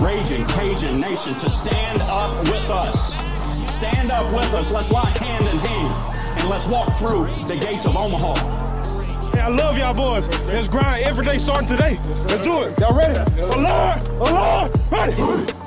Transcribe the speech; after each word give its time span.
Raging 0.00 0.46
Cajun 0.46 1.00
Nation, 1.00 1.34
to 1.34 1.50
stand 1.50 2.02
up 2.02 2.38
with 2.44 2.70
us. 2.70 3.14
Stand 3.70 4.10
up 4.10 4.32
with 4.32 4.52
us. 4.54 4.70
Let's 4.72 4.90
lock 4.92 5.16
hand 5.16 5.44
in 5.46 5.58
hand 5.58 6.38
and 6.38 6.48
let's 6.48 6.66
walk 6.66 6.92
through 6.94 7.26
the 7.46 7.56
gates 7.56 7.84
of 7.86 7.96
Omaha. 7.96 8.34
Hey, 9.32 9.40
I 9.40 9.48
love 9.48 9.78
y'all 9.78 9.94
boys. 9.94 10.28
Let's 10.46 10.68
grind 10.68 11.04
every 11.04 11.24
day 11.24 11.38
starting 11.38 11.68
today. 11.68 11.98
Let's 12.26 12.40
do 12.40 12.60
it. 12.62 12.78
Y'all 12.78 12.96
ready? 12.96 13.18
Alert! 13.40 14.04
Alert! 14.08 14.76
Ready! 14.90 15.12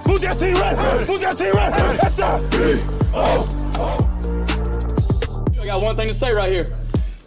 Who's 0.05 0.21
that 0.21 0.37
team 0.37 0.55
ready? 0.55 1.05
Who's 1.05 1.21
that 1.21 1.37
team 1.37 1.53
ready? 1.53 1.97
That's 1.97 2.19
up. 2.19 2.41
I 5.59 5.65
got 5.65 5.81
one 5.81 5.95
thing 5.95 6.07
to 6.07 6.13
say 6.13 6.31
right 6.31 6.51
here. 6.51 6.75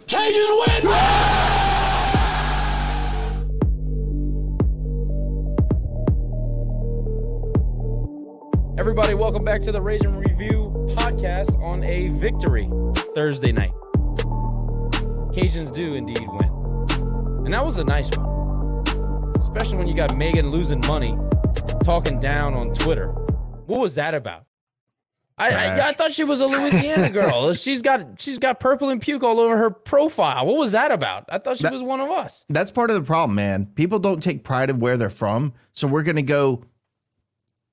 Cajuns 0.07 0.67
win! 0.67 1.58
Everybody, 8.79 9.13
welcome 9.13 9.43
back 9.43 9.61
to 9.63 9.73
the 9.73 9.81
Raging 9.81 10.15
Review 10.15 10.71
podcast 10.91 11.53
on 11.61 11.83
a 11.83 12.07
victory 12.11 12.69
Thursday 13.13 13.51
night. 13.51 13.73
Cajuns 15.33 15.73
do 15.73 15.95
indeed 15.95 16.25
win. 16.25 17.43
And 17.45 17.53
that 17.53 17.65
was 17.65 17.77
a 17.77 17.83
nice 17.83 18.09
one. 18.15 18.83
Especially 19.37 19.75
when 19.75 19.87
you 19.87 19.93
got 19.95 20.15
Megan 20.15 20.49
losing 20.49 20.79
money, 20.87 21.17
talking 21.83 22.21
down 22.21 22.53
on 22.53 22.73
Twitter. 22.73 23.09
What 23.65 23.81
was 23.81 23.95
that 23.95 24.13
about? 24.13 24.45
I, 25.37 25.51
I, 25.51 25.89
I 25.89 25.93
thought 25.93 26.13
she 26.13 26.23
was 26.23 26.39
a 26.39 26.45
Louisiana 26.45 27.09
girl. 27.13 27.53
she's 27.53 27.81
got 27.81 28.19
she's 28.21 28.37
got 28.39 28.59
purple 28.61 28.89
and 28.89 29.01
puke 29.01 29.23
all 29.23 29.41
over 29.41 29.57
her 29.57 29.69
profile. 29.71 30.45
What 30.45 30.57
was 30.57 30.71
that 30.71 30.91
about? 30.91 31.25
I 31.29 31.39
thought 31.39 31.57
she 31.57 31.63
That- 31.63 31.73
was 31.73 31.83
one 31.83 31.99
of 31.99 32.09
us. 32.09 32.45
That's 32.49 32.71
part 32.71 32.91
of 32.91 32.95
the 32.95 33.03
problem, 33.03 33.35
man. 33.35 33.65
People 33.75 33.99
don't 33.99 34.21
take 34.23 34.43
pride 34.45 34.69
of 34.69 34.77
where 34.79 34.95
they're 34.97 35.09
from. 35.09 35.53
So 35.73 35.87
we're 35.87 36.03
going 36.03 36.17
to 36.17 36.21
go 36.21 36.63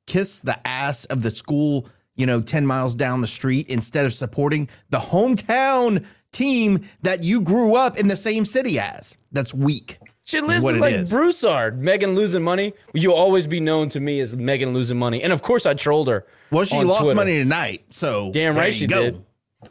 kiss 0.07 0.41
the 0.41 0.65
ass 0.67 1.05
of 1.07 1.23
the 1.23 1.31
school, 1.31 1.89
you 2.15 2.27
know, 2.27 2.41
10 2.41 2.67
miles 2.67 2.95
down 2.95 3.21
the 3.21 3.27
street 3.27 3.69
instead 3.69 4.07
of 4.07 4.15
supporting 4.15 4.69
the 4.91 4.99
hometown 4.99 6.05
team 6.33 6.87
that 7.03 7.25
you 7.25 7.41
grew 7.41 7.75
up 7.75 7.99
in 7.99 8.09
the 8.09 8.17
same 8.17 8.45
city 8.45 8.79
as. 8.79 9.17
That's 9.33 9.53
weak. 9.55 9.99
She 10.25 10.39
is 10.39 10.43
lives 10.45 10.63
what 10.65 10.77
like 10.77 10.95
is. 10.95 11.11
Broussard. 11.11 11.81
Megan 11.81 12.15
losing 12.17 12.43
money. 12.43 12.75
You'll 12.95 13.15
always 13.15 13.47
be 13.47 13.61
known 13.61 13.89
to 13.91 14.01
me 14.01 14.21
as 14.21 14.35
Megan 14.37 14.73
losing 14.73 14.99
money. 14.99 15.23
And 15.23 15.33
of 15.33 15.41
course, 15.43 15.67
I 15.67 15.75
trolled 15.75 16.09
her. 16.09 16.27
Well, 16.51 16.65
she 16.65 16.77
on 16.77 16.87
lost 16.89 17.03
Twitter. 17.03 17.15
money 17.15 17.39
tonight. 17.39 17.85
So 17.91 18.33
Damn 18.33 18.55
there 18.55 18.65
right 18.65 18.73
you 18.73 18.79
she 18.79 18.87
go. 18.89 19.03
did. 19.03 19.25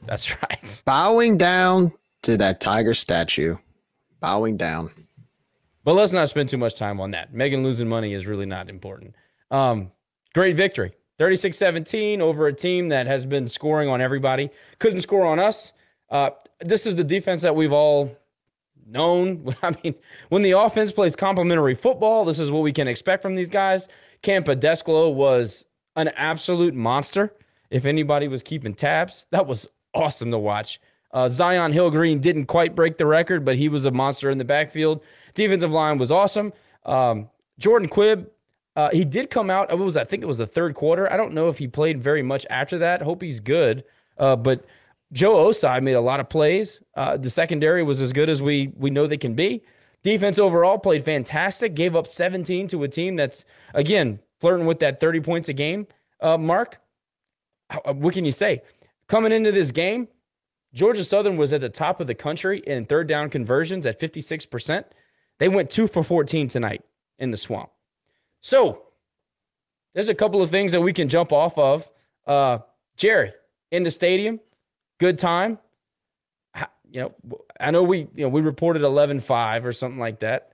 That's 0.03 0.31
right. 0.31 0.81
Bowing 0.85 1.37
down 1.37 1.91
to 2.23 2.37
that 2.37 2.61
tiger 2.61 2.93
statue. 2.93 3.57
Bowing 4.21 4.55
down. 4.55 4.91
But 5.83 5.93
let's 5.93 6.13
not 6.13 6.29
spend 6.29 6.49
too 6.49 6.57
much 6.57 6.75
time 6.75 6.99
on 7.01 7.11
that. 7.11 7.33
Megan 7.33 7.61
losing 7.61 7.87
money 7.87 8.13
is 8.13 8.25
really 8.25 8.45
not 8.45 8.69
important. 8.69 9.13
Um, 9.51 9.91
great 10.35 10.55
victory. 10.55 10.93
36 11.17 11.57
17 11.57 12.21
over 12.21 12.45
a 12.45 12.53
team 12.53 12.89
that 12.89 13.07
has 13.07 13.25
been 13.25 13.47
scoring 13.47 13.89
on 13.89 14.01
everybody. 14.01 14.49
Couldn't 14.79 15.01
score 15.01 15.25
on 15.25 15.39
us. 15.39 15.71
Uh, 16.09 16.31
this 16.59 16.85
is 16.85 16.97
the 16.97 17.03
defense 17.05 17.41
that 17.41 17.55
we've 17.55 17.71
all 17.71 18.15
known. 18.85 19.55
I 19.63 19.75
mean, 19.81 19.95
when 20.29 20.41
the 20.41 20.51
offense 20.51 20.91
plays 20.91 21.15
complementary 21.15 21.73
football, 21.73 22.25
this 22.25 22.37
is 22.37 22.51
what 22.51 22.63
we 22.63 22.73
can 22.73 22.87
expect 22.87 23.23
from 23.23 23.35
these 23.35 23.49
guys. 23.49 23.87
Kam 24.21 24.43
Pedescleaux 24.43 25.09
was 25.09 25.65
an 25.95 26.09
absolute 26.09 26.75
monster. 26.75 27.33
If 27.71 27.85
anybody 27.85 28.27
was 28.27 28.43
keeping 28.43 28.73
tabs, 28.73 29.25
that 29.31 29.47
was 29.47 29.67
awesome 29.93 30.31
to 30.31 30.37
watch. 30.37 30.79
Uh, 31.11 31.29
Zi'Yon 31.29 31.71
Hill-Green 31.71 32.19
didn't 32.19 32.47
quite 32.47 32.75
break 32.75 32.97
the 32.97 33.05
record, 33.05 33.45
but 33.45 33.55
he 33.55 33.69
was 33.69 33.85
a 33.85 33.91
monster 33.91 34.29
in 34.29 34.37
the 34.37 34.43
backfield. 34.43 35.01
Defensive 35.33 35.71
line 35.71 35.97
was 35.97 36.11
awesome. 36.11 36.51
Um, 36.85 37.29
Jordan 37.57 37.87
Quibb, 37.87 38.27
uh, 38.75 38.89
he 38.91 39.05
did 39.05 39.29
come 39.29 39.49
out. 39.49 39.69
What 39.69 39.79
was 39.79 39.93
that? 39.93 40.01
I 40.01 40.09
think 40.09 40.23
it 40.23 40.27
was 40.27 40.37
the 40.37 40.47
third 40.47 40.75
quarter. 40.75 41.11
I 41.11 41.17
don't 41.17 41.33
know 41.33 41.49
if 41.49 41.57
he 41.59 41.67
played 41.67 42.01
very 42.01 42.21
much 42.21 42.45
after 42.49 42.77
that. 42.79 43.01
Hope 43.01 43.21
he's 43.21 43.39
good. 43.39 43.83
Uh, 44.17 44.35
but 44.35 44.65
Joe 45.13 45.35
Osai 45.35 45.81
made 45.81 45.93
a 45.93 46.01
lot 46.01 46.19
of 46.19 46.29
plays. 46.29 46.81
Uh, 46.95 47.15
the 47.17 47.29
secondary 47.29 47.83
was 47.83 48.01
as 48.01 48.11
good 48.13 48.29
as 48.29 48.41
we 48.41 48.73
we 48.75 48.89
know 48.89 49.07
they 49.07 49.17
can 49.17 49.33
be. 49.33 49.61
Defense 50.03 50.37
overall 50.37 50.77
played 50.77 51.03
fantastic. 51.05 51.73
Gave 51.73 51.95
up 51.95 52.07
17 52.07 52.67
to 52.69 52.83
a 52.83 52.87
team 52.87 53.15
that's 53.15 53.45
again 53.73 54.19
flirting 54.41 54.65
with 54.65 54.79
that 54.79 54.99
30 54.99 55.21
points 55.21 55.47
a 55.49 55.53
game 55.53 55.87
uh, 56.21 56.37
mark. 56.37 56.79
How- 57.69 57.81
uh, 57.85 57.93
What 57.93 58.13
can 58.13 58.25
you 58.25 58.31
say? 58.31 58.61
Coming 59.07 59.31
into 59.31 59.51
this 59.51 59.71
game, 59.71 60.07
Georgia 60.73 61.03
Southern 61.03 61.37
was 61.37 61.53
at 61.53 61.61
the 61.61 61.69
top 61.69 62.01
of 62.01 62.07
the 62.07 62.15
country 62.15 62.61
in 62.67 62.85
third 62.85 63.07
down 63.07 63.29
conversions 63.29 63.85
at 63.85 63.99
56%. 63.99 64.83
They 65.39 65.47
went 65.47 65.69
two 65.69 65.87
for 65.87 66.03
14 66.03 66.47
tonight 66.49 66.83
in 67.17 67.31
the 67.31 67.37
swamp. 67.37 67.69
So 68.45 68.83
there's 69.95 70.09
a 70.09 70.13
couple 70.13 70.39
of 70.43 70.51
things 70.51 70.71
that 70.73 70.81
we 70.81 70.93
can 70.93 71.09
jump 71.09 71.33
off 71.33 71.57
of. 71.57 71.89
Uh, 72.27 72.59
Jerry, 72.95 73.33
in 73.71 73.81
the 73.81 73.89
stadium, 73.89 74.39
good 74.99 75.17
time. 75.17 75.57
You 76.91 77.01
know, 77.01 77.39
I 77.59 77.71
know 77.71 77.81
we 77.81 78.01
you 78.13 78.23
know 78.23 78.29
we 78.29 78.41
reported 78.41 78.83
11-5 78.83 79.65
or 79.65 79.73
something 79.73 79.99
like 79.99 80.19
that. 80.19 80.51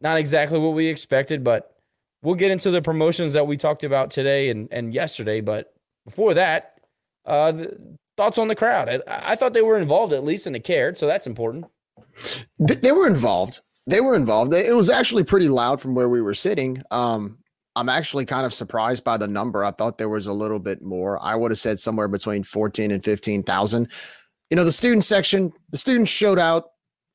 Not 0.00 0.16
exactly 0.16 0.58
what 0.58 0.74
we 0.74 0.88
expected, 0.88 1.44
but 1.44 1.76
we'll 2.22 2.34
get 2.34 2.50
into 2.50 2.72
the 2.72 2.82
promotions 2.82 3.34
that 3.34 3.46
we 3.46 3.56
talked 3.56 3.84
about 3.84 4.10
today 4.10 4.50
and, 4.50 4.68
and 4.72 4.92
yesterday. 4.92 5.40
But 5.40 5.72
before 6.04 6.34
that, 6.34 6.80
uh, 7.24 7.52
thoughts 8.16 8.38
on 8.38 8.48
the 8.48 8.56
crowd? 8.56 8.88
I, 8.88 9.32
I 9.32 9.36
thought 9.36 9.52
they 9.52 9.62
were 9.62 9.78
involved 9.78 10.12
at 10.12 10.24
least 10.24 10.46
and 10.46 10.56
they 10.56 10.60
cared, 10.60 10.98
so 10.98 11.06
that's 11.06 11.28
important. 11.28 11.66
They 12.58 12.90
were 12.90 13.06
involved. 13.06 13.60
They 13.88 14.02
were 14.02 14.14
involved. 14.14 14.52
It 14.52 14.76
was 14.76 14.90
actually 14.90 15.24
pretty 15.24 15.48
loud 15.48 15.80
from 15.80 15.94
where 15.94 16.10
we 16.10 16.20
were 16.20 16.34
sitting. 16.34 16.82
Um, 16.90 17.38
I'm 17.74 17.88
actually 17.88 18.26
kind 18.26 18.44
of 18.44 18.52
surprised 18.52 19.02
by 19.02 19.16
the 19.16 19.26
number. 19.26 19.64
I 19.64 19.70
thought 19.70 19.96
there 19.96 20.10
was 20.10 20.26
a 20.26 20.32
little 20.32 20.58
bit 20.58 20.82
more. 20.82 21.18
I 21.22 21.34
would 21.34 21.50
have 21.50 21.58
said 21.58 21.80
somewhere 21.80 22.06
between 22.06 22.42
14 22.42 22.90
and 22.90 23.02
15,000. 23.02 23.88
You 24.50 24.56
know, 24.56 24.64
the 24.64 24.72
student 24.72 25.06
section, 25.06 25.54
the 25.70 25.78
students 25.78 26.10
showed 26.10 26.38
out 26.38 26.64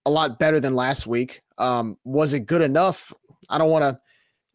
a 0.08 0.10
lot 0.10 0.40
better 0.40 0.60
than 0.60 0.74
last 0.74 1.06
week. 1.06 1.44
Um, 1.60 1.98
was 2.06 2.34
it 2.34 2.48
good 2.48 2.64
enough? 2.64 3.14
I 3.50 3.60
don't 3.60 3.70
want 3.70 3.84
to 3.84 4.00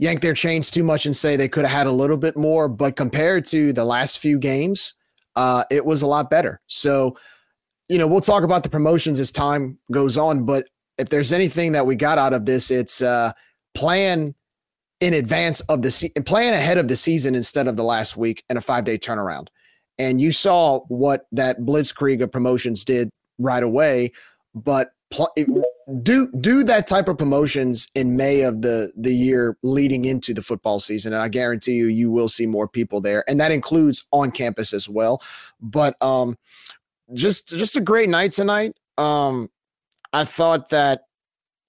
yank 0.01 0.21
their 0.21 0.35
chains 0.35 0.73
too 0.73 0.83
much 0.83 1.07
and 1.07 1.15
say 1.15 1.37
they 1.37 1.49
could 1.49 1.65
have 1.65 1.77
had 1.77 1.87
a 1.87 1.93
little 1.93 2.17
bit 2.17 2.37
more, 2.37 2.69
but 2.69 2.97
compared 2.97 3.45
to 3.47 3.73
the 3.73 3.85
last 3.85 4.19
few 4.19 4.41
games, 4.41 4.95
uh, 5.37 5.63
it 5.71 5.87
was 5.87 6.03
a 6.03 6.07
lot 6.09 6.31
better. 6.31 6.61
So, 6.67 7.17
you 7.89 7.97
know, 7.97 8.09
we'll 8.09 8.21
talk 8.21 8.43
about 8.43 8.65
the 8.65 8.71
promotions 8.71 9.21
as 9.21 9.31
time 9.31 9.79
goes 9.93 10.19
on, 10.19 10.45
but 10.45 10.67
if 10.99 11.09
there's 11.09 11.33
anything 11.33 11.73
that 11.73 11.87
we 11.87 11.97
got 11.97 12.19
out 12.19 12.33
of 12.33 12.45
this, 12.45 12.71
it's 12.71 13.01
uh, 13.01 13.33
plan 13.75 14.35
in 15.01 15.15
advance 15.15 15.61
of 15.63 15.83
the 15.83 15.91
se- 15.91 16.13
plan 16.27 16.53
ahead 16.53 16.79
of 16.79 16.89
the 16.89 16.97
season 16.97 17.35
instead 17.35 17.69
of 17.69 17.77
the 17.77 17.85
last 17.85 18.17
week 18.17 18.45
and 18.49 18.59
a 18.59 18.61
five 18.61 18.85
day 18.85 18.99
turnaround. 18.99 19.49
And 19.99 20.21
you 20.21 20.33
saw 20.33 20.81
what 20.89 21.27
that 21.33 21.61
blitzkrieg 21.61 22.23
of 22.23 22.31
promotions 22.31 22.85
did 22.85 23.11
right 23.39 23.63
away, 23.63 24.13
but 24.55 24.93
pl- 25.11 25.33
do 26.03 26.31
do 26.41 26.65
that 26.65 26.87
type 26.87 27.09
of 27.09 27.17
promotions 27.17 27.89
in 27.95 28.17
May 28.17 28.43
of 28.43 28.63
the 28.63 28.93
the 28.97 29.15
year 29.15 29.57
leading 29.63 30.05
into 30.05 30.35
the 30.35 30.43
football 30.43 30.81
season, 30.81 31.13
and 31.13 31.23
I 31.23 31.29
guarantee 31.29 31.75
you, 31.75 31.87
you 31.87 32.11
will 32.11 32.29
see 32.29 32.47
more 32.47 32.69
people 32.69 33.01
there, 33.01 33.25
and 33.29 33.41
that 33.41 33.51
includes 33.51 34.05
on 34.13 34.31
campus 34.31 34.73
as 34.73 34.89
well. 34.89 35.23
But 35.61 36.01
um, 36.03 36.37
just 37.15 37.49
just 37.49 37.77
a 37.77 37.81
great 37.81 38.09
night 38.09 38.33
tonight. 38.33 38.77
Um, 38.99 39.51
I 40.19 40.25
thought 40.25 40.71
that. 40.71 41.03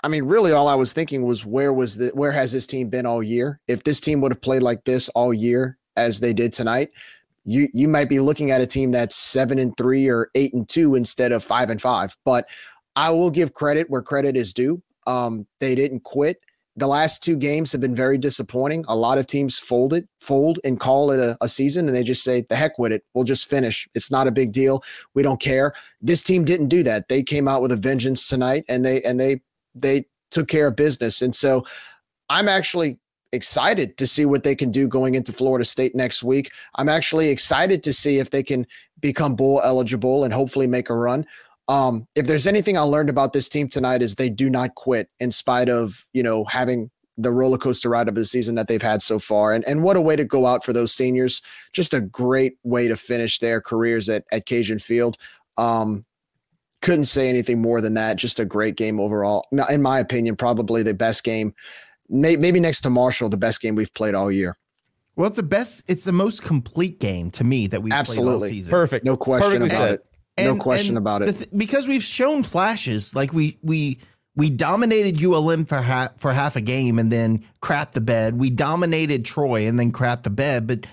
I 0.01 0.07
mean, 0.07 0.23
really, 0.23 0.53
all 0.53 0.67
I 0.67 0.75
was 0.75 0.91
thinking 0.91 1.23
was 1.23 1.45
where 1.45 1.71
was 1.71 1.97
the 1.97 2.09
where 2.15 2.31
has 2.31 2.51
this 2.51 2.65
team 2.65 2.89
been 2.89 3.05
all 3.05 3.21
year? 3.21 3.59
If 3.67 3.83
this 3.83 3.99
team 3.99 4.21
would 4.21 4.31
have 4.31 4.41
played 4.41 4.63
like 4.63 4.85
this 4.85 5.07
all 5.09 5.33
year 5.33 5.77
as 5.97 6.19
they 6.19 6.33
did 6.33 6.51
tonight, 6.51 6.89
you 7.43 7.67
you 7.73 7.87
might 7.87 8.09
be 8.09 8.19
looking 8.19 8.49
at 8.49 8.61
a 8.61 8.65
team 8.65 8.89
that's 8.89 9.15
seven 9.15 9.59
and 9.59 9.75
three 9.77 10.07
or 10.07 10.31
eight 10.33 10.53
and 10.53 10.67
two 10.67 10.95
instead 10.95 11.31
of 11.31 11.43
five 11.43 11.69
and 11.69 11.79
five. 11.79 12.17
But 12.25 12.47
I 12.95 13.11
will 13.11 13.29
give 13.29 13.53
credit 13.53 13.87
where 13.89 14.01
credit 14.01 14.35
is 14.35 14.51
due. 14.51 14.81
Um, 15.05 15.45
they 15.59 15.75
didn't 15.75 16.01
quit. 16.03 16.39
The 16.79 16.87
last 16.87 17.21
two 17.21 17.35
games 17.35 17.73
have 17.73 17.81
been 17.81 17.93
very 17.93 18.17
disappointing. 18.17 18.85
A 18.87 18.95
lot 18.95 19.17
of 19.17 19.27
teams 19.27 19.59
fold 19.59 19.93
it, 19.93 20.07
fold 20.21 20.59
and 20.63 20.79
call 20.79 21.11
it 21.11 21.19
a, 21.19 21.37
a 21.41 21.49
season, 21.49 21.87
and 21.87 21.95
they 21.95 22.03
just 22.03 22.23
say, 22.23 22.45
the 22.47 22.55
heck 22.55 22.79
with 22.79 22.93
it. 22.93 23.03
We'll 23.13 23.25
just 23.25 23.49
finish. 23.49 23.85
It's 23.93 24.09
not 24.09 24.27
a 24.27 24.31
big 24.31 24.53
deal. 24.53 24.81
We 25.13 25.21
don't 25.21 25.41
care. 25.41 25.73
This 26.01 26.23
team 26.23 26.45
didn't 26.45 26.69
do 26.69 26.81
that. 26.83 27.09
They 27.09 27.21
came 27.21 27.49
out 27.49 27.61
with 27.61 27.73
a 27.73 27.75
vengeance 27.75 28.29
tonight 28.29 28.63
and 28.69 28.85
they 28.85 29.01
and 29.01 29.19
they 29.19 29.41
they 29.75 30.05
took 30.31 30.47
care 30.47 30.67
of 30.67 30.77
business. 30.77 31.21
And 31.21 31.35
so 31.35 31.65
I'm 32.29 32.47
actually 32.47 32.97
excited 33.33 33.97
to 33.97 34.07
see 34.07 34.25
what 34.25 34.43
they 34.43 34.55
can 34.55 34.71
do 34.71 34.87
going 34.87 35.15
into 35.15 35.33
Florida 35.33 35.65
State 35.65 35.95
next 35.95 36.23
week. 36.23 36.49
I'm 36.75 36.87
actually 36.87 37.27
excited 37.27 37.83
to 37.83 37.91
see 37.91 38.19
if 38.19 38.29
they 38.29 38.41
can 38.41 38.65
become 39.01 39.35
bowl 39.35 39.59
eligible 39.65 40.23
and 40.23 40.33
hopefully 40.33 40.67
make 40.67 40.89
a 40.89 40.95
run. 40.95 41.25
Um, 41.69 42.07
if 42.15 42.25
there's 42.25 42.47
anything 42.47 42.77
I 42.77 42.81
learned 42.81 43.09
about 43.09 43.31
this 43.31 43.47
team 43.47 43.69
tonight 43.69 44.01
is 44.01 44.15
they 44.15 44.29
do 44.29 44.49
not 44.49 44.75
quit 44.75 45.09
in 45.19 45.31
spite 45.31 45.69
of 45.69 46.07
you 46.11 46.23
know 46.23 46.43
having 46.45 46.91
the 47.17 47.31
roller 47.31 47.57
coaster 47.57 47.89
ride 47.89 48.07
of 48.07 48.15
the 48.15 48.25
season 48.25 48.55
that 48.55 48.67
they've 48.67 48.81
had 48.81 49.01
so 49.01 49.19
far. 49.19 49.53
And 49.53 49.65
and 49.67 49.83
what 49.83 49.95
a 49.95 50.01
way 50.01 50.15
to 50.15 50.23
go 50.25 50.45
out 50.47 50.65
for 50.65 50.73
those 50.73 50.91
seniors. 50.91 51.41
Just 51.71 51.93
a 51.93 52.01
great 52.01 52.57
way 52.63 52.87
to 52.87 52.95
finish 52.95 53.39
their 53.39 53.61
careers 53.61 54.09
at, 54.09 54.25
at 54.31 54.45
Cajun 54.45 54.79
Field. 54.79 55.17
Um, 55.57 56.05
couldn't 56.81 57.05
say 57.05 57.27
anything 57.27 57.61
more 57.61 57.81
than 57.81 57.93
that. 57.95 58.15
Just 58.15 58.39
a 58.39 58.45
great 58.45 58.77
game 58.77 58.99
overall. 58.99 59.45
In 59.69 59.81
my 59.81 59.99
opinion, 59.99 60.37
probably 60.37 60.81
the 60.81 60.93
best 60.93 61.25
game, 61.25 61.53
maybe 62.07 62.59
next 62.61 62.81
to 62.81 62.89
Marshall, 62.89 63.27
the 63.27 63.37
best 63.37 63.61
game 63.61 63.75
we've 63.75 63.93
played 63.93 64.15
all 64.15 64.31
year. 64.31 64.57
Well, 65.17 65.27
it's 65.27 65.35
the 65.35 65.43
best. 65.43 65.83
It's 65.87 66.05
the 66.05 66.13
most 66.13 66.41
complete 66.41 67.01
game 67.01 67.31
to 67.31 67.43
me 67.43 67.67
that 67.67 67.83
we've 67.83 67.91
Absolutely. 67.91 68.25
played 68.25 68.33
all 68.33 68.49
season. 68.49 68.71
Perfect. 68.71 69.05
No 69.05 69.17
question 69.17 69.59
Perfectly 69.59 69.75
about 69.75 69.89
said. 69.89 69.93
it. 69.95 70.05
No 70.45 70.57
question 70.57 70.97
about 70.97 71.21
it. 71.21 71.35
th- 71.35 71.49
because 71.55 71.87
we've 71.87 72.03
shown 72.03 72.43
flashes, 72.43 73.15
like 73.15 73.33
we 73.33 73.57
we 73.61 73.99
we 74.35 74.49
dominated 74.49 75.21
ULM 75.23 75.65
for 75.65 75.81
half 75.81 76.17
for 76.19 76.33
half 76.33 76.55
a 76.55 76.61
game 76.61 76.99
and 76.99 77.11
then 77.11 77.43
crap 77.61 77.93
the 77.93 78.01
bed. 78.01 78.39
We 78.39 78.49
dominated 78.49 79.25
Troy 79.25 79.67
and 79.67 79.79
then 79.79 79.91
crap 79.91 80.23
the 80.23 80.29
bed. 80.29 80.67
But 80.67 80.87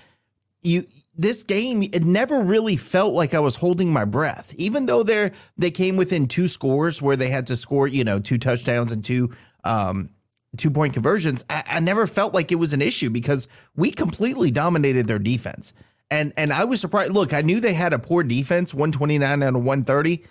you 0.61 0.85
this 1.15 1.43
game, 1.43 1.81
it 1.81 2.03
never 2.03 2.41
really 2.41 2.77
felt 2.77 3.13
like 3.13 3.33
I 3.33 3.39
was 3.39 3.55
holding 3.55 3.91
my 3.91 4.05
breath, 4.05 4.53
even 4.57 4.85
though 4.85 5.03
they 5.03 5.31
they 5.57 5.71
came 5.71 5.97
within 5.97 6.27
two 6.27 6.47
scores 6.47 7.01
where 7.01 7.15
they 7.15 7.29
had 7.29 7.47
to 7.47 7.55
score, 7.55 7.87
you 7.87 8.03
know, 8.03 8.19
two 8.19 8.37
touchdowns 8.37 8.91
and 8.91 9.03
two 9.03 9.33
um, 9.63 10.09
two 10.57 10.71
point 10.71 10.93
conversions. 10.93 11.43
I, 11.49 11.63
I 11.67 11.79
never 11.79 12.05
felt 12.05 12.33
like 12.33 12.51
it 12.51 12.55
was 12.55 12.73
an 12.73 12.81
issue 12.81 13.09
because 13.09 13.47
we 13.75 13.91
completely 13.91 14.51
dominated 14.51 15.07
their 15.07 15.19
defense. 15.19 15.73
And 16.09 16.33
and 16.37 16.53
I 16.53 16.63
was 16.63 16.79
surprised. 16.79 17.13
Look, 17.13 17.33
I 17.33 17.41
knew 17.41 17.59
they 17.59 17.73
had 17.73 17.93
a 17.93 17.99
poor 17.99 18.23
defense, 18.23 18.73
129 18.73 19.43
out 19.43 19.55
of 19.55 19.63
130, 19.63 20.23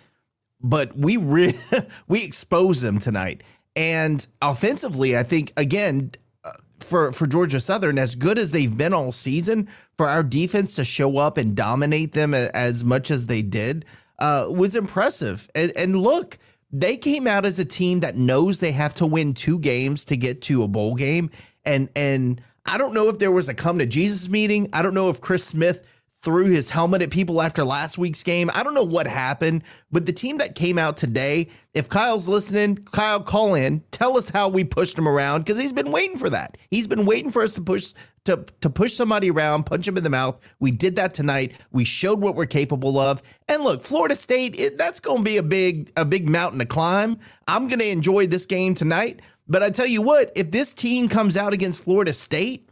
but 0.60 0.96
we 0.96 1.16
re- 1.16 1.58
we 2.08 2.24
exposed 2.24 2.82
them 2.82 2.98
tonight. 2.98 3.42
And 3.74 4.26
offensively, 4.40 5.16
I 5.16 5.22
think 5.22 5.52
again 5.56 6.12
uh, 6.44 6.52
for 6.80 7.12
for 7.12 7.26
Georgia 7.26 7.60
Southern, 7.60 7.98
as 7.98 8.14
good 8.14 8.38
as 8.38 8.52
they've 8.52 8.76
been 8.76 8.94
all 8.94 9.12
season, 9.12 9.68
for 9.96 10.08
our 10.08 10.22
defense 10.22 10.74
to 10.76 10.84
show 10.84 11.18
up 11.18 11.36
and 11.36 11.54
dominate 11.54 12.12
them 12.12 12.32
as 12.32 12.84
much 12.84 13.10
as 13.10 13.26
they 13.26 13.42
did 13.42 13.84
uh, 14.18 14.46
was 14.48 14.74
impressive. 14.74 15.48
And, 15.54 15.72
and 15.76 15.96
look, 15.96 16.38
they 16.72 16.96
came 16.96 17.26
out 17.26 17.44
as 17.44 17.58
a 17.58 17.64
team 17.64 18.00
that 18.00 18.16
knows 18.16 18.60
they 18.60 18.72
have 18.72 18.94
to 18.96 19.06
win 19.06 19.34
two 19.34 19.58
games 19.58 20.04
to 20.06 20.16
get 20.16 20.42
to 20.42 20.62
a 20.62 20.68
bowl 20.68 20.94
game. 20.94 21.30
And 21.64 21.88
and 21.96 22.40
I 22.66 22.78
don't 22.78 22.94
know 22.94 23.08
if 23.08 23.18
there 23.18 23.30
was 23.30 23.48
a 23.48 23.54
come 23.54 23.78
to 23.78 23.86
Jesus 23.86 24.28
meeting. 24.28 24.68
I 24.72 24.82
don't 24.82 24.94
know 24.94 25.08
if 25.08 25.20
Chris 25.20 25.44
Smith 25.44 25.86
threw 26.22 26.46
his 26.46 26.70
helmet 26.70 27.02
at 27.02 27.10
people 27.10 27.40
after 27.40 27.62
last 27.64 27.98
week's 27.98 28.24
game. 28.24 28.50
I 28.52 28.64
don't 28.64 28.74
know 28.74 28.82
what 28.82 29.06
happened, 29.06 29.62
but 29.92 30.06
the 30.06 30.12
team 30.12 30.38
that 30.38 30.56
came 30.56 30.76
out 30.76 30.96
today, 30.96 31.48
if 31.72 31.88
Kyle's 31.88 32.28
listening, 32.28 32.76
Kyle, 32.76 33.22
call 33.22 33.54
in, 33.54 33.82
tell 33.92 34.18
us 34.18 34.28
how 34.28 34.48
we 34.48 34.64
pushed 34.64 34.98
him 34.98 35.06
around 35.06 35.42
because 35.42 35.56
he's 35.56 35.72
been 35.72 35.92
waiting 35.92 36.18
for 36.18 36.28
that. 36.30 36.58
He's 36.70 36.88
been 36.88 37.06
waiting 37.06 37.30
for 37.30 37.42
us 37.42 37.52
to 37.54 37.60
push 37.60 37.92
to 38.24 38.44
to 38.60 38.68
push 38.68 38.94
somebody 38.94 39.30
around, 39.30 39.66
punch 39.66 39.86
him 39.86 39.96
in 39.96 40.02
the 40.02 40.10
mouth. 40.10 40.36
We 40.58 40.72
did 40.72 40.96
that 40.96 41.14
tonight. 41.14 41.52
We 41.70 41.84
showed 41.84 42.20
what 42.20 42.34
we're 42.34 42.46
capable 42.46 42.98
of. 42.98 43.22
And 43.48 43.62
look, 43.62 43.82
Florida 43.82 44.16
State, 44.16 44.58
it, 44.58 44.76
that's 44.76 44.98
going 44.98 45.18
to 45.18 45.22
be 45.22 45.36
a 45.36 45.44
big 45.44 45.92
a 45.96 46.04
big 46.04 46.28
mountain 46.28 46.58
to 46.58 46.66
climb. 46.66 47.18
I'm 47.46 47.68
going 47.68 47.78
to 47.78 47.88
enjoy 47.88 48.26
this 48.26 48.46
game 48.46 48.74
tonight. 48.74 49.22
But 49.48 49.62
I 49.62 49.70
tell 49.70 49.86
you 49.86 50.02
what, 50.02 50.32
if 50.34 50.50
this 50.50 50.72
team 50.72 51.08
comes 51.08 51.36
out 51.36 51.52
against 51.52 51.84
Florida 51.84 52.12
State, 52.12 52.68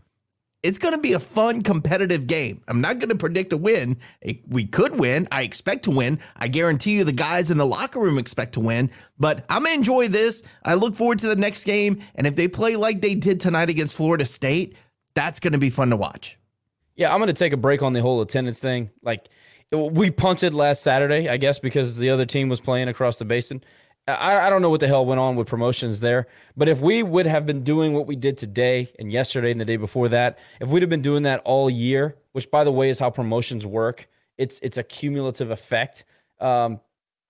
it's 0.62 0.78
going 0.78 0.94
to 0.94 1.00
be 1.00 1.12
a 1.12 1.20
fun, 1.20 1.60
competitive 1.60 2.26
game. 2.26 2.62
I'm 2.66 2.80
not 2.80 2.98
going 2.98 3.10
to 3.10 3.16
predict 3.16 3.52
a 3.52 3.56
win. 3.56 3.98
We 4.48 4.64
could 4.64 4.98
win. 4.98 5.28
I 5.30 5.42
expect 5.42 5.84
to 5.84 5.90
win. 5.90 6.18
I 6.36 6.48
guarantee 6.48 6.96
you 6.96 7.04
the 7.04 7.12
guys 7.12 7.50
in 7.50 7.58
the 7.58 7.66
locker 7.66 8.00
room 8.00 8.16
expect 8.16 8.54
to 8.54 8.60
win. 8.60 8.90
But 9.18 9.44
I'm 9.50 9.62
going 9.62 9.74
to 9.74 9.78
enjoy 9.78 10.08
this. 10.08 10.42
I 10.64 10.74
look 10.74 10.94
forward 10.94 11.18
to 11.18 11.28
the 11.28 11.36
next 11.36 11.64
game. 11.64 12.00
And 12.14 12.26
if 12.26 12.34
they 12.34 12.48
play 12.48 12.76
like 12.76 13.02
they 13.02 13.14
did 13.14 13.40
tonight 13.40 13.68
against 13.68 13.94
Florida 13.94 14.24
State, 14.24 14.74
that's 15.14 15.38
going 15.38 15.52
to 15.52 15.58
be 15.58 15.68
fun 15.68 15.90
to 15.90 15.96
watch. 15.96 16.38
Yeah, 16.96 17.12
I'm 17.12 17.18
going 17.18 17.28
to 17.28 17.34
take 17.34 17.52
a 17.52 17.58
break 17.58 17.82
on 17.82 17.92
the 17.92 18.00
whole 18.00 18.22
attendance 18.22 18.58
thing. 18.58 18.90
Like, 19.02 19.28
we 19.70 20.10
punted 20.10 20.54
last 20.54 20.82
Saturday, 20.82 21.28
I 21.28 21.36
guess, 21.36 21.58
because 21.58 21.98
the 21.98 22.08
other 22.08 22.24
team 22.24 22.48
was 22.48 22.60
playing 22.60 22.88
across 22.88 23.18
the 23.18 23.24
basin. 23.26 23.62
I, 24.06 24.46
I 24.46 24.50
don't 24.50 24.60
know 24.60 24.68
what 24.70 24.80
the 24.80 24.86
hell 24.86 25.06
went 25.06 25.18
on 25.18 25.34
with 25.36 25.48
promotions 25.48 26.00
there, 26.00 26.26
but 26.56 26.68
if 26.68 26.80
we 26.80 27.02
would 27.02 27.26
have 27.26 27.46
been 27.46 27.64
doing 27.64 27.94
what 27.94 28.06
we 28.06 28.16
did 28.16 28.36
today 28.36 28.92
and 28.98 29.10
yesterday 29.10 29.50
and 29.50 29.60
the 29.60 29.64
day 29.64 29.76
before 29.76 30.08
that, 30.10 30.38
if 30.60 30.68
we'd 30.68 30.82
have 30.82 30.90
been 30.90 31.02
doing 31.02 31.22
that 31.22 31.40
all 31.44 31.70
year, 31.70 32.16
which 32.32 32.50
by 32.50 32.64
the 32.64 32.72
way 32.72 32.90
is 32.90 32.98
how 32.98 33.08
promotions 33.08 33.64
work, 33.64 34.08
it's 34.36 34.58
it's 34.60 34.76
a 34.76 34.82
cumulative 34.82 35.50
effect. 35.50 36.04
Um, 36.40 36.80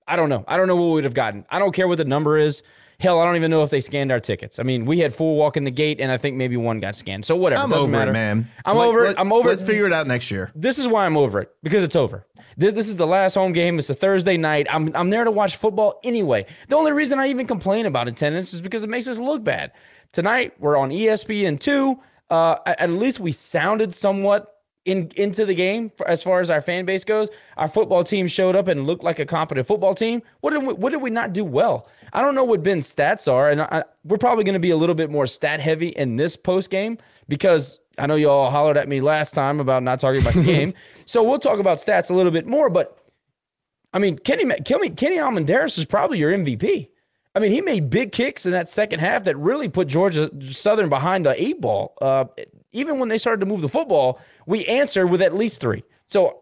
I 0.06 0.16
don't 0.16 0.28
know. 0.28 0.44
I 0.48 0.56
don't 0.56 0.66
know 0.66 0.76
what 0.76 0.86
we 0.86 0.92
would 0.94 1.04
have 1.04 1.14
gotten. 1.14 1.46
I 1.48 1.58
don't 1.58 1.72
care 1.72 1.86
what 1.86 1.98
the 1.98 2.04
number 2.04 2.38
is. 2.38 2.62
Hell, 3.04 3.20
I 3.20 3.26
don't 3.26 3.36
even 3.36 3.50
know 3.50 3.62
if 3.62 3.68
they 3.70 3.82
scanned 3.82 4.10
our 4.10 4.18
tickets. 4.18 4.58
I 4.58 4.62
mean, 4.62 4.86
we 4.86 4.98
had 4.98 5.14
four 5.14 5.36
walk 5.36 5.56
in 5.58 5.64
the 5.64 5.70
gate, 5.70 6.00
and 6.00 6.10
I 6.10 6.16
think 6.16 6.36
maybe 6.36 6.56
one 6.56 6.80
got 6.80 6.94
scanned. 6.94 7.24
So 7.26 7.36
whatever. 7.36 7.62
I'm 7.62 7.68
doesn't 7.70 7.84
over 7.84 7.92
matter. 7.92 8.10
it, 8.10 8.14
man. 8.14 8.48
I'm 8.64 8.78
Let- 8.78 8.88
over 8.88 9.04
it. 9.04 9.08
let- 9.08 9.20
I'm 9.20 9.30
over 9.32 9.48
Let's 9.50 9.62
it. 9.62 9.66
figure 9.66 9.86
it 9.86 9.92
out 9.92 10.06
next 10.06 10.30
year. 10.30 10.50
This 10.54 10.78
is 10.78 10.88
why 10.88 11.04
I'm 11.04 11.16
over 11.16 11.40
it 11.42 11.50
because 11.62 11.84
it's 11.84 11.94
over. 11.96 12.26
This, 12.56 12.72
this 12.72 12.88
is 12.88 12.96
the 12.96 13.06
last 13.06 13.34
home 13.34 13.52
game. 13.52 13.78
It's 13.78 13.90
a 13.90 13.94
Thursday 13.94 14.36
night. 14.38 14.66
I'm 14.70 14.90
I'm 14.96 15.10
there 15.10 15.24
to 15.24 15.30
watch 15.30 15.56
football 15.56 16.00
anyway. 16.02 16.46
The 16.68 16.76
only 16.76 16.92
reason 16.92 17.18
I 17.18 17.28
even 17.28 17.46
complain 17.46 17.84
about 17.86 18.08
attendance 18.08 18.54
is 18.54 18.62
because 18.62 18.82
it 18.84 18.88
makes 18.90 19.06
us 19.06 19.18
look 19.18 19.44
bad. 19.44 19.72
Tonight 20.12 20.54
we're 20.58 20.76
on 20.78 20.90
ESPN 20.90 21.60
two. 21.60 22.00
Uh, 22.30 22.56
at 22.66 22.88
least 22.90 23.20
we 23.20 23.32
sounded 23.32 23.94
somewhat 23.94 24.53
in 24.84 25.10
into 25.16 25.46
the 25.46 25.54
game 25.54 25.90
for, 25.96 26.06
as 26.06 26.22
far 26.22 26.40
as 26.40 26.50
our 26.50 26.60
fan 26.60 26.84
base 26.84 27.04
goes. 27.04 27.28
Our 27.56 27.68
football 27.68 28.04
team 28.04 28.26
showed 28.26 28.56
up 28.56 28.68
and 28.68 28.86
looked 28.86 29.02
like 29.02 29.18
a 29.18 29.26
competent 29.26 29.66
football 29.66 29.94
team. 29.94 30.22
What 30.40 30.50
did 30.50 30.62
we, 30.64 30.74
what 30.74 30.90
did 30.90 31.02
we 31.02 31.10
not 31.10 31.32
do 31.32 31.44
well? 31.44 31.88
I 32.12 32.20
don't 32.20 32.34
know 32.34 32.44
what 32.44 32.62
Ben's 32.62 32.92
stats 32.92 33.30
are, 33.30 33.48
and 33.48 33.62
I, 33.62 33.84
we're 34.04 34.18
probably 34.18 34.44
going 34.44 34.54
to 34.54 34.60
be 34.60 34.70
a 34.70 34.76
little 34.76 34.94
bit 34.94 35.10
more 35.10 35.26
stat 35.26 35.60
heavy 35.60 35.88
in 35.88 36.16
this 36.16 36.36
post 36.36 36.70
game 36.70 36.98
because 37.28 37.80
I 37.98 38.06
know 38.06 38.14
you 38.14 38.28
all 38.28 38.50
hollered 38.50 38.76
at 38.76 38.88
me 38.88 39.00
last 39.00 39.34
time 39.34 39.60
about 39.60 39.82
not 39.82 40.00
talking 40.00 40.20
about 40.20 40.34
the 40.34 40.42
game. 40.44 40.74
So 41.06 41.22
we'll 41.22 41.38
talk 41.38 41.58
about 41.58 41.78
stats 41.78 42.10
a 42.10 42.14
little 42.14 42.32
bit 42.32 42.46
more. 42.46 42.68
But 42.68 42.98
I 43.92 43.98
mean, 43.98 44.18
Kenny 44.18 44.44
Kenny, 44.62 44.90
Kenny 44.90 45.16
Almendares 45.16 45.78
is 45.78 45.84
probably 45.84 46.18
your 46.18 46.32
MVP. 46.32 46.88
I 47.36 47.40
mean, 47.40 47.50
he 47.50 47.60
made 47.60 47.90
big 47.90 48.12
kicks 48.12 48.46
in 48.46 48.52
that 48.52 48.70
second 48.70 49.00
half 49.00 49.24
that 49.24 49.36
really 49.36 49.68
put 49.68 49.88
Georgia 49.88 50.30
Southern 50.52 50.88
behind 50.88 51.26
the 51.26 51.42
eight 51.42 51.60
ball. 51.60 51.94
Uh, 52.00 52.26
even 52.74 52.98
when 52.98 53.08
they 53.08 53.16
started 53.16 53.40
to 53.40 53.46
move 53.46 53.62
the 53.62 53.68
football, 53.68 54.20
we 54.46 54.64
answered 54.66 55.06
with 55.06 55.22
at 55.22 55.34
least 55.34 55.60
three. 55.60 55.84
So 56.08 56.40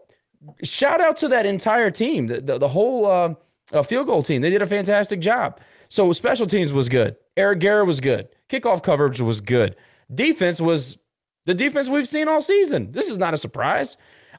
shout 0.65 1.01
out 1.01 1.17
to 1.19 1.29
that 1.29 1.47
entire 1.47 1.91
team, 1.91 2.27
the, 2.27 2.41
the, 2.41 2.59
the 2.59 2.69
whole 2.69 3.07
uh, 3.07 3.35
uh, 3.73 3.83
field 3.83 4.07
goal 4.07 4.23
team. 4.23 4.43
They 4.43 4.51
did 4.51 4.63
a 4.63 4.67
fantastic 4.67 5.21
job. 5.21 5.61
So 5.89 6.13
special 6.13 6.47
teams 6.47 6.73
was 6.73 6.89
good. 6.89 7.17
Eric 7.37 7.61
Garror 7.61 7.87
was 7.87 8.01
good. 8.01 8.29
Kickoff 8.49 8.83
coverage 8.83 9.21
was 9.21 9.41
good. 9.41 9.77
Defense 10.13 10.61
was 10.61 10.99
the 11.47 11.55
defense 11.55 11.89
we've 11.89 12.09
seen 12.09 12.29
all 12.29 12.43
season. 12.43 12.93
This 12.93 13.09
is 13.09 13.19
not 13.19 13.35
a 13.35 13.37
surprise. 13.37 13.97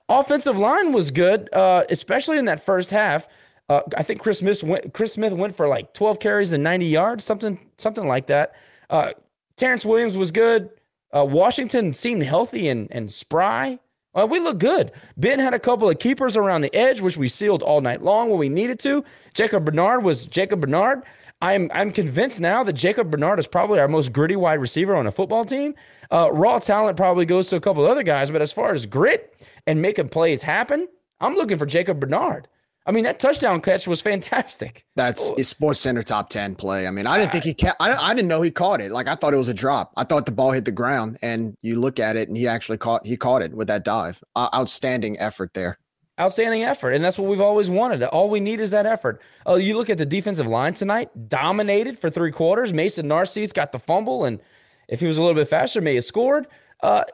Offensive 0.09 0.57
line 0.57 0.91
was 0.91 1.11
good, 1.11 1.53
uh, 1.53 1.83
especially 1.89 2.37
in 2.37 2.45
that 2.45 2.65
first 2.65 2.91
half. 2.91 3.27
Uh, 3.69 3.81
I 3.95 4.03
think 4.03 4.21
Chris 4.21 4.39
Smith 4.39 4.61
went. 4.61 4.93
Chris 4.93 5.13
Smith 5.13 5.33
went 5.33 5.55
for 5.55 5.67
like 5.67 5.93
12 5.93 6.19
carries 6.19 6.51
and 6.51 6.63
90 6.63 6.85
yards, 6.87 7.23
something, 7.23 7.59
something 7.77 8.07
like 8.07 8.27
that. 8.27 8.53
Uh, 8.89 9.13
Terrence 9.55 9.85
Williams 9.85 10.17
was 10.17 10.31
good. 10.31 10.69
Uh, 11.15 11.25
Washington 11.25 11.93
seemed 11.93 12.23
healthy 12.23 12.67
and 12.67 12.87
and 12.91 13.11
spry. 13.11 13.79
Uh, 14.15 14.27
we 14.29 14.39
look 14.39 14.59
good. 14.59 14.91
Ben 15.17 15.39
had 15.39 15.53
a 15.53 15.59
couple 15.59 15.89
of 15.89 15.97
keepers 15.97 16.37
around 16.37 16.61
the 16.61 16.73
edge, 16.75 17.01
which 17.01 17.17
we 17.17 17.27
sealed 17.27 17.63
all 17.63 17.81
night 17.81 18.03
long 18.03 18.29
when 18.29 18.37
we 18.37 18.49
needed 18.49 18.79
to. 18.79 19.03
Jacob 19.33 19.65
Bernard 19.65 20.03
was 20.03 20.25
Jacob 20.25 20.61
Bernard. 20.61 21.01
I'm 21.41 21.69
I'm 21.73 21.91
convinced 21.91 22.39
now 22.39 22.63
that 22.63 22.73
Jacob 22.73 23.11
Bernard 23.11 23.39
is 23.39 23.47
probably 23.47 23.79
our 23.79 23.87
most 23.87 24.13
gritty 24.13 24.35
wide 24.35 24.61
receiver 24.61 24.95
on 24.95 25.07
a 25.07 25.11
football 25.11 25.43
team. 25.43 25.75
Uh, 26.11 26.31
raw 26.31 26.59
talent 26.59 26.95
probably 26.95 27.25
goes 27.25 27.47
to 27.47 27.55
a 27.55 27.59
couple 27.59 27.85
other 27.85 28.03
guys, 28.03 28.31
but 28.31 28.41
as 28.41 28.51
far 28.51 28.73
as 28.73 28.85
grit 28.85 29.35
and 29.67 29.81
making 29.81 30.09
plays 30.09 30.43
happen, 30.43 30.87
I'm 31.19 31.35
looking 31.35 31.57
for 31.57 31.65
Jacob 31.65 31.99
Bernard. 31.99 32.47
I 32.85 32.91
mean, 32.91 33.05
that 33.05 33.19
touchdown 33.19 33.61
catch 33.61 33.87
was 33.87 34.01
fantastic. 34.01 34.85
That's 34.95 35.31
a 35.37 35.43
Sports 35.43 35.79
Center 35.79 36.03
top 36.03 36.29
ten 36.29 36.55
play. 36.55 36.85
I 36.85 36.91
mean, 36.91 37.07
I 37.07 37.17
didn't 37.17 37.31
think 37.31 37.45
he 37.45 37.53
ca- 37.53 37.75
I, 37.79 37.93
I 37.93 38.13
didn't 38.13 38.27
know 38.27 38.41
he 38.41 38.51
caught 38.51 38.81
it. 38.81 38.91
Like 38.91 39.07
I 39.07 39.15
thought 39.15 39.33
it 39.33 39.37
was 39.37 39.47
a 39.47 39.53
drop. 39.53 39.93
I 39.95 40.03
thought 40.03 40.25
the 40.25 40.33
ball 40.33 40.51
hit 40.51 40.65
the 40.65 40.71
ground, 40.71 41.17
and 41.21 41.55
you 41.61 41.79
look 41.79 41.99
at 41.99 42.17
it, 42.17 42.27
and 42.27 42.35
he 42.35 42.47
actually 42.47 42.77
caught 42.77 43.05
he 43.05 43.15
caught 43.15 43.41
it 43.41 43.53
with 43.53 43.67
that 43.67 43.85
dive. 43.85 44.21
Uh, 44.35 44.49
outstanding 44.53 45.17
effort 45.17 45.53
there. 45.53 45.79
Outstanding 46.19 46.63
effort, 46.63 46.91
and 46.91 47.03
that's 47.03 47.17
what 47.17 47.27
we've 47.29 47.41
always 47.41 47.69
wanted. 47.69 48.03
All 48.03 48.29
we 48.29 48.39
need 48.39 48.59
is 48.59 48.71
that 48.71 48.85
effort. 48.85 49.21
Oh, 49.45 49.55
you 49.55 49.77
look 49.77 49.89
at 49.89 49.97
the 49.97 50.05
defensive 50.05 50.45
line 50.45 50.73
tonight, 50.73 51.09
dominated 51.29 51.97
for 51.99 52.09
three 52.09 52.31
quarters. 52.31 52.71
Mason 52.73 53.07
Narcisse 53.07 53.51
got 53.51 53.71
the 53.71 53.79
fumble, 53.79 54.25
and 54.25 54.39
if 54.87 54.99
he 54.99 55.07
was 55.07 55.17
a 55.17 55.21
little 55.21 55.35
bit 55.35 55.47
faster, 55.47 55.81
may 55.81 55.95
have 55.95 56.03
scored. 56.03 56.47
Uh, 56.81 57.05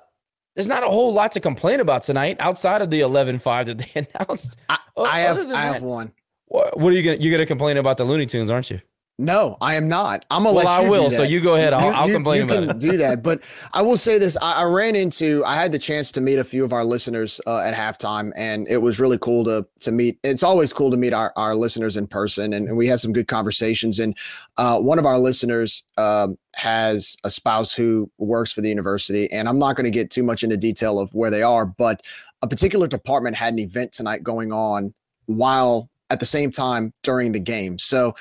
there's 0.60 0.68
not 0.68 0.84
a 0.84 0.88
whole 0.88 1.14
lot 1.14 1.32
to 1.32 1.40
complain 1.40 1.80
about 1.80 2.04
tonight 2.04 2.36
outside 2.42 2.82
of 2.82 2.90
the 2.90 3.00
11-5 3.00 3.66
that 3.68 3.78
they 3.78 3.92
announced. 4.14 4.58
I, 4.68 4.78
I 4.98 5.20
have 5.22 5.50
I 5.50 5.62
have 5.62 5.82
one. 5.82 6.12
What, 6.48 6.78
what 6.78 6.92
are 6.92 6.98
you 6.98 7.02
gonna 7.02 7.16
you're 7.16 7.32
gonna 7.32 7.46
complain 7.46 7.78
about 7.78 7.96
the 7.96 8.04
Looney 8.04 8.26
Tunes, 8.26 8.50
aren't 8.50 8.70
you? 8.70 8.82
No, 9.22 9.58
I 9.60 9.76
am 9.76 9.90
not. 9.90 10.26
I'm 10.32 10.44
gonna 10.44 10.56
Well, 10.56 10.68
I 10.70 10.88
will, 10.88 11.12
so 11.12 11.24
you 11.24 11.42
go 11.42 11.56
ahead. 11.56 11.74
I'll- 11.74 11.94
I'll 11.94 12.10
complain 12.10 12.38
you 12.38 12.44
about 12.46 12.60
can 12.60 12.70
it. 12.70 12.80
Do 12.80 12.98
that, 13.00 13.22
but 13.22 13.42
I 13.74 13.82
will 13.82 13.98
say 13.98 14.18
this: 14.18 14.38
I, 14.42 14.62
I 14.62 14.64
ran 14.64 14.96
into, 14.96 15.44
I 15.46 15.56
had 15.56 15.74
the 15.74 15.78
chance 15.78 16.10
to 16.14 16.22
meet 16.22 16.40
a 16.40 16.46
few 16.46 16.64
of 16.64 16.72
our 16.72 16.86
listeners 16.86 17.42
uh, 17.46 17.58
at 17.58 17.74
halftime, 17.74 18.32
and 18.38 18.66
it 18.70 18.78
was 18.78 18.98
really 18.98 19.18
cool 19.18 19.44
to 19.44 19.68
to 19.82 19.92
meet. 19.92 20.20
It's 20.24 20.42
always 20.42 20.72
cool 20.72 20.90
to 20.90 20.96
meet 20.96 21.12
our, 21.12 21.34
our 21.36 21.54
listeners 21.54 21.98
in 21.98 22.08
person, 22.08 22.54
and, 22.54 22.70
and 22.70 22.78
we 22.78 22.88
had 22.88 23.02
some 23.02 23.12
good 23.12 23.28
conversations. 23.28 24.00
And 24.00 24.16
uh, 24.56 24.80
one 24.80 24.98
of 25.00 25.06
our 25.06 25.20
listeners 25.20 25.84
um, 25.98 26.38
has 26.56 27.18
a 27.26 27.30
spouse 27.30 27.74
who 27.74 28.10
works 28.20 28.54
for 28.54 28.62
the 28.62 28.70
university, 28.70 29.30
and 29.34 29.50
I'm 29.50 29.60
not 29.60 29.76
going 29.76 29.84
to 29.84 29.92
get 29.92 30.12
too 30.12 30.24
much 30.24 30.46
into 30.46 30.56
detail 30.56 30.98
of 30.98 31.14
where 31.14 31.30
they 31.30 31.44
are, 31.44 31.66
but 31.66 32.02
a 32.42 32.48
particular 32.48 32.88
department 32.88 33.36
had 33.36 33.52
an 33.52 33.60
event 33.60 33.92
tonight 33.92 34.24
going 34.24 34.54
on 34.54 34.94
while 35.26 35.90
at 36.10 36.22
the 36.22 36.26
same 36.26 36.54
time 36.54 36.94
during 37.04 37.34
the 37.34 37.40
game. 37.42 37.78
So. 37.78 38.16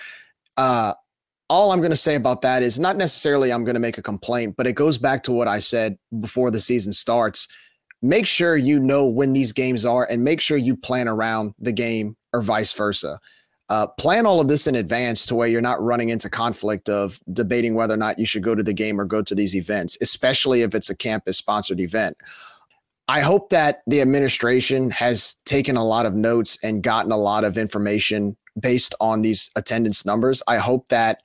Uh, 0.58 0.92
all 1.48 1.72
I'm 1.72 1.80
going 1.80 1.92
to 1.92 1.96
say 1.96 2.14
about 2.14 2.42
that 2.42 2.62
is 2.62 2.78
not 2.78 2.96
necessarily 2.96 3.52
I'm 3.52 3.64
going 3.64 3.74
to 3.74 3.80
make 3.80 3.96
a 3.96 4.02
complaint, 4.02 4.56
but 4.56 4.66
it 4.66 4.74
goes 4.74 4.98
back 4.98 5.22
to 5.22 5.32
what 5.32 5.48
I 5.48 5.60
said 5.60 5.96
before 6.20 6.50
the 6.50 6.60
season 6.60 6.92
starts. 6.92 7.48
Make 8.02 8.26
sure 8.26 8.56
you 8.56 8.78
know 8.78 9.06
when 9.06 9.32
these 9.32 9.52
games 9.52 9.86
are 9.86 10.04
and 10.04 10.22
make 10.22 10.40
sure 10.40 10.56
you 10.56 10.76
plan 10.76 11.08
around 11.08 11.54
the 11.58 11.72
game 11.72 12.16
or 12.32 12.42
vice 12.42 12.72
versa. 12.72 13.18
Uh, 13.70 13.86
plan 13.86 14.24
all 14.26 14.40
of 14.40 14.48
this 14.48 14.66
in 14.66 14.74
advance 14.74 15.26
to 15.26 15.34
where 15.34 15.48
you're 15.48 15.60
not 15.60 15.82
running 15.82 16.08
into 16.08 16.28
conflict 16.30 16.88
of 16.88 17.20
debating 17.32 17.74
whether 17.74 17.94
or 17.94 17.98
not 17.98 18.18
you 18.18 18.24
should 18.24 18.42
go 18.42 18.54
to 18.54 18.62
the 18.62 18.72
game 18.72 19.00
or 19.00 19.04
go 19.04 19.22
to 19.22 19.34
these 19.34 19.54
events, 19.54 19.96
especially 20.00 20.62
if 20.62 20.74
it's 20.74 20.90
a 20.90 20.96
campus 20.96 21.36
sponsored 21.36 21.80
event. 21.80 22.16
I 23.08 23.20
hope 23.20 23.50
that 23.50 23.82
the 23.86 24.00
administration 24.00 24.90
has 24.90 25.34
taken 25.44 25.76
a 25.76 25.84
lot 25.84 26.06
of 26.06 26.14
notes 26.14 26.58
and 26.62 26.82
gotten 26.82 27.12
a 27.12 27.16
lot 27.16 27.44
of 27.44 27.56
information 27.56 28.36
based 28.58 28.94
on 29.00 29.22
these 29.22 29.50
attendance 29.56 30.04
numbers. 30.04 30.42
I 30.46 30.58
hope 30.58 30.88
that 30.88 31.22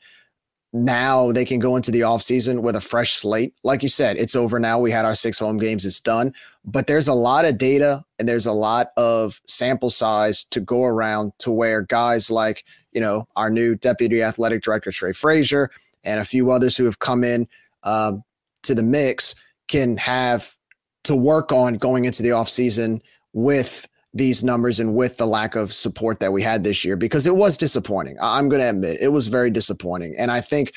now 0.74 1.32
they 1.32 1.46
can 1.46 1.60
go 1.60 1.76
into 1.76 1.92
the 1.92 2.02
offseason 2.02 2.62
with 2.62 2.76
a 2.76 2.82
fresh 2.82 3.14
slate. 3.14 3.54
Like 3.64 3.84
you 3.84 3.90
said, 3.90 4.18
it's 4.18 4.36
over 4.36 4.60
now. 4.60 4.80
We 4.80 4.92
had 4.92 5.06
our 5.06 5.14
six 5.14 5.40
home 5.40 5.58
games, 5.58 5.86
it's 5.86 6.00
done. 6.00 6.34
But 6.66 6.88
there's 6.88 7.08
a 7.08 7.14
lot 7.14 7.46
of 7.46 7.58
data 7.58 8.04
and 8.18 8.28
there's 8.28 8.48
a 8.48 8.54
lot 8.54 8.92
of 8.98 9.40
sample 9.48 9.92
size 9.92 10.46
to 10.46 10.60
go 10.60 10.84
around 10.84 11.34
to 11.40 11.52
where 11.52 11.84
guys 11.84 12.32
like, 12.32 12.66
you 12.92 13.02
know, 13.02 13.28
our 13.36 13.50
new 13.50 13.76
deputy 13.76 14.24
athletic 14.24 14.64
director, 14.64 14.92
Trey 14.92 15.14
Frazier, 15.14 15.70
and 16.04 16.20
a 16.20 16.26
few 16.26 16.52
others 16.52 16.76
who 16.76 16.86
have 16.86 17.00
come 17.00 17.24
in 17.24 17.48
um, 17.84 18.24
to 18.64 18.74
the 18.74 18.84
mix 18.84 19.36
can 19.68 19.98
have 19.98 20.56
to 21.04 21.16
work 21.16 21.52
on 21.52 21.76
going 21.76 22.06
into 22.06 22.24
the 22.24 22.30
offseason 22.30 23.02
with 23.34 23.88
these 24.14 24.44
numbers 24.44 24.80
and 24.80 24.96
with 24.96 25.18
the 25.18 25.26
lack 25.26 25.56
of 25.56 25.74
support 25.74 26.20
that 26.20 26.32
we 26.32 26.44
had 26.44 26.64
this 26.64 26.86
year 26.86 26.96
because 26.96 27.26
it 27.26 27.36
was 27.36 27.58
disappointing. 27.58 28.18
I'm 28.22 28.48
going 28.48 28.62
to 28.62 28.70
admit 28.70 28.98
it 29.02 29.08
was 29.08 29.28
very 29.28 29.50
disappointing. 29.50 30.16
And 30.18 30.32
I 30.32 30.40
think 30.40 30.74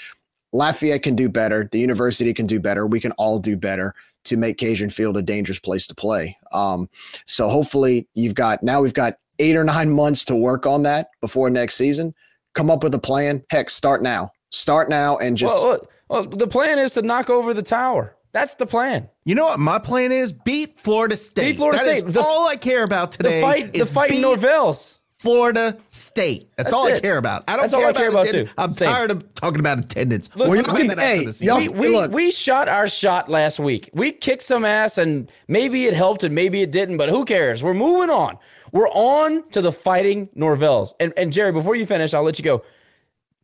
Lafayette 0.52 1.02
can 1.02 1.14
do 1.14 1.28
better. 1.28 1.68
The 1.70 1.78
university 1.78 2.32
can 2.32 2.46
do 2.46 2.58
better. 2.58 2.86
We 2.86 3.00
can 3.00 3.12
all 3.12 3.38
do 3.38 3.56
better 3.56 3.94
to 4.24 4.36
make 4.36 4.58
Cajun 4.58 4.90
Field 4.90 5.16
a 5.16 5.22
dangerous 5.22 5.58
place 5.58 5.86
to 5.86 5.94
play. 5.94 6.38
Um, 6.52 6.88
so 7.26 7.48
hopefully 7.48 8.08
you've 8.14 8.34
got 8.34 8.62
now 8.62 8.80
we've 8.80 8.94
got 8.94 9.18
eight 9.38 9.56
or 9.56 9.64
nine 9.64 9.90
months 9.90 10.24
to 10.26 10.34
work 10.34 10.66
on 10.66 10.82
that 10.84 11.10
before 11.20 11.50
next 11.50 11.76
season. 11.76 12.14
Come 12.54 12.70
up 12.70 12.82
with 12.82 12.94
a 12.94 12.98
plan. 12.98 13.44
Heck, 13.50 13.68
start 13.68 14.02
now. 14.02 14.32
Start 14.50 14.88
now 14.88 15.18
and 15.18 15.36
just 15.36 15.54
Well, 15.54 15.68
well, 15.68 15.88
well, 16.08 16.24
the 16.24 16.46
plan 16.46 16.78
is 16.78 16.94
to 16.94 17.02
knock 17.02 17.28
over 17.28 17.52
the 17.52 17.62
tower. 17.62 18.15
That's 18.36 18.54
the 18.56 18.66
plan. 18.66 19.08
You 19.24 19.34
know 19.34 19.46
what 19.46 19.58
my 19.58 19.78
plan 19.78 20.12
is? 20.12 20.30
Beat 20.34 20.78
Florida 20.78 21.16
State. 21.16 21.52
Beat 21.52 21.56
Florida 21.56 21.78
That 21.78 21.86
is 21.90 21.98
State. 22.00 22.12
The- 22.12 22.20
all 22.20 22.46
I 22.46 22.56
care 22.56 22.84
about 22.84 23.10
today. 23.12 23.36
the 23.40 23.46
fight, 23.46 23.72
the 23.72 23.78
is 23.80 23.88
fight 23.88 24.10
in 24.10 24.16
beat 24.16 24.22
Norvell's. 24.22 24.98
Florida 25.18 25.78
State. 25.88 26.50
That's, 26.58 26.70
That's 26.70 26.74
all 26.74 26.86
I 26.86 27.00
care 27.00 27.16
about. 27.16 27.44
I 27.48 27.52
don't 27.52 27.62
That's 27.62 27.72
all 27.72 27.80
care 27.80 27.88
I 27.88 27.92
care 27.94 28.08
about 28.10 28.24
about, 28.24 28.28
attendance. 28.28 28.50
too. 28.50 28.54
I'm 28.58 28.72
Same. 28.72 28.88
tired 28.90 29.10
of 29.10 29.32
talking 29.32 29.60
about 29.60 29.78
attendance. 29.78 30.28
Look, 30.36 30.48
We're 30.50 30.56
we- 30.56 30.86
that 30.88 30.98
hey, 30.98 31.24
for 31.24 31.32
the 31.32 31.54
We, 31.56 31.68
we, 31.70 31.88
look. 31.88 32.12
we 32.12 32.30
shot 32.30 32.68
our 32.68 32.86
shot 32.86 33.30
last 33.30 33.58
week. 33.58 33.88
We 33.94 34.12
kicked 34.12 34.42
some 34.42 34.66
ass 34.66 34.98
and 34.98 35.32
maybe 35.48 35.86
it 35.86 35.94
helped 35.94 36.22
and 36.22 36.34
maybe 36.34 36.60
it 36.60 36.70
didn't, 36.70 36.98
but 36.98 37.08
who 37.08 37.24
cares? 37.24 37.62
We're 37.62 37.72
moving 37.72 38.10
on. 38.10 38.36
We're 38.72 38.90
on 38.90 39.48
to 39.52 39.62
the 39.62 39.72
fighting 39.72 40.28
Norvells. 40.36 40.92
And, 41.00 41.14
and 41.16 41.32
Jerry, 41.32 41.52
before 41.52 41.74
you 41.74 41.86
finish, 41.86 42.12
I'll 42.12 42.22
let 42.22 42.38
you 42.38 42.44
go. 42.44 42.62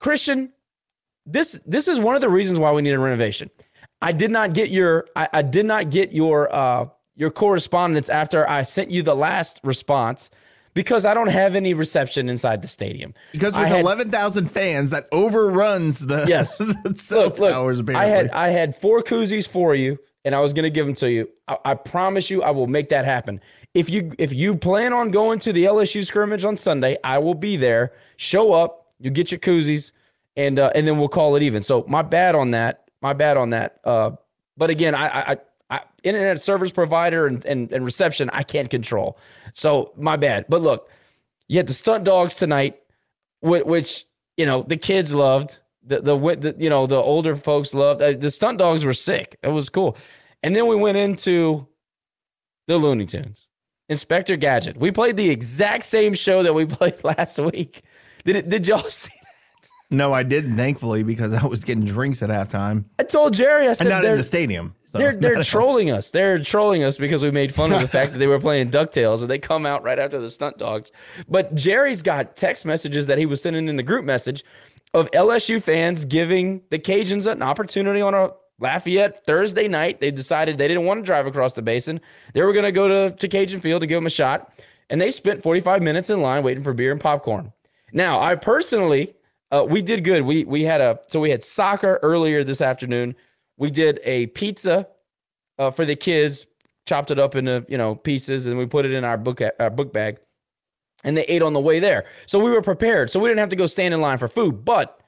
Christian, 0.01 0.53
this 1.25 1.59
this 1.65 1.89
is 1.89 1.99
one 1.99 2.15
of 2.15 2.21
the 2.21 2.29
reasons 2.29 2.59
why 2.59 2.73
we 2.73 2.83
need 2.83 2.91
a 2.93 2.99
renovation. 2.99 3.49
I 4.03 4.13
did 4.13 4.31
not 4.31 4.53
get 4.53 4.71
your 4.71 5.07
I, 5.17 5.29
I 5.33 5.43
did 5.43 5.67
not 5.67 5.91
get 5.91 6.13
your 6.13 6.55
uh 6.55 6.87
your 7.15 7.31
correspondence 7.31 8.09
after 8.09 8.49
I 8.49 8.63
sent 8.63 8.91
you 8.91 9.03
the 9.03 9.15
last 9.15 9.61
response 9.63 10.31
because 10.75 11.05
I 11.05 11.15
don't 11.15 11.29
have 11.29 11.55
any 11.55 11.75
reception 11.75 12.29
inside 12.29 12.63
the 12.63 12.69
stadium. 12.69 13.15
Because 13.33 13.55
with 13.57 13.67
had- 13.67 13.81
11,000 13.81 14.51
fans, 14.51 14.91
that 14.91 15.07
overruns 15.13 16.07
the, 16.07 16.25
Yes. 16.27 16.57
the 16.59 16.95
cell 16.97 17.25
look, 17.25 17.39
look, 17.39 17.53
towers, 17.53 17.81
I 17.89 18.07
had 18.07 18.31
I 18.31 18.49
had 18.49 18.77
four 18.77 19.03
koozies 19.03 19.47
for 19.47 19.75
you, 19.75 19.99
and 20.25 20.35
I 20.35 20.41
was 20.41 20.53
gonna 20.53 20.71
give 20.71 20.87
them 20.87 20.95
to 20.97 21.11
you. 21.11 21.29
I, 21.49 21.57
I 21.65 21.75
promise 21.75 22.31
you, 22.31 22.43
I 22.43 22.51
will 22.51 22.67
make 22.67 22.89
that 22.91 23.05
happen. 23.05 23.41
If 23.75 23.89
you 23.89 24.13
if 24.19 24.33
you 24.33 24.57
plan 24.57 24.93
on 24.93 25.11
going 25.11 25.39
to 25.41 25.53
the 25.53 25.65
LSU 25.65 26.05
scrimmage 26.07 26.45
on 26.45 26.57
Sunday, 26.57 26.97
I 27.05 27.19
will 27.19 27.35
be 27.35 27.57
there. 27.57 27.93
Show 28.17 28.53
up, 28.53 28.93
you 28.99 29.11
get 29.11 29.31
your 29.31 29.41
koozies, 29.41 29.93
and 30.37 30.59
uh, 30.59 30.73
and 30.75 30.87
then 30.87 30.99
we'll 30.99 31.09
call 31.09 31.37
it 31.37 31.43
even. 31.43 31.63
So 31.63 31.85
my 31.89 32.03
bad 32.03 32.35
on 32.35 32.51
that. 32.53 32.79
My 33.03 33.13
bad 33.13 33.37
on 33.37 33.51
that. 33.51 33.81
Uh, 33.85 34.13
but 34.57 34.71
again, 34.71 34.95
I, 34.95 35.33
I, 35.33 35.37
I 35.69 35.81
internet 36.05 36.41
service 36.41 36.71
provider 36.71 37.27
and, 37.27 37.45
and 37.45 37.73
and 37.73 37.85
reception 37.85 38.31
I 38.33 38.45
can't 38.45 38.71
control. 38.71 39.19
So 39.53 39.93
my 39.97 40.17
bad. 40.17 40.47
But 40.49 40.63
look, 40.63 40.89
you 41.49 41.59
had 41.59 41.67
the 41.67 41.75
stunt 41.75 42.05
dogs 42.05 42.37
tonight, 42.37 42.81
which, 43.41 43.65
which 43.65 44.07
you 44.37 44.47
know 44.47 44.63
the 44.63 44.77
kids 44.77 45.13
loved. 45.13 45.59
The, 45.85 46.01
the 46.01 46.17
the 46.17 46.55
you 46.59 46.71
know 46.71 46.87
the 46.87 46.97
older 46.97 47.35
folks 47.35 47.75
loved. 47.75 48.03
Uh, 48.03 48.13
the 48.13 48.31
stunt 48.31 48.59
dogs 48.59 48.85
were 48.85 48.95
sick. 48.95 49.37
It 49.43 49.49
was 49.49 49.69
cool. 49.69 49.97
And 50.45 50.55
then 50.55 50.67
we 50.67 50.77
went 50.77 50.97
into 50.97 51.67
the 52.69 52.77
Looney 52.77 53.07
Tunes, 53.07 53.49
Inspector 53.89 54.37
Gadget. 54.37 54.77
We 54.77 54.93
played 54.93 55.17
the 55.17 55.31
exact 55.31 55.85
same 55.85 56.15
show 56.15 56.43
that 56.43 56.55
we 56.55 56.67
played 56.79 57.03
last 57.03 57.39
week. 57.39 57.83
Did 58.25 58.37
it? 58.37 58.49
Did 58.49 58.69
y'all 58.69 58.79
see? 58.91 59.11
No, 59.93 60.13
I 60.13 60.23
didn't, 60.23 60.57
thankfully, 60.57 61.03
because 61.03 61.35
I 61.35 61.47
was 61.47 61.65
getting 61.65 61.85
drinks 61.85 62.23
at 62.23 62.31
halftime. 62.31 62.85
I 62.99 63.05
told 63.05 63.35
Jerry. 63.35 63.69
I 63.69 63.75
said 63.75 63.87
And 63.87 64.03
not 64.03 64.05
in 64.05 64.17
the 64.17 64.25
stadium. 64.25 64.75
So. 64.87 64.99
They're 64.99 65.17
they're 65.17 65.45
trolling 65.45 65.91
us. 65.91 66.11
They're 66.11 66.39
trolling 66.39 66.83
us 66.83 66.99
because 66.99 67.23
we 67.23 67.31
made 67.31 67.55
fun 67.55 67.73
of 67.73 67.81
the 67.81 67.89
fact 67.89 68.13
that 68.13 68.19
they 68.19 68.27
were 68.27 68.41
playing 68.41 68.71
Ducktales 68.71 69.21
and 69.21 69.31
they 69.31 69.39
come 69.39 69.65
out 69.65 69.83
right 69.83 69.99
after 69.99 70.21
the 70.21 70.31
stunt 70.31 70.59
dogs. 70.59 70.91
But 71.29 71.55
Jerry's 71.55 72.03
got 72.03 72.37
text 72.37 72.65
messages 72.65 73.07
that 73.07 73.19
he 73.19 73.27
was 73.27 73.41
sending 73.41 73.69
in 73.69 73.77
the 73.77 73.83
group 73.83 74.05
message 74.05 74.45
of 74.95 75.11
LSU 75.13 75.63
fans 75.63 76.05
giving 76.05 76.63
the 76.71 76.79
Cajuns 76.79 77.31
an 77.31 77.43
opportunity 77.43 78.01
on 78.01 78.15
a 78.15 78.31
Lafayette 78.59 79.25
Thursday 79.25 79.69
night. 79.69 80.01
They 80.01 80.11
decided 80.11 80.59
they 80.59 80.69
didn't 80.69 80.85
want 80.85 81.01
to 81.01 81.07
drive 81.07 81.27
across 81.27 81.55
the 81.55 81.63
basin. 81.63 82.01
They 82.35 82.43
were 82.43 82.53
going 82.53 82.65
to 82.65 82.73
go 82.73 82.89
to, 82.89 83.17
to 83.17 83.29
Cajun 83.29 83.61
Field 83.61 83.81
to 83.81 83.87
give 83.87 83.97
them 83.97 84.07
a 84.07 84.11
shot. 84.11 84.53
And 84.91 85.01
they 85.01 85.11
spent 85.11 85.43
45 85.43 85.83
minutes 85.83 86.11
in 86.11 86.21
line 86.21 86.43
waiting 86.43 86.63
for 86.63 86.75
beer 86.75 86.93
and 86.93 87.01
popcorn. 87.01 87.53
Now, 87.93 88.21
I 88.21 88.35
personally, 88.35 89.15
uh, 89.53 89.67
we 89.69 89.83
did 89.83 90.03
good. 90.03 90.23
We 90.23 90.45
we 90.45 90.65
had 90.65 90.81
a 90.81 90.99
so 91.09 91.21
we 91.21 91.31
had 91.31 91.43
soccer 91.43 92.01
earlier 92.03 92.43
this 92.43 92.63
afternoon. 92.63 93.15
We 93.59 93.71
did 93.71 94.01
a 94.03 94.27
pizza 94.29 94.89
uh, 95.59 95.71
for 95.71 95.85
the 95.85 95.95
kids, 95.95 96.47
chopped 96.87 97.11
it 97.11 97.19
up 97.19 97.37
into 97.37 97.65
you 97.69 97.77
know 97.77 97.95
pieces, 97.95 98.47
and 98.47 98.57
we 98.57 98.67
put 98.67 98.87
it 98.87 98.93
in 98.93 99.05
our 99.05 99.19
book 99.19 99.43
our 99.61 99.71
book 99.71 99.93
bag, 99.93 100.19
and 101.05 101.15
they 101.17 101.25
ate 101.25 101.43
on 101.43 101.53
the 101.53 101.61
way 101.61 101.81
there. 101.81 102.07
So 102.25 102.39
we 102.39 102.51
were 102.51 102.63
prepared. 102.63 103.11
So 103.11 103.21
we 103.21 103.29
didn't 103.29 103.41
have 103.41 103.51
to 103.51 103.57
go 103.57 103.67
stand 103.67 103.93
in 103.93 104.01
line 104.01 104.17
for 104.17 104.27
food. 104.27 104.65
But 104.65 105.03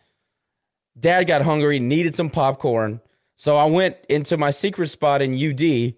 Dad 1.01 1.25
got 1.25 1.41
hungry, 1.41 1.81
needed 1.81 2.15
some 2.15 2.29
popcorn, 2.29 3.01
so 3.37 3.57
I 3.57 3.65
went 3.65 3.97
into 4.11 4.37
my 4.37 4.51
secret 4.51 4.91
spot 4.91 5.23
in 5.23 5.35
UD. 5.35 5.95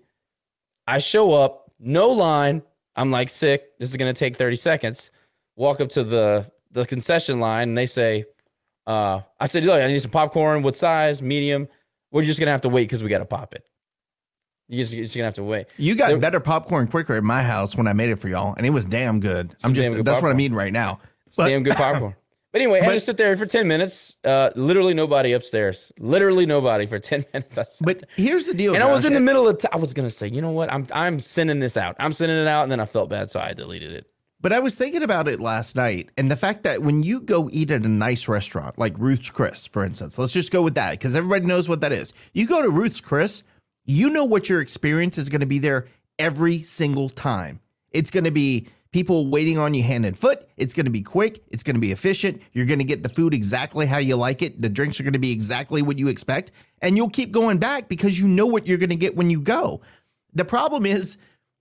I 0.87 0.99
show 0.99 1.33
up, 1.33 1.73
no 1.81 2.11
line. 2.11 2.63
I'm 2.95 3.11
like 3.11 3.29
sick. 3.29 3.77
This 3.81 3.91
is 3.91 3.97
gonna 3.97 4.15
take 4.15 4.37
30 4.37 4.55
seconds. 4.55 5.11
Walk 5.57 5.81
up 5.81 5.89
to 5.91 6.05
the 6.05 6.49
the 6.71 6.87
concession 6.87 7.41
line, 7.41 7.71
and 7.71 7.77
they 7.77 7.87
say, 7.87 8.25
uh, 8.87 9.21
"I 9.41 9.47
said, 9.47 9.65
look, 9.65 9.81
I 9.81 9.87
need 9.87 10.01
some 10.03 10.11
popcorn. 10.11 10.63
What 10.63 10.77
size? 10.77 11.21
Medium." 11.23 11.69
We're 12.13 12.23
just 12.23 12.39
gonna 12.39 12.53
have 12.53 12.63
to 12.63 12.69
wait 12.69 12.85
because 12.85 13.03
we 13.03 13.09
gotta 13.09 13.25
pop 13.25 13.53
it. 13.55 13.65
You're 14.69 14.83
just, 14.83 14.95
you're 14.95 15.05
just 15.05 15.15
gonna 15.17 15.27
have 15.27 15.35
to 15.35 15.45
wait. 15.45 15.67
You 15.77 15.95
got 15.95 16.09
There- 16.09 16.19
better 16.19 16.41
popcorn 16.41 16.87
quicker 16.89 17.15
at 17.15 17.23
my 17.25 17.43
house 17.43 17.77
when 17.77 17.87
I 17.87 17.93
made 17.93 18.11
it 18.11 18.17
for 18.17 18.29
y'all, 18.29 18.55
and 18.57 18.67
it 18.67 18.71
was 18.71 18.85
damn 18.85 19.21
good. 19.21 19.55
I'm 19.63 19.75
just 19.75 19.95
good 19.95 20.05
that's 20.05 20.23
what 20.23 20.31
I'm 20.31 20.41
eating 20.41 20.57
right 20.57 20.73
now. 20.73 21.01
It's 21.27 21.37
damn 21.37 21.63
good 21.63 21.77
popcorn. 21.77 22.15
But 22.53 22.63
anyway, 22.63 22.81
I 22.81 22.85
had 22.85 22.93
to 22.93 23.01
sit 23.01 23.19
there 23.19 23.37
for 23.37 23.45
10 23.45 23.69
minutes. 23.69 24.17
Uh, 24.25 24.49
literally 24.57 24.95
nobody 24.95 25.33
upstairs. 25.33 25.93
Literally 25.99 26.47
nobody 26.47 26.87
for 26.87 26.99
10 26.99 27.27
minutes. 27.35 27.59
But 27.83 27.99
there. 27.99 28.09
here's 28.17 28.47
the 28.47 28.55
deal, 28.55 28.73
and 28.73 28.83
I 28.83 28.91
was 28.91 29.05
in 29.05 29.13
the 29.13 29.21
middle 29.21 29.47
of. 29.47 29.59
T- 29.59 29.69
I 29.71 29.77
was 29.77 29.93
gonna 29.93 30.09
say, 30.09 30.29
you 30.29 30.41
know 30.41 30.53
what? 30.53 30.73
I'm 30.73 30.87
I'm 30.91 31.21
sending 31.21 31.61
this 31.61 31.77
out. 31.77 31.97
I'm 31.99 32.15
sending 32.15 32.39
it 32.39 32.47
out, 32.47 32.63
and 32.63 32.73
then 32.73 32.81
I 32.81 32.87
felt 32.87 33.11
bad, 33.11 33.31
so 33.31 33.41
I 33.41 33.53
deleted 33.53 33.93
it. 33.93 34.07
But 34.41 34.53
I 34.53 34.61
was 34.61 34.77
thinking 34.77 35.03
about 35.03 35.29
it 35.29 35.41
last 35.41 35.77
night, 35.77 36.11
and 36.19 36.31
the 36.31 36.37
fact 36.37 36.63
that 36.65 36.83
when 36.83 37.03
you 37.03 37.21
go 37.21 37.49
eat 37.53 37.71
at 37.71 37.87
a 37.87 37.89
nice 37.89 38.29
restaurant 38.29 38.79
like 38.79 38.95
Ruth's 38.99 39.31
Chris, 39.31 39.67
for 39.67 39.85
instance, 39.85 40.19
let's 40.19 40.33
just 40.33 40.53
go 40.53 40.63
with 40.63 40.75
that 40.75 40.93
because 40.93 41.15
everybody 41.15 41.47
knows 41.47 41.69
what 41.69 41.81
that 41.81 41.93
is. 41.93 42.13
You 42.35 42.47
go 42.47 42.63
to 42.63 42.69
Ruth's 42.69 43.01
Chris, 43.01 43.43
you 43.87 44.11
know 44.11 44.25
what 44.25 44.49
your 44.49 44.61
experience 44.61 45.17
is 45.17 45.31
going 45.31 45.41
to 45.41 45.47
be 45.47 45.59
there 45.59 45.87
every 46.19 46.63
single 46.63 47.09
time. 47.09 47.61
It's 47.93 48.11
going 48.11 48.25
to 48.25 48.31
be 48.31 48.69
people 48.93 49.27
waiting 49.27 49.59
on 49.59 49.75
you 49.75 49.83
hand 49.83 50.05
and 50.05 50.19
foot. 50.19 50.49
It's 50.57 50.75
going 50.75 50.87
to 50.87 50.93
be 50.93 51.03
quick. 51.03 51.43
It's 51.49 51.63
going 51.63 51.75
to 51.75 51.81
be 51.81 51.93
efficient. 51.93 52.43
You're 52.53 52.67
going 52.67 52.79
to 52.79 52.85
get 52.85 53.03
the 53.03 53.09
food 53.09 53.33
exactly 53.33 53.87
how 53.87 53.99
you 53.99 54.17
like 54.17 54.43
it. 54.43 54.61
The 54.61 54.69
drinks 54.69 55.01
are 55.01 55.03
going 55.03 55.13
to 55.13 55.19
be 55.19 55.33
exactly 55.33 55.83
what 55.83 55.99
you 55.99 56.09
expect. 56.09 56.53
And 56.83 56.97
you'll 56.97 57.11
keep 57.11 57.33
going 57.33 57.59
back 57.59 57.89
because 57.89 58.19
you 58.19 58.29
know 58.29 58.47
what 58.47 58.67
you're 58.67 58.79
going 58.79 58.91
to 58.91 58.97
get 58.97 59.17
when 59.17 59.31
you 59.31 59.41
go. 59.41 59.81
The 60.35 60.45
problem 60.45 60.85
is, 60.85 61.17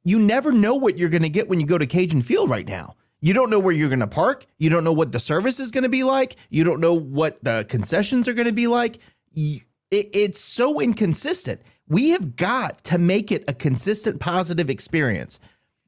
you 0.05 0.19
never 0.19 0.53
know 0.53 0.75
what 0.75 0.97
you're 0.97 1.09
going 1.09 1.23
to 1.23 1.29
get 1.29 1.49
when 1.49 1.59
you 1.59 1.65
go 1.65 1.77
to 1.77 1.85
Cajun 1.85 2.21
Field 2.21 2.49
right 2.49 2.67
now. 2.67 2.95
You 3.19 3.33
don't 3.33 3.49
know 3.49 3.59
where 3.59 3.73
you're 3.73 3.89
going 3.89 3.99
to 3.99 4.07
park. 4.07 4.45
You 4.59 4.69
don't 4.69 4.83
know 4.83 4.93
what 4.93 5.11
the 5.11 5.19
service 5.19 5.59
is 5.59 5.71
going 5.71 5.83
to 5.83 5.89
be 5.89 6.03
like. 6.03 6.35
You 6.49 6.63
don't 6.63 6.79
know 6.79 6.93
what 6.93 7.43
the 7.43 7.65
concessions 7.67 8.27
are 8.27 8.33
going 8.33 8.45
to 8.45 8.53
be 8.53 8.67
like. 8.67 8.99
It, 9.33 9.63
it's 9.89 10.39
so 10.39 10.79
inconsistent. 10.79 11.61
We 11.87 12.11
have 12.11 12.35
got 12.35 12.83
to 12.85 12.99
make 12.99 13.31
it 13.31 13.43
a 13.47 13.53
consistent, 13.53 14.19
positive 14.19 14.69
experience 14.69 15.39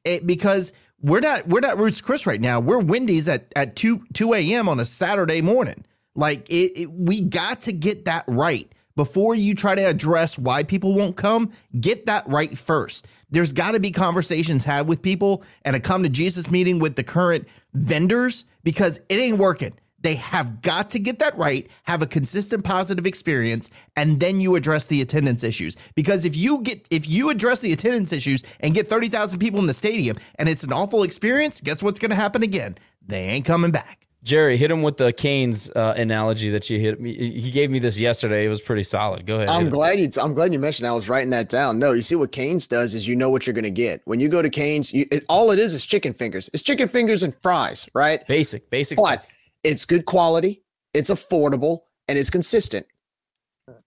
it, 0.04 0.26
because 0.26 0.72
we're 1.00 1.20
not 1.20 1.46
we're 1.46 1.60
not 1.60 1.78
Ruth's 1.78 2.00
Chris 2.00 2.26
right 2.26 2.40
now. 2.40 2.58
We're 2.58 2.80
Wendy's 2.80 3.28
at 3.28 3.52
at 3.54 3.76
two 3.76 4.04
two 4.14 4.34
a.m. 4.34 4.68
on 4.68 4.80
a 4.80 4.84
Saturday 4.84 5.40
morning. 5.40 5.84
Like 6.16 6.48
it, 6.50 6.72
it, 6.74 6.90
we 6.90 7.20
got 7.20 7.60
to 7.62 7.72
get 7.72 8.06
that 8.06 8.24
right 8.26 8.72
before 8.96 9.36
you 9.36 9.54
try 9.54 9.76
to 9.76 9.82
address 9.82 10.36
why 10.36 10.64
people 10.64 10.92
won't 10.94 11.16
come. 11.16 11.52
Get 11.78 12.06
that 12.06 12.28
right 12.28 12.58
first 12.58 13.06
there's 13.30 13.52
got 13.52 13.72
to 13.72 13.80
be 13.80 13.90
conversations 13.90 14.64
had 14.64 14.88
with 14.88 15.02
people 15.02 15.42
and 15.64 15.76
a 15.76 15.80
come 15.80 16.02
to 16.02 16.08
Jesus 16.08 16.50
meeting 16.50 16.78
with 16.78 16.96
the 16.96 17.04
current 17.04 17.46
vendors 17.74 18.44
because 18.64 18.98
it 19.08 19.18
ain't 19.18 19.38
working. 19.38 19.74
They 20.00 20.14
have 20.14 20.62
got 20.62 20.90
to 20.90 21.00
get 21.00 21.18
that 21.18 21.36
right, 21.36 21.68
have 21.82 22.02
a 22.02 22.06
consistent 22.06 22.62
positive 22.62 23.04
experience, 23.04 23.68
and 23.96 24.20
then 24.20 24.40
you 24.40 24.54
address 24.54 24.86
the 24.86 25.00
attendance 25.00 25.42
issues. 25.42 25.76
Because 25.96 26.24
if 26.24 26.36
you 26.36 26.60
get 26.62 26.86
if 26.90 27.08
you 27.08 27.30
address 27.30 27.60
the 27.60 27.72
attendance 27.72 28.12
issues 28.12 28.44
and 28.60 28.74
get 28.74 28.88
30,000 28.88 29.40
people 29.40 29.58
in 29.58 29.66
the 29.66 29.74
stadium 29.74 30.16
and 30.36 30.48
it's 30.48 30.62
an 30.62 30.72
awful 30.72 31.02
experience, 31.02 31.60
guess 31.60 31.82
what's 31.82 31.98
going 31.98 32.10
to 32.10 32.16
happen 32.16 32.44
again? 32.44 32.78
They 33.06 33.24
ain't 33.24 33.44
coming 33.44 33.72
back. 33.72 34.07
Jerry, 34.24 34.56
hit 34.56 34.70
him 34.70 34.82
with 34.82 34.96
the 34.96 35.12
Canes 35.12 35.70
uh, 35.70 35.94
analogy 35.96 36.50
that 36.50 36.68
you 36.68 36.80
hit 36.80 37.00
me. 37.00 37.14
He 37.14 37.52
gave 37.52 37.70
me 37.70 37.78
this 37.78 37.98
yesterday. 37.98 38.44
It 38.44 38.48
was 38.48 38.60
pretty 38.60 38.82
solid. 38.82 39.26
Go 39.26 39.36
ahead. 39.36 39.48
I'm 39.48 39.70
glad 39.70 40.00
you. 40.00 40.10
I'm 40.20 40.34
glad 40.34 40.52
you 40.52 40.58
mentioned. 40.58 40.88
I 40.88 40.92
was 40.92 41.08
writing 41.08 41.30
that 41.30 41.48
down. 41.48 41.78
No, 41.78 41.92
you 41.92 42.02
see 42.02 42.16
what 42.16 42.32
Canes 42.32 42.66
does 42.66 42.96
is 42.96 43.06
you 43.06 43.14
know 43.14 43.30
what 43.30 43.46
you're 43.46 43.54
going 43.54 43.62
to 43.62 43.70
get 43.70 44.02
when 44.06 44.18
you 44.18 44.28
go 44.28 44.42
to 44.42 44.50
Canes. 44.50 44.92
You, 44.92 45.06
it, 45.12 45.24
all 45.28 45.52
it 45.52 45.60
is 45.60 45.72
is 45.72 45.86
chicken 45.86 46.14
fingers. 46.14 46.50
It's 46.52 46.64
chicken 46.64 46.88
fingers 46.88 47.22
and 47.22 47.32
fries, 47.42 47.88
right? 47.94 48.26
Basic, 48.26 48.68
basic. 48.70 48.98
But 48.98 49.22
stuff. 49.22 49.32
it's 49.62 49.84
good 49.84 50.04
quality. 50.04 50.64
It's 50.92 51.10
affordable 51.10 51.82
and 52.08 52.18
it's 52.18 52.30
consistent. 52.30 52.86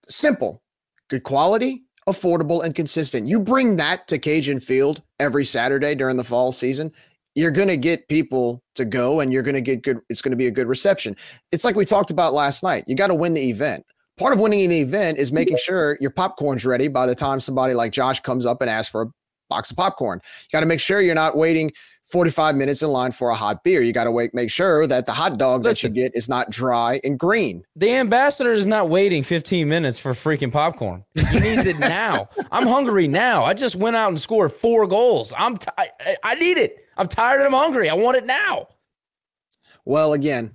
Simple, 0.08 0.64
good 1.10 1.24
quality, 1.24 1.84
affordable, 2.08 2.64
and 2.64 2.74
consistent. 2.74 3.28
You 3.28 3.40
bring 3.40 3.76
that 3.78 4.08
to 4.08 4.18
Cajun 4.18 4.62
Field 4.62 5.02
every 5.20 5.44
Saturday 5.44 5.94
during 5.94 6.16
the 6.16 6.24
fall 6.24 6.52
season 6.54 6.94
you're 7.36 7.52
going 7.52 7.68
to 7.68 7.78
get 7.78 8.08
people 8.08 8.62
to 8.76 8.86
go 8.86 9.20
and 9.20 9.32
you're 9.32 9.44
going 9.44 9.56
to 9.56 9.62
get 9.62 9.84
good 9.84 10.00
it's 10.10 10.22
going 10.22 10.32
to 10.32 10.38
be 10.38 10.48
a 10.48 10.52
good 10.52 10.68
reception. 10.68 11.16
It's 11.52 11.64
like 11.64 11.76
we 11.76 11.86
talked 11.86 12.12
about 12.12 12.34
last 12.34 12.64
night 12.64 12.86
you 12.88 12.96
got 12.96 13.08
to 13.08 13.16
win 13.16 13.34
the 13.34 13.50
event. 13.50 13.86
Part 14.18 14.34
of 14.34 14.40
winning 14.40 14.66
an 14.66 14.72
event 14.72 15.18
is 15.18 15.32
making 15.32 15.58
sure 15.58 15.98
your 16.00 16.12
popcorn's 16.12 16.66
ready 16.66 16.88
by 16.88 17.08
the 17.08 17.16
time 17.16 17.40
somebody 17.40 17.74
like 17.74 17.92
josh 17.92 18.20
comes 18.20 18.46
up 18.46 18.62
and 18.62 18.70
asks 18.70 18.92
for 18.92 19.02
a 19.04 19.08
box 19.50 19.72
of 19.72 19.78
popcorn. 19.78 20.20
You 20.24 20.48
got 20.52 20.62
to 20.62 20.66
make 20.66 20.80
sure 20.80 21.02
you're 21.02 21.16
not 21.16 21.36
waiting 21.36 21.72
45 22.12 22.56
minutes 22.56 22.82
in 22.84 22.90
line 22.90 23.12
for 23.12 23.30
a 23.30 23.36
hot 23.36 23.64
beer. 23.64 23.82
You 23.82 23.94
got 23.94 24.04
to 24.04 24.12
wait, 24.12 24.34
make 24.34 24.52
sure 24.52 24.86
that 24.86 25.06
the 25.06 25.14
hot 25.14 25.38
dog 25.38 25.64
Listen, 25.64 25.94
that 25.94 25.98
you 25.98 26.04
get 26.04 26.16
is 26.16 26.28
not 26.28 26.50
dry 26.50 27.00
and 27.04 27.18
green. 27.18 27.64
The 27.76 27.94
ambassador 27.94 28.52
is 28.52 28.68
not 28.68 28.90
waiting 28.90 29.24
15 29.24 29.68
minutes 29.68 29.98
for 29.98 30.14
freaking 30.14 30.52
popcorn. 30.52 31.06
He 31.16 31.40
needs 31.40 31.66
it 31.66 31.80
now. 31.80 32.30
I'm 32.52 32.68
hungry 32.68 33.08
now. 33.08 33.46
I 33.46 33.54
just 33.54 33.76
went 33.76 33.96
out 33.96 34.10
and 34.10 34.20
scored 34.20 34.52
four 34.52 34.88
goals. 34.88 35.34
I'm 35.38 35.58
t- 35.58 35.72
I, 35.78 35.90
I 36.24 36.36
need 36.36 36.58
it. 36.58 36.86
I'm 36.98 37.08
tired 37.08 37.38
and 37.38 37.48
I'm 37.48 37.54
hungry. 37.60 37.90
I 37.90 37.94
want 37.94 38.18
it 38.18 38.26
now. 38.26 38.68
Well, 39.86 40.14
again, 40.14 40.54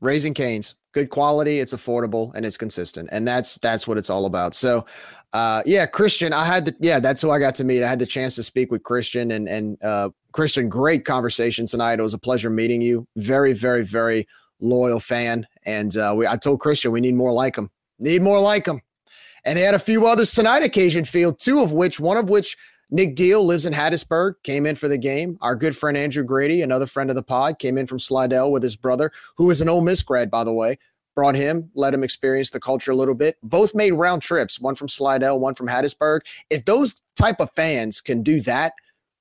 Raising 0.00 0.34
Cane's, 0.34 0.74
good 0.92 1.10
quality, 1.10 1.58
it's 1.58 1.74
affordable, 1.74 2.32
and 2.34 2.46
it's 2.46 2.56
consistent, 2.56 3.08
and 3.10 3.26
that's 3.26 3.56
that's 3.58 3.88
what 3.88 3.98
it's 3.98 4.10
all 4.10 4.26
about. 4.26 4.54
So, 4.54 4.86
uh, 5.32 5.62
yeah, 5.66 5.86
Christian, 5.86 6.32
I 6.32 6.44
had 6.44 6.64
the 6.64 6.76
yeah, 6.80 7.00
that's 7.00 7.20
who 7.20 7.30
I 7.30 7.38
got 7.38 7.54
to 7.56 7.64
meet. 7.64 7.82
I 7.82 7.88
had 7.88 7.98
the 7.98 8.06
chance 8.06 8.34
to 8.36 8.42
speak 8.42 8.70
with 8.70 8.82
Christian, 8.82 9.30
and 9.30 9.48
and 9.48 9.82
uh, 9.82 10.10
Christian, 10.32 10.68
great 10.68 11.04
conversation 11.04 11.66
tonight. 11.66 11.98
It 11.98 12.02
was 12.02 12.14
a 12.14 12.18
pleasure 12.18 12.50
meeting 12.50 12.80
you. 12.80 13.06
Very, 13.16 13.52
very, 13.52 13.84
very 13.84 14.26
loyal 14.60 15.00
fan, 15.00 15.46
and 15.64 15.94
uh, 15.96 16.14
we 16.16 16.26
I 16.26 16.36
told 16.36 16.60
Christian 16.60 16.92
we 16.92 17.00
need 17.00 17.14
more 17.14 17.32
like 17.32 17.56
him. 17.56 17.70
Need 17.98 18.22
more 18.22 18.40
like 18.40 18.66
him. 18.66 18.80
And 19.44 19.58
he 19.58 19.64
had 19.64 19.74
a 19.74 19.78
few 19.78 20.06
others 20.06 20.32
tonight 20.32 20.62
occasion 20.62 21.04
Field, 21.04 21.38
two 21.38 21.60
of 21.60 21.72
which, 21.72 22.00
one 22.00 22.16
of 22.16 22.28
which 22.28 22.56
Nick 22.90 23.14
Deal 23.14 23.44
lives 23.44 23.66
in 23.66 23.72
Hattiesburg, 23.72 24.34
came 24.42 24.66
in 24.66 24.76
for 24.76 24.88
the 24.88 24.98
game. 24.98 25.38
Our 25.40 25.56
good 25.56 25.76
friend 25.76 25.96
Andrew 25.96 26.24
Grady, 26.24 26.62
another 26.62 26.86
friend 26.86 27.10
of 27.10 27.16
the 27.16 27.22
pod, 27.22 27.58
came 27.58 27.76
in 27.78 27.86
from 27.86 27.98
Slidell 27.98 28.50
with 28.50 28.62
his 28.62 28.76
brother, 28.76 29.12
who 29.36 29.50
is 29.50 29.60
an 29.60 29.68
Ole 29.68 29.82
Miss 29.82 30.02
grad, 30.02 30.30
by 30.30 30.44
the 30.44 30.52
way. 30.52 30.78
Brought 31.18 31.34
him, 31.34 31.72
let 31.74 31.92
him 31.92 32.04
experience 32.04 32.50
the 32.50 32.60
culture 32.60 32.92
a 32.92 32.94
little 32.94 33.12
bit. 33.12 33.38
Both 33.42 33.74
made 33.74 33.90
round 33.90 34.22
trips, 34.22 34.60
one 34.60 34.76
from 34.76 34.88
Slidell, 34.88 35.40
one 35.40 35.56
from 35.56 35.66
Hattiesburg. 35.66 36.20
If 36.48 36.64
those 36.64 36.94
type 37.16 37.40
of 37.40 37.50
fans 37.56 38.00
can 38.00 38.22
do 38.22 38.40
that, 38.42 38.74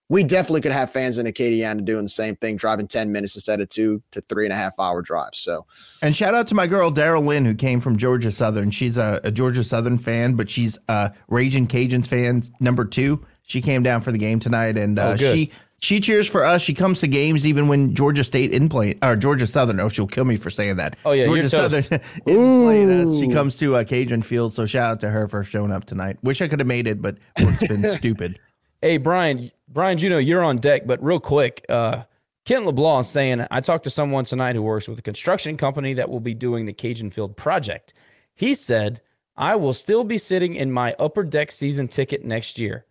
we 0.08 0.24
definitely 0.24 0.62
could 0.62 0.74
have 0.74 0.92
fans 0.92 1.18
in 1.18 1.26
Acadiana 1.26 1.84
doing 1.84 2.04
the 2.04 2.10
same 2.10 2.36
thing, 2.36 2.56
driving 2.56 2.88
10 2.88 3.12
minutes 3.12 3.34
instead 3.34 3.62
of 3.62 3.70
two 3.70 4.04
to 4.12 4.22
three 4.22 4.46
and 4.46 4.54
a 4.54 4.56
half 4.56 4.78
hour 4.78 5.02
drives. 5.02 5.40
So, 5.40 5.66
and 6.04 6.16
shout 6.16 6.36
out 6.36 6.46
to 6.48 6.54
my 6.54 6.68
girl, 6.68 6.92
Daryl 6.92 7.26
Lynn, 7.26 7.46
who 7.46 7.56
came 7.56 7.80
from 7.80 7.98
Georgia 7.98 8.32
Southern. 8.32 8.70
She's 8.70 9.00
a, 9.00 9.20
a 9.24 9.32
Georgia 9.32 9.64
Southern 9.64 9.98
fan, 9.98 10.36
but 10.36 10.52
she's 10.52 10.78
a 10.88 11.14
Raging 11.30 11.66
Cajuns 11.66 12.08
fan 12.08 12.44
number 12.60 12.86
two. 12.86 13.26
She 13.42 13.60
came 13.60 13.82
down 13.82 14.02
for 14.02 14.12
the 14.12 14.20
game 14.20 14.40
tonight, 14.40 14.78
and 14.78 15.00
uh, 15.00 15.14
oh, 15.14 15.18
she 15.18 15.50
she 15.80 16.00
cheers 16.00 16.28
for 16.28 16.44
us. 16.44 16.62
She 16.62 16.74
comes 16.74 17.02
to 17.02 17.08
games 17.08 17.46
even 17.46 17.68
when 17.68 17.94
Georgia 17.94 18.24
State 18.24 18.52
in 18.52 18.68
play 18.68 18.96
or 19.04 19.16
Georgia 19.16 19.46
Southern. 19.46 19.80
Oh, 19.80 19.90
she'll 19.90 20.08
kill 20.08 20.26
me 20.26 20.36
for 20.36 20.50
saying 20.50 20.78
that. 20.78 20.98
Oh 21.06 21.12
yeah, 21.12 21.26
Georgia 21.26 21.50
Southern 21.50 21.84
in 22.26 22.63
playing 22.63 22.90
us. 22.90 23.20
She 23.20 23.28
comes 23.30 23.58
to 23.58 23.76
uh, 23.76 23.84
Cajun 23.84 24.24
Field, 24.24 24.54
so 24.54 24.66
shout 24.66 24.92
out 24.92 25.00
to 25.02 25.10
her 25.10 25.28
for 25.28 25.44
showing 25.44 25.72
up 25.72 25.86
tonight. 25.86 26.18
Wish 26.24 26.42
I 26.42 26.48
could 26.48 26.60
have 26.60 26.68
made 26.68 26.88
it, 26.88 27.02
but 27.02 27.18
it's 27.38 27.68
been 27.68 27.88
stupid. 27.92 28.40
Hey 28.82 28.98
Brian, 28.98 29.52
Brian 29.68 29.98
Juno, 29.98 30.18
you're 30.18 30.44
on 30.44 30.58
deck, 30.58 30.88
but 30.88 31.04
real 31.04 31.20
quick, 31.20 31.63
uh, 31.70 32.04
Kent 32.46 32.66
LeBlanc 32.66 33.02
is 33.06 33.10
saying 33.12 33.46
I 33.52 33.60
talked 33.60 33.84
to 33.84 33.90
someone 33.92 34.26
tonight 34.26 34.56
who 34.56 34.63
works 34.63 34.88
with 34.88 34.98
a 34.98 35.04
construction 35.04 35.58
company 35.58 35.94
that 35.94 36.10
will 36.10 36.20
be 36.20 36.34
doing 36.34 36.66
the 36.66 36.74
Cajun 36.74 37.12
Field 37.12 37.38
project. 37.38 37.94
He 38.34 38.56
said 38.56 39.02
I 39.36 39.56
will 39.56 39.74
still 39.74 40.04
be 40.04 40.18
sitting 40.18 40.56
in 40.56 40.72
my 40.72 40.96
upper 40.98 41.24
deck 41.24 41.52
season 41.52 41.88
ticket 41.88 42.26
next 42.26 42.58
year 42.58 42.87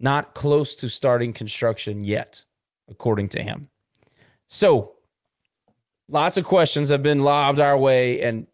not 0.00 0.34
close 0.34 0.74
to 0.76 0.88
starting 0.88 1.32
construction 1.32 2.04
yet, 2.04 2.44
according 2.88 3.28
to 3.30 3.42
him. 3.42 3.68
So, 4.48 4.92
lots 6.08 6.36
of 6.36 6.44
questions 6.44 6.90
have 6.90 7.02
been 7.02 7.20
lobbed 7.20 7.60
our 7.60 7.78
way, 7.78 8.20
and 8.22 8.46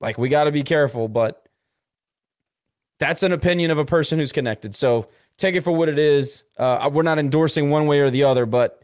like 0.00 0.18
we 0.18 0.28
got 0.28 0.44
to 0.44 0.52
be 0.52 0.62
careful, 0.62 1.08
but 1.08 1.48
that's 2.98 3.22
an 3.22 3.32
opinion 3.32 3.70
of 3.70 3.78
a 3.78 3.84
person 3.84 4.18
who's 4.18 4.32
connected. 4.32 4.74
So, 4.74 5.08
take 5.38 5.54
it 5.54 5.62
for 5.62 5.72
what 5.72 5.88
it 5.88 5.98
is. 5.98 6.44
Uh, 6.56 6.90
we're 6.92 7.02
not 7.02 7.18
endorsing 7.18 7.70
one 7.70 7.86
way 7.86 8.00
or 8.00 8.10
the 8.10 8.24
other, 8.24 8.44
but 8.46 8.82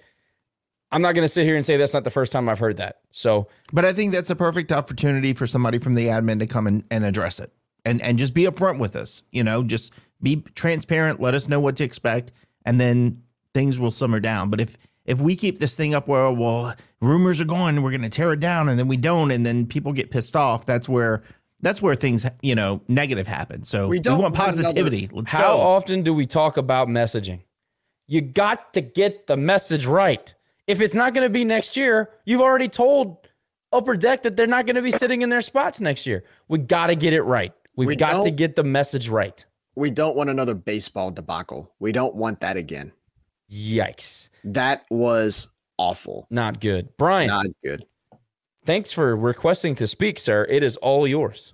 I'm 0.90 1.03
not 1.03 1.14
going 1.14 1.24
to 1.24 1.29
sit 1.29 1.44
here 1.44 1.57
and 1.57 1.66
say 1.66 1.77
that's 1.77 1.92
not 1.92 2.05
the 2.05 2.11
first 2.11 2.31
time 2.31 2.48
I've 2.48 2.61
heard 2.61 2.77
that. 2.77 3.00
So, 3.11 3.48
but 3.72 3.85
I 3.85 3.92
think 3.92 4.12
that's 4.12 4.31
a 4.31 4.37
perfect 4.37 4.70
opportunity 4.70 5.35
for 5.35 5.46
somebody 5.46 5.79
from 5.79 5.94
the 5.94 6.07
admin 6.07 6.38
to 6.38 6.46
come 6.46 6.68
and, 6.68 6.85
and 6.90 7.05
address 7.05 7.40
it 7.40 7.53
and 7.85 8.03
and 8.03 8.18
just 8.18 8.35
be 8.35 8.44
upfront 8.44 8.79
with 8.79 8.96
us. 8.96 9.22
You 9.31 9.44
know, 9.44 9.62
just 9.62 9.92
be 10.22 10.42
transparent, 10.55 11.20
let 11.20 11.35
us 11.35 11.48
know 11.48 11.61
what 11.61 11.77
to 11.77 11.85
expect, 11.85 12.33
and 12.64 12.81
then 12.81 13.22
things 13.53 13.79
will 13.79 13.90
simmer 13.90 14.20
down. 14.20 14.50
But 14.50 14.61
if 14.61 14.77
if 15.05 15.20
we 15.20 15.37
keep 15.37 15.59
this 15.59 15.77
thing 15.77 15.94
up 15.94 16.09
where 16.09 16.31
well 16.31 16.74
rumors 17.00 17.40
are 17.40 17.44
going, 17.46 17.83
we're 17.83 17.90
going 17.90 18.03
to 18.03 18.09
tear 18.09 18.33
it 18.33 18.40
down, 18.40 18.68
and 18.68 18.79
then 18.79 18.88
we 18.88 18.96
don't, 18.96 19.31
and 19.31 19.44
then 19.44 19.66
people 19.66 19.92
get 19.92 20.11
pissed 20.11 20.37
off, 20.37 20.66
that's 20.66 20.88
where 20.88 21.22
that's 21.61 21.83
where 21.83 21.94
things 21.94 22.27
you 22.42 22.55
know 22.55 22.81
negative 22.88 23.27
happen. 23.27 23.64
So 23.64 23.88
we, 23.88 23.98
don't 23.98 24.18
we 24.18 24.22
want 24.22 24.35
positivity. 24.35 25.05
Another, 25.05 25.16
Let's 25.16 25.31
how 25.31 25.57
go. 25.57 25.62
often 25.62 26.03
do 26.03 26.14
we 26.14 26.27
talk 26.27 26.57
about 26.57 26.88
messaging? 26.88 27.40
You 28.07 28.20
got 28.20 28.74
to 28.74 28.81
get 28.81 29.27
the 29.27 29.37
message 29.37 29.87
right. 29.87 30.35
If 30.66 30.81
it's 30.81 30.94
not 30.94 31.14
going 31.14 31.24
to 31.24 31.31
be 31.31 31.44
next 31.44 31.77
year, 31.77 32.11
you've 32.24 32.40
already 32.40 32.68
told 32.68 33.29
Upper 33.72 33.96
Deck 33.96 34.22
that 34.22 34.37
they're 34.37 34.46
not 34.46 34.66
going 34.66 34.77
to 34.77 34.83
be 34.83 34.90
sitting 34.90 35.22
in 35.22 35.29
their 35.29 35.40
spots 35.40 35.81
next 35.81 36.07
year. 36.07 36.24
We 36.48 36.59
got 36.59 36.87
to 36.88 36.96
get 36.96 37.12
it 37.12 37.22
right. 37.22 37.53
We've 37.77 37.88
we 37.88 37.96
got 37.96 38.24
to 38.24 38.31
get 38.31 38.57
the 38.57 38.62
message 38.62 39.09
right. 39.09 39.44
We 39.77 39.91
don't 39.91 40.17
want 40.17 40.31
another 40.31 40.55
baseball 40.55 41.11
debacle. 41.11 41.73
We 41.79 41.93
don't 41.93 42.15
want 42.15 42.41
that 42.41 42.57
again. 42.57 42.93
Yikes. 43.51 44.31
That 44.45 44.85
was 44.91 45.49
awful. 45.79 46.27
Not 46.31 46.61
good. 46.61 46.97
Brian. 46.97 47.29
Not 47.29 47.47
good. 47.63 47.85
Thanks 48.65 48.93
for 48.93 49.15
requesting 49.15 49.75
to 49.77 49.87
speak, 49.87 50.19
sir. 50.19 50.47
It 50.49 50.63
is 50.63 50.77
all 50.79 51.07
yours. 51.07 51.53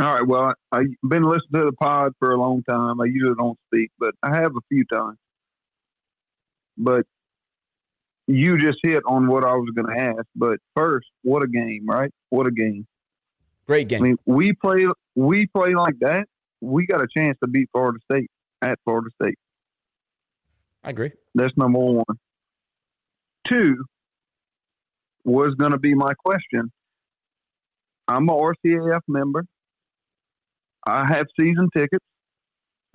All 0.00 0.14
right. 0.14 0.26
Well, 0.26 0.54
I've 0.72 0.86
been 1.06 1.24
listening 1.24 1.60
to 1.60 1.64
the 1.66 1.72
pod 1.72 2.12
for 2.18 2.32
a 2.32 2.40
long 2.40 2.62
time. 2.62 3.00
I 3.00 3.04
usually 3.04 3.34
don't 3.36 3.58
speak, 3.66 3.90
but 3.98 4.14
I 4.22 4.34
have 4.36 4.52
a 4.56 4.60
few 4.70 4.84
times. 4.86 5.18
But 6.78 7.04
you 8.26 8.56
just 8.58 8.78
hit 8.82 9.02
on 9.06 9.26
what 9.26 9.44
I 9.44 9.52
was 9.54 9.70
going 9.74 9.94
to 9.94 10.02
ask. 10.02 10.24
But 10.34 10.58
first, 10.74 11.08
what 11.22 11.42
a 11.42 11.48
game, 11.48 11.84
right? 11.86 12.10
What 12.30 12.46
a 12.46 12.50
game. 12.50 12.86
Great 13.66 13.88
game. 13.88 14.02
I 14.02 14.02
mean, 14.04 14.16
we 14.24 14.54
play 14.54 14.86
we 15.14 15.46
play 15.48 15.74
like 15.74 15.98
that. 16.00 16.26
We 16.60 16.86
got 16.86 17.02
a 17.02 17.08
chance 17.14 17.38
to 17.42 17.48
beat 17.48 17.68
Florida 17.72 17.98
State 18.10 18.30
at 18.62 18.78
Florida 18.84 19.10
State. 19.22 19.38
I 20.84 20.90
agree. 20.90 21.12
That's 21.34 21.56
number 21.56 21.78
one. 21.78 22.04
two 23.46 23.84
was 25.24 25.54
going 25.54 25.72
to 25.72 25.78
be 25.78 25.94
my 25.94 26.14
question. 26.14 26.70
I'm 28.08 28.28
a 28.28 28.32
RCAF 28.32 29.00
member. 29.06 29.44
I 30.86 31.06
have 31.06 31.26
season 31.38 31.68
tickets. 31.74 32.04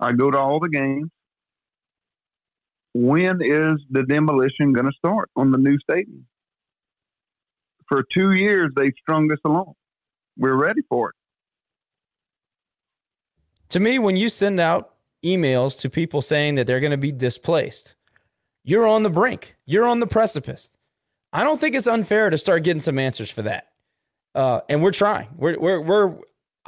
I 0.00 0.12
go 0.12 0.30
to 0.30 0.38
all 0.38 0.60
the 0.60 0.68
games. 0.68 1.08
When 2.92 3.40
is 3.42 3.80
the 3.90 4.02
demolition 4.02 4.72
going 4.72 4.86
to 4.86 4.92
start 4.92 5.30
on 5.36 5.50
the 5.50 5.58
new 5.58 5.78
stadium? 5.78 6.26
For 7.88 8.02
two 8.12 8.32
years, 8.32 8.72
they've 8.74 8.94
strung 9.00 9.30
us 9.30 9.38
along. 9.44 9.74
We're 10.36 10.56
ready 10.56 10.82
for 10.88 11.10
it. 11.10 11.15
To 13.70 13.80
me, 13.80 13.98
when 13.98 14.16
you 14.16 14.28
send 14.28 14.60
out 14.60 14.94
emails 15.24 15.78
to 15.80 15.90
people 15.90 16.22
saying 16.22 16.54
that 16.54 16.66
they're 16.66 16.80
going 16.80 16.92
to 16.92 16.96
be 16.96 17.12
displaced, 17.12 17.94
you're 18.62 18.86
on 18.86 19.02
the 19.02 19.10
brink. 19.10 19.56
You're 19.64 19.86
on 19.86 20.00
the 20.00 20.06
precipice. 20.06 20.70
I 21.32 21.42
don't 21.44 21.60
think 21.60 21.74
it's 21.74 21.86
unfair 21.86 22.30
to 22.30 22.38
start 22.38 22.62
getting 22.62 22.80
some 22.80 22.98
answers 22.98 23.30
for 23.30 23.42
that. 23.42 23.68
Uh, 24.34 24.60
and 24.68 24.82
we're 24.82 24.92
trying. 24.92 25.28
We're, 25.36 25.58
we're, 25.58 25.80
we're 25.80 26.14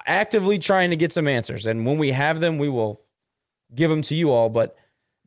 actively 0.07 0.59
trying 0.59 0.91
to 0.91 0.97
get 0.97 1.13
some 1.13 1.29
answers. 1.29 1.67
And 1.67 1.87
when 1.87 1.99
we 1.99 2.13
have 2.13 2.41
them, 2.41 2.59
we 2.59 2.69
will 2.69 3.01
give 3.75 3.91
them 3.91 4.03
to 4.03 4.15
you 4.15 4.31
all. 4.31 4.49
But 4.49 4.77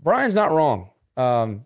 Brian's 0.01 0.36
not 0.36 0.51
wrong. 0.51 0.89
Um, 1.17 1.65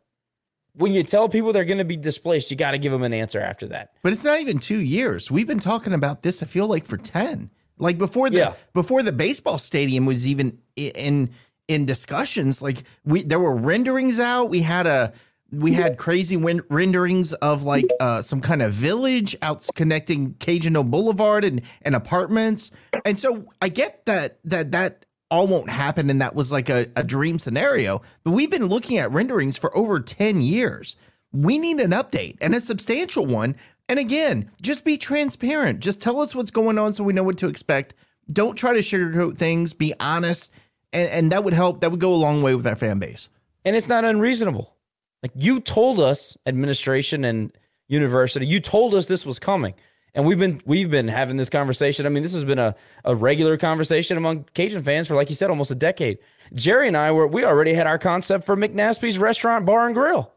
when 0.73 0.93
you 0.93 1.03
tell 1.03 1.29
people 1.29 1.53
they're 1.53 1.63
going 1.65 1.77
to 1.77 1.85
be 1.85 1.97
displaced, 1.97 2.51
you 2.51 2.57
got 2.57 2.71
to 2.71 2.77
give 2.77 2.91
them 2.91 3.03
an 3.03 3.13
answer 3.13 3.39
after 3.39 3.67
that. 3.67 3.93
But 4.03 4.11
it's 4.11 4.25
not 4.25 4.41
even 4.41 4.59
two 4.59 4.79
years. 4.79 5.31
We've 5.31 5.47
been 5.47 5.59
talking 5.59 5.93
about 5.93 6.21
this. 6.21 6.43
I 6.43 6.45
feel 6.45 6.67
like 6.67 6.85
for 6.85 6.97
ten, 6.97 7.49
like 7.77 7.97
before 7.97 8.29
the 8.29 8.37
Yeah. 8.37 8.53
before 8.73 9.03
the 9.03 9.11
baseball 9.11 9.57
stadium 9.57 10.05
was 10.05 10.25
even 10.25 10.57
in 10.75 11.29
in 11.67 11.85
discussions. 11.85 12.61
Like 12.61 12.83
we 13.03 13.23
there 13.23 13.39
were 13.39 13.55
renderings 13.55 14.19
out. 14.19 14.49
We 14.49 14.61
had 14.61 14.87
a 14.87 15.13
we 15.51 15.73
had 15.73 15.97
crazy 15.97 16.35
win- 16.37 16.63
renderings 16.69 17.31
of 17.33 17.63
like 17.63 17.85
uh, 17.99 18.21
some 18.21 18.41
kind 18.41 18.61
of 18.61 18.73
village 18.73 19.37
out 19.41 19.65
connecting 19.75 20.33
Cajun 20.35 20.73
Boulevard 20.89 21.43
and 21.43 21.61
and 21.83 21.95
apartments. 21.95 22.71
And 23.05 23.17
so 23.19 23.45
I 23.61 23.69
get 23.69 24.05
that 24.05 24.39
that 24.45 24.71
that 24.71 25.05
all 25.31 25.47
won't 25.47 25.69
happen 25.69 26.09
and 26.09 26.21
that 26.21 26.35
was 26.35 26.51
like 26.51 26.69
a, 26.69 26.87
a 26.95 27.03
dream 27.03 27.39
scenario. 27.39 28.01
But 28.23 28.31
we've 28.31 28.49
been 28.51 28.67
looking 28.67 28.97
at 28.97 29.11
renderings 29.11 29.57
for 29.57 29.75
over 29.75 29.99
10 29.99 30.41
years. 30.41 30.95
We 31.31 31.57
need 31.57 31.79
an 31.79 31.91
update 31.91 32.37
and 32.41 32.53
a 32.53 32.61
substantial 32.61 33.25
one. 33.25 33.55
And 33.87 33.99
again, 33.99 34.51
just 34.61 34.83
be 34.83 34.97
transparent. 34.97 35.79
Just 35.79 36.01
tell 36.01 36.19
us 36.19 36.33
what's 36.33 36.51
going 36.51 36.79
on 36.79 36.93
so 36.93 37.03
we 37.03 37.13
know 37.13 37.23
what 37.23 37.37
to 37.39 37.47
expect. 37.47 37.93
Don't 38.31 38.55
try 38.55 38.73
to 38.73 38.79
sugarcoat 38.79 39.37
things. 39.37 39.73
Be 39.73 39.93
honest. 39.99 40.51
And, 40.91 41.09
and 41.09 41.31
that 41.31 41.43
would 41.43 41.53
help. 41.53 41.81
That 41.81 41.91
would 41.91 41.99
go 41.99 42.13
a 42.13 42.15
long 42.15 42.41
way 42.41 42.55
with 42.55 42.65
our 42.65 42.75
fan 42.75 42.99
base. 42.99 43.29
And 43.63 43.75
it's 43.75 43.89
not 43.89 44.05
unreasonable. 44.05 44.75
Like 45.21 45.31
you 45.35 45.59
told 45.59 45.99
us, 45.99 46.37
administration 46.45 47.25
and 47.25 47.51
university, 47.87 48.45
you 48.45 48.59
told 48.59 48.95
us 48.95 49.07
this 49.07 49.25
was 49.25 49.39
coming. 49.39 49.73
And 50.13 50.25
we've 50.25 50.39
been 50.39 50.61
we've 50.65 50.89
been 50.89 51.09
having 51.09 51.35
this 51.35 51.49
conversation. 51.49 52.05
I 52.05 52.09
mean, 52.09 52.23
this 52.23 52.33
has 52.33 52.45
been 52.45 52.59
a, 52.59 52.73
a 53.03 53.13
regular 53.13 53.57
conversation 53.57 54.17
among 54.17 54.45
Cajun 54.53 54.81
fans 54.81 55.07
for, 55.07 55.15
like 55.15 55.29
you 55.29 55.35
said, 55.35 55.49
almost 55.49 55.71
a 55.71 55.75
decade. 55.75 56.19
Jerry 56.53 56.87
and 56.87 56.95
I 56.95 57.11
were 57.11 57.27
we 57.27 57.43
already 57.43 57.73
had 57.73 57.85
our 57.85 57.99
concept 57.99 58.45
for 58.45 58.55
McNaspy's 58.55 59.19
restaurant, 59.19 59.65
bar 59.65 59.85
and 59.85 59.93
grill. 59.93 60.31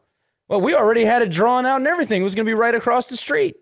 Well, 0.49 0.61
we 0.61 0.75
already 0.75 1.05
had 1.05 1.21
it 1.21 1.29
drawn 1.29 1.65
out 1.65 1.77
and 1.77 1.87
everything. 1.87 2.21
It 2.21 2.23
was 2.23 2.35
gonna 2.35 2.45
be 2.45 2.53
right 2.53 2.75
across 2.75 3.07
the 3.07 3.15
street. 3.15 3.55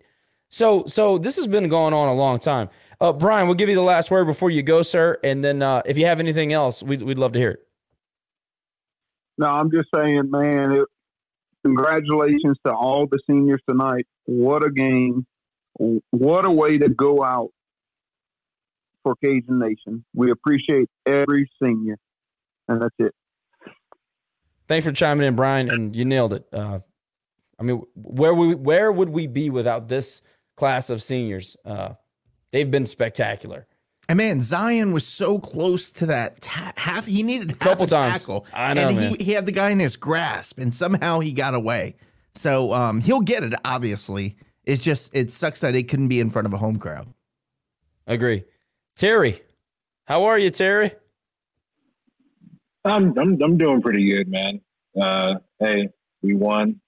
So 0.50 0.84
so 0.86 1.18
this 1.18 1.36
has 1.36 1.46
been 1.46 1.68
going 1.68 1.94
on 1.94 2.08
a 2.08 2.14
long 2.14 2.40
time. 2.40 2.70
Uh, 3.00 3.12
Brian, 3.12 3.46
we'll 3.46 3.54
give 3.54 3.68
you 3.68 3.76
the 3.76 3.82
last 3.82 4.10
word 4.10 4.24
before 4.24 4.50
you 4.50 4.62
go, 4.62 4.82
sir. 4.82 5.18
And 5.22 5.44
then 5.44 5.62
uh, 5.62 5.82
if 5.86 5.96
you 5.96 6.06
have 6.06 6.18
anything 6.18 6.52
else, 6.52 6.82
we'd, 6.82 7.00
we'd 7.00 7.18
love 7.18 7.32
to 7.32 7.38
hear 7.38 7.50
it. 7.52 7.60
No, 9.36 9.46
I'm 9.46 9.70
just 9.70 9.88
saying, 9.94 10.30
man, 10.30 10.72
it, 10.72 10.88
congratulations 11.64 12.58
to 12.66 12.72
all 12.72 13.06
the 13.06 13.20
seniors 13.28 13.60
tonight. 13.68 14.06
What 14.24 14.64
a 14.64 14.70
game. 14.70 15.26
What 15.74 16.44
a 16.44 16.50
way 16.50 16.78
to 16.78 16.88
go 16.88 17.22
out 17.22 17.50
for 19.04 19.14
Cajun 19.22 19.60
Nation. 19.60 20.04
We 20.12 20.32
appreciate 20.32 20.88
every 21.06 21.48
senior. 21.62 21.98
And 22.66 22.82
that's 22.82 22.94
it. 22.98 23.14
Thanks 24.68 24.86
for 24.86 24.92
chiming 24.92 25.26
in, 25.26 25.34
Brian, 25.34 25.70
and 25.70 25.96
you 25.96 26.04
nailed 26.04 26.34
it. 26.34 26.46
Uh, 26.52 26.80
I 27.58 27.62
mean, 27.62 27.82
where 27.94 28.34
we 28.34 28.54
where 28.54 28.92
would 28.92 29.08
we 29.08 29.26
be 29.26 29.50
without 29.50 29.88
this 29.88 30.22
class 30.56 30.90
of 30.90 31.02
seniors? 31.02 31.56
Uh, 31.64 31.94
they've 32.52 32.70
been 32.70 32.86
spectacular. 32.86 33.66
And 34.10 34.16
man, 34.16 34.38
Zi'Yon 34.40 34.94
was 34.94 35.06
so 35.06 35.38
close 35.38 35.90
to 35.92 36.06
that 36.06 36.40
ta- 36.40 36.72
half. 36.76 37.04
He 37.06 37.22
needed 37.22 37.50
half 37.50 37.58
Couple 37.58 37.84
a 37.84 37.88
times. 37.88 38.20
tackle, 38.20 38.46
I 38.54 38.72
know, 38.74 38.88
and 38.88 38.96
man. 38.96 39.14
he, 39.16 39.24
he 39.24 39.32
had 39.32 39.44
the 39.44 39.52
guy 39.52 39.70
in 39.70 39.78
his 39.80 39.96
grasp, 39.96 40.58
and 40.58 40.72
somehow 40.72 41.20
he 41.20 41.32
got 41.32 41.54
away. 41.54 41.96
So 42.34 42.72
um, 42.72 43.00
he'll 43.00 43.20
get 43.20 43.42
it. 43.42 43.52
Obviously, 43.64 44.36
it's 44.64 44.82
just 44.82 45.10
it 45.14 45.30
sucks 45.30 45.60
that 45.62 45.74
it 45.74 45.88
couldn't 45.88 46.08
be 46.08 46.20
in 46.20 46.30
front 46.30 46.46
of 46.46 46.52
a 46.54 46.58
home 46.58 46.76
crowd. 46.78 47.12
Agree. 48.06 48.44
Terry, 48.96 49.42
how 50.06 50.24
are 50.24 50.38
you, 50.38 50.50
Terry? 50.50 50.92
I'm 52.90 53.18
I'm 53.18 53.42
I'm 53.42 53.58
doing 53.58 53.82
pretty 53.82 54.08
good, 54.08 54.28
man. 54.28 54.60
Uh, 55.00 55.36
hey, 55.60 55.88
we 56.22 56.34
won. 56.34 56.80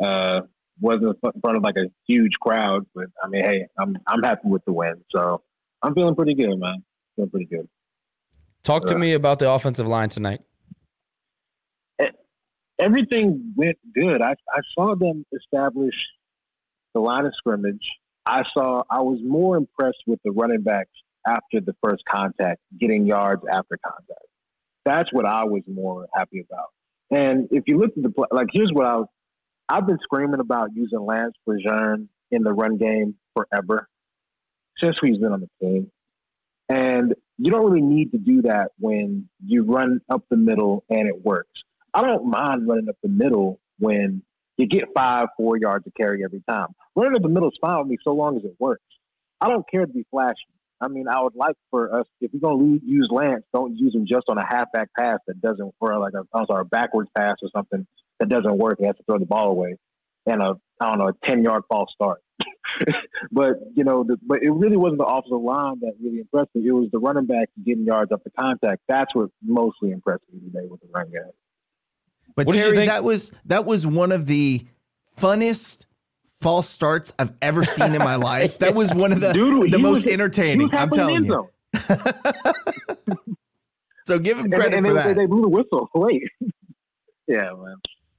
Uh, 0.00 0.42
wasn't 0.80 1.16
in 1.22 1.40
front 1.40 1.56
of 1.56 1.62
like 1.62 1.76
a 1.76 1.86
huge 2.06 2.38
crowd, 2.40 2.86
but 2.94 3.06
I 3.22 3.28
mean, 3.28 3.44
hey, 3.44 3.66
I'm 3.78 3.96
I'm 4.06 4.22
happy 4.22 4.48
with 4.48 4.64
the 4.64 4.72
win. 4.72 5.04
So 5.10 5.42
I'm 5.82 5.94
feeling 5.94 6.14
pretty 6.14 6.34
good, 6.34 6.58
man. 6.58 6.82
Feeling 7.16 7.30
pretty 7.30 7.46
good. 7.46 7.68
Talk 8.64 8.86
to 8.86 8.94
Uh, 8.94 8.98
me 8.98 9.12
about 9.14 9.38
the 9.38 9.50
offensive 9.50 9.86
line 9.86 10.08
tonight. 10.08 10.40
Everything 12.78 13.52
went 13.54 13.78
good. 13.94 14.22
I 14.22 14.32
I 14.32 14.60
saw 14.74 14.96
them 14.96 15.24
establish 15.32 16.08
the 16.94 17.00
line 17.00 17.26
of 17.26 17.34
scrimmage. 17.36 17.92
I 18.26 18.44
saw 18.52 18.82
I 18.90 19.00
was 19.02 19.20
more 19.22 19.56
impressed 19.56 20.02
with 20.06 20.18
the 20.24 20.32
running 20.32 20.62
backs 20.62 20.90
after 21.28 21.60
the 21.60 21.76
first 21.84 22.04
contact, 22.06 22.60
getting 22.78 23.06
yards 23.06 23.42
after 23.48 23.78
contact. 23.86 24.26
That's 24.84 25.12
what 25.12 25.26
I 25.26 25.44
was 25.44 25.62
more 25.66 26.06
happy 26.14 26.40
about. 26.40 26.68
And 27.10 27.48
if 27.50 27.64
you 27.66 27.78
look 27.78 27.92
at 27.96 28.02
the 28.02 28.26
like 28.30 28.48
here's 28.52 28.72
what 28.72 28.86
I 28.86 28.96
was, 28.96 29.06
I've 29.68 29.86
been 29.86 29.98
screaming 30.02 30.40
about 30.40 30.70
using 30.74 31.00
Lance 31.00 31.34
Bergeron 31.48 32.08
in 32.30 32.42
the 32.42 32.52
run 32.52 32.78
game 32.78 33.14
forever 33.36 33.88
since 34.78 34.96
he's 35.00 35.18
been 35.18 35.32
on 35.32 35.40
the 35.40 35.48
team. 35.60 35.90
And 36.68 37.14
you 37.38 37.50
don't 37.50 37.64
really 37.64 37.82
need 37.82 38.12
to 38.12 38.18
do 38.18 38.42
that 38.42 38.72
when 38.78 39.28
you 39.44 39.64
run 39.64 40.00
up 40.08 40.24
the 40.30 40.36
middle 40.36 40.84
and 40.88 41.08
it 41.08 41.24
works. 41.24 41.62
I 41.94 42.02
don't 42.02 42.26
mind 42.26 42.66
running 42.66 42.88
up 42.88 42.96
the 43.02 43.08
middle 43.08 43.60
when 43.78 44.22
you 44.56 44.66
get 44.66 44.88
five, 44.94 45.28
four 45.36 45.56
yards 45.58 45.84
to 45.84 45.90
carry 45.90 46.24
every 46.24 46.42
time. 46.48 46.68
Running 46.94 47.16
up 47.16 47.22
the 47.22 47.28
middle 47.28 47.50
is 47.50 47.58
fine 47.60 47.78
with 47.80 47.88
me 47.88 47.98
so 48.02 48.12
long 48.12 48.36
as 48.36 48.44
it 48.44 48.54
works. 48.58 48.82
I 49.40 49.48
don't 49.48 49.68
care 49.68 49.84
to 49.84 49.92
be 49.92 50.06
flashy. 50.10 50.36
I 50.82 50.88
mean, 50.88 51.06
I 51.06 51.22
would 51.22 51.36
like 51.36 51.54
for 51.70 52.00
us, 52.00 52.06
if 52.20 52.32
you're 52.32 52.40
going 52.40 52.80
to 52.80 52.86
use 52.86 53.08
Lance, 53.10 53.44
don't 53.54 53.76
use 53.76 53.94
him 53.94 54.04
just 54.04 54.24
on 54.28 54.36
a 54.36 54.44
halfback 54.44 54.88
pass 54.98 55.18
that 55.28 55.40
doesn't, 55.40 55.72
or 55.78 55.98
like 55.98 56.12
a, 56.14 56.26
I'm 56.34 56.44
sorry, 56.46 56.62
a 56.62 56.64
backwards 56.64 57.08
pass 57.16 57.36
or 57.40 57.48
something 57.54 57.86
that 58.18 58.28
doesn't 58.28 58.58
work. 58.58 58.78
He 58.80 58.86
has 58.86 58.96
to 58.96 59.04
throw 59.04 59.18
the 59.18 59.24
ball 59.24 59.50
away 59.50 59.76
and 60.26 60.42
a, 60.42 60.56
I 60.80 60.86
don't 60.86 60.98
know, 60.98 61.08
a 61.08 61.12
10 61.24 61.44
yard 61.44 61.62
false 61.68 61.92
start. 61.94 62.20
but, 63.30 63.60
you 63.76 63.84
know, 63.84 64.02
the, 64.02 64.18
but 64.26 64.42
it 64.42 64.50
really 64.50 64.76
wasn't 64.76 64.98
the 64.98 65.04
offensive 65.04 65.40
line 65.40 65.78
that 65.82 65.92
really 66.02 66.18
impressed 66.18 66.50
me. 66.56 66.66
It 66.66 66.72
was 66.72 66.90
the 66.90 66.98
running 66.98 67.26
back 67.26 67.48
getting 67.64 67.84
yards 67.84 68.10
up 68.10 68.24
the 68.24 68.30
contact. 68.30 68.82
That's 68.88 69.14
what 69.14 69.30
mostly 69.40 69.92
impressed 69.92 70.24
me 70.32 70.40
today 70.40 70.66
with 70.68 70.80
the 70.80 70.88
run 70.92 71.12
game. 71.12 71.22
But 72.34 72.46
What 72.46 72.56
Terry, 72.56 72.86
that 72.86 73.04
was 73.04 73.30
that 73.44 73.66
was 73.66 73.86
one 73.86 74.10
of 74.10 74.26
the 74.26 74.66
funnest 75.16 75.84
false 76.42 76.68
starts 76.68 77.12
I've 77.18 77.32
ever 77.40 77.64
seen 77.64 77.92
in 77.94 77.98
my 77.98 78.16
life. 78.16 78.58
That 78.58 78.74
was 78.74 78.92
one 78.92 79.12
of 79.12 79.20
the 79.20 79.32
Dude, 79.34 79.70
the 79.72 79.78
most 79.78 80.04
was- 80.04 80.12
entertaining. 80.12 80.68
I'm 80.74 80.90
telling 80.90 81.24
you. 81.24 81.48
So 84.04 84.18
give 84.18 84.36
him 84.36 84.46
And, 84.46 84.54
credit 84.54 84.74
and 84.78 84.86
for 84.86 84.94
they, 84.94 85.00
that. 85.00 85.16
they 85.16 85.26
blew 85.26 85.42
the 85.42 85.48
whistle 85.48 85.88
Wait. 85.94 86.24
yeah, 87.28 87.52
man. 87.52 87.76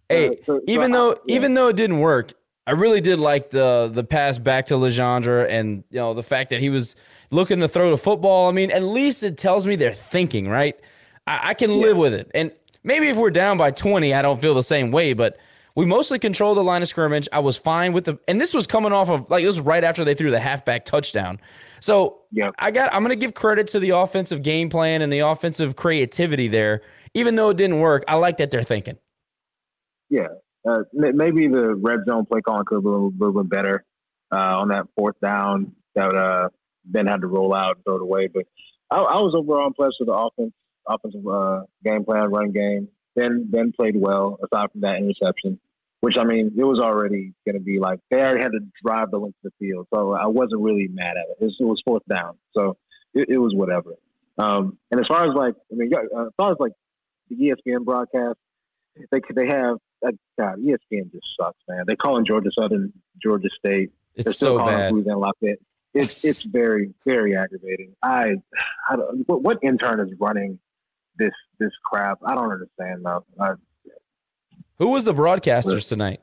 Hey, 0.07 0.27
Uh, 0.29 0.31
so- 0.45 0.57
so 0.57 0.61
even 0.67 0.91
I- 0.93 0.97
though 0.97 1.09
yeah. 1.25 1.35
even 1.35 1.53
though 1.55 1.67
it 1.67 1.75
didn't 1.75 1.99
work, 1.99 2.31
I 2.65 2.71
really 2.71 3.01
did 3.01 3.19
like 3.19 3.49
the 3.49 3.89
the 3.93 4.03
pass 4.03 4.37
back 4.37 4.67
to 4.67 4.75
Legendre 4.75 5.45
and 5.49 5.83
you 5.89 5.99
know 5.99 6.13
the 6.13 6.23
fact 6.23 6.51
that 6.51 6.61
he 6.61 6.69
was 6.69 6.95
looking 7.31 7.59
to 7.59 7.67
throw 7.67 7.91
the 7.91 7.97
football. 7.97 8.47
I 8.47 8.53
mean, 8.53 8.71
at 8.71 8.83
least 8.83 9.23
it 9.23 9.37
tells 9.37 9.67
me 9.67 9.75
they're 9.75 9.93
thinking, 9.93 10.47
right? 10.47 10.79
I, 11.27 11.49
I 11.49 11.53
can 11.53 11.81
live 11.81 11.97
with 11.97 12.13
it. 12.13 12.31
And 12.33 12.51
maybe 12.83 13.09
if 13.09 13.17
we're 13.17 13.31
down 13.31 13.57
by 13.57 13.71
20, 13.71 14.13
I 14.13 14.21
don't 14.21 14.39
feel 14.41 14.53
the 14.53 14.63
same 14.63 14.89
way, 14.91 15.11
but 15.13 15.37
we 15.75 15.85
mostly 15.85 16.19
controlled 16.19 16.57
the 16.57 16.63
line 16.63 16.81
of 16.81 16.87
scrimmage. 16.87 17.27
I 17.31 17.39
was 17.39 17.57
fine 17.57 17.93
with 17.93 18.05
the 18.05 18.19
and 18.27 18.39
this 18.39 18.53
was 18.53 18.67
coming 18.67 18.91
off 18.91 19.09
of 19.09 19.29
like 19.29 19.43
this 19.43 19.55
was 19.57 19.61
right 19.61 19.83
after 19.83 20.05
they 20.05 20.13
threw 20.13 20.31
the 20.31 20.39
halfback 20.39 20.85
touchdown. 20.85 21.39
So 21.79 22.19
Yep. 22.31 22.55
I 22.59 22.71
got 22.71 22.93
I'm 22.93 23.03
gonna 23.03 23.15
give 23.15 23.33
credit 23.33 23.67
to 23.69 23.79
the 23.79 23.91
offensive 23.91 24.43
game 24.43 24.69
plan 24.69 25.01
and 25.01 25.11
the 25.11 25.19
offensive 25.19 25.75
creativity 25.75 26.47
there. 26.47 26.81
Even 27.13 27.35
though 27.35 27.49
it 27.49 27.57
didn't 27.57 27.79
work, 27.79 28.03
I 28.07 28.15
like 28.15 28.37
that 28.37 28.49
they're 28.51 28.63
thinking. 28.63 28.97
Yeah, 30.09 30.27
uh, 30.67 30.83
maybe 30.93 31.47
the 31.47 31.75
red 31.75 32.01
zone 32.07 32.25
play 32.25 32.41
calling 32.41 32.65
could 32.65 32.75
have 32.75 32.83
been 32.83 32.93
a 32.93 33.07
little 33.07 33.43
bit 33.43 33.49
better 33.49 33.83
uh, 34.31 34.59
on 34.59 34.69
that 34.69 34.85
fourth 34.95 35.19
down 35.21 35.75
that 35.95 36.15
uh, 36.15 36.49
Ben 36.85 37.07
had 37.07 37.21
to 37.21 37.27
roll 37.27 37.53
out 37.53 37.75
and 37.77 37.85
throw 37.85 37.95
it 37.95 38.01
away. 38.01 38.27
But 38.27 38.45
I, 38.91 38.97
I 38.97 39.15
was 39.17 39.33
overall 39.35 39.67
impressed 39.67 39.97
with 39.99 40.07
the 40.07 40.13
offense, 40.13 40.53
offensive 40.87 41.27
uh, 41.27 41.61
game 41.83 42.03
plan, 42.05 42.29
run 42.31 42.51
game. 42.51 42.87
Ben 43.15 43.45
Ben 43.49 43.71
played 43.71 43.95
well 43.95 44.39
aside 44.43 44.71
from 44.71 44.81
that 44.81 44.97
interception. 44.97 45.59
Which 46.03 46.17
I 46.17 46.25
mean, 46.25 46.51
it 46.57 46.65
was 46.65 46.81
already 46.81 47.31
going 47.45 47.55
to 47.55 47.61
be 47.61 47.79
like 47.79 47.97
they 48.11 48.19
already 48.19 48.41
had 48.41 48.51
to 48.51 48.59
drive 48.83 49.09
the 49.09 49.17
length 49.17 49.37
of 49.45 49.53
the 49.57 49.65
field, 49.65 49.87
so 49.93 50.11
I 50.11 50.25
wasn't 50.25 50.59
really 50.59 50.89
mad 50.89 51.15
at 51.15 51.23
it. 51.29 51.37
It 51.39 51.45
was, 51.45 51.57
it 51.61 51.63
was 51.63 51.81
fourth 51.85 52.03
down, 52.09 52.37
so 52.51 52.75
it, 53.13 53.29
it 53.29 53.37
was 53.37 53.55
whatever. 53.55 53.91
Um, 54.37 54.77
and 54.91 54.99
as 54.99 55.07
far 55.07 55.25
as 55.25 55.33
like, 55.33 55.55
I 55.71 55.75
mean, 55.75 55.93
as 55.93 56.33
far 56.35 56.51
as 56.51 56.57
like 56.59 56.73
the 57.29 57.37
ESPN 57.37 57.85
broadcast, 57.85 58.37
they 59.11 59.21
they 59.33 59.47
have 59.47 59.77
uh, 60.05 60.11
God, 60.37 60.59
ESPN 60.59 61.09
just 61.09 61.37
sucks, 61.39 61.61
man. 61.69 61.85
They 61.87 61.95
calling 61.95 62.25
Georgia 62.25 62.51
Southern, 62.51 62.91
Georgia 63.21 63.49
State. 63.57 63.91
It's 64.15 64.25
They're 64.25 64.33
still 64.33 64.57
so 64.57 64.59
calling 64.59 64.75
bad. 64.75 64.91
Louisiana 64.91 65.19
Lafayette. 65.19 65.59
It's 65.93 66.25
it's 66.25 66.41
very 66.41 66.93
very 67.05 67.37
aggravating. 67.37 67.95
I, 68.03 68.41
I 68.89 68.97
don't, 68.97 69.25
what, 69.29 69.41
what 69.41 69.59
intern 69.61 70.01
is 70.01 70.13
running 70.19 70.59
this 71.17 71.31
this 71.59 71.71
crap? 71.81 72.19
I 72.25 72.35
don't 72.35 72.51
understand 72.51 73.05
though. 73.05 73.23
I, 73.39 73.53
Who 74.79 74.89
was 74.89 75.05
the 75.05 75.13
broadcasters 75.13 75.87
tonight? 75.87 76.21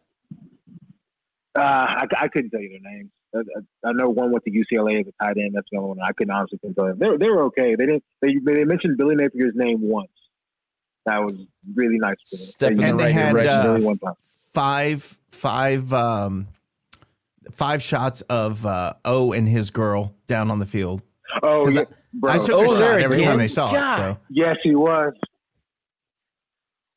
uh, 1.57 1.61
I, 1.61 2.07
I 2.19 2.29
couldn't 2.29 2.51
tell 2.51 2.61
you 2.61 2.79
their 2.83 2.93
names. 2.93 3.11
I, 3.35 3.39
I- 3.39 3.89
I 3.91 3.93
know 3.93 4.09
one 4.11 4.31
went 4.33 4.45
to 4.45 4.51
UCLA 4.51 5.01
as 5.01 5.07
a 5.07 5.25
tight 5.25 5.39
end. 5.39 5.55
That's 5.55 5.67
the 5.71 5.79
only 5.79 5.91
one 5.91 5.99
I 6.03 6.13
couldn't 6.13 6.33
honestly 6.33 6.59
couldn't 6.59 6.75
tell 6.75 6.89
you. 6.89 6.95
They 6.97 7.09
were, 7.09 7.19
they 7.19 7.29
were 7.31 7.43
okay. 7.45 7.75
They 7.77 7.87
didn't. 7.87 8.05
They 8.21 8.35
they 8.45 8.65
mentioned 8.65 8.99
Billy 8.99 9.15
Napier's 9.15 9.55
name 9.55 9.81
once. 9.81 10.11
That 11.07 11.19
was 11.23 11.33
really 11.75 11.99
nice. 11.99 12.17
For. 12.29 12.37
Step 12.37 12.73
in 12.73 12.77
the 12.79 12.95
right 12.95 13.13
had, 13.13 13.33
direction. 13.33 13.53
uh, 13.55 13.65
Really 13.73 13.85
one 13.85 13.99
time. 13.99 14.15
Five, 14.53 15.19
five, 15.31 15.93
um, 15.93 16.49
five 17.53 17.83
shots 17.83 18.21
of 18.23 18.67
uh, 18.67 18.95
O 19.05 19.33
and 19.33 19.49
his 19.49 19.71
girl 19.71 20.13
down 20.27 20.51
on 20.51 20.59
the 20.59 20.67
field. 20.67 21.03
Oh 21.43 21.65
'Cause 21.65 21.75
yeah, 21.75 21.81
I- 21.83 21.87
bro. 22.13 22.33
I 22.33 22.39
took 22.39 22.51
Oh, 22.51 22.65
a 22.65 22.77
shot 22.77 23.01
every 23.01 23.17
again? 23.19 23.29
time 23.29 23.39
they 23.39 23.49
saw 23.49 23.73
God. 23.73 23.99
it. 23.99 24.03
So 24.15 24.19
Yes, 24.29 24.57
he 24.63 24.75
was. 24.75 25.15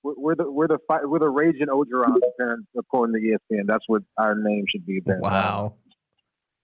We're, 0.04 0.13
we're 0.18 0.36
the 0.36 0.52
we're 0.52 0.68
the 0.68 0.80
fi- 0.88 1.04
we're 1.06 1.20
the 1.20 1.30
raging 1.30 1.68
Orgeron 1.68 2.18
apparent- 2.36 2.68
according 2.78 3.16
to 3.16 3.22
ESPN. 3.56 3.66
That's 3.68 3.86
what 3.88 4.04
our 4.18 4.36
name 4.36 4.66
should 4.68 4.86
be. 4.86 5.02
Then. 5.06 5.20
wow. 5.22 5.76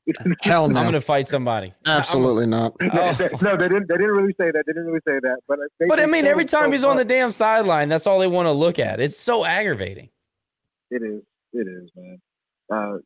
Hell 0.41 0.65
I'm 0.65 0.73
going 0.73 0.93
to 0.93 1.01
fight 1.01 1.27
somebody. 1.27 1.73
Absolutely 1.85 2.47
not. 2.47 2.73
Oh. 2.81 3.11
no, 3.41 3.55
they 3.55 3.67
didn't. 3.67 3.87
They 3.87 3.95
didn't 3.97 4.11
really 4.11 4.33
say 4.41 4.49
that. 4.51 4.63
They 4.65 4.73
didn't 4.73 4.87
really 4.87 5.01
say 5.07 5.19
that. 5.21 5.37
But 5.47 5.59
they, 5.79 5.85
But 5.85 5.99
I 5.99 6.07
mean, 6.07 6.25
every 6.25 6.45
it 6.45 6.49
so 6.49 6.59
time 6.59 6.71
he's 6.71 6.83
on 6.83 6.97
the 6.97 7.05
damn 7.05 7.29
sideline, 7.31 7.89
that's 7.89 8.07
all 8.07 8.17
they 8.19 8.27
want 8.27 8.47
to 8.47 8.51
look 8.51 8.79
at. 8.79 8.99
It's 8.99 9.17
so 9.19 9.45
aggravating. 9.45 10.09
It 10.89 11.03
is. 11.03 11.21
It 11.53 11.67
is, 11.67 11.89
man. 11.95 12.21
Uh, 12.71 12.97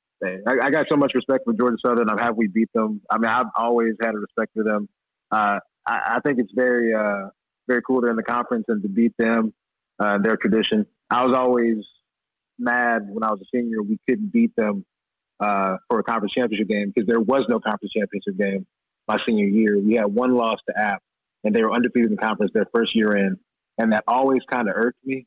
I, 0.48 0.68
I 0.68 0.70
got 0.70 0.86
so 0.90 0.96
much 0.96 1.14
respect 1.16 1.44
for 1.46 1.54
Georgia 1.54 1.78
Southern. 1.86 2.10
I'm 2.10 2.18
happy 2.18 2.36
we 2.38 2.48
beat 2.48 2.72
them. 2.74 3.02
I 3.10 3.18
mean, 3.18 3.30
I've 3.30 3.48
always 3.58 3.96
had 4.02 4.16
a 4.16 4.20
respect 4.20 4.52
for 4.56 4.64
them. 4.64 4.88
Uh, 5.32 5.60
I, 5.86 6.16
I 6.16 6.20
think 6.26 6.40
it's 6.40 6.52
very, 6.56 6.94
uh, 6.94 7.28
very 7.68 7.82
cool 7.86 8.00
they're 8.02 8.10
in 8.12 8.16
the 8.16 8.24
conference 8.24 8.66
and 8.70 8.82
to 8.84 8.88
beat 8.88 9.14
them, 9.18 9.54
uh, 10.00 10.18
their 10.18 10.38
tradition. 10.38 10.86
I 11.10 11.26
was 11.26 11.36
always 11.36 11.86
mad 12.60 13.08
when 13.10 13.24
I 13.24 13.32
was 13.32 13.42
a 13.42 13.46
senior 13.56 13.82
we 13.82 14.00
couldn't 14.08 14.32
beat 14.32 14.56
them 14.56 14.86
uh, 15.40 15.78
for 15.90 16.00
a 16.00 16.04
conference 16.04 16.34
championship 16.34 16.68
game 16.68 16.92
because 16.94 17.08
there 17.08 17.20
was 17.20 17.46
no 17.50 17.60
conference 17.60 17.92
championship 17.94 18.38
game 18.38 18.66
my 19.08 19.18
senior 19.26 19.46
year. 19.46 19.78
We 19.78 19.96
had 19.96 20.06
one 20.06 20.36
loss 20.36 20.60
to 20.70 20.80
App, 20.80 21.02
and 21.44 21.54
they 21.54 21.64
were 21.64 21.74
undefeated 21.74 22.12
in 22.12 22.18
conference 22.18 22.52
their 22.54 22.68
first 22.74 22.96
year 22.96 23.16
in, 23.16 23.38
and 23.78 23.92
that 23.92 24.04
always 24.08 24.42
kind 24.50 24.70
of 24.70 24.76
irked 24.76 25.06
me, 25.06 25.26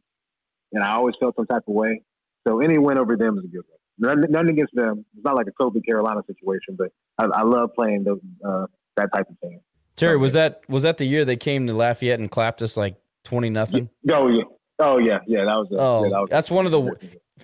and 0.72 0.82
I 0.82 0.92
always 0.92 1.14
felt 1.20 1.36
some 1.36 1.46
type 1.46 1.64
of 1.66 1.74
way. 1.74 2.02
So 2.46 2.60
any 2.60 2.78
win 2.78 2.98
over 2.98 3.16
them 3.16 3.38
is 3.38 3.44
a 3.44 3.48
good 3.48 3.64
one. 3.68 4.16
Nothing, 4.16 4.32
nothing 4.32 4.50
against 4.50 4.74
them. 4.74 5.04
It's 5.14 5.24
not 5.24 5.36
like 5.36 5.46
a 5.46 5.52
Kobe 5.52 5.80
Carolina 5.80 6.22
situation, 6.26 6.76
but 6.76 6.92
I, 7.18 7.24
I 7.26 7.42
love 7.42 7.74
playing 7.74 8.04
those 8.04 8.20
uh, 8.46 8.66
that 8.96 9.12
type 9.12 9.28
of 9.28 9.40
game. 9.40 9.60
Terry, 9.96 10.16
was 10.16 10.34
that 10.34 10.62
was 10.68 10.82
that 10.82 10.98
the 10.98 11.06
year 11.06 11.24
they 11.24 11.36
came 11.36 11.66
to 11.66 11.74
Lafayette 11.74 12.20
and 12.20 12.30
clapped 12.30 12.62
us 12.62 12.76
like 12.76 12.96
twenty 13.24 13.50
nothing? 13.50 13.88
Oh 14.10 14.28
yeah, 14.28 14.44
oh 14.78 14.98
yeah, 14.98 15.18
yeah. 15.26 15.44
That 15.44 15.56
was. 15.56 15.68
Uh, 15.72 15.76
Oh, 15.78 16.04
yeah, 16.04 16.10
that 16.10 16.20
was 16.20 16.28
that's 16.30 16.50
one 16.50 16.66
of 16.66 16.72
the 16.72 16.92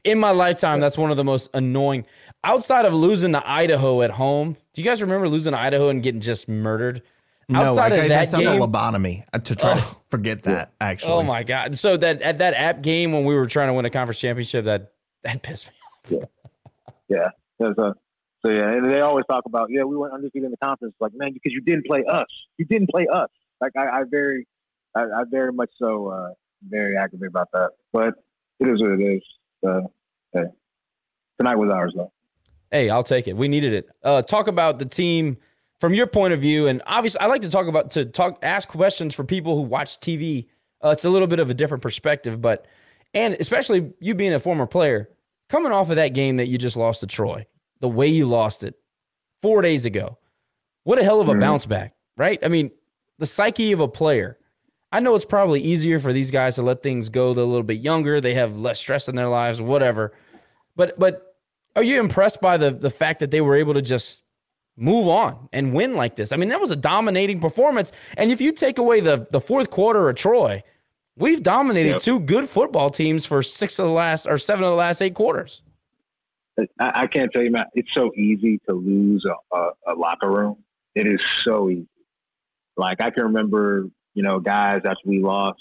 in 0.04 0.18
my 0.18 0.30
lifetime. 0.30 0.80
That's 0.80 0.98
one 0.98 1.10
of 1.10 1.16
the 1.16 1.24
most 1.24 1.50
annoying. 1.54 2.04
Outside 2.44 2.84
of 2.84 2.92
losing 2.94 3.32
to 3.32 3.48
Idaho 3.48 4.02
at 4.02 4.10
home, 4.10 4.56
do 4.74 4.82
you 4.82 4.84
guys 4.84 5.00
remember 5.00 5.28
losing 5.28 5.52
to 5.52 5.58
Idaho 5.58 5.88
and 5.90 6.02
getting 6.02 6.20
just 6.20 6.48
murdered? 6.48 7.02
No, 7.48 7.60
Outside 7.60 7.92
I, 7.92 7.96
of 7.96 8.04
I 8.04 8.08
that 8.08 8.14
messed 8.14 8.34
up 8.34 8.40
a 8.40 8.44
lobotomy 8.44 9.24
uh, 9.32 9.38
to 9.38 9.54
try 9.54 9.74
to 9.74 9.80
Oh. 9.80 9.96
forget 10.08 10.42
that. 10.44 10.72
Actually, 10.80 11.12
oh 11.12 11.22
my 11.22 11.42
god! 11.42 11.78
So 11.78 11.96
that 11.96 12.22
at 12.22 12.38
that 12.38 12.54
app 12.54 12.82
game 12.82 13.12
when 13.12 13.24
we 13.24 13.34
were 13.34 13.46
trying 13.46 13.68
to 13.68 13.74
win 13.74 13.84
a 13.84 13.90
conference 13.90 14.18
championship, 14.20 14.64
that 14.64 14.92
that 15.24 15.42
pissed 15.42 15.68
me. 16.10 16.20
Yeah. 17.08 17.28
yeah. 17.60 17.66
a, 17.68 17.94
so 18.44 18.50
yeah, 18.50 18.70
and 18.70 18.90
they 18.90 19.00
always 19.00 19.24
talk 19.30 19.44
about 19.46 19.68
yeah 19.70 19.82
we 19.82 19.96
went 19.96 20.12
undefeated 20.14 20.46
in 20.46 20.50
the 20.50 20.56
conference. 20.56 20.94
Like 21.00 21.12
man, 21.14 21.32
because 21.32 21.52
you 21.52 21.60
didn't 21.60 21.86
play 21.86 22.04
us. 22.08 22.26
You 22.58 22.64
didn't 22.64 22.90
play 22.90 23.06
us. 23.12 23.28
Like 23.60 23.72
I, 23.76 24.00
I 24.00 24.02
very, 24.10 24.46
I, 24.96 25.02
I 25.02 25.22
very 25.30 25.52
much 25.52 25.70
so 25.78 26.08
uh, 26.08 26.30
very 26.68 26.96
aggravated 26.96 27.28
about 27.32 27.50
that. 27.52 27.70
But 27.92 28.14
it 28.60 28.68
is 28.68 28.80
what 28.82 28.92
it 28.92 29.00
is. 29.00 29.22
Uh, 29.66 29.80
hey. 30.32 30.44
Tonight 31.38 31.56
was 31.56 31.70
ours 31.70 31.92
though. 31.96 32.12
Hey, 32.70 32.88
I'll 32.90 33.02
take 33.02 33.28
it. 33.28 33.36
We 33.36 33.48
needed 33.48 33.72
it. 33.74 33.88
Uh, 34.02 34.22
talk 34.22 34.48
about 34.48 34.78
the 34.78 34.86
team 34.86 35.36
from 35.80 35.94
your 35.94 36.06
point 36.06 36.32
of 36.32 36.40
view, 36.40 36.68
and 36.68 36.80
obviously, 36.86 37.20
I 37.20 37.26
like 37.26 37.42
to 37.42 37.50
talk 37.50 37.66
about 37.66 37.90
to 37.92 38.04
talk 38.06 38.38
ask 38.42 38.68
questions 38.68 39.14
for 39.14 39.24
people 39.24 39.56
who 39.56 39.62
watch 39.62 39.98
TV. 40.00 40.46
Uh, 40.82 40.90
it's 40.90 41.04
a 41.04 41.10
little 41.10 41.26
bit 41.28 41.38
of 41.38 41.50
a 41.50 41.54
different 41.54 41.82
perspective, 41.82 42.40
but 42.40 42.66
and 43.14 43.34
especially 43.34 43.92
you 44.00 44.14
being 44.14 44.32
a 44.32 44.40
former 44.40 44.66
player, 44.66 45.10
coming 45.50 45.72
off 45.72 45.90
of 45.90 45.96
that 45.96 46.08
game 46.14 46.36
that 46.38 46.48
you 46.48 46.56
just 46.56 46.76
lost 46.76 47.00
to 47.00 47.06
Troy, 47.06 47.46
the 47.80 47.88
way 47.88 48.06
you 48.08 48.26
lost 48.26 48.64
it 48.64 48.74
four 49.42 49.60
days 49.60 49.84
ago, 49.84 50.18
what 50.84 50.98
a 50.98 51.04
hell 51.04 51.20
of 51.20 51.28
a 51.28 51.34
Mhm. 51.34 51.40
bounce 51.40 51.66
back, 51.66 51.94
right? 52.16 52.38
I 52.42 52.48
mean, 52.48 52.70
the 53.18 53.26
psyche 53.26 53.72
of 53.72 53.80
a 53.80 53.88
player. 53.88 54.38
I 54.92 55.00
know 55.00 55.14
it's 55.14 55.24
probably 55.24 55.60
easier 55.62 55.98
for 55.98 56.12
these 56.12 56.30
guys 56.30 56.56
to 56.56 56.62
let 56.62 56.82
things 56.82 57.08
go. 57.08 57.32
They're 57.34 57.42
a 57.44 57.46
little 57.46 57.62
bit 57.62 57.80
younger. 57.80 58.20
They 58.20 58.34
have 58.34 58.60
less 58.60 58.78
stress 58.78 59.08
in 59.08 59.16
their 59.16 59.28
lives, 59.28 59.60
whatever. 59.60 60.12
But 60.76 60.98
but 60.98 61.34
are 61.74 61.82
you 61.82 61.98
impressed 61.98 62.40
by 62.40 62.56
the 62.58 62.70
the 62.70 62.90
fact 62.90 63.20
that 63.20 63.30
they 63.30 63.40
were 63.40 63.56
able 63.56 63.74
to 63.74 63.82
just 63.82 64.22
move 64.76 65.08
on 65.08 65.48
and 65.52 65.72
win 65.72 65.94
like 65.94 66.16
this? 66.16 66.32
I 66.32 66.36
mean, 66.36 66.50
that 66.50 66.60
was 66.60 66.70
a 66.70 66.76
dominating 66.76 67.40
performance. 67.40 67.90
And 68.16 68.30
if 68.30 68.40
you 68.40 68.52
take 68.52 68.78
away 68.78 69.00
the 69.00 69.26
the 69.30 69.40
fourth 69.40 69.70
quarter 69.70 70.08
of 70.10 70.16
Troy, 70.16 70.62
we've 71.16 71.42
dominated 71.42 71.90
Yep. 71.92 72.02
two 72.02 72.20
good 72.20 72.48
football 72.48 72.90
teams 72.90 73.24
for 73.24 73.42
six 73.42 73.78
of 73.78 73.86
the 73.86 73.92
last 73.92 74.26
or 74.26 74.36
seven 74.36 74.64
of 74.64 74.70
the 74.70 74.76
last 74.76 75.00
eight 75.00 75.14
quarters. 75.14 75.62
I, 76.78 76.92
I 77.02 77.06
can't 77.06 77.32
tell 77.32 77.42
you, 77.42 77.50
Matt. 77.50 77.68
It's 77.74 77.92
so 77.94 78.12
easy 78.14 78.60
to 78.68 78.74
lose 78.74 79.24
a, 79.24 79.56
a, 79.56 79.70
a 79.88 79.94
locker 79.94 80.30
room. 80.30 80.58
It 80.94 81.06
is 81.06 81.20
so 81.44 81.70
easy. 81.70 81.88
Like 82.76 83.00
I 83.00 83.08
can 83.10 83.22
remember, 83.24 83.88
you 84.14 84.22
know, 84.22 84.40
guys 84.40 84.82
after 84.84 85.02
we 85.04 85.20
lost. 85.20 85.60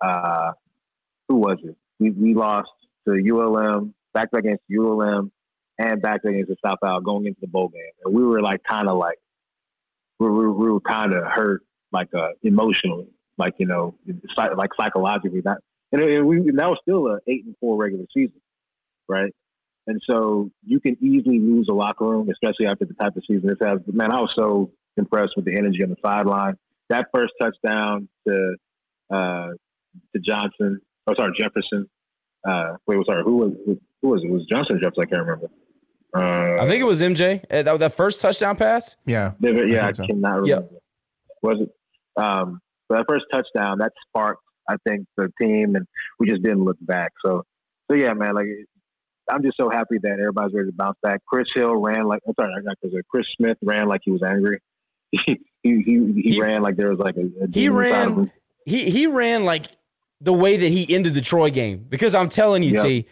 Uh, 0.00 0.52
who 1.28 1.36
was 1.36 1.58
it? 1.62 1.76
We 1.98 2.10
we 2.10 2.34
lost 2.34 2.70
to 3.06 3.12
ULM, 3.12 3.94
back 4.14 4.28
against 4.32 4.62
ULM, 4.70 5.30
and 5.78 6.02
back 6.02 6.24
against 6.24 6.48
the 6.48 6.56
South 6.64 6.78
Al 6.82 7.00
going 7.00 7.26
into 7.26 7.40
the 7.40 7.46
bowl 7.46 7.68
game, 7.68 7.82
and 8.04 8.14
we 8.14 8.22
were 8.22 8.40
like 8.40 8.62
kind 8.64 8.88
of 8.88 8.96
like 8.96 9.18
we 10.18 10.28
were, 10.28 10.52
we 10.52 10.70
were 10.70 10.80
kind 10.80 11.14
of 11.14 11.24
hurt, 11.24 11.62
like 11.92 12.12
uh, 12.14 12.30
emotionally, 12.42 13.08
like 13.36 13.54
you 13.58 13.66
know, 13.66 13.94
like 14.36 14.70
psychologically. 14.74 15.40
That 15.40 15.58
and, 15.92 16.26
we 16.26 16.38
and 16.38 16.58
that 16.58 16.68
was 16.68 16.78
still 16.82 17.06
a 17.08 17.18
eight 17.26 17.44
and 17.44 17.56
four 17.60 17.76
regular 17.76 18.06
season, 18.12 18.40
right? 19.08 19.32
And 19.86 20.02
so 20.06 20.50
you 20.66 20.80
can 20.80 20.98
easily 21.00 21.38
lose 21.38 21.68
a 21.68 21.72
locker 21.72 22.04
room, 22.04 22.28
especially 22.28 22.66
after 22.66 22.84
the 22.84 22.94
type 22.94 23.16
of 23.16 23.24
season 23.26 23.48
this 23.48 23.58
has. 23.62 23.80
But 23.84 23.94
man, 23.94 24.12
I 24.12 24.20
was 24.20 24.34
so 24.34 24.70
impressed 24.98 25.34
with 25.34 25.46
the 25.46 25.56
energy 25.56 25.82
on 25.82 25.90
the 25.90 25.96
sideline. 26.02 26.58
That 26.90 27.06
first 27.14 27.32
touchdown 27.40 28.08
to 28.26 28.56
uh, 29.10 29.48
to 30.14 30.20
Johnson, 30.20 30.80
oh 31.06 31.14
sorry 31.14 31.32
Jefferson. 31.36 31.88
Uh, 32.46 32.74
wait, 32.86 32.98
sorry, 33.06 33.22
who 33.24 33.36
was 33.38 33.52
who, 33.66 33.80
who 34.02 34.08
was 34.10 34.22
it? 34.22 34.26
it? 34.28 34.32
Was 34.32 34.46
Johnson 34.46 34.76
or 34.76 34.80
Jefferson? 34.80 35.02
I 35.02 35.06
can't 35.06 35.20
remember. 35.26 35.48
Uh, 36.16 36.62
I 36.62 36.66
think 36.66 36.80
it 36.80 36.84
was 36.84 37.00
MJ. 37.02 37.44
Uh, 37.50 37.62
That, 37.62 37.78
that 37.80 37.92
first 37.94 38.20
touchdown 38.20 38.56
pass. 38.56 38.96
yeah. 39.04 39.32
yeah, 39.40 39.50
yeah, 39.66 39.82
I, 39.82 39.92
think 39.92 39.96
so. 39.96 40.06
cannot 40.06 40.46
Yep. 40.46 40.56
remember. 40.58 40.74
Was 41.42 41.60
it? 41.60 42.20
Um, 42.22 42.60
but 42.88 42.96
that 42.98 43.04
first 43.06 43.26
touchdown 43.30 43.78
that 43.78 43.92
sparked, 44.08 44.40
I 44.68 44.76
think, 44.88 45.06
the 45.18 45.30
team, 45.40 45.76
and 45.76 45.86
we 46.18 46.26
just 46.28 46.42
didn't 46.42 46.64
look 46.64 46.78
back. 46.80 47.12
So, 47.24 47.42
so 47.90 47.94
yeah, 47.96 48.14
man, 48.14 48.34
like 48.34 48.46
I'm 49.30 49.42
just 49.42 49.58
so 49.58 49.68
happy 49.68 49.98
that 50.02 50.12
everybody's 50.12 50.54
ready 50.54 50.70
to 50.70 50.74
bounce 50.74 50.96
back. 51.02 51.20
Chris 51.28 51.48
Hill 51.54 51.74
ran 51.76 52.06
like, 52.06 52.22
I'm 52.26 52.32
sorry, 52.40 52.52
not 52.62 52.78
Chris 52.80 52.92
Hill. 52.94 53.02
Chris 53.10 53.26
Smith 53.36 53.58
ran 53.62 53.86
like 53.88 54.00
he 54.04 54.10
was 54.10 54.22
angry. 54.22 54.60
he 55.12 55.38
he 55.62 55.82
he, 55.82 56.12
he 56.22 56.22
He- 56.34 56.40
ran 56.40 56.62
like 56.62 56.76
there 56.76 56.90
was 56.90 56.98
like 56.98 57.16
a, 57.16 57.20
a 57.42 57.46
He 57.46 57.68
demon 57.68 57.84
inside 57.86 58.08
of 58.08 58.16
ran. 58.16 58.32
He 58.66 58.90
he 58.90 59.06
ran 59.06 59.44
like 59.44 59.66
the 60.20 60.32
way 60.32 60.56
that 60.56 60.68
he 60.68 60.92
ended 60.94 61.14
the 61.14 61.20
Troy 61.20 61.50
game 61.50 61.84
because 61.88 62.14
I'm 62.14 62.28
telling 62.28 62.62
you, 62.62 62.72
Yep. 62.74 62.82
T, 62.84 63.06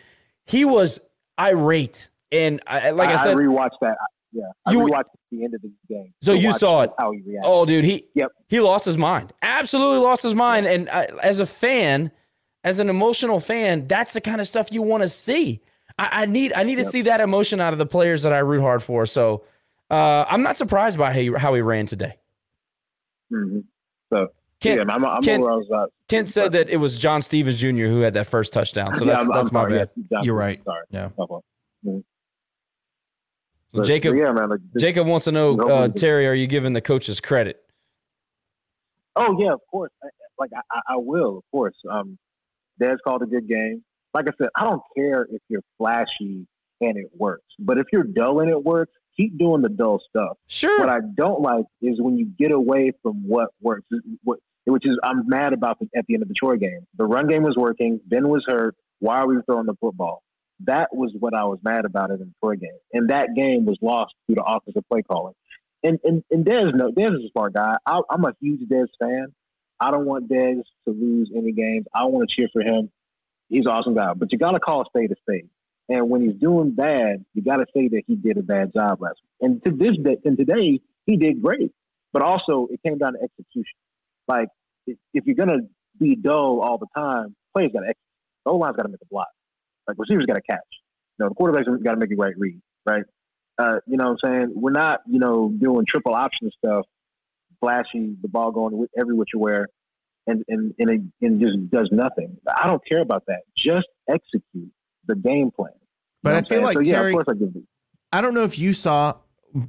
he 0.46 0.64
was 0.64 1.00
irate 1.38 2.08
and 2.32 2.60
I, 2.66 2.90
like 2.90 3.08
I, 3.10 3.14
I, 3.14 3.24
said, 3.24 3.36
rewatched 3.36 3.78
that. 3.80 3.96
Yeah, 4.32 4.42
I 4.66 4.72
You- 4.72 4.80
watched 4.80 5.10
the 5.30 5.44
end 5.44 5.54
of 5.54 5.62
the 5.62 5.70
game. 5.88 6.12
So 6.22 6.32
you 6.32 6.52
saw 6.58 6.82
it. 6.82 6.90
How 6.98 7.10
he 7.12 7.18
reacted. 7.20 7.42
Oh, 7.44 7.64
dude, 7.64 7.84
he 7.84 8.06
Yep. 8.14 8.32
he 8.48 8.60
lost 8.60 8.84
his 8.84 8.96
mind. 8.98 9.32
Absolutely 9.42 9.98
lost 9.98 10.22
his 10.22 10.34
mind. 10.34 10.66
And 10.66 10.88
I, 10.90 11.04
as 11.22 11.40
a 11.40 11.46
fan, 11.46 12.10
as 12.64 12.78
an 12.80 12.88
emotional 12.90 13.38
fan, 13.40 13.86
that's 13.86 14.12
the 14.12 14.20
kind 14.20 14.40
of 14.40 14.46
stuff 14.48 14.68
you 14.70 14.82
want 14.82 15.02
to 15.02 15.08
see. 15.08 15.60
I, 15.98 16.22
I 16.22 16.26
need 16.26 16.52
I 16.54 16.64
need 16.64 16.76
to 16.76 16.84
see 16.84 17.02
that 17.02 17.20
emotion 17.20 17.60
out 17.60 17.72
of 17.72 17.78
the 17.78 17.86
players 17.86 18.22
that 18.24 18.32
I 18.32 18.38
root 18.38 18.60
hard 18.60 18.82
for. 18.82 19.06
So 19.06 19.44
uh, 19.90 20.24
I'm 20.28 20.42
not 20.42 20.56
surprised 20.56 20.98
by 20.98 21.12
how 21.12 21.18
he, 21.20 21.32
how 21.32 21.54
he 21.54 21.60
ran 21.60 21.86
today. 21.86 22.16
Hmm 23.30 23.60
So 24.12 24.28
Kent, 24.60 24.88
yeah, 24.88 24.94
I'm, 24.94 25.04
I'm 25.04 25.22
Kent- 25.22 25.42
where 25.42 25.82
at. 25.82 25.90
Kent 26.08 26.28
said 26.28 26.52
that 26.52 26.70
it 26.70 26.76
was 26.78 26.96
John 26.96 27.20
Stephens 27.20 27.58
Jr. 27.58 27.86
who 27.86 28.00
had 28.00 28.14
that 28.14 28.26
first 28.26 28.52
touchdown. 28.52 28.94
So 28.96 29.04
Yeah, 29.04 29.12
that's 29.16 29.22
I'm- 29.22 29.28
that's 29.34 29.48
I'm 29.48 29.54
my 29.54 29.60
sorry, 29.62 29.78
bad. 29.78 29.90
yeah, 29.96 30.02
John- 30.12 30.24
You're 30.24 30.34
right. 30.34 30.64
Sorry. 30.64 30.84
Yeah. 30.90 31.08
My 31.18 31.26
fault. 31.26 31.44
Mhm. 31.84 32.04
So 33.72 33.80
But- 33.80 33.86
Jacob 33.86 34.16
yeah, 34.16 34.32
man. 34.32 34.48
Like, 34.48 34.60
this- 34.72 34.80
Jacob 34.82 35.06
wants 35.06 35.24
to 35.24 35.32
know, 35.32 35.54
No, 35.56 35.68
uh, 35.68 35.88
Terry, 35.88 36.26
are 36.26 36.32
you 36.34 36.46
giving 36.46 36.72
the 36.72 36.80
coaches 36.80 37.20
credit? 37.20 37.62
Oh 39.16 39.36
yeah, 39.40 39.52
of 39.52 39.60
course. 39.70 39.90
I, 40.02 40.06
I- 40.06 40.10
like 40.38 40.50
I, 40.54 40.60
I- 40.70 40.94
I 40.94 40.96
will, 40.96 41.38
of 41.38 41.44
course. 41.50 41.76
Um, 41.90 42.18
Dez 42.80 42.96
called 43.06 43.22
a 43.22 43.26
good 43.26 43.48
game. 43.48 43.82
Like 44.14 44.28
I 44.28 44.32
said, 44.38 44.48
I 44.54 44.64
don't 44.64 44.82
care 44.96 45.26
if 45.30 45.40
you're 45.48 45.62
flashy 45.78 46.46
and 46.80 46.96
it 46.96 47.10
works, 47.14 47.44
but 47.58 47.78
if 47.78 47.86
you're 47.92 48.02
dull 48.04 48.40
and 48.40 48.50
it 48.50 48.62
works, 48.62 48.92
keep 49.16 49.38
doing 49.38 49.62
the 49.62 49.68
dull 49.68 50.00
stuff. 50.08 50.36
Sure. 50.46 50.78
What 50.78 50.88
I 50.88 51.00
don't 51.00 51.40
like 51.40 51.64
is 51.80 52.00
when 52.00 52.16
you 52.16 52.26
get 52.26 52.52
away 52.52 52.92
from 53.02 53.26
what 53.26 53.50
works. 53.60 53.86
What, 54.22 54.38
which 54.64 54.86
is 54.86 54.98
I'm 55.02 55.28
mad 55.28 55.52
about 55.52 55.78
the, 55.78 55.88
at 55.96 56.06
the 56.06 56.14
end 56.14 56.22
of 56.22 56.28
the 56.28 56.34
Troy 56.34 56.56
game. 56.56 56.86
The 56.96 57.04
run 57.04 57.28
game 57.28 57.42
was 57.42 57.56
working. 57.56 58.00
Ben 58.06 58.28
was 58.28 58.44
hurt. 58.46 58.74
Why 58.98 59.18
are 59.18 59.26
we 59.26 59.36
throwing 59.46 59.66
the 59.66 59.76
football? 59.80 60.22
That 60.60 60.88
was 60.92 61.12
what 61.18 61.34
I 61.34 61.44
was 61.44 61.58
mad 61.62 61.84
about 61.84 62.10
in 62.10 62.18
the 62.18 62.30
Troy 62.42 62.56
game, 62.56 62.78
and 62.92 63.10
that 63.10 63.34
game 63.34 63.66
was 63.66 63.76
lost 63.82 64.14
due 64.26 64.36
to 64.36 64.42
offensive 64.42 64.84
play 64.90 65.02
calling. 65.02 65.34
And 65.82 65.98
and 66.02 66.24
and 66.30 66.44
Dez, 66.46 66.74
no, 66.74 66.90
Dez 66.90 67.16
is 67.18 67.24
a 67.26 67.28
smart 67.30 67.52
guy. 67.52 67.76
I, 67.84 68.00
I'm 68.10 68.24
a 68.24 68.32
huge 68.40 68.66
Dez 68.68 68.88
fan. 68.98 69.34
I 69.78 69.90
don't 69.90 70.06
want 70.06 70.30
Dez 70.30 70.62
to 70.86 70.90
lose 70.90 71.30
any 71.36 71.52
games. 71.52 71.86
I 71.94 72.06
want 72.06 72.28
to 72.28 72.34
cheer 72.34 72.48
for 72.52 72.62
him. 72.62 72.90
He's 73.50 73.66
an 73.66 73.72
awesome 73.72 73.94
guy, 73.94 74.14
but 74.14 74.32
you 74.32 74.38
got 74.38 74.52
to 74.52 74.60
call 74.60 74.80
a 74.80 74.84
spade 74.86 75.12
a 75.12 75.16
spade. 75.16 75.48
And 75.88 76.10
when 76.10 76.22
he's 76.22 76.34
doing 76.34 76.72
bad, 76.72 77.24
you 77.34 77.42
got 77.42 77.56
to 77.56 77.66
say 77.74 77.88
that 77.88 78.02
he 78.06 78.16
did 78.16 78.38
a 78.38 78.42
bad 78.42 78.72
job 78.74 79.00
last 79.00 79.20
week. 79.22 79.48
And 79.48 79.64
to 79.64 79.70
this 79.70 79.96
day, 80.02 80.16
and 80.24 80.36
today, 80.36 80.80
he 81.06 81.16
did 81.16 81.42
great. 81.42 81.72
But 82.12 82.22
also, 82.22 82.66
it 82.70 82.80
came 82.84 82.98
down 82.98 83.12
to 83.12 83.22
execution. 83.22 83.78
Like, 84.26 84.48
if, 84.86 85.26
you're 85.26 85.36
gonna 85.36 85.60
be 85.98 86.16
dull 86.16 86.60
all 86.60 86.78
the 86.78 86.86
time, 86.96 87.36
players 87.54 87.70
got 87.72 87.80
to 87.80 87.86
execute. 87.86 88.02
The 88.44 88.52
O 88.52 88.56
line's 88.56 88.76
got 88.76 88.84
to 88.84 88.88
make 88.88 89.02
a 89.02 89.06
block. 89.06 89.28
Like 89.86 89.96
receivers 89.98 90.26
got 90.26 90.34
to 90.34 90.42
catch. 90.42 90.60
You 91.18 91.24
know, 91.24 91.28
the 91.28 91.34
quarterback's 91.34 91.68
got 91.82 91.92
to 91.92 91.96
make 91.98 92.10
a 92.10 92.16
right 92.16 92.34
read. 92.36 92.60
Right. 92.84 93.04
Uh, 93.58 93.80
you 93.86 93.96
know 93.96 94.12
what 94.12 94.18
I'm 94.24 94.30
saying? 94.32 94.52
We're 94.54 94.70
not, 94.70 95.00
you 95.06 95.18
know, 95.18 95.48
doing 95.48 95.86
triple 95.86 96.14
option 96.14 96.50
stuff, 96.58 96.84
flashy, 97.60 98.16
the 98.20 98.28
ball 98.28 98.52
going 98.52 98.86
every 98.98 99.14
which 99.14 99.30
way, 99.34 99.64
and 100.26 100.44
and 100.48 100.74
and 100.78 100.90
it, 100.90 101.00
and 101.26 101.40
just 101.40 101.70
does 101.70 101.88
nothing. 101.90 102.36
I 102.46 102.66
don't 102.66 102.84
care 102.86 103.00
about 103.00 103.24
that. 103.26 103.42
Just 103.56 103.88
execute 104.08 104.70
the 105.06 105.16
game 105.16 105.50
plan. 105.50 105.72
But 106.22 106.34
I 106.34 106.40
feel 106.40 106.48
saying? 106.48 106.62
like 106.62 106.74
so, 106.74 106.80
yeah, 106.80 106.92
Terry- 106.92 107.12
of 107.12 107.24
course 107.24 107.28
I 107.28 107.34
give. 107.34 107.62
I 108.12 108.20
don't 108.20 108.34
know 108.34 108.44
if 108.44 108.58
you 108.58 108.72
saw 108.72 109.14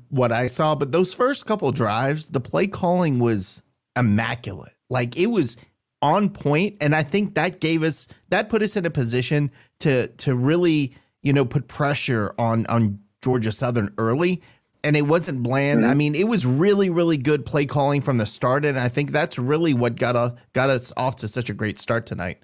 what 0.09 0.31
I 0.31 0.47
saw, 0.47 0.75
but 0.75 0.91
those 0.91 1.13
first 1.13 1.45
couple 1.45 1.71
drives, 1.71 2.27
the 2.27 2.39
play 2.39 2.67
calling 2.67 3.19
was 3.19 3.63
immaculate. 3.95 4.73
Like 4.89 5.17
it 5.17 5.27
was 5.27 5.57
on 6.01 6.29
point, 6.29 6.77
and 6.81 6.95
I 6.95 7.03
think 7.03 7.35
that 7.35 7.59
gave 7.59 7.83
us 7.83 8.07
that 8.29 8.49
put 8.49 8.61
us 8.61 8.75
in 8.75 8.85
a 8.85 8.89
position 8.89 9.51
to 9.79 10.07
to 10.07 10.35
really 10.35 10.95
you 11.21 11.33
know 11.33 11.45
put 11.45 11.67
pressure 11.67 12.33
on 12.37 12.65
on 12.67 12.99
Georgia 13.21 13.51
Southern 13.51 13.93
early. 13.97 14.41
And 14.83 14.95
it 14.95 15.01
wasn't 15.01 15.43
bland. 15.43 15.81
Mm-hmm. 15.81 15.89
I 15.89 15.95
mean, 15.95 16.15
it 16.15 16.27
was 16.29 16.45
really, 16.45 16.89
really 16.89 17.17
good 17.17 17.45
play 17.45 17.65
calling 17.65 17.99
from 17.99 18.17
the 18.17 18.27
start, 18.27 18.63
and 18.63 18.79
I 18.79 18.87
think 18.87 19.11
that's 19.11 19.37
really 19.37 19.73
what 19.73 19.95
got 19.95 20.15
a, 20.15 20.35
got 20.53 20.69
us 20.69 20.93
off 20.95 21.17
to 21.17 21.27
such 21.27 21.49
a 21.49 21.53
great 21.53 21.79
start 21.79 22.05
tonight. 22.05 22.37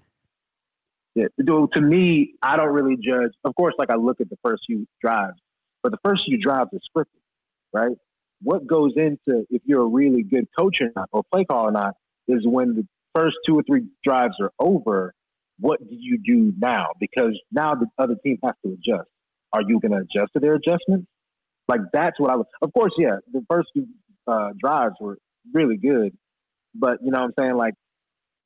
Yeah, 1.16 1.28
to 1.38 1.82
me, 1.82 2.34
I 2.42 2.58
don't 2.58 2.74
really 2.74 2.98
judge. 2.98 3.32
Of 3.44 3.56
course, 3.56 3.76
like 3.78 3.92
I 3.92 3.96
look 3.96 4.20
at 4.20 4.30
the 4.30 4.38
first 4.44 4.64
few 4.66 4.88
drives, 5.02 5.40
but 5.84 5.92
the 5.92 6.00
first 6.04 6.26
few 6.26 6.38
drives 6.38 6.72
are 6.74 6.80
scripted, 6.80 7.22
right? 7.72 7.96
What 8.42 8.66
goes 8.66 8.94
into 8.96 9.46
if 9.50 9.62
you're 9.66 9.84
a 9.84 9.88
really 9.88 10.24
good 10.24 10.48
coach 10.58 10.82
or 10.82 10.92
not, 10.96 11.10
or 11.12 11.24
play 11.32 11.46
call 11.46 11.68
or 11.68 11.72
not, 11.72 11.96
is 12.28 12.48
when 12.48 12.76
the 12.76 12.88
first 13.14 13.38
two 13.46 13.58
or 13.58 13.64
three 13.64 13.84
drives 14.04 14.36
are 14.42 14.52
over. 14.60 15.14
What 15.60 15.80
do 15.88 15.96
you 15.96 16.18
do 16.18 16.54
now? 16.58 16.90
Because 17.00 17.40
now 17.52 17.76
the 17.76 17.88
other 17.98 18.16
team 18.24 18.40
has 18.44 18.54
to 18.66 18.74
adjust. 18.74 19.08
Are 19.54 19.62
you 19.62 19.80
going 19.80 19.92
to 19.92 20.00
adjust 20.00 20.34
to 20.34 20.40
their 20.40 20.56
adjustments? 20.56 21.08
Like 21.68 21.82
that's 21.94 22.20
what 22.20 22.32
I 22.32 22.36
was. 22.36 22.48
Of 22.62 22.74
course, 22.74 22.94
yeah, 22.98 23.18
the 23.32 23.46
first 23.50 23.70
few 23.74 23.88
uh, 24.28 24.50
drives 24.60 24.96
were 25.00 25.18
really 25.54 25.78
good, 25.78 26.18
but 26.74 26.98
you 27.04 27.12
know 27.12 27.20
what 27.20 27.26
I'm 27.26 27.34
saying? 27.38 27.56
Like 27.56 27.76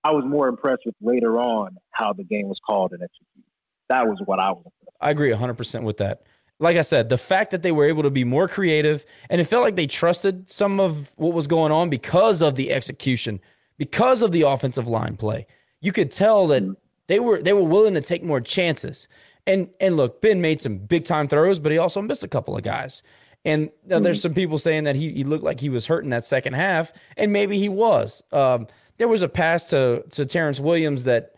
I 0.07 0.11
was 0.11 0.23
more 0.23 0.47
impressed 0.47 0.83
with 0.85 0.95
later 1.01 1.37
on 1.37 1.75
how 1.91 2.13
the 2.13 2.23
game 2.23 2.47
was 2.47 2.57
called 2.65 2.93
and 2.93 3.03
executed. 3.03 3.43
That 3.89 4.07
was 4.07 4.21
what 4.23 4.39
I 4.39 4.51
was. 4.51 4.63
I 5.01 5.09
agree 5.09 5.31
100% 5.31 5.83
with 5.83 5.97
that. 5.97 6.23
Like 6.59 6.77
I 6.77 6.81
said, 6.81 7.09
the 7.09 7.17
fact 7.17 7.51
that 7.51 7.61
they 7.61 7.73
were 7.73 7.85
able 7.85 8.03
to 8.03 8.09
be 8.09 8.23
more 8.23 8.47
creative 8.47 9.05
and 9.29 9.41
it 9.41 9.43
felt 9.43 9.63
like 9.63 9.75
they 9.75 9.85
trusted 9.85 10.49
some 10.49 10.79
of 10.79 11.11
what 11.17 11.33
was 11.33 11.45
going 11.45 11.73
on 11.73 11.89
because 11.89 12.41
of 12.41 12.55
the 12.55 12.71
execution, 12.71 13.41
because 13.77 14.21
of 14.21 14.31
the 14.31 14.43
offensive 14.43 14.87
line 14.87 15.17
play. 15.17 15.45
You 15.81 15.91
could 15.91 16.09
tell 16.09 16.47
that 16.47 16.63
they 17.07 17.19
were 17.19 17.41
they 17.41 17.51
were 17.51 17.63
willing 17.63 17.93
to 17.95 18.01
take 18.01 18.23
more 18.23 18.39
chances. 18.39 19.09
And 19.45 19.69
and 19.81 19.97
look, 19.97 20.21
Ben 20.21 20.39
made 20.39 20.61
some 20.61 20.77
big 20.77 21.03
time 21.03 21.27
throws, 21.27 21.59
but 21.59 21.73
he 21.73 21.77
also 21.77 22.01
missed 22.01 22.23
a 22.23 22.29
couple 22.29 22.55
of 22.55 22.63
guys. 22.63 23.03
And 23.43 23.69
now 23.85 23.99
there's 23.99 24.21
some 24.21 24.33
people 24.33 24.57
saying 24.57 24.85
that 24.85 24.95
he, 24.95 25.11
he 25.11 25.23
looked 25.23 25.43
like 25.43 25.59
he 25.59 25.69
was 25.69 25.85
hurt 25.85 26.03
in 26.03 26.09
that 26.09 26.25
second 26.25 26.53
half, 26.53 26.91
and 27.17 27.31
maybe 27.31 27.59
he 27.59 27.69
was. 27.69 28.23
Um, 28.31 28.67
there 28.97 29.07
was 29.07 29.21
a 29.21 29.29
pass 29.29 29.65
to 29.69 30.03
to 30.11 30.25
Terrence 30.25 30.59
Williams 30.59 31.03
that 31.05 31.33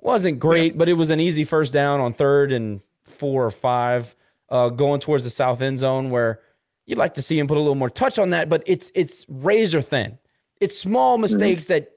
wasn't 0.00 0.38
great, 0.38 0.76
but 0.76 0.88
it 0.88 0.94
was 0.94 1.10
an 1.10 1.20
easy 1.20 1.44
first 1.44 1.72
down 1.72 2.00
on 2.00 2.12
third 2.12 2.52
and 2.52 2.80
four 3.04 3.44
or 3.44 3.50
five, 3.50 4.14
uh, 4.48 4.68
going 4.68 5.00
towards 5.00 5.24
the 5.24 5.30
south 5.30 5.60
end 5.60 5.78
zone 5.78 6.10
where 6.10 6.40
you'd 6.86 6.98
like 6.98 7.14
to 7.14 7.22
see 7.22 7.38
him 7.38 7.46
put 7.46 7.56
a 7.56 7.60
little 7.60 7.74
more 7.74 7.90
touch 7.90 8.18
on 8.18 8.30
that, 8.30 8.48
but 8.48 8.62
it's 8.66 8.90
it's 8.94 9.24
razor 9.28 9.80
thin. 9.80 10.18
It's 10.60 10.78
small 10.78 11.18
mistakes 11.18 11.66
that 11.66 11.96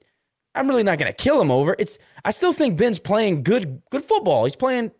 I'm 0.55 0.67
really 0.67 0.83
not 0.83 0.97
going 0.97 1.11
to 1.11 1.23
kill 1.23 1.41
him 1.41 1.51
over. 1.51 1.75
It's 1.77 1.97
I 2.23 2.31
still 2.31 2.53
think 2.53 2.77
Ben's 2.77 2.99
playing 2.99 3.43
good 3.43 3.81
good 3.91 4.03
football. 4.05 4.45
He's 4.45 4.55
playing 4.55 4.91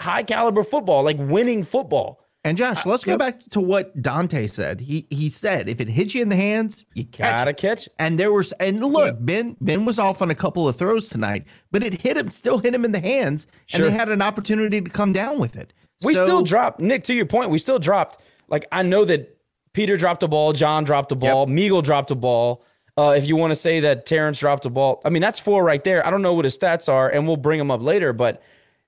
high 0.00 0.24
caliber 0.24 0.64
football, 0.64 1.02
like 1.04 1.18
winning 1.18 1.62
football. 1.64 2.23
And 2.46 2.58
Josh, 2.58 2.84
let's 2.84 3.04
go 3.04 3.16
back 3.16 3.38
to 3.50 3.60
what 3.60 4.00
Dante 4.02 4.46
said. 4.46 4.78
He 4.80 5.06
he 5.08 5.30
said 5.30 5.66
if 5.68 5.80
it 5.80 5.88
hits 5.88 6.14
you 6.14 6.20
in 6.20 6.28
the 6.28 6.36
hands, 6.36 6.84
you 6.94 7.04
catch 7.04 7.36
Gotta 7.38 7.50
it. 7.52 7.56
catch. 7.56 7.88
And 7.98 8.20
there 8.20 8.30
was 8.32 8.52
and 8.60 8.80
look, 8.84 9.16
Ben 9.20 9.56
Ben 9.62 9.86
was 9.86 9.98
off 9.98 10.20
on 10.20 10.30
a 10.30 10.34
couple 10.34 10.68
of 10.68 10.76
throws 10.76 11.08
tonight, 11.08 11.46
but 11.72 11.82
it 11.82 12.02
hit 12.02 12.18
him, 12.18 12.28
still 12.28 12.58
hit 12.58 12.74
him 12.74 12.84
in 12.84 12.92
the 12.92 13.00
hands, 13.00 13.46
and 13.72 13.82
they 13.82 13.90
had 13.90 14.10
an 14.10 14.20
opportunity 14.20 14.80
to 14.82 14.90
come 14.90 15.12
down 15.14 15.38
with 15.38 15.56
it. 15.56 15.72
We 16.04 16.14
So- 16.14 16.26
still 16.26 16.42
dropped, 16.42 16.80
Nick, 16.80 17.04
to 17.04 17.14
your 17.14 17.24
point, 17.26 17.48
we 17.48 17.58
still 17.58 17.78
dropped. 17.78 18.20
Like, 18.48 18.66
I 18.70 18.82
know 18.82 19.06
that 19.06 19.38
Peter 19.72 19.96
dropped 19.96 20.22
a 20.22 20.28
ball, 20.28 20.52
John 20.52 20.84
dropped 20.84 21.12
a 21.12 21.14
ball, 21.14 21.46
Meagle 21.46 21.82
dropped 21.82 22.10
a 22.10 22.14
ball. 22.14 22.62
Uh, 22.98 23.14
if 23.16 23.26
you 23.26 23.36
want 23.36 23.50
to 23.52 23.56
say 23.56 23.80
that 23.80 24.04
Terrence 24.06 24.38
dropped 24.38 24.66
a 24.66 24.70
ball, 24.70 25.00
I 25.04 25.08
mean, 25.08 25.22
that's 25.22 25.38
four 25.38 25.64
right 25.64 25.82
there. 25.82 26.06
I 26.06 26.10
don't 26.10 26.20
know 26.22 26.34
what 26.34 26.44
his 26.44 26.56
stats 26.58 26.92
are, 26.92 27.08
and 27.08 27.26
we'll 27.26 27.38
bring 27.38 27.58
them 27.58 27.70
up 27.70 27.80
later, 27.82 28.12
but 28.12 28.42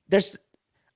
there's, 0.09 0.37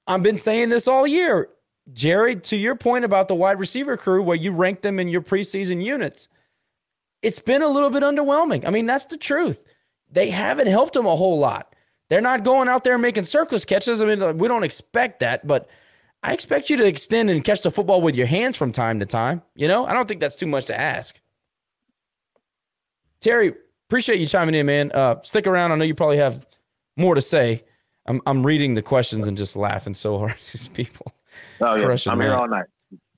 I've 0.07 0.23
been 0.23 0.39
saying 0.39 0.69
this 0.69 0.87
all 0.87 1.07
year. 1.07 1.49
Jerry, 1.93 2.37
to 2.37 2.57
your 2.57 2.75
point 2.75 3.05
about 3.05 3.29
the 3.29 3.35
wide 3.35 3.59
receiver 3.59 3.97
crew, 3.97 4.23
where 4.23 4.37
you 4.37 4.53
rank 4.53 4.83
them 4.83 4.99
in 4.99 5.09
your 5.09 5.23
preseason 5.23 5.85
units, 5.85 6.29
it's 7.23 7.39
been 7.39 7.63
a 7.63 7.69
little 7.69 7.91
bit 7.91 8.03
underwhelming. 8.03 8.67
I 8.67 8.71
mean, 8.71 8.87
that's 8.87 9.07
the 9.07 9.17
truth. 9.17 9.61
They 10.11 10.31
haven't 10.31 10.67
helped 10.67 10.95
them 10.95 11.07
a 11.07 11.17
whole 11.17 11.39
lot. 11.39 11.75
They're 12.09 12.21
not 12.21 12.45
going 12.45 12.69
out 12.69 12.85
there 12.85 12.99
making 12.99 13.25
circus 13.25 13.65
catches. 13.65 14.03
I 14.03 14.07
mean, 14.07 14.39
we 14.39 14.49
don't 14.49 14.65
expect 14.65 15.21
that, 15.21 15.47
but 15.47 15.69
I 16.23 16.33
expect 16.33 16.69
you 16.69 16.77
to 16.79 16.85
extend 16.85 17.31
and 17.31 17.45
catch 17.45 17.63
the 17.63 17.71
football 17.71 18.03
with 18.03 18.17
your 18.17 18.27
hands 18.27 18.57
from 18.57 18.73
time 18.73 18.99
to 19.01 19.07
time. 19.07 19.43
You 19.55 19.69
know, 19.69 19.87
I 19.87 19.93
don't 19.93 20.09
think 20.09 20.21
that's 20.21 20.35
too 20.35 20.47
much 20.47 20.67
to 20.67 20.79
ask. 20.79 21.19
Terry, 23.21 23.55
appreciate 23.89 24.19
you 24.19 24.27
chiming 24.27 24.55
in, 24.55 24.67
man. 24.67 24.91
Uh, 24.93 25.23
stick 25.23 25.47
around. 25.47 25.73
I 25.73 25.77
know 25.77 25.85
you 25.85 25.95
probably 25.95 26.17
have 26.17 26.47
more 26.97 27.15
to 27.15 27.21
say. 27.21 27.65
I'm 28.07 28.21
I'm 28.27 28.45
reading 28.45 28.75
the 28.75 28.83
questions 28.83 29.27
and 29.27 29.37
just 29.37 29.57
laughing 29.57 29.95
so 29.95 30.19
hard. 30.19 30.33
at 30.33 30.39
These 30.53 30.69
people. 30.69 31.13
Oh 31.61 31.75
yeah, 31.77 31.85
Crushing, 31.85 32.13
I'm 32.13 32.21
here 32.21 32.35
all 32.35 32.49
night. 32.49 32.67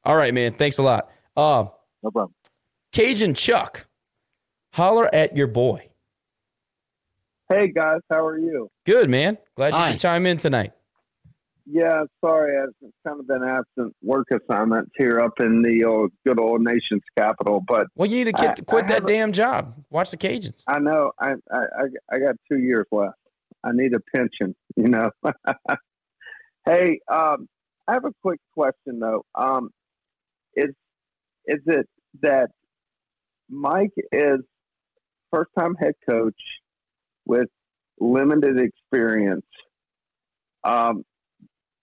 All 0.04 0.16
right, 0.16 0.34
man. 0.34 0.54
Thanks 0.54 0.78
a 0.78 0.82
lot. 0.82 1.08
Uh, 1.36 1.66
No 2.02 2.10
problem. 2.10 2.34
Cajun 2.92 3.34
Chuck, 3.34 3.86
holler 4.72 5.12
at 5.14 5.36
your 5.36 5.46
boy. 5.46 5.88
Hey 7.48 7.68
guys, 7.68 8.00
how 8.10 8.24
are 8.26 8.38
you? 8.38 8.68
Good, 8.86 9.10
man. 9.10 9.38
Glad 9.56 9.68
you 9.74 9.78
Hi. 9.78 9.90
could 9.92 10.00
chime 10.00 10.26
in 10.26 10.36
tonight. 10.38 10.72
Yeah, 11.64 12.04
sorry, 12.24 12.58
I've 12.60 12.74
kind 13.06 13.20
of 13.20 13.26
been 13.28 13.44
absent 13.44 13.94
work 14.02 14.26
assignments 14.32 14.90
here 14.98 15.20
up 15.20 15.38
in 15.38 15.62
the 15.62 15.84
old, 15.84 16.10
good 16.26 16.40
old 16.40 16.60
nation's 16.62 17.02
capital. 17.16 17.62
But 17.66 17.86
Well, 17.94 18.10
you 18.10 18.24
need 18.24 18.34
to 18.34 18.40
I- 18.42 18.54
quit, 18.54 18.66
quit 18.66 18.84
I 18.86 18.88
that 18.88 19.06
damn 19.06 19.30
job. 19.32 19.74
Watch 19.90 20.10
the 20.10 20.16
Cajuns. 20.16 20.62
I 20.66 20.78
know 20.80 21.12
I, 21.20 21.34
I 21.52 21.56
I 21.58 21.84
I 22.10 22.18
got 22.18 22.34
two 22.50 22.58
years 22.58 22.86
left. 22.90 23.14
I 23.64 23.70
need 23.72 23.94
a 23.94 24.00
pension, 24.14 24.56
you 24.76 24.88
know. 24.88 25.10
hey, 26.66 26.98
um, 27.08 27.48
I 27.88 27.94
have 27.94 28.04
a 28.04 28.12
quick 28.22 28.40
question 28.54 28.98
though. 29.00 29.24
Um, 29.34 29.70
is 30.54 30.74
is 31.46 31.60
it 31.66 31.88
that 32.22 32.50
Mike 33.48 33.92
is 34.12 34.40
first 35.32 35.50
time 35.58 35.74
head 35.74 35.94
coach 36.08 36.40
with 37.26 37.48
limited 37.98 38.60
experience? 38.60 39.46
Um, 40.64 41.04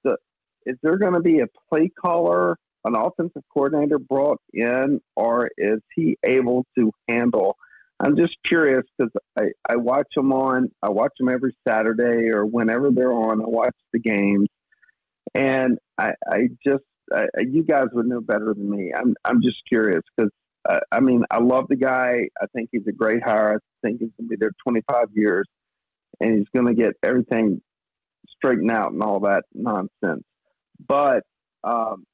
the, 0.03 0.17
is 0.65 0.77
there 0.81 0.97
going 0.97 1.13
to 1.13 1.19
be 1.19 1.39
a 1.39 1.47
play 1.69 1.89
caller, 1.89 2.57
an 2.85 2.95
offensive 2.95 3.43
coordinator 3.53 3.99
brought 3.99 4.39
in, 4.53 5.01
or 5.15 5.49
is 5.57 5.81
he 5.95 6.17
able 6.23 6.65
to 6.77 6.91
handle 7.09 7.57
I'm 7.99 8.15
just 8.15 8.37
curious 8.43 8.83
because 8.97 9.11
I, 9.37 9.51
I 9.69 9.75
watch 9.75 10.07
them 10.15 10.31
on, 10.31 10.71
I 10.81 10.89
watch 10.89 11.11
them 11.19 11.27
every 11.27 11.55
Saturday 11.67 12.29
or 12.31 12.45
whenever 12.45 12.91
they're 12.91 13.11
on. 13.11 13.41
I 13.41 13.45
watch 13.47 13.75
the 13.91 13.99
games, 13.99 14.47
and 15.35 15.77
I, 15.97 16.13
I 16.29 16.49
just, 16.65 16.83
I, 17.13 17.25
you 17.39 17.63
guys 17.63 17.87
would 17.93 18.07
know 18.07 18.21
better 18.21 18.53
than 18.53 18.69
me. 18.69 18.91
I'm, 18.95 19.15
I'm 19.25 19.41
just 19.41 19.57
curious 19.67 20.01
because, 20.15 20.31
uh, 20.67 20.79
I 20.91 20.99
mean, 20.99 21.23
I 21.31 21.39
love 21.39 21.65
the 21.69 21.75
guy. 21.75 22.29
I 22.41 22.45
think 22.53 22.69
he's 22.71 22.87
a 22.87 22.91
great 22.91 23.23
hire. 23.23 23.55
I 23.55 23.87
think 23.87 23.99
he's 23.99 24.11
going 24.17 24.29
to 24.29 24.29
be 24.29 24.35
there 24.35 24.51
25 24.67 25.07
years, 25.13 25.47
and 26.19 26.37
he's 26.37 26.47
going 26.53 26.67
to 26.67 26.73
get 26.73 26.93
everything 27.03 27.61
straightened 28.35 28.71
out 28.71 28.91
and 28.91 29.01
all 29.01 29.21
that 29.21 29.43
nonsense. 29.53 30.23
But 30.87 31.23
um, 31.63 32.05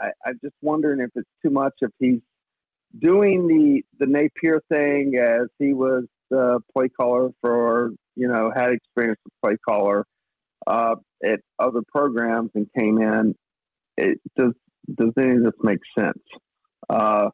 I, 0.00 0.10
I'm 0.24 0.38
just 0.42 0.54
wondering 0.62 1.00
if 1.00 1.10
it's 1.14 1.28
too 1.44 1.50
much 1.50 1.74
if 1.80 1.90
he's 1.98 2.20
doing 2.98 3.46
the 3.46 3.82
the 3.98 4.10
Napier 4.10 4.60
thing 4.70 5.16
as 5.16 5.48
he 5.58 5.72
was 5.72 6.04
the 6.30 6.60
play 6.72 6.88
caller 6.88 7.30
for 7.40 7.90
you 8.14 8.28
know 8.28 8.50
had 8.54 8.72
experience 8.72 9.18
as 9.26 9.32
play 9.42 9.56
caller 9.68 10.04
uh, 10.66 10.96
at 11.24 11.40
other 11.58 11.82
programs 11.86 12.50
and 12.54 12.66
came 12.78 13.00
in. 13.00 13.34
It, 13.96 14.20
does 14.36 14.52
does 14.94 15.12
any 15.18 15.36
of 15.36 15.44
this 15.44 15.54
make 15.62 15.80
sense? 15.98 16.22
Uh, 16.88 17.30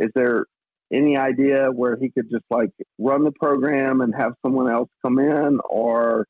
is 0.00 0.10
there 0.14 0.46
any 0.92 1.16
idea 1.16 1.68
where 1.70 1.96
he 1.96 2.10
could 2.10 2.30
just 2.30 2.44
like 2.50 2.70
run 2.98 3.24
the 3.24 3.32
program 3.32 4.00
and 4.00 4.14
have 4.14 4.32
someone 4.44 4.70
else 4.70 4.88
come 5.04 5.18
in, 5.18 5.58
or 5.68 6.26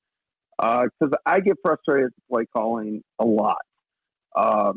because 0.59 1.12
uh, 1.12 1.16
I 1.26 1.41
get 1.41 1.57
frustrated 1.62 2.11
with 2.28 2.28
play 2.30 2.47
calling 2.55 3.03
a 3.18 3.26
lot. 3.26 3.61
Uh, 4.34 4.72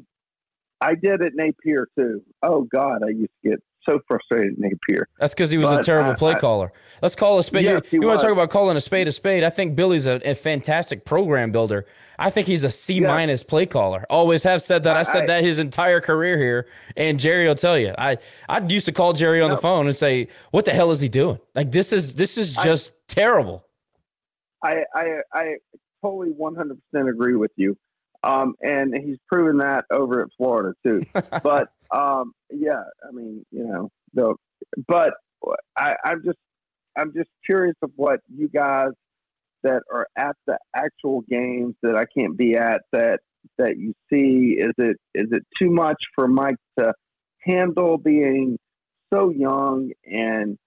I 0.82 0.96
did 0.96 1.22
at 1.22 1.34
Napier 1.36 1.88
too. 1.98 2.22
Oh 2.44 2.64
God, 2.64 3.04
I 3.04 3.10
used 3.10 3.32
to 3.44 3.50
get 3.50 3.60
so 3.88 4.00
frustrated 4.08 4.54
at 4.54 4.60
Napier. 4.60 5.08
That's 5.20 5.34
because 5.34 5.52
he 5.52 5.58
was 5.58 5.70
but 5.70 5.82
a 5.82 5.84
terrible 5.84 6.12
I, 6.12 6.16
play 6.16 6.34
I, 6.34 6.40
caller. 6.40 6.72
Let's 7.02 7.16
call 7.16 7.40
a 7.40 7.44
spade. 7.44 7.66
Yes, 7.66 7.84
you, 7.92 8.02
you 8.02 8.08
want 8.08 8.20
to 8.20 8.26
talk 8.26 8.34
about 8.34 8.50
calling 8.50 8.76
a 8.76 8.82
spade 8.82 9.08
a 9.08 9.12
spade? 9.12 9.44
I 9.44 9.50
think 9.50 9.76
Billy's 9.76 10.06
a, 10.06 10.22
a 10.30 10.34
fantastic 10.34 11.06
program 11.06 11.52
builder. 11.52 11.86
I 12.18 12.30
think 12.30 12.48
he's 12.48 12.64
a 12.64 12.72
C 12.72 13.00
minus 13.00 13.44
play 13.44 13.66
caller. 13.66 14.06
Always 14.10 14.44
have 14.44 14.62
said 14.62 14.84
that. 14.84 14.98
I, 14.98 15.02
I 15.02 15.04
said 15.04 15.28
that 15.30 15.44
his 15.44 15.60
entire 15.60 16.02
career 16.02 16.38
here, 16.38 16.68
and 16.98 17.20
Jerry 17.20 17.48
will 17.48 17.56
tell 17.56 17.78
you. 17.78 17.94
I 17.98 18.18
I 18.48 18.60
used 18.60 18.86
to 18.88 18.92
call 18.92 19.14
Jerry 19.14 19.42
on 19.42 19.50
no. 19.50 19.56
the 19.56 19.62
phone 19.62 19.88
and 19.88 19.96
say, 19.96 20.28
"What 20.52 20.66
the 20.66 20.74
hell 20.74 20.92
is 20.92 21.00
he 21.00 21.10
doing? 21.10 21.40
Like 21.56 21.72
this 21.72 21.94
is 21.94 22.16
this 22.16 22.38
is 22.38 22.54
just 22.56 22.92
terrible." 23.08 23.66
I 24.64 24.84
I 24.94 25.22
I 25.34 25.56
totally 26.04 26.32
100% 26.32 26.78
agree 27.10 27.36
with 27.36 27.52
you. 27.56 27.78
Um, 28.24 28.56
and 28.62 28.94
he's 28.94 29.18
proven 29.28 29.58
that 29.60 29.86
over 29.92 30.22
at 30.22 30.30
Florida 30.38 30.76
too. 30.84 31.06
but 31.44 31.70
um, 31.92 32.34
yeah, 32.52 32.84
I 33.08 33.12
mean, 33.12 33.46
you 33.52 33.66
know, 33.66 33.90
the 34.14 34.36
but 34.88 35.14
I, 35.78 35.96
I'm 36.04 36.22
just 36.24 36.38
I'm 36.98 37.14
just 37.14 37.30
curious 37.46 37.76
of 37.82 37.92
what 37.96 38.20
you 38.34 38.50
guys 38.50 38.92
that 39.64 39.82
are 39.92 40.08
at 40.18 40.36
the 40.48 40.58
actual 40.76 41.22
games 41.30 41.76
that 41.84 41.96
I 41.96 42.06
can't 42.06 42.38
be 42.38 42.56
at 42.56 42.82
that 42.92 43.20
that 43.58 43.78
you 43.78 43.94
see. 44.12 44.58
Is 44.60 44.74
it 44.78 44.98
is 45.14 45.28
it 45.32 45.44
too 45.58 45.70
much 45.70 46.04
for 46.16 46.28
Mike 46.28 46.58
to 46.78 46.94
handle 47.40 47.98
being 47.98 48.58
so 49.14 49.30
young 49.30 49.92
and 50.06 50.58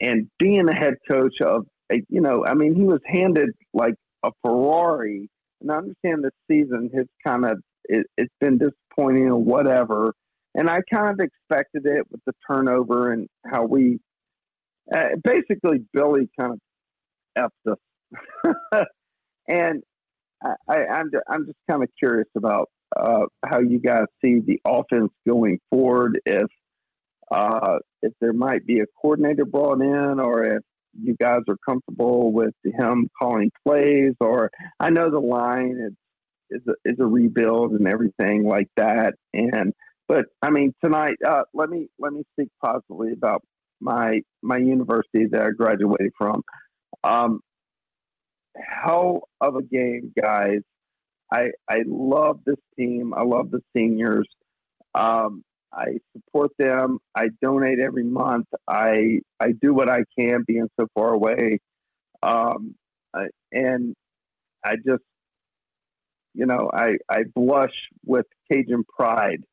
and 0.00 0.28
being 0.38 0.68
a 0.68 0.74
head 0.74 0.94
coach 1.08 1.40
of 1.40 1.66
a, 1.92 1.96
you 2.08 2.20
know 2.20 2.46
I 2.46 2.54
mean 2.54 2.74
he 2.74 2.84
was 2.84 3.00
handed 3.06 3.50
like 3.74 3.94
a 4.22 4.30
Ferrari 4.42 5.28
and 5.60 5.70
I 5.70 5.76
understand 5.76 6.24
this 6.24 6.30
season 6.50 6.90
has 6.94 7.06
kind 7.26 7.44
of 7.44 7.60
it, 7.84 8.06
has 8.18 8.28
been 8.40 8.58
disappointing 8.58 9.30
or 9.30 9.42
whatever. 9.42 10.14
And 10.54 10.68
I 10.68 10.80
kind 10.92 11.10
of 11.10 11.20
expected 11.20 11.86
it 11.86 12.10
with 12.10 12.20
the 12.26 12.32
turnover 12.48 13.12
and 13.12 13.28
how 13.46 13.64
we 13.64 14.00
uh, 14.94 15.10
basically 15.22 15.84
Billy 15.92 16.28
kind 16.38 16.52
of 17.36 17.50
effed 17.66 17.72
us. 17.72 18.86
and 19.48 19.82
I, 20.42 20.54
I, 20.68 20.86
I'm 20.86 21.10
I'm 21.28 21.46
just 21.46 21.58
kind 21.70 21.82
of 21.82 21.88
curious 21.98 22.28
about 22.36 22.68
uh, 22.96 23.26
how 23.44 23.60
you 23.60 23.78
guys 23.78 24.06
see 24.24 24.40
the 24.40 24.60
offense 24.64 25.12
going 25.26 25.60
forward. 25.70 26.20
If 26.26 26.48
uh, 27.30 27.78
if 28.02 28.12
there 28.20 28.32
might 28.32 28.66
be 28.66 28.80
a 28.80 28.86
coordinator 29.00 29.44
brought 29.44 29.80
in, 29.80 30.18
or 30.18 30.44
if 30.44 30.62
you 31.00 31.14
guys 31.20 31.42
are 31.48 31.56
comfortable 31.68 32.32
with 32.32 32.54
him 32.64 33.08
calling 33.20 33.52
plays, 33.64 34.14
or 34.20 34.50
I 34.80 34.90
know 34.90 35.10
the 35.10 35.20
line 35.20 35.78
is 35.80 35.92
is 36.50 36.62
a, 36.66 36.90
is 36.90 36.98
a 36.98 37.06
rebuild 37.06 37.72
and 37.72 37.86
everything 37.86 38.44
like 38.44 38.68
that. 38.76 39.14
And 39.32 39.72
but 40.10 40.26
I 40.42 40.50
mean 40.50 40.74
tonight, 40.82 41.18
uh, 41.24 41.44
let 41.54 41.70
me 41.70 41.86
let 42.00 42.12
me 42.12 42.24
speak 42.32 42.48
positively 42.64 43.12
about 43.12 43.44
my 43.80 44.22
my 44.42 44.56
university 44.56 45.26
that 45.26 45.40
I 45.40 45.50
graduated 45.50 46.10
from. 46.18 46.42
Um, 47.04 47.38
hell 48.56 49.28
of 49.40 49.54
a 49.54 49.62
game, 49.62 50.12
guys. 50.20 50.62
I 51.32 51.52
I 51.68 51.84
love 51.86 52.40
this 52.44 52.56
team. 52.76 53.14
I 53.14 53.22
love 53.22 53.52
the 53.52 53.60
seniors. 53.76 54.26
Um, 54.96 55.44
I 55.72 55.98
support 56.12 56.50
them. 56.58 56.98
I 57.14 57.28
donate 57.40 57.78
every 57.78 58.02
month. 58.02 58.48
I 58.66 59.20
I 59.38 59.52
do 59.52 59.72
what 59.72 59.88
I 59.88 60.02
can, 60.18 60.42
being 60.44 60.68
so 60.80 60.88
far 60.92 61.14
away, 61.14 61.60
um, 62.24 62.74
I, 63.14 63.26
and 63.52 63.94
I 64.64 64.74
just, 64.74 65.04
you 66.34 66.46
know, 66.46 66.68
I 66.74 66.96
I 67.08 67.22
blush 67.32 67.90
with 68.04 68.26
Cajun 68.50 68.82
pride, 68.98 69.44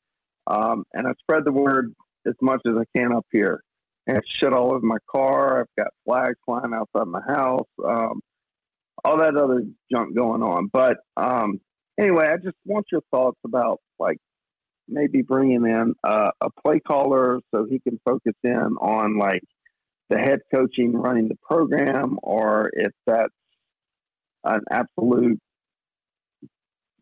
um, 0.48 0.84
and 0.93 1.08
I 1.08 1.12
spread 1.20 1.45
the 1.45 1.52
word 1.52 1.93
as 2.26 2.36
much 2.41 2.62
as 2.66 2.74
I 2.78 2.84
can 2.98 3.14
up 3.14 3.26
here. 3.32 3.62
And 4.08 4.22
shit 4.26 4.54
all 4.54 4.74
over 4.74 4.86
my 4.86 4.98
car. 5.12 5.62
I've 5.62 5.84
got 5.84 5.93
flags 6.06 6.38
flying 6.45 6.74
outside 6.74 7.08
my 7.08 7.22
house. 7.28 7.68
Um, 7.86 8.22
all 9.04 9.18
that 9.18 9.36
other 9.36 9.64
junk 9.91 10.16
going 10.16 10.41
on. 10.41 10.70
But 10.72 10.98
um, 11.18 11.60
anyway, 12.00 12.30
I 12.30 12.38
just 12.38 12.56
want 12.66 12.86
your 12.91 13.02
thoughts 13.12 13.39
about 13.45 13.80
like 14.00 14.18
maybe 14.88 15.22
bringing 15.22 15.66
in 15.66 15.93
a, 16.04 16.32
a 16.41 16.50
play 16.64 16.80
caller 16.80 17.39
so 17.54 17.66
he 17.70 17.80
can 17.80 18.00
focus 18.06 18.34
in 18.43 18.76
on 18.80 19.18
like 19.18 19.43
the 20.10 20.18
head 20.18 20.39
coaching 20.54 20.93
running 20.93 21.28
the 21.28 21.38
program 21.41 22.18
or 22.24 22.70
if 22.74 22.91
that's 23.06 23.34
an 24.45 24.62
absolute 24.72 25.39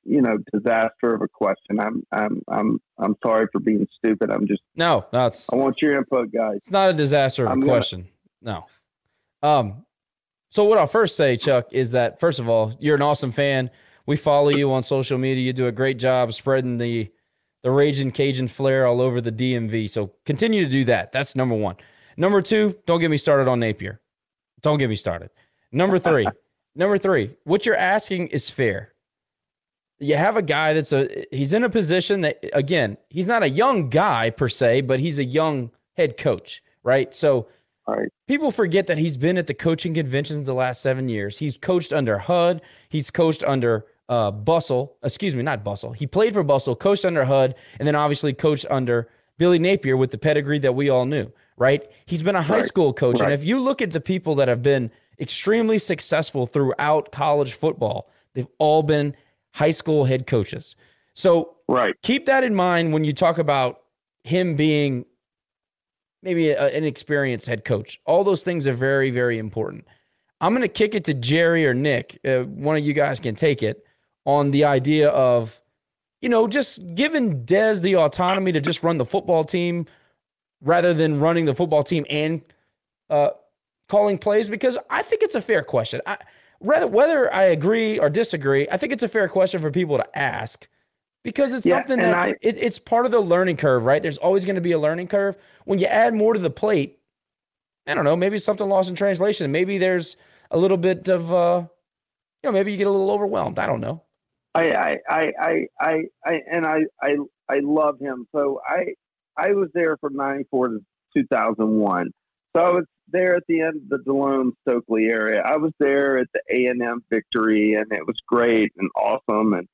you 0.06 0.22
know 0.22 0.38
disaster 0.54 1.14
of 1.14 1.22
a 1.22 1.28
question 1.28 1.80
i'm 1.80 2.04
i'm 2.12 2.42
i'm 2.48 2.80
i'm 3.00 3.16
sorry 3.24 3.48
for 3.52 3.60
being 3.60 3.88
stupid 3.98 4.30
i'm 4.30 4.48
just 4.48 4.62
no 4.76 5.06
no 5.12 5.26
it's 5.28 5.52
i 5.52 5.56
want 5.56 5.82
your 5.82 5.98
input 5.98 6.32
guys 6.32 6.58
it's 6.58 6.72
not 6.72 6.90
a 6.90 6.94
disaster 6.94 7.46
of 7.46 7.52
I'm 7.52 7.64
a 7.64 7.66
question 7.66 8.08
gonna, 8.44 8.66
no 9.44 9.50
um 9.50 9.86
so 10.50 10.64
what 10.64 10.78
i'll 10.78 10.88
first 10.88 11.18
say 11.18 11.38
chuck 11.38 11.68
is 11.72 11.92
that 11.92 12.20
first 12.20 12.40
of 12.40 12.48
all 12.48 12.74
you're 12.80 12.96
an 12.96 13.02
awesome 13.02 13.32
fan 13.32 13.70
we 14.06 14.16
follow 14.16 14.50
you 14.50 14.72
on 14.72 14.84
social 14.84 15.18
media 15.18 15.44
you 15.44 15.54
do 15.54 15.68
a 15.68 15.72
great 15.72 15.98
job 15.98 16.34
spreading 16.34 16.78
the 16.78 17.12
the 17.66 17.72
Raging 17.72 18.12
Cajun 18.12 18.48
flair 18.48 18.86
all 18.86 19.02
over 19.02 19.20
the 19.20 19.32
DMV. 19.32 19.90
So 19.90 20.12
continue 20.24 20.64
to 20.64 20.70
do 20.70 20.86
that. 20.86 21.12
That's 21.12 21.36
number 21.36 21.56
one. 21.56 21.78
Number 22.16 22.40
two, 22.44 22.76
don't 22.86 23.00
get 23.00 23.10
me 23.10 23.18
started 23.18 23.48
on 23.48 23.60
Napier. 23.60 24.00
Don't 24.62 24.78
get 24.78 24.88
me 24.88 24.96
started. 24.96 25.32
Number 25.72 25.98
three, 25.98 26.28
number 26.76 27.00
three, 27.00 27.36
what 27.44 27.66
you're 27.66 27.76
asking 27.76 28.28
is 28.28 28.52
fair. 28.52 28.94
You 30.00 30.18
have 30.18 30.36
a 30.36 30.42
guy 30.42 30.74
that's 30.74 30.92
a 30.92 31.26
he's 31.32 31.54
in 31.54 31.64
a 31.64 31.70
position 31.70 32.22
that 32.22 32.44
again, 32.54 32.98
he's 33.10 33.28
not 33.28 33.44
a 33.44 33.50
young 33.50 33.90
guy 33.90 34.30
per 34.30 34.50
se, 34.50 34.82
but 34.82 35.00
he's 35.00 35.20
a 35.20 35.24
young 35.24 35.72
head 35.96 36.18
coach, 36.18 36.62
right? 36.84 37.14
So 37.14 37.48
right. 37.88 38.10
people 38.28 38.52
forget 38.52 38.88
that 38.88 38.98
he's 38.98 39.18
been 39.18 39.38
at 39.38 39.48
the 39.48 39.54
coaching 39.54 39.94
conventions 39.94 40.48
the 40.48 40.54
last 40.54 40.82
seven 40.82 41.08
years. 41.08 41.40
He's 41.40 41.58
coached 41.58 41.94
under 41.94 42.20
HUD, 42.20 42.62
he's 42.90 43.10
coached 43.10 43.44
under 43.44 43.86
uh, 44.10 44.32
Bustle, 44.32 44.98
excuse 45.04 45.36
me, 45.36 45.44
not 45.44 45.64
Bustle. 45.64 45.94
He 45.94 46.08
played 46.08 46.34
for 46.34 46.44
Bustle, 46.44 46.76
coached 46.76 47.06
under 47.06 47.26
HUD, 47.26 47.56
and 47.80 47.88
then 47.88 47.96
obviously 47.96 48.34
coached 48.34 48.66
under 48.70 49.10
Billy 49.38 49.60
Napier 49.60 49.98
with 49.98 50.12
the 50.12 50.18
pedigree 50.18 50.60
that 50.60 50.76
we 50.76 50.90
all 50.90 51.06
knew, 51.06 51.32
right? 51.58 51.84
He's 52.06 52.24
been 52.24 52.36
a 52.36 52.42
high 52.42 52.56
right. 52.56 52.66
school 52.66 52.94
coach. 52.94 53.20
Right. 53.20 53.26
And 53.26 53.34
if 53.34 53.44
you 53.44 53.60
look 53.60 53.82
at 53.82 53.92
the 53.92 54.02
people 54.02 54.36
that 54.36 54.48
have 54.48 54.62
been 54.62 54.92
extremely 55.20 55.80
successful 55.80 56.46
throughout 56.46 57.12
college 57.12 57.54
football, 57.54 58.10
they've 58.34 58.48
all 58.60 58.84
been 58.84 59.16
high 59.56 59.72
school 59.72 60.04
head 60.04 60.28
coaches. 60.28 60.76
So 61.14 61.56
right. 61.70 61.96
keep 62.02 62.26
that 62.26 62.44
in 62.44 62.54
mind 62.54 62.92
when 62.92 63.06
you 63.06 63.14
talk 63.14 63.38
about 63.38 63.82
him 64.26 64.56
being 64.56 65.06
maybe 66.22 66.50
a, 66.50 66.68
an 66.76 66.84
experienced 66.84 67.48
head 67.48 67.64
coach. 67.64 68.02
All 68.06 68.26
those 68.26 68.44
things 68.44 68.68
are 68.68 68.74
very, 68.74 69.12
very 69.12 69.38
important. 69.38 69.86
I'm 70.42 70.52
going 70.52 70.62
to 70.62 70.68
kick 70.68 70.94
it 70.94 71.06
to 71.06 71.14
Jerry 71.14 71.66
or 71.66 71.74
Nick. 71.74 72.20
Uh, 72.28 72.40
one 72.42 72.76
of 72.76 72.84
you 72.84 72.92
guys 72.92 73.22
can 73.22 73.36
take 73.36 73.64
it 73.64 73.86
on 74.26 74.52
the 74.52 74.66
idea 74.66 75.08
of, 75.10 75.62
you 76.22 76.28
know, 76.28 76.48
just 76.50 76.82
giving 76.94 77.46
Dez 77.46 77.82
the 77.82 77.96
autonomy 77.96 78.52
to 78.52 78.60
just 78.60 78.84
run 78.84 78.98
the 78.98 79.06
football 79.06 79.46
team 79.46 79.86
rather 80.62 80.94
than 80.94 81.22
running 81.22 81.46
the 81.46 81.56
football 81.56 81.84
team 81.84 82.06
and 82.10 82.42
uh, 83.10 83.30
calling 83.88 84.18
plays? 84.18 84.50
Because 84.50 84.78
I 84.90 85.02
think 85.02 85.24
it's 85.24 85.36
a 85.36 85.42
fair 85.42 85.64
question. 85.64 86.02
I, 86.06 86.18
whether 86.66 87.34
I 87.34 87.44
agree 87.44 88.00
or 88.00 88.10
disagree, 88.10 88.68
I 88.72 88.78
think 88.78 88.94
it's 88.94 89.04
a 89.04 89.08
fair 89.08 89.28
question 89.28 89.62
for 89.62 89.72
people 89.72 89.98
to 89.98 90.18
ask 90.18 90.68
because 91.24 91.54
it's 91.54 91.66
yeah, 91.66 91.80
something 91.80 91.98
that 91.98 92.14
I, 92.14 92.30
it, 92.42 92.58
it's 92.58 92.80
part 92.80 93.06
of 93.06 93.12
the 93.12 93.20
learning 93.20 93.58
curve, 93.58 93.84
right? 93.84 94.02
There's 94.02 94.18
always 94.18 94.46
going 94.46 94.56
to 94.56 94.62
be 94.62 94.72
a 94.72 94.80
learning 94.80 95.08
curve. 95.08 95.38
When 95.66 95.80
you 95.80 95.88
add 95.88 96.14
more 96.14 96.34
to 96.34 96.40
the 96.40 96.50
plate, 96.50 97.00
I 97.88 97.94
don't 97.94 98.04
know, 98.04 98.16
maybe 98.16 98.38
something 98.38 98.68
lost 98.68 98.90
in 98.90 98.96
translation. 98.96 99.52
Maybe 99.52 99.78
there's 99.78 100.18
a 100.52 100.58
little 100.58 100.78
bit 100.78 101.08
of, 101.08 101.34
uh, 101.34 101.64
you 102.44 102.50
know, 102.50 102.52
maybe 102.52 102.72
you 102.72 102.78
get 102.78 102.88
a 102.88 102.92
little 102.92 103.12
overwhelmed. 103.12 103.60
I 103.60 103.66
don't 103.66 103.82
know. 103.82 104.04
I, 104.54 104.72
I, 104.72 104.98
I, 105.10 105.68
I, 105.80 106.04
I, 106.26 106.42
and 106.52 106.66
I, 106.66 106.80
I, 107.02 107.16
I 107.50 107.60
love 107.62 108.00
him. 108.00 108.28
So 108.34 108.62
I, 108.68 108.94
I 109.38 109.52
was 109.52 109.70
there 109.74 109.98
from 109.98 110.16
'94 110.16 110.70
to 110.70 110.80
2001. 111.16 112.12
So 112.56 112.62
I 112.62 112.70
was 112.70 112.86
there 113.08 113.36
at 113.36 113.44
the 113.48 113.62
end 113.62 113.78
of 113.78 113.90
the 113.90 113.98
Delhomme 114.00 114.54
Stokley 114.62 115.10
area. 115.10 115.42
I 115.42 115.58
was 115.58 115.72
there 115.80 116.18
at 116.18 116.28
the 116.34 116.42
A 116.50 116.68
and 116.68 116.82
M 116.82 117.04
victory, 117.10 117.76
and 117.76 117.92
it 117.92 118.06
was 118.06 118.20
great 118.28 118.74
and 118.78 118.90
awesome, 118.96 119.54
and 119.54 119.68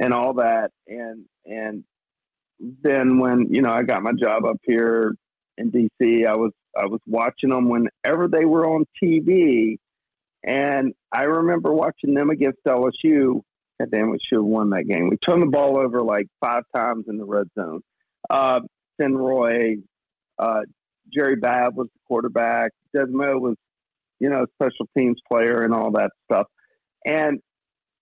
and 0.00 0.12
all 0.12 0.34
that. 0.34 0.70
And 0.86 1.24
and 1.44 1.84
then 2.58 3.18
when 3.18 3.52
you 3.52 3.62
know 3.62 3.70
I 3.70 3.82
got 3.82 4.02
my 4.02 4.12
job 4.12 4.44
up 4.44 4.58
here 4.62 5.14
in 5.56 5.70
DC, 5.70 6.26
I 6.26 6.36
was 6.36 6.52
I 6.76 6.86
was 6.86 7.00
watching 7.06 7.50
them 7.50 7.68
whenever 7.68 8.28
they 8.28 8.44
were 8.44 8.68
on 8.68 8.84
TV, 9.02 9.78
and 10.44 10.94
I 11.12 11.24
remember 11.24 11.72
watching 11.72 12.14
them 12.14 12.30
against 12.30 12.58
LSU. 12.66 13.42
God 13.80 13.90
damn, 13.92 14.10
we 14.10 14.18
should 14.20 14.38
have 14.38 14.44
won 14.44 14.70
that 14.70 14.88
game. 14.88 15.08
We 15.08 15.16
turned 15.18 15.42
the 15.42 15.46
ball 15.46 15.78
over 15.78 16.02
like 16.02 16.26
five 16.40 16.64
times 16.74 17.06
in 17.08 17.16
the 17.16 17.24
red 17.24 17.48
zone. 17.56 17.82
Uh, 18.28 18.60
Roy, 19.00 19.76
uh, 20.38 20.62
Jerry 21.12 21.36
Babb 21.36 21.76
was 21.76 21.86
the 21.86 22.00
quarterback. 22.06 22.72
Desmo 22.94 23.40
was, 23.40 23.56
you 24.20 24.28
know, 24.28 24.46
special 24.54 24.88
teams 24.96 25.20
player 25.30 25.62
and 25.62 25.74
all 25.74 25.90
that 25.92 26.10
stuff. 26.24 26.46
And 27.04 27.40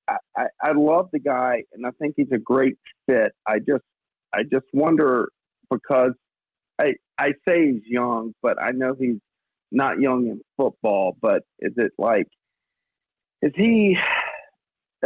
I, 0.09 0.17
I, 0.37 0.47
I 0.63 0.73
love 0.73 1.09
the 1.13 1.19
guy, 1.19 1.65
and 1.73 1.87
I 1.87 1.91
think 2.01 2.15
he's 2.17 2.31
a 2.33 2.39
great 2.39 2.77
fit. 3.09 3.33
I 3.47 3.59
just, 3.59 3.85
I 4.33 4.43
just 4.43 4.67
wonder 4.73 5.29
because 5.71 6.13
I, 6.79 6.95
I 7.19 7.33
say 7.47 7.73
he's 7.73 7.83
young, 7.87 8.35
but 8.43 8.61
I 8.63 8.71
know 8.71 8.95
he's 8.99 9.19
not 9.73 10.01
young 10.01 10.27
in 10.27 10.41
football. 10.57 11.17
But 11.21 11.43
is 11.59 11.73
it 11.77 11.93
like, 11.99 12.27
is 13.43 13.53
he 13.55 13.99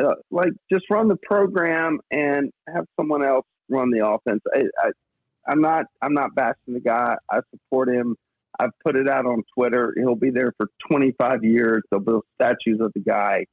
uh, 0.00 0.14
like 0.30 0.52
just 0.70 0.84
run 0.90 1.08
the 1.08 1.16
program 1.22 2.00
and 2.10 2.50
have 2.72 2.86
someone 2.98 3.24
else 3.24 3.46
run 3.68 3.90
the 3.90 4.06
offense? 4.06 4.40
I, 4.54 4.64
I, 4.78 4.90
I'm 5.50 5.60
not 5.60 5.86
I'm 6.00 6.14
not 6.14 6.34
bashing 6.34 6.74
the 6.74 6.80
guy. 6.80 7.16
I 7.30 7.40
support 7.50 7.88
him. 7.88 8.16
I've 8.58 8.70
put 8.84 8.94
it 8.96 9.08
out 9.08 9.26
on 9.26 9.42
Twitter. 9.54 9.94
He'll 9.96 10.14
be 10.14 10.30
there 10.30 10.52
for 10.56 10.68
25 10.90 11.44
years. 11.44 11.82
They'll 11.90 12.00
build 12.00 12.24
statues 12.40 12.80
of 12.80 12.92
the 12.94 13.00
guy, 13.00 13.46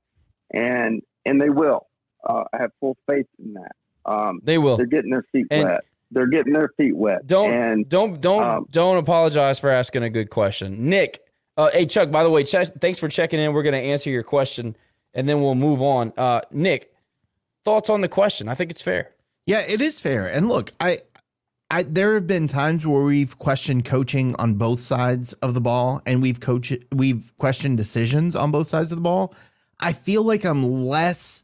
and 0.54 1.02
and 1.26 1.42
they 1.42 1.50
will. 1.50 1.88
Uh, 2.28 2.44
I 2.54 2.58
have 2.62 2.72
full 2.80 2.98
faith 3.10 3.26
in 3.44 3.54
that. 3.54 3.72
Um, 4.06 4.40
they 4.44 4.58
will. 4.58 4.78
They're 4.78 4.86
getting 4.86 5.12
their 5.12 5.26
feet 5.32 5.48
And- 5.52 5.64
wet. 5.68 5.82
They're 6.10 6.28
getting 6.28 6.54
their 6.54 6.70
feet 6.78 6.96
wet. 6.96 7.28
Don't 7.28 7.52
and 7.52 7.90
don't 7.90 8.22
don't 8.22 8.44
um, 8.44 8.68
don't 8.70 8.96
apologize 8.98 9.60
for 9.60 9.70
asking 9.70 10.04
a 10.04 10.10
good 10.10 10.30
question, 10.30 10.78
Nick. 10.78 11.22
Uh, 11.58 11.70
hey 11.74 11.86
Chuck, 11.86 12.12
by 12.12 12.24
the 12.24 12.30
way, 12.30 12.46
Ch- 12.46 12.70
thanks 12.80 12.98
for 12.98 13.10
checking 13.10 13.42
in. 13.42 13.52
We're 13.52 13.64
going 13.64 13.74
to 13.74 13.82
answer 13.90 14.10
your 14.10 14.24
question, 14.24 14.78
and 15.14 15.28
then 15.28 15.42
we'll 15.42 15.56
move 15.56 15.82
on. 15.82 16.14
Uh, 16.16 16.40
Nick, 16.50 16.94
thoughts 17.66 17.90
on 17.90 18.00
the 18.00 18.08
question? 18.08 18.48
I 18.48 18.56
think 18.56 18.72
it's 18.72 18.82
fair. 18.82 19.10
Yeah, 19.46 19.60
it 19.60 19.82
is 19.82 20.00
fair. 20.00 20.28
And 20.28 20.48
look, 20.48 20.72
I 20.80 21.02
I 21.70 21.84
there 21.84 22.14
have 22.14 22.28
been 22.28 22.48
times 22.48 22.88
where 22.88 23.04
we've 23.04 23.38
questioned 23.38 23.86
coaching 23.86 24.36
on 24.40 24.56
both 24.56 24.80
sides 24.80 25.34
of 25.34 25.54
the 25.54 25.62
ball 25.62 26.02
and 26.06 26.22
we've 26.22 26.40
coach 26.40 26.74
we've 26.94 27.34
questioned 27.38 27.78
decisions 27.78 28.36
on 28.36 28.52
both 28.52 28.68
sides 28.68 28.92
of 28.92 28.98
the 28.98 29.02
ball. 29.02 29.34
I 29.80 29.94
feel 29.94 30.24
like 30.24 30.46
I'm 30.46 30.86
less 30.86 31.44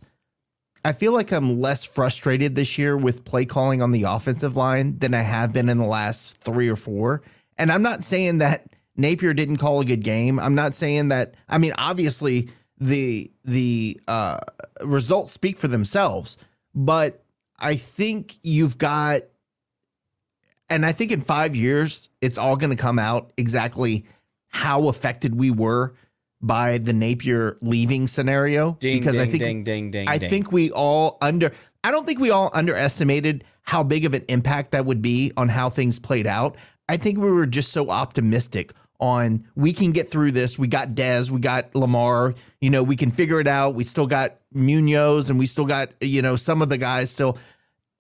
I 0.86 0.94
feel 0.94 1.12
like 1.14 1.32
I'm 1.32 1.60
less 1.60 1.84
frustrated 1.84 2.56
this 2.56 2.78
year 2.78 2.98
with 2.98 3.26
play 3.26 3.46
calling 3.46 3.82
on 3.82 3.92
the 3.92 4.04
offensive 4.04 4.56
line 4.56 4.98
than 5.00 5.14
I 5.14 5.22
have 5.22 5.54
been 5.54 5.70
in 5.70 5.78
the 5.78 5.86
last 5.86 6.42
3 6.42 6.68
or 6.68 6.76
4. 6.76 7.22
And 7.58 7.72
I'm 7.72 7.82
not 7.82 8.04
saying 8.04 8.40
that 8.40 8.68
Napier 8.98 9.34
didn't 9.34 9.58
call 9.58 9.80
a 9.80 9.86
good 9.86 10.04
game. 10.04 10.40
I'm 10.40 10.56
not 10.56 10.74
saying 10.74 11.10
that 11.10 11.36
I 11.50 11.58
mean 11.58 11.74
obviously 11.78 12.50
the 12.80 13.30
the 13.44 14.00
uh 14.08 14.40
results 14.86 15.34
speak 15.34 15.58
for 15.58 15.68
themselves, 15.68 16.38
but 16.74 17.26
I 17.60 17.76
think 17.76 18.38
you've 18.42 18.78
got 18.78 19.24
and 20.74 20.88
I 20.88 20.92
think 20.92 21.12
in 21.12 21.22
five 21.22 21.56
years, 21.56 22.10
it's 22.20 22.40
all 22.40 22.56
going 22.56 22.72
to 22.72 22.82
come 22.82 22.98
out 22.98 23.32
exactly 23.38 24.06
how 24.48 24.88
affected 24.88 25.36
we 25.36 25.52
were 25.52 25.94
by 26.42 26.80
the 26.80 26.94
Napier 26.94 27.58
leaving 27.62 28.08
scenario. 28.08 28.74
Ding, 28.80 28.98
because 28.98 29.20
I 29.20 29.26
think 29.26 29.40
ding, 29.40 29.64
ding, 29.64 29.92
ding, 29.92 30.08
I 30.10 30.18
ding. 30.18 30.30
think 30.32 30.52
we 30.52 30.72
all 30.72 31.20
under. 31.22 31.52
I 31.84 31.92
don't 31.92 32.08
think 32.08 32.20
we 32.20 32.32
all 32.32 32.50
underestimated 32.54 33.44
how 33.62 33.84
big 33.84 34.04
of 34.06 34.16
an 34.16 34.26
impact 34.30 34.72
that 34.72 34.86
would 34.86 35.02
be 35.02 35.32
on 35.38 35.48
how 35.48 35.70
things 35.70 36.00
played 36.00 36.26
out. 36.26 36.58
I 36.90 36.98
think 36.98 37.20
we 37.20 37.32
were 37.32 37.46
just 37.46 37.72
so 37.72 37.90
optimistic 37.90 38.74
on 39.00 39.46
we 39.56 39.74
can 39.74 39.92
get 39.92 40.10
through 40.10 40.32
this. 40.32 40.58
We 40.58 40.68
got 40.68 40.96
Dez, 40.96 41.30
we 41.30 41.40
got 41.40 41.76
Lamar. 41.76 42.34
You 42.62 42.72
know, 42.72 42.82
we 42.82 42.96
can 42.96 43.12
figure 43.12 43.40
it 43.40 43.48
out. 43.48 43.76
We 43.76 43.84
still 43.84 44.08
got 44.08 44.38
Munoz, 44.54 45.30
and 45.30 45.38
we 45.38 45.46
still 45.46 45.66
got 45.66 45.90
you 46.02 46.24
know 46.24 46.36
some 46.36 46.64
of 46.64 46.70
the 46.70 46.80
guys 46.80 47.12
still 47.12 47.38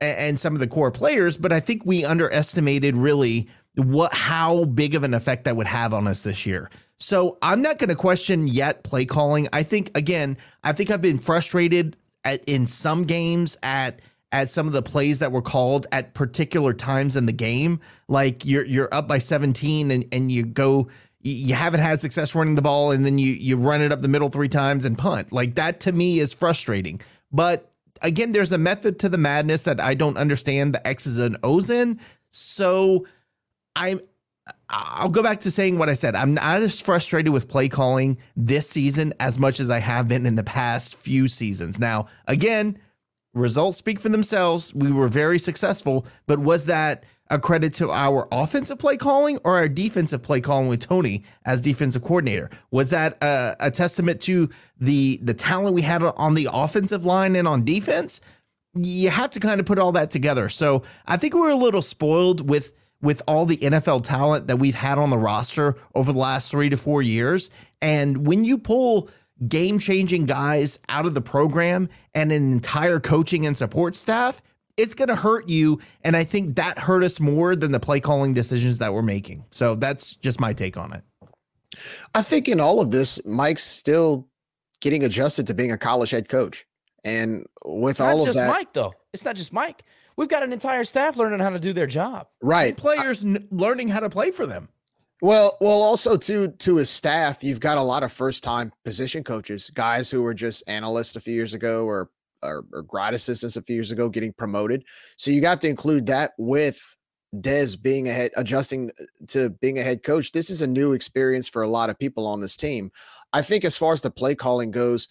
and 0.01 0.39
some 0.39 0.53
of 0.53 0.59
the 0.59 0.67
core 0.67 0.91
players, 0.91 1.37
but 1.37 1.51
I 1.51 1.59
think 1.59 1.85
we 1.85 2.03
underestimated 2.03 2.95
really 2.95 3.47
what 3.75 4.13
how 4.13 4.65
big 4.65 4.95
of 4.95 5.03
an 5.03 5.13
effect 5.13 5.45
that 5.45 5.55
would 5.55 5.67
have 5.67 5.93
on 5.93 6.07
us 6.07 6.23
this 6.23 6.45
year. 6.45 6.69
So 6.99 7.37
I'm 7.41 7.61
not 7.61 7.79
going 7.79 7.89
to 7.89 7.95
question 7.95 8.47
yet 8.47 8.83
play 8.83 9.05
calling. 9.05 9.47
I 9.51 9.63
think 9.63 9.91
again, 9.95 10.37
I 10.63 10.73
think 10.73 10.89
I've 10.89 11.01
been 11.01 11.19
frustrated 11.19 11.97
at, 12.23 12.43
in 12.45 12.65
some 12.65 13.03
games 13.03 13.57
at 13.63 14.01
at 14.31 14.49
some 14.49 14.67
of 14.67 14.73
the 14.73 14.81
plays 14.81 15.19
that 15.19 15.31
were 15.31 15.41
called 15.41 15.85
at 15.91 16.13
particular 16.13 16.73
times 16.73 17.15
in 17.15 17.25
the 17.25 17.33
game. 17.33 17.79
Like 18.07 18.45
you're 18.45 18.65
you're 18.65 18.93
up 18.93 19.07
by 19.07 19.17
17 19.17 19.91
and 19.91 20.05
and 20.11 20.31
you 20.31 20.45
go 20.45 20.87
you 21.19 21.55
haven't 21.55 21.79
had 21.79 22.01
success 22.01 22.35
running 22.35 22.55
the 22.55 22.61
ball 22.61 22.91
and 22.91 23.05
then 23.05 23.17
you 23.17 23.33
you 23.33 23.57
run 23.57 23.81
it 23.81 23.91
up 23.91 24.01
the 24.01 24.07
middle 24.07 24.29
three 24.29 24.49
times 24.49 24.85
and 24.85 24.97
punt. 24.97 25.31
Like 25.31 25.55
that 25.55 25.79
to 25.81 25.91
me 25.91 26.19
is 26.19 26.33
frustrating. 26.33 27.01
But 27.31 27.72
again, 28.03 28.33
there's 28.33 28.51
a 28.51 28.57
method 28.57 28.99
to 28.99 29.09
the 29.09 29.17
madness 29.17 29.63
that 29.63 29.79
I 29.79 29.95
don't 29.95 30.17
understand 30.17 30.73
the 30.73 30.85
X's 30.85 31.17
and 31.17 31.37
O's 31.43 31.69
in. 31.69 31.99
So 32.29 33.07
I'm 33.75 34.01
I'll 34.69 35.09
go 35.09 35.23
back 35.23 35.39
to 35.41 35.51
saying 35.51 35.77
what 35.77 35.89
I 35.89 35.93
said. 35.93 36.15
I'm 36.15 36.33
not 36.33 36.61
as 36.61 36.81
frustrated 36.81 37.31
with 37.31 37.47
play 37.47 37.69
calling 37.69 38.17
this 38.35 38.69
season 38.69 39.13
as 39.19 39.39
much 39.39 39.59
as 39.59 39.69
I 39.69 39.79
have 39.79 40.07
been 40.09 40.25
in 40.25 40.35
the 40.35 40.43
past 40.43 40.95
few 40.95 41.29
seasons. 41.29 41.79
Now, 41.79 42.07
again, 42.27 42.77
results 43.33 43.77
speak 43.77 44.01
for 44.01 44.09
themselves. 44.09 44.73
We 44.73 44.91
were 44.91 45.07
very 45.07 45.39
successful, 45.39 46.05
but 46.25 46.39
was 46.39 46.65
that 46.65 47.05
a 47.29 47.39
credit 47.39 47.73
to 47.75 47.91
our 47.91 48.27
offensive 48.31 48.77
play 48.77 48.97
calling 48.97 49.39
or 49.43 49.55
our 49.55 49.67
defensive 49.67 50.21
play 50.21 50.41
calling 50.41 50.67
with 50.67 50.79
Tony 50.79 51.23
as 51.45 51.61
defensive 51.61 52.03
coordinator? 52.03 52.49
Was 52.71 52.89
that 52.89 53.17
a, 53.21 53.55
a 53.59 53.71
testament 53.71 54.21
to 54.21 54.49
the 54.79 55.19
the 55.21 55.33
talent 55.33 55.75
we 55.75 55.81
had 55.81 56.03
on 56.03 56.33
the 56.33 56.49
offensive 56.51 57.05
line 57.05 57.35
and 57.35 57.47
on 57.47 57.63
defense? 57.63 58.21
You 58.75 59.09
have 59.09 59.29
to 59.31 59.39
kind 59.39 59.59
of 59.59 59.65
put 59.65 59.79
all 59.79 59.91
that 59.93 60.11
together. 60.11 60.49
So 60.49 60.83
I 61.05 61.17
think 61.17 61.35
we're 61.35 61.51
a 61.51 61.55
little 61.55 61.81
spoiled 61.81 62.49
with 62.49 62.73
with 63.01 63.21
all 63.27 63.45
the 63.45 63.57
NFL 63.57 64.03
talent 64.03 64.47
that 64.47 64.57
we've 64.57 64.75
had 64.75 64.97
on 64.97 65.09
the 65.09 65.17
roster 65.17 65.75
over 65.93 66.13
the 66.13 66.19
last 66.19 66.49
three 66.49 66.69
to 66.69 66.77
four 66.77 67.01
years. 67.01 67.51
And 67.81 68.25
when 68.25 68.45
you 68.45 68.57
pull 68.57 69.09
game 69.47 69.77
changing 69.77 70.25
guys 70.25 70.79
out 70.87 71.05
of 71.05 71.13
the 71.13 71.21
program 71.21 71.89
and 72.13 72.31
an 72.31 72.51
entire 72.51 72.99
coaching 72.99 73.45
and 73.45 73.57
support 73.57 73.95
staff, 73.95 74.41
it's 74.77 74.93
going 74.95 75.09
to 75.09 75.15
hurt 75.15 75.47
you. 75.49 75.79
And 76.03 76.15
I 76.15 76.23
think 76.23 76.55
that 76.55 76.79
hurt 76.79 77.03
us 77.03 77.19
more 77.19 77.55
than 77.55 77.71
the 77.71 77.79
play 77.79 77.99
calling 77.99 78.33
decisions 78.33 78.79
that 78.79 78.93
we're 78.93 79.01
making. 79.01 79.45
So 79.51 79.75
that's 79.75 80.15
just 80.15 80.39
my 80.39 80.53
take 80.53 80.77
on 80.77 80.93
it. 80.93 81.03
I 82.13 82.21
think 82.21 82.47
in 82.47 82.59
all 82.59 82.79
of 82.79 82.91
this, 82.91 83.19
Mike's 83.25 83.63
still 83.63 84.27
getting 84.81 85.03
adjusted 85.03 85.47
to 85.47 85.53
being 85.53 85.71
a 85.71 85.77
college 85.77 86.11
head 86.11 86.29
coach. 86.29 86.65
And 87.03 87.45
with 87.65 87.99
not 87.99 88.11
all 88.13 88.19
of 88.21 88.25
just 88.25 88.37
that, 88.37 88.51
Mike 88.51 88.73
though. 88.73 88.93
It's 89.13 89.25
not 89.25 89.35
just 89.35 89.51
Mike. 89.53 89.83
We've 90.15 90.29
got 90.29 90.43
an 90.43 90.53
entire 90.53 90.83
staff 90.83 91.17
learning 91.17 91.39
how 91.39 91.49
to 91.49 91.59
do 91.59 91.73
their 91.73 91.87
job. 91.87 92.27
right? 92.41 92.77
Players 92.77 93.25
n- 93.25 93.47
learning 93.51 93.87
how 93.89 93.99
to 93.99 94.09
play 94.09 94.31
for 94.31 94.45
them. 94.45 94.69
Well, 95.21 95.57
well, 95.61 95.81
also 95.81 96.17
to 96.17 96.49
to 96.49 96.75
his 96.75 96.89
staff, 96.89 97.43
you've 97.43 97.59
got 97.59 97.77
a 97.77 97.81
lot 97.81 98.03
of 98.03 98.11
first 98.11 98.43
time 98.43 98.73
position 98.83 99.23
coaches, 99.23 99.71
guys 99.73 100.11
who 100.11 100.21
were 100.21 100.33
just 100.33 100.63
analysts 100.67 101.15
a 101.15 101.19
few 101.21 101.33
years 101.33 101.53
ago 101.53 101.85
or, 101.85 102.09
or 102.43 102.65
or 102.71 102.83
grad 102.83 103.13
assistants 103.13 103.55
a 103.55 103.61
few 103.61 103.75
years 103.75 103.91
ago 103.91 104.09
getting 104.09 104.33
promoted. 104.33 104.83
So 105.17 105.31
you 105.31 105.41
got 105.41 105.61
to 105.61 105.69
include 105.69 106.05
that 106.07 106.33
with 106.37 106.95
Dez 107.35 107.81
being 107.81 108.07
a 108.07 108.13
head 108.13 108.31
adjusting 108.35 108.91
to 109.27 109.49
being 109.49 109.79
a 109.79 109.83
head 109.83 110.03
coach. 110.03 110.31
This 110.31 110.49
is 110.49 110.61
a 110.61 110.67
new 110.67 110.93
experience 110.93 111.47
for 111.47 111.63
a 111.63 111.69
lot 111.69 111.89
of 111.89 111.97
people 111.97 112.27
on 112.27 112.41
this 112.41 112.55
team. 112.55 112.91
I 113.31 113.41
think 113.41 113.65
as 113.65 113.77
far 113.77 113.93
as 113.93 114.01
the 114.01 114.11
play 114.11 114.35
calling 114.35 114.69
goes, 114.69 115.07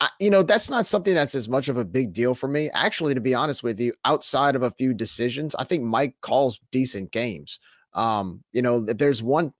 I, 0.00 0.08
you 0.18 0.30
know, 0.30 0.42
that's 0.42 0.70
not 0.70 0.86
something 0.86 1.14
that's 1.14 1.34
as 1.34 1.48
much 1.48 1.68
of 1.68 1.76
a 1.76 1.84
big 1.84 2.12
deal 2.12 2.34
for 2.34 2.48
me. 2.48 2.70
Actually, 2.72 3.14
to 3.14 3.20
be 3.20 3.34
honest 3.34 3.62
with 3.62 3.78
you, 3.78 3.92
outside 4.04 4.56
of 4.56 4.62
a 4.62 4.70
few 4.70 4.94
decisions, 4.94 5.54
I 5.54 5.64
think 5.64 5.82
Mike 5.82 6.16
calls 6.22 6.60
decent 6.70 7.12
games. 7.12 7.58
Um, 7.92 8.42
you 8.52 8.62
know, 8.62 8.84
if 8.88 8.98
there's 8.98 9.22
one, 9.22 9.52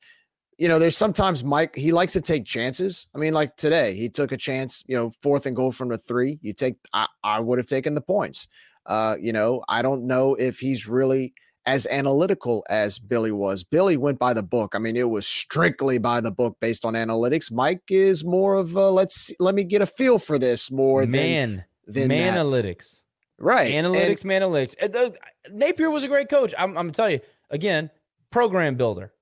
you 0.59 0.69
know, 0.69 0.79
there's 0.79 0.97
sometimes 0.97 1.45
Mike, 1.45 1.77
he 1.77 1.93
likes 1.93 2.15
to 2.15 2.21
take 2.21 2.47
chances. 2.47 3.07
I 3.15 3.19
mean, 3.19 3.35
like 3.35 3.57
today, 3.57 3.95
he 3.95 4.09
took 4.09 4.33
a 4.33 4.37
chance, 4.37 4.83
you 4.87 4.97
know, 4.97 5.13
fourth 5.23 5.47
and 5.47 5.55
goal 5.55 5.73
from 5.73 5.89
the 5.89 5.99
three. 5.99 6.39
You 6.43 6.55
take, 6.55 6.77
I, 6.93 7.07
I 7.23 7.41
would 7.41 7.59
have 7.59 7.67
taken 7.67 7.95
the 7.95 8.01
points. 8.01 8.49
Uh, 8.87 9.17
you 9.21 9.33
know, 9.33 9.63
I 9.69 9.83
don't 9.83 10.07
know 10.07 10.35
if 10.35 10.59
he's 10.61 10.87
really 10.87 11.35
as 11.67 11.87
analytical 11.89 12.65
as 12.71 12.99
Billy 12.99 13.33
was. 13.33 13.65
Billy 13.65 13.97
went 13.97 14.19
by 14.19 14.33
the 14.33 14.43
book. 14.43 14.75
I 14.75 14.79
mean, 14.79 14.97
it 14.97 15.11
was 15.11 15.27
strictly 15.27 15.99
by 15.99 16.21
the 16.21 16.31
book 16.31 16.57
based 16.61 16.85
on 16.85 16.95
analytics. 16.95 17.51
Mike 17.51 17.83
is 17.89 18.25
more 18.25 18.55
of 18.55 18.77
a, 18.77 18.91
let's 18.91 19.33
let 19.41 19.55
me 19.55 19.65
get 19.65 19.83
a 19.83 19.87
feel 19.87 20.19
for 20.19 20.39
this 20.39 20.71
more 20.71 21.05
man, 21.05 21.65
than, 21.87 22.09
than 22.09 22.19
analytics. 22.19 23.01
Right. 23.39 23.75
Analytics, 23.75 24.25
man, 24.25 24.43
analytics. 24.43 24.77
Uh, 24.81 25.11
Napier 25.51 25.91
was 25.91 26.05
a 26.05 26.09
great 26.09 26.31
coach. 26.31 26.55
I'm, 26.57 26.71
I'm 26.71 26.87
gonna 26.87 26.93
tell 26.93 27.11
you 27.11 27.21
again, 27.51 27.91
program 28.31 28.77
builder. 28.77 29.13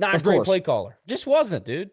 Not 0.00 0.14
Of 0.14 0.22
a 0.22 0.24
great 0.24 0.36
course. 0.38 0.46
play 0.48 0.60
caller. 0.60 0.98
Just 1.06 1.26
wasn't, 1.26 1.64
dude. 1.66 1.90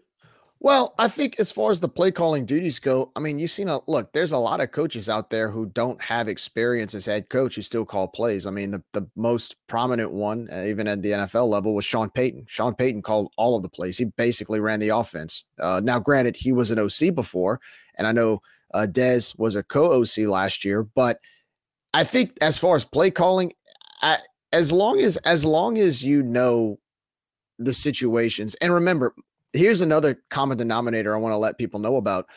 Well, 0.60 0.96
I 0.98 1.08
think 1.08 1.36
as 1.40 1.52
far 1.52 1.70
as 1.70 1.82
the 1.82 1.88
play 1.88 2.10
calling 2.10 2.44
duties 2.46 2.80
go, 2.80 3.12
I 3.16 3.20
mean, 3.20 3.38
you've 3.38 3.52
seen 3.52 3.70
a 3.70 3.80
look, 3.86 4.12
there's 4.14 4.32
a 4.32 4.40
lot 4.40 4.60
of 4.60 4.72
coaches 4.72 5.08
out 5.08 5.30
there 5.30 5.52
who 5.52 5.68
don't 5.68 6.02
have 6.02 6.28
experience 6.28 6.96
as 6.96 7.06
head 7.06 7.30
coach 7.30 7.56
who 7.56 7.62
still 7.62 7.86
call 7.86 8.08
plays. 8.08 8.48
I 8.48 8.50
mean, 8.50 8.72
the, 8.72 8.82
the 8.94 9.08
most 9.16 9.56
prominent 9.68 10.12
one, 10.14 10.48
uh, 10.52 10.64
even 10.64 10.88
at 10.88 11.04
the 11.04 11.12
NFL 11.12 11.48
level, 11.50 11.76
was 11.76 11.86
Sean 11.86 12.10
Payton. 12.10 12.46
Sean 12.50 12.74
Payton 12.74 13.04
called 13.04 13.32
all 13.38 13.56
of 13.56 13.62
the 13.62 13.70
plays. 13.70 14.00
He 14.00 14.06
basically 14.06 14.60
ran 14.60 14.80
the 14.80 14.90
offense. 14.90 15.44
Uh, 15.60 15.80
now, 15.84 16.00
granted, 16.00 16.38
he 16.38 16.52
was 16.52 16.72
an 16.72 16.80
OC 16.80 17.14
before, 17.14 17.60
and 17.96 18.08
I 18.08 18.12
know 18.12 18.42
uh, 18.74 18.88
Dez 18.90 19.38
was 19.38 19.56
a 19.56 19.62
co 19.62 20.02
OC 20.02 20.26
last 20.28 20.66
year, 20.66 20.82
but 20.82 21.20
I 21.94 22.04
think 22.04 22.36
as 22.42 22.58
far 22.58 22.76
as 22.76 22.84
play 22.84 23.12
calling, 23.12 23.54
I, 24.02 24.18
as 24.52 24.72
long 24.72 25.00
as 25.02 25.18
as 25.18 25.46
long 25.46 25.78
as 25.78 26.04
you 26.04 26.24
know 26.24 26.80
the 27.60 27.74
situations, 27.74 28.56
and 28.56 28.74
remember, 28.74 29.14
here's 29.54 29.82
another 29.82 30.22
common 30.30 30.58
denominator 30.58 31.16
I 31.16 31.20
want 31.20 31.34
to 31.34 31.38
let 31.38 31.58
people 31.58 31.80
know 31.80 31.98
about. 31.98 32.28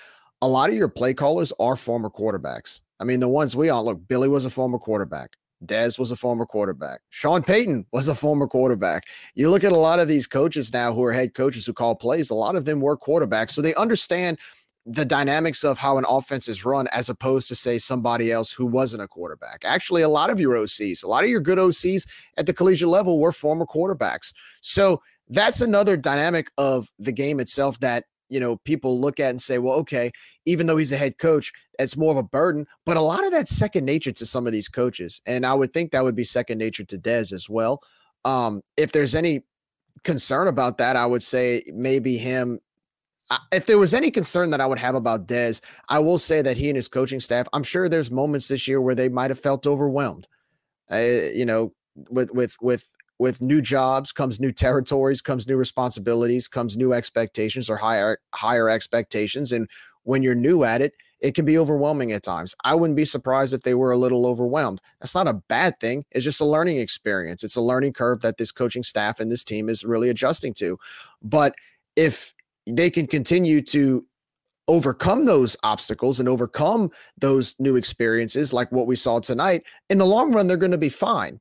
A 0.43 0.49
lot 0.49 0.71
of 0.71 0.77
your 0.77 0.89
play 0.89 1.13
callers 1.13 1.53
are 1.61 1.77
former 1.77 2.09
quarterbacks. 2.09 2.81
I 2.99 3.05
mean, 3.05 3.21
the 3.21 3.29
ones 3.29 3.55
we 3.57 3.69
all 3.69 3.85
look, 3.85 4.07
Billy 4.09 4.29
was 4.29 4.45
a 4.45 4.51
former 4.51 4.79
quarterback. 4.79 5.37
Dez 5.65 5.99
was 5.99 6.11
a 6.11 6.17
former 6.17 6.47
quarterback. 6.47 7.01
Sean 7.11 7.43
Payton 7.43 7.87
was 7.93 8.09
a 8.09 8.15
former 8.15 8.47
quarterback. 8.47 9.05
You 9.35 9.51
look 9.51 9.65
at 9.65 9.73
a 9.73 9.77
lot 9.77 9.99
of 9.99 10.09
these 10.09 10.27
coaches 10.27 10.73
now 10.73 10.95
who 10.95 11.05
are 11.05 11.13
head 11.13 11.35
coaches 11.35 11.67
who 11.67 11.75
call 11.75 11.95
plays, 11.95 12.31
a 12.31 12.35
lot 12.35 12.57
of 12.57 12.65
them 12.65 12.81
were 12.81 12.97
quarterbacks. 12.97 13.51
So 13.51 13.61
they 13.61 13.75
understand 13.75 14.39
the 14.87 15.05
dynamics 15.05 15.63
of 15.63 15.79
how 15.79 15.99
an 15.99 16.07
offense 16.09 16.49
is 16.49 16.65
run 16.65 16.89
as 16.89 17.09
opposed 17.09 17.49
to 17.49 17.55
say 17.55 17.79
somebody 17.79 18.33
else 18.33 18.53
who 18.53 18.65
wasn't 18.65 19.03
a 19.03 19.09
quarterback. 19.09 19.61
Actually, 19.65 20.03
a 20.03 20.09
lot 20.09 20.31
of 20.31 20.41
your 20.41 20.55
OCs, 20.55 21.05
a 21.05 21.07
lot 21.07 21.23
of 21.23 21.31
your 21.31 21.41
good 21.41 21.59
OCs 21.59 22.07
at 22.37 22.47
the 22.47 22.55
collegiate 22.55 22.89
level 22.89 23.21
were 23.21 23.33
former 23.33 23.67
quarterbacks. 23.67 24.33
So 24.63 25.03
that's 25.29 25.61
another 25.61 25.97
dynamic 25.97 26.51
of 26.59 26.91
the 26.99 27.13
game 27.13 27.41
itself 27.41 27.79
that 27.81 28.05
you 28.29 28.41
know 28.41 28.57
people 28.65 29.01
look 29.01 29.21
at 29.21 29.31
and 29.31 29.43
say, 29.43 29.59
well, 29.59 29.77
okay, 29.77 30.11
even 30.45 30.67
though 30.67 30.77
he's 30.77 30.93
a 30.93 30.97
head 30.97 31.19
coach, 31.19 31.53
it's 31.79 31.97
more 31.97 32.13
of 32.13 32.19
a 32.19 32.23
burden. 32.23 32.67
But 32.87 32.97
a 32.97 33.03
lot 33.03 33.25
of 33.25 33.33
that's 33.33 33.55
second 33.55 33.85
nature 33.85 34.13
to 34.13 34.27
some 34.27 34.47
of 34.47 34.53
these 34.53 34.69
coaches, 34.69 35.21
and 35.27 35.47
I 35.47 35.55
would 35.55 35.73
think 35.73 35.93
that 35.93 36.05
would 36.05 36.17
be 36.17 36.25
second 36.25 36.59
nature 36.59 36.85
to 36.85 36.99
Dez 36.99 37.33
as 37.33 37.49
well. 37.49 37.81
Um, 38.25 38.63
if 38.77 38.93
there's 38.93 39.15
any 39.15 39.43
concern 40.05 40.49
about 40.49 40.79
that, 40.79 40.97
I 40.97 41.07
would 41.07 41.23
say 41.23 41.63
maybe 41.69 42.19
him. 42.19 42.61
If 43.53 43.67
there 43.67 43.79
was 43.79 43.95
any 43.95 44.11
concern 44.11 44.51
that 44.51 44.61
I 44.61 44.67
would 44.67 44.79
have 44.79 44.95
about 44.95 45.27
Dez, 45.27 45.61
I 45.89 46.01
will 46.01 46.19
say 46.19 46.43
that 46.43 46.57
he 46.57 46.69
and 46.69 46.77
his 46.77 46.89
coaching 46.89 47.21
staff, 47.21 47.47
I'm 47.53 47.63
sure 47.63 47.89
there's 47.89 48.11
moments 48.11 48.49
this 48.49 48.67
year 48.67 48.81
where 48.81 48.95
they 48.95 49.09
might 49.09 49.31
have 49.31 49.39
felt 49.39 49.67
overwhelmed. 49.67 50.27
Uh, 50.91 50.97
you 50.97 51.45
know, 51.45 51.73
with 52.11 52.33
with 52.33 52.57
with 52.61 52.87
with 53.19 53.41
new 53.41 53.61
jobs 53.61 54.13
comes 54.13 54.41
new 54.41 54.51
territories, 54.51 55.23
comes 55.23 55.47
new 55.47 55.57
responsibilities, 55.57 56.49
comes 56.49 56.77
new 56.77 56.93
expectations 56.93 57.71
or 57.71 57.77
higher 57.77 58.19
higher 58.35 58.69
expectations. 58.69 59.53
And 59.53 59.69
when 60.03 60.23
you're 60.23 60.35
new 60.35 60.65
at 60.65 60.81
it, 60.81 60.95
it 61.21 61.35
can 61.35 61.45
be 61.45 61.59
overwhelming 61.59 62.13
at 62.13 62.23
times. 62.23 62.55
I 62.65 62.75
wouldn't 62.75 62.97
be 62.97 63.05
surprised 63.05 63.55
if 63.55 63.63
they 63.63 63.75
were 63.75 63.93
a 63.93 63.99
little 63.99 64.27
overwhelmed. 64.27 64.81
That's 65.01 65.15
not 65.15 65.29
a 65.29 65.35
bad 65.35 65.79
thing. 65.79 66.05
It's 66.11 66.25
just 66.25 66.41
a 66.41 66.47
learning 66.47 66.79
experience. 66.79 67.45
It's 67.45 67.57
a 67.57 67.61
learning 67.61 67.93
curve 67.93 68.23
that 68.23 68.39
this 68.39 68.53
coaching 68.53 68.83
staff 68.83 69.21
and 69.21 69.31
this 69.31 69.45
team 69.45 69.69
is 69.69 69.85
really 69.85 70.09
adjusting 70.09 70.55
to. 70.55 70.79
But 71.23 71.55
if 71.95 72.33
they 72.77 72.91
can 72.91 73.07
continue 73.07 73.63
to 73.63 74.05
overcome 74.69 75.25
those 75.25 75.57
obstacles 75.65 76.21
and 76.21 76.29
overcome 76.29 76.91
those 77.19 77.57
new 77.59 77.77
experiences 77.77 78.53
like 78.53 78.71
what 78.71 78.87
we 78.87 78.95
saw 78.95 79.19
tonight, 79.19 79.65
in 79.89 79.99
the 79.99 80.07
long 80.07 80.33
run, 80.33 80.47
they're 80.47 80.57
going 80.57 80.71
to 80.71 80.79
be 80.79 80.89
fine. 80.89 81.41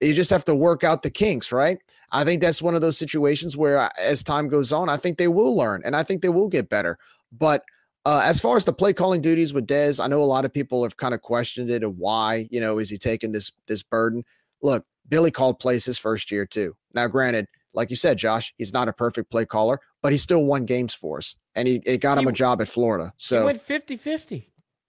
You 0.00 0.14
just 0.14 0.30
have 0.30 0.44
to 0.44 0.54
work 0.54 0.84
out 0.84 1.02
the 1.02 1.10
kinks, 1.10 1.50
right? 1.50 1.78
I 2.12 2.24
think 2.24 2.40
that's 2.40 2.62
one 2.62 2.74
of 2.74 2.80
those 2.80 2.96
situations 2.96 3.56
where, 3.56 3.90
as 3.98 4.22
time 4.22 4.48
goes 4.48 4.72
on, 4.72 4.88
I 4.88 4.96
think 4.96 5.18
they 5.18 5.28
will 5.28 5.56
learn 5.56 5.82
and 5.84 5.96
I 5.96 6.04
think 6.04 6.22
they 6.22 6.28
will 6.28 6.48
get 6.48 6.68
better. 6.68 6.98
But 7.32 7.64
uh, 8.06 8.22
as 8.24 8.40
far 8.40 8.56
as 8.56 8.64
the 8.64 8.72
play 8.72 8.92
calling 8.92 9.20
duties 9.20 9.52
with 9.52 9.66
Dez, 9.66 10.02
I 10.02 10.06
know 10.06 10.22
a 10.22 10.24
lot 10.24 10.44
of 10.44 10.54
people 10.54 10.84
have 10.84 10.96
kind 10.96 11.14
of 11.14 11.20
questioned 11.20 11.70
it 11.70 11.82
and 11.82 11.98
why, 11.98 12.48
you 12.50 12.60
know, 12.60 12.78
is 12.78 12.90
he 12.90 12.96
taking 12.96 13.32
this 13.32 13.52
this 13.66 13.82
burden? 13.82 14.24
Look, 14.62 14.86
Billy 15.08 15.30
called 15.30 15.58
plays 15.58 15.84
his 15.84 15.98
first 15.98 16.30
year 16.30 16.46
too. 16.46 16.76
Now, 16.94 17.08
granted, 17.08 17.48
like 17.74 17.90
you 17.90 17.96
said, 17.96 18.18
Josh, 18.18 18.54
he's 18.56 18.72
not 18.72 18.88
a 18.88 18.92
perfect 18.92 19.30
play 19.30 19.44
caller, 19.44 19.80
but 20.02 20.12
he 20.12 20.18
still 20.18 20.44
won 20.44 20.64
games 20.64 20.94
for 20.94 21.18
us, 21.18 21.34
and 21.54 21.66
he 21.68 21.82
it 21.84 21.98
got 21.98 22.18
him 22.18 22.26
a 22.26 22.32
job 22.32 22.60
at 22.60 22.68
Florida. 22.68 23.12
So 23.16 23.40
he 23.40 23.44
went 23.44 23.66
50-50. 23.66 24.44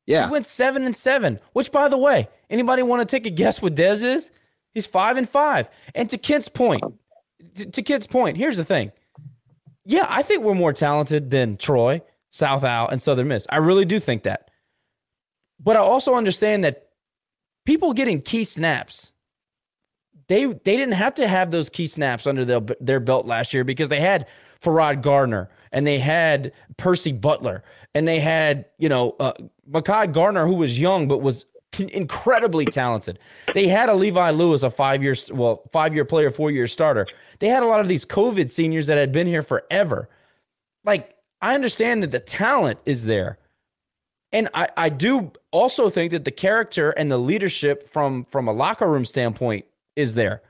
yeah, 0.05 0.25
He 0.25 0.31
went 0.31 0.45
seven 0.45 0.85
and 0.85 0.95
seven. 0.95 1.39
Which, 1.53 1.71
by 1.71 1.87
the 1.87 1.97
way, 1.97 2.29
anybody 2.49 2.83
want 2.83 3.01
to 3.01 3.05
take 3.05 3.25
a 3.25 3.29
guess 3.29 3.61
what 3.61 3.75
Dez 3.75 4.03
is? 4.03 4.31
He's 4.73 4.85
five 4.85 5.17
and 5.17 5.27
five. 5.27 5.69
And 5.95 6.09
to 6.11 6.17
Kent's 6.17 6.47
point, 6.49 6.83
to, 7.55 7.65
to 7.65 7.81
Kent's 7.81 8.07
point, 8.07 8.37
here's 8.37 8.57
the 8.57 8.63
thing. 8.63 8.91
Yeah, 9.85 10.05
I 10.07 10.21
think 10.21 10.43
we're 10.43 10.53
more 10.53 10.73
talented 10.73 11.31
than 11.31 11.57
Troy, 11.57 12.01
South 12.29 12.63
Al, 12.63 12.87
and 12.87 13.01
Southern 13.01 13.27
Miss. 13.29 13.47
I 13.49 13.57
really 13.57 13.85
do 13.85 13.99
think 13.99 14.23
that. 14.23 14.49
But 15.59 15.75
I 15.75 15.79
also 15.79 16.13
understand 16.13 16.63
that 16.63 16.89
people 17.65 17.93
getting 17.93 18.21
key 18.21 18.43
snaps, 18.43 19.11
they 20.27 20.45
they 20.45 20.77
didn't 20.77 20.91
have 20.93 21.15
to 21.15 21.27
have 21.27 21.49
those 21.49 21.69
key 21.69 21.87
snaps 21.87 22.27
under 22.27 22.45
their, 22.45 22.61
their 22.79 22.99
belt 22.99 23.25
last 23.25 23.53
year 23.53 23.63
because 23.63 23.89
they 23.89 23.99
had 23.99 24.27
Ferrod 24.61 25.01
Gardner 25.01 25.49
and 25.71 25.85
they 25.85 25.99
had 25.99 26.51
Percy 26.77 27.11
Butler 27.11 27.63
and 27.93 28.07
they 28.07 28.19
had, 28.19 28.65
you 28.77 28.89
know, 28.89 29.15
uh, 29.19 29.33
Makai 29.69 30.11
Gardner, 30.11 30.45
who 30.45 30.55
was 30.55 30.79
young 30.79 31.07
but 31.07 31.19
was 31.19 31.45
incredibly 31.79 32.65
talented. 32.65 33.19
They 33.53 33.67
had 33.67 33.89
a 33.89 33.93
Levi 33.93 34.31
Lewis, 34.31 34.63
a 34.63 34.69
five 34.69 35.03
year, 35.03 35.15
well, 35.31 35.63
five 35.71 35.93
year 35.93 36.05
player, 36.05 36.31
four 36.31 36.51
year 36.51 36.67
starter. 36.67 37.07
They 37.39 37.47
had 37.47 37.63
a 37.63 37.67
lot 37.67 37.79
of 37.79 37.87
these 37.87 38.05
COVID 38.05 38.49
seniors 38.49 38.87
that 38.87 38.97
had 38.97 39.11
been 39.11 39.27
here 39.27 39.43
forever. 39.43 40.09
Like, 40.83 41.15
I 41.41 41.55
understand 41.55 42.03
that 42.03 42.11
the 42.11 42.19
talent 42.19 42.79
is 42.85 43.05
there. 43.05 43.37
And 44.31 44.49
I, 44.53 44.69
I 44.77 44.89
do 44.89 45.31
also 45.51 45.89
think 45.89 46.11
that 46.11 46.25
the 46.25 46.31
character 46.31 46.91
and 46.91 47.11
the 47.11 47.17
leadership 47.17 47.89
from 47.91 48.25
from 48.25 48.47
a 48.47 48.53
locker 48.53 48.87
room 48.87 49.05
standpoint 49.05 49.65
is 49.95 50.13
there. 50.13 50.41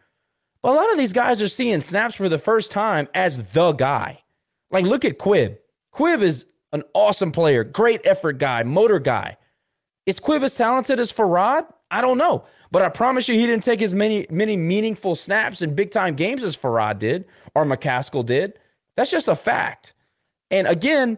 But 0.62 0.72
a 0.72 0.76
lot 0.76 0.92
of 0.92 0.98
these 0.98 1.14
guys 1.14 1.42
are 1.42 1.48
seeing 1.48 1.80
snaps 1.80 2.16
for 2.16 2.30
the 2.30 2.40
first 2.40 2.72
time 2.72 3.08
as 3.14 3.42
the 3.54 3.72
guy. 3.72 4.24
Like, 4.72 4.86
look 4.86 5.06
at 5.06 5.18
Quib. 5.18 5.58
Quib 5.94 6.22
is 6.22 6.46
an 6.72 6.84
awesome 6.94 7.32
player, 7.32 7.64
great 7.64 8.02
effort 8.04 8.38
guy, 8.38 8.64
motor 8.64 9.00
guy. 9.00 9.38
Is 10.06 10.20
Quib 10.20 10.44
as 10.44 10.56
talented 10.56 11.00
as 11.00 11.12
Ferrod? 11.12 11.66
I 11.92 12.02
don't 12.02 12.18
know. 12.18 12.44
But 12.72 12.84
I 12.84 12.90
promise 12.90 13.28
you, 13.28 13.36
he 13.36 13.48
didn't 13.48 13.64
take 13.64 13.82
as 13.82 13.96
many 13.96 14.28
many 14.30 14.56
meaningful 14.56 15.16
snaps 15.16 15.62
in 15.62 15.74
big 15.74 15.92
time 15.92 16.16
games 16.16 16.44
as 16.44 16.56
Ferrod 16.56 17.00
did 17.00 17.26
or 17.56 17.66
McCaskill 17.66 18.26
did. 18.26 18.60
That's 18.96 19.10
just 19.10 19.28
a 19.28 19.36
fact. 19.36 19.94
And 20.52 20.68
again, 20.68 21.18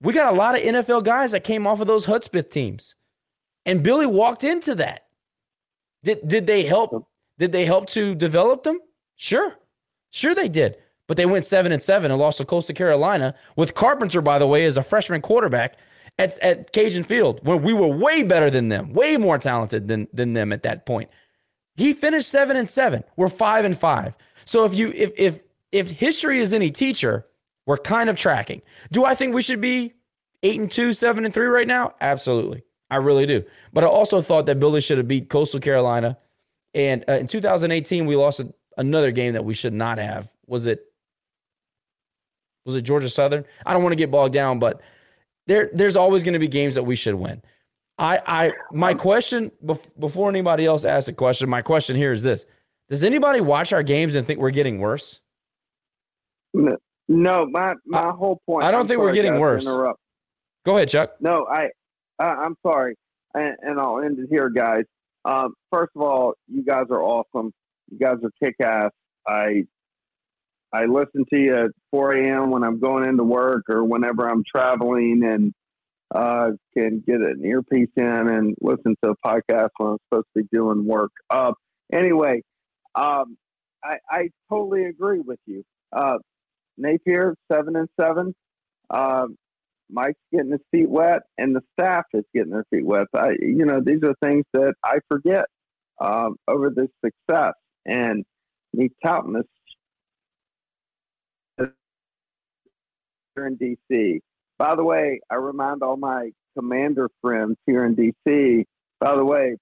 we 0.00 0.14
got 0.14 0.32
a 0.32 0.36
lot 0.36 0.56
of 0.56 0.62
NFL 0.62 1.04
guys 1.04 1.32
that 1.32 1.44
came 1.44 1.66
off 1.66 1.80
of 1.80 1.86
those 1.86 2.06
Hudspeth 2.06 2.50
teams. 2.50 2.94
And 3.66 3.82
Billy 3.82 4.06
walked 4.06 4.44
into 4.44 4.74
that. 4.76 5.06
Did 6.02 6.26
did 6.26 6.46
they 6.46 6.62
help? 6.62 7.09
Did 7.40 7.52
they 7.52 7.64
help 7.64 7.88
to 7.88 8.14
develop 8.14 8.64
them? 8.64 8.78
Sure. 9.16 9.56
Sure 10.10 10.34
they 10.34 10.48
did. 10.48 10.76
But 11.06 11.16
they 11.16 11.24
went 11.24 11.46
seven 11.46 11.72
and 11.72 11.82
seven 11.82 12.10
and 12.10 12.20
lost 12.20 12.38
to 12.38 12.44
Coastal 12.44 12.74
Carolina 12.74 13.34
with 13.56 13.74
Carpenter, 13.74 14.20
by 14.20 14.38
the 14.38 14.46
way, 14.46 14.66
as 14.66 14.76
a 14.76 14.82
freshman 14.82 15.22
quarterback 15.22 15.78
at, 16.18 16.38
at 16.40 16.72
Cajun 16.72 17.02
Field, 17.02 17.40
where 17.44 17.56
we 17.56 17.72
were 17.72 17.88
way 17.88 18.22
better 18.22 18.50
than 18.50 18.68
them, 18.68 18.92
way 18.92 19.16
more 19.16 19.38
talented 19.38 19.88
than, 19.88 20.06
than 20.12 20.34
them 20.34 20.52
at 20.52 20.62
that 20.64 20.84
point. 20.84 21.08
He 21.76 21.94
finished 21.94 22.28
seven 22.28 22.58
and 22.58 22.68
seven. 22.68 23.04
We're 23.16 23.30
five 23.30 23.64
and 23.64 23.76
five. 23.76 24.14
So 24.44 24.66
if 24.66 24.74
you 24.74 24.92
if 24.94 25.12
if 25.16 25.40
if 25.72 25.90
history 25.92 26.40
is 26.40 26.52
any 26.52 26.70
teacher, 26.70 27.26
we're 27.64 27.78
kind 27.78 28.10
of 28.10 28.16
tracking. 28.16 28.60
Do 28.92 29.06
I 29.06 29.14
think 29.14 29.34
we 29.34 29.40
should 29.40 29.62
be 29.62 29.94
eight 30.42 30.60
and 30.60 30.70
two, 30.70 30.92
seven 30.92 31.24
and 31.24 31.32
three 31.32 31.46
right 31.46 31.66
now? 31.66 31.94
Absolutely. 32.02 32.64
I 32.90 32.96
really 32.96 33.24
do. 33.24 33.44
But 33.72 33.84
I 33.84 33.86
also 33.86 34.20
thought 34.20 34.44
that 34.46 34.60
Billy 34.60 34.82
should 34.82 34.98
have 34.98 35.08
beat 35.08 35.30
Coastal 35.30 35.60
Carolina. 35.60 36.18
And 36.74 37.04
uh, 37.08 37.14
in 37.14 37.26
2018, 37.26 38.06
we 38.06 38.16
lost 38.16 38.40
a, 38.40 38.52
another 38.76 39.10
game 39.10 39.32
that 39.34 39.44
we 39.44 39.54
should 39.54 39.72
not 39.72 39.98
have. 39.98 40.28
Was 40.46 40.66
it? 40.66 40.84
Was 42.64 42.76
it 42.76 42.82
Georgia 42.82 43.08
Southern? 43.08 43.44
I 43.64 43.72
don't 43.72 43.82
want 43.82 43.92
to 43.92 43.96
get 43.96 44.10
bogged 44.10 44.34
down, 44.34 44.58
but 44.58 44.80
there, 45.46 45.70
there's 45.72 45.96
always 45.96 46.22
going 46.22 46.34
to 46.34 46.38
be 46.38 46.46
games 46.46 46.74
that 46.74 46.82
we 46.82 46.94
should 46.94 47.14
win. 47.14 47.42
I, 47.98 48.20
I, 48.26 48.52
my 48.72 48.94
question 48.94 49.50
bef- 49.64 49.84
before 49.98 50.28
anybody 50.28 50.64
else 50.66 50.84
asks 50.84 51.08
a 51.08 51.12
question, 51.12 51.50
my 51.50 51.62
question 51.62 51.96
here 51.96 52.12
is 52.12 52.22
this: 52.22 52.46
Does 52.88 53.04
anybody 53.04 53.40
watch 53.40 53.72
our 53.72 53.82
games 53.82 54.14
and 54.14 54.26
think 54.26 54.40
we're 54.40 54.50
getting 54.50 54.78
worse? 54.78 55.20
No, 56.52 57.46
my 57.46 57.74
my 57.84 58.10
whole 58.10 58.40
point. 58.46 58.64
I 58.64 58.70
don't 58.70 58.82
I'm 58.82 58.88
think 58.88 59.00
we're 59.00 59.12
getting 59.12 59.38
worse. 59.38 59.64
Interrupt. 59.64 59.98
Go 60.64 60.76
ahead, 60.76 60.88
Chuck. 60.88 61.12
No, 61.20 61.46
I, 61.46 61.70
I 62.18 62.24
I'm 62.24 62.56
sorry, 62.64 62.96
and, 63.34 63.56
and 63.60 63.80
I'll 63.80 64.00
end 64.00 64.18
it 64.18 64.28
here, 64.30 64.48
guys. 64.48 64.84
Um, 65.24 65.54
first 65.72 65.90
of 65.94 66.02
all, 66.02 66.34
you 66.48 66.64
guys 66.64 66.86
are 66.90 67.02
awesome. 67.02 67.52
You 67.90 67.98
guys 67.98 68.16
are 68.22 68.30
kick 68.42 68.56
ass. 68.62 68.90
I 69.26 69.64
I 70.72 70.84
listen 70.84 71.24
to 71.32 71.40
you 71.40 71.56
at 71.56 71.70
4 71.90 72.12
a.m. 72.12 72.50
when 72.50 72.62
I'm 72.62 72.78
going 72.78 73.08
into 73.08 73.24
work 73.24 73.64
or 73.68 73.84
whenever 73.84 74.28
I'm 74.28 74.44
traveling, 74.44 75.22
and 75.24 75.52
uh, 76.14 76.50
can 76.76 77.02
get 77.06 77.16
an 77.16 77.42
earpiece 77.44 77.90
in 77.96 78.04
and 78.04 78.54
listen 78.60 78.96
to 79.02 79.10
a 79.10 79.16
podcast 79.26 79.70
when 79.78 79.90
I'm 79.90 79.98
supposed 80.08 80.26
to 80.36 80.42
be 80.42 80.48
doing 80.52 80.86
work. 80.86 81.12
Uh, 81.28 81.52
anyway, 81.92 82.42
um, 82.94 83.36
I, 83.82 83.98
I 84.08 84.28
totally 84.48 84.84
agree 84.84 85.20
with 85.20 85.38
you. 85.46 85.64
Uh, 85.92 86.18
Napier 86.76 87.34
seven 87.50 87.76
and 87.76 87.88
seven. 88.00 88.34
Uh, 88.88 89.26
Mike's 89.92 90.18
getting 90.32 90.52
his 90.52 90.60
feet 90.70 90.88
wet, 90.88 91.22
and 91.38 91.54
the 91.54 91.62
staff 91.78 92.04
is 92.12 92.24
getting 92.34 92.52
their 92.52 92.66
feet 92.70 92.84
wet. 92.84 93.06
I, 93.14 93.30
you 93.40 93.64
know, 93.64 93.80
these 93.80 94.02
are 94.04 94.14
things 94.22 94.44
that 94.52 94.74
I 94.84 94.98
forget 95.08 95.46
um, 96.00 96.36
over 96.48 96.70
this 96.70 96.88
success, 97.04 97.54
and 97.84 98.24
me 98.72 98.90
touting 99.04 99.34
this 99.34 101.68
here 103.34 103.46
in 103.46 103.56
DC. 103.56 104.20
By 104.58 104.76
the 104.76 104.84
way, 104.84 105.20
I 105.30 105.36
remind 105.36 105.82
all 105.82 105.96
my 105.96 106.30
commander 106.56 107.08
friends 107.22 107.56
here 107.66 107.84
in 107.84 107.96
DC. 107.96 108.64
By 109.00 109.16
the 109.16 109.24
way, 109.24 109.56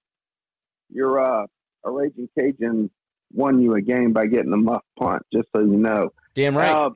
you're 0.89 1.19
uh, 1.19 1.45
a 1.85 1.91
Raging 1.91 2.29
Cajun 2.37 2.89
won 3.31 3.61
you 3.61 3.75
a 3.75 3.81
game 3.81 4.11
by 4.11 4.25
getting 4.25 4.51
a 4.53 4.57
muff 4.57 4.83
punt, 4.97 5.23
just 5.31 5.47
so 5.55 5.61
you 5.61 5.77
know. 5.77 6.09
Damn 6.35 6.57
right. 6.57 6.71
Uh, 6.71 6.89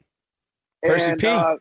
Percy 0.84 1.12
and, 1.12 1.20
P. 1.20 1.28
uh, 1.28 1.56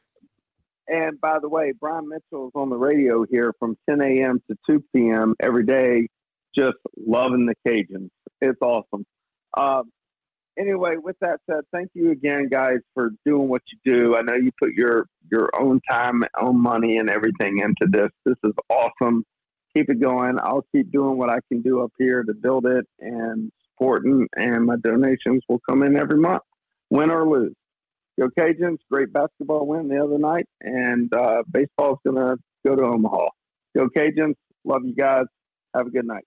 and 0.88 1.20
by 1.20 1.38
the 1.40 1.48
way, 1.48 1.72
Brian 1.78 2.08
Mitchell 2.08 2.48
is 2.48 2.52
on 2.54 2.70
the 2.70 2.76
radio 2.76 3.24
here 3.30 3.54
from 3.58 3.76
10 3.88 4.00
a.m. 4.00 4.42
to 4.50 4.56
2 4.68 4.84
p.m. 4.94 5.34
every 5.40 5.64
day, 5.64 6.08
just 6.54 6.76
loving 6.96 7.46
the 7.46 7.54
Cajuns. 7.66 8.10
It's 8.40 8.60
awesome. 8.60 9.04
Uh, 9.56 9.82
anyway, 10.58 10.96
with 10.96 11.16
that 11.20 11.40
said, 11.48 11.60
thank 11.72 11.90
you 11.94 12.10
again, 12.10 12.48
guys, 12.48 12.78
for 12.94 13.10
doing 13.24 13.48
what 13.48 13.62
you 13.72 13.78
do. 13.92 14.16
I 14.16 14.22
know 14.22 14.34
you 14.34 14.50
put 14.58 14.72
your 14.72 15.06
your 15.30 15.50
own 15.58 15.80
time, 15.88 16.24
own 16.38 16.60
money, 16.60 16.98
and 16.98 17.08
everything 17.08 17.58
into 17.58 17.86
this. 17.88 18.10
This 18.24 18.36
is 18.44 18.52
awesome. 18.68 19.24
Keep 19.74 19.90
it 19.90 20.00
going. 20.00 20.38
I'll 20.40 20.66
keep 20.74 20.92
doing 20.92 21.16
what 21.16 21.30
I 21.30 21.38
can 21.50 21.62
do 21.62 21.80
up 21.80 21.92
here 21.98 22.22
to 22.22 22.34
build 22.34 22.66
it 22.66 22.86
and 22.98 23.50
supporting, 23.70 24.28
and 24.36 24.66
my 24.66 24.76
donations 24.76 25.42
will 25.48 25.60
come 25.68 25.82
in 25.82 25.96
every 25.96 26.18
month, 26.18 26.42
win 26.90 27.10
or 27.10 27.26
lose. 27.26 27.54
Go 28.20 28.28
Cajuns! 28.38 28.78
Great 28.90 29.12
basketball 29.12 29.66
win 29.66 29.88
the 29.88 30.02
other 30.02 30.18
night, 30.18 30.46
and 30.60 31.12
uh, 31.14 31.42
baseball's 31.50 31.98
gonna 32.06 32.36
go 32.66 32.76
to 32.76 32.82
Omaha. 32.82 33.28
Go 33.76 33.88
Cajuns! 33.88 34.34
Love 34.64 34.82
you 34.84 34.94
guys. 34.94 35.24
Have 35.74 35.86
a 35.86 35.90
good 35.90 36.06
night. 36.06 36.24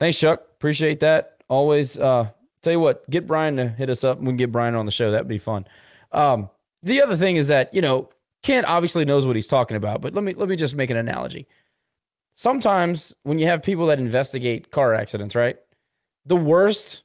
Thanks, 0.00 0.18
Chuck. 0.18 0.40
Appreciate 0.56 1.00
that. 1.00 1.42
Always. 1.48 1.98
Uh, 1.98 2.30
tell 2.62 2.72
you 2.72 2.80
what, 2.80 3.08
get 3.08 3.26
Brian 3.26 3.56
to 3.56 3.68
hit 3.68 3.90
us 3.90 4.04
up. 4.04 4.18
We 4.18 4.26
can 4.26 4.36
get 4.36 4.52
Brian 4.52 4.74
on 4.74 4.86
the 4.86 4.92
show. 4.92 5.10
That'd 5.10 5.28
be 5.28 5.38
fun. 5.38 5.66
Um, 6.12 6.50
the 6.82 7.02
other 7.02 7.16
thing 7.16 7.36
is 7.36 7.48
that 7.48 7.72
you 7.74 7.82
know 7.82 8.10
Kent 8.42 8.66
obviously 8.66 9.04
knows 9.04 9.26
what 9.26 9.36
he's 9.36 9.46
talking 9.46 9.76
about, 9.76 10.00
but 10.00 10.14
let 10.14 10.24
me 10.24 10.34
let 10.34 10.48
me 10.48 10.56
just 10.56 10.74
make 10.74 10.90
an 10.90 10.96
analogy. 10.96 11.46
Sometimes 12.34 13.14
when 13.24 13.38
you 13.38 13.46
have 13.46 13.62
people 13.62 13.86
that 13.86 13.98
investigate 13.98 14.70
car 14.70 14.94
accidents, 14.94 15.34
right? 15.34 15.56
The 16.24 16.36
worst 16.36 17.02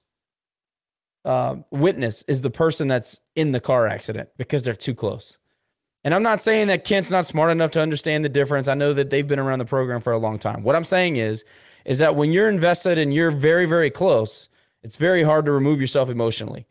uh, 1.25 1.55
witness 1.71 2.23
is 2.27 2.41
the 2.41 2.49
person 2.49 2.87
that's 2.87 3.19
in 3.35 3.51
the 3.51 3.59
car 3.59 3.87
accident 3.87 4.29
because 4.37 4.63
they're 4.63 4.75
too 4.75 4.95
close. 4.95 5.37
And 6.03 6.13
I'm 6.13 6.23
not 6.23 6.41
saying 6.41 6.67
that 6.67 6.83
Kent's 6.83 7.11
not 7.11 7.25
smart 7.25 7.51
enough 7.51 7.71
to 7.71 7.81
understand 7.81 8.25
the 8.25 8.29
difference. 8.29 8.67
I 8.67 8.73
know 8.73 8.93
that 8.93 9.09
they've 9.09 9.27
been 9.27 9.39
around 9.39 9.59
the 9.59 9.65
program 9.65 10.01
for 10.01 10.11
a 10.11 10.17
long 10.17 10.37
time. 10.37 10.63
What 10.63 10.75
I'm 10.75 10.83
saying 10.83 11.15
is, 11.15 11.45
is 11.85 11.99
that 11.99 12.15
when 12.15 12.31
you're 12.31 12.49
invested 12.49 12.97
and 12.97 13.13
you're 13.13 13.31
very, 13.31 13.65
very 13.65 13.89
close, 13.89 14.49
it's 14.83 14.97
very 14.97 15.23
hard 15.23 15.45
to 15.45 15.51
remove 15.51 15.79
yourself 15.79 16.09
emotionally. 16.09 16.67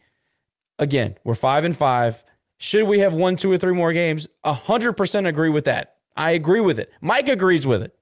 Again, 0.78 1.16
we're 1.24 1.34
five 1.34 1.64
and 1.64 1.76
five. 1.76 2.22
Should 2.58 2.86
we 2.86 2.98
have 3.00 3.14
won 3.14 3.36
two 3.36 3.50
or 3.50 3.58
three 3.58 3.74
more 3.74 3.92
games? 3.92 4.26
A 4.44 4.52
hundred 4.52 4.94
percent 4.94 5.26
agree 5.26 5.50
with 5.50 5.64
that. 5.64 5.96
I 6.16 6.32
agree 6.32 6.60
with 6.60 6.78
it. 6.78 6.92
Mike 7.00 7.28
agrees 7.28 7.66
with 7.66 7.82
it. 7.82 7.94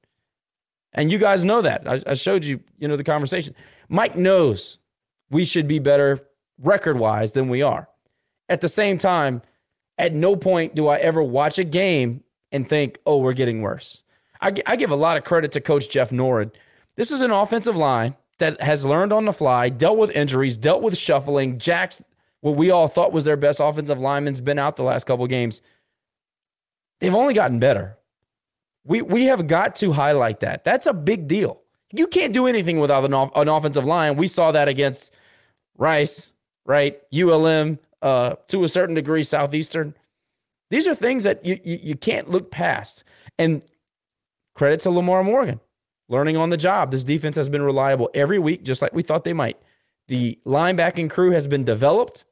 And 0.93 1.13
you 1.13 1.19
guys 1.19 1.45
know 1.45 1.63
that. 1.63 1.87
I, 1.87 2.03
I 2.07 2.15
showed 2.15 2.45
you, 2.45 2.61
you 2.79 2.89
know, 2.89 2.97
the 2.97 3.05
conversation. 3.05 3.55
Mike 3.89 4.17
knows 4.17 4.79
we 5.31 5.45
should 5.45 5.69
be 5.69 5.79
better 5.79 6.27
record 6.63 6.99
wise 6.99 7.33
than 7.33 7.49
we 7.49 7.63
are. 7.63 7.89
At 8.49 8.61
the 8.61 8.69
same 8.69 8.99
time, 8.99 9.43
at 9.99 10.13
no 10.13 10.37
point 10.37 10.75
do 10.75 10.89
I 10.89 10.97
ever 10.99 11.23
watch 11.23 11.59
a 11.59 11.65
game 11.65 12.23
and 12.53 12.69
think, 12.69 12.99
oh, 13.07 13.19
we're 13.19 13.33
getting 13.33 13.63
worse. 13.63 14.03
I, 14.41 14.53
I 14.67 14.77
give 14.77 14.91
a 14.91 14.97
lot 14.97 15.17
of 15.17 15.25
credit 15.25 15.53
to 15.53 15.61
Coach 15.61 15.89
Jeff 15.89 16.11
Norrid. 16.11 16.53
This 16.97 17.11
is 17.11 17.21
an 17.21 17.31
offensive 17.31 17.77
line 17.77 18.17
that 18.39 18.61
has 18.61 18.85
learned 18.85 19.13
on 19.13 19.27
the 19.27 19.33
fly, 19.33 19.69
dealt 19.69 19.99
with 19.99 20.11
injuries, 20.11 20.57
dealt 20.57 20.83
with 20.83 20.97
shuffling. 20.97 21.59
Jack's, 21.59 22.03
what 22.41 22.57
we 22.57 22.71
all 22.71 22.89
thought 22.89 23.13
was 23.13 23.25
their 23.25 23.37
best 23.37 23.61
offensive 23.61 24.01
lineman's 24.01 24.41
been 24.41 24.59
out 24.59 24.77
the 24.77 24.83
last 24.83 25.05
couple 25.07 25.27
games. 25.27 25.63
They've 26.99 27.15
only 27.15 27.35
gotten 27.35 27.59
better. 27.59 27.99
We, 28.85 29.03
we 29.03 29.27
have 29.27 29.47
got 29.47 29.77
to 29.77 29.93
highlight 29.93 30.41
that. 30.41 30.65
That's 30.65 30.87
a 30.87 30.95
big 30.95 31.29
deal. 31.29 31.61
You 31.93 32.07
can't 32.07 32.33
do 32.33 32.47
anything 32.47 32.81
without 32.81 33.05
an, 33.05 33.13
off, 33.13 33.31
an 33.37 33.49
offensive 33.49 33.85
line. 33.85 34.17
We 34.17 34.27
saw 34.27 34.53
that 34.53 34.69
against 34.69 35.13
Rice, 35.77 36.33
right? 36.71 37.01
ULM, 37.13 37.81
uh, 38.01 38.37
to 38.47 38.63
a 38.63 38.69
certain 38.69 38.95
degree, 38.95 39.25
Southeastern. 39.25 39.95
These 40.71 40.87
are 40.87 40.95
things 40.95 41.25
that 41.25 41.45
you, 41.45 41.59
you, 41.65 41.81
you 41.83 41.97
can't 41.97 42.31
look 42.31 42.53
past. 42.53 43.03
And 43.39 43.65
credit 44.55 44.79
to 44.81 44.91
Lamar 44.91 45.25
Morgan, 45.25 45.59
learning 46.09 46.37
on 46.37 46.51
the 46.51 46.57
job. 46.57 46.93
This 46.93 47.03
defense 47.03 47.35
has 47.35 47.49
been 47.49 47.63
reliable 47.63 48.09
every 48.15 48.39
week, 48.39 48.63
just 48.63 48.83
like 48.83 48.93
we 48.93 49.03
thought 49.03 49.25
they 49.25 49.33
might. 49.33 49.59
The 50.07 50.39
linebacking 50.47 51.11
crew 51.11 51.33
has 51.33 51.49
been 51.49 51.65
developed. 51.65 52.25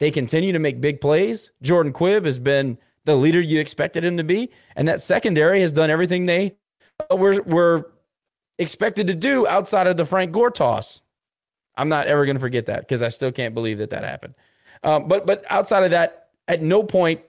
They 0.00 0.10
continue 0.10 0.52
to 0.52 0.58
make 0.58 0.80
big 0.80 1.00
plays. 1.00 1.52
Jordan 1.62 1.92
Quibb 1.92 2.24
has 2.24 2.40
been 2.40 2.78
the 3.04 3.14
leader 3.14 3.40
you 3.40 3.60
expected 3.60 4.04
him 4.04 4.16
to 4.16 4.24
be. 4.24 4.50
And 4.74 4.88
that 4.88 5.02
secondary 5.02 5.60
has 5.60 5.70
done 5.70 5.88
everything 5.88 6.26
they 6.26 6.56
were, 7.12 7.42
were 7.42 7.92
expected 8.58 9.06
to 9.06 9.14
do 9.14 9.46
outside 9.46 9.86
of 9.86 9.96
the 9.96 10.04
Frank 10.04 10.32
Gore 10.32 10.50
toss. 10.50 11.00
I'm 11.76 11.88
not 11.88 12.06
ever 12.06 12.24
going 12.24 12.36
to 12.36 12.40
forget 12.40 12.66
that 12.66 12.80
because 12.80 13.02
I 13.02 13.08
still 13.08 13.32
can't 13.32 13.54
believe 13.54 13.78
that 13.78 13.90
that 13.90 14.04
happened. 14.04 14.34
Um, 14.82 15.08
but 15.08 15.26
but 15.26 15.44
outside 15.48 15.84
of 15.84 15.90
that, 15.90 16.28
at 16.46 16.62
no 16.62 16.82
point 16.82 17.20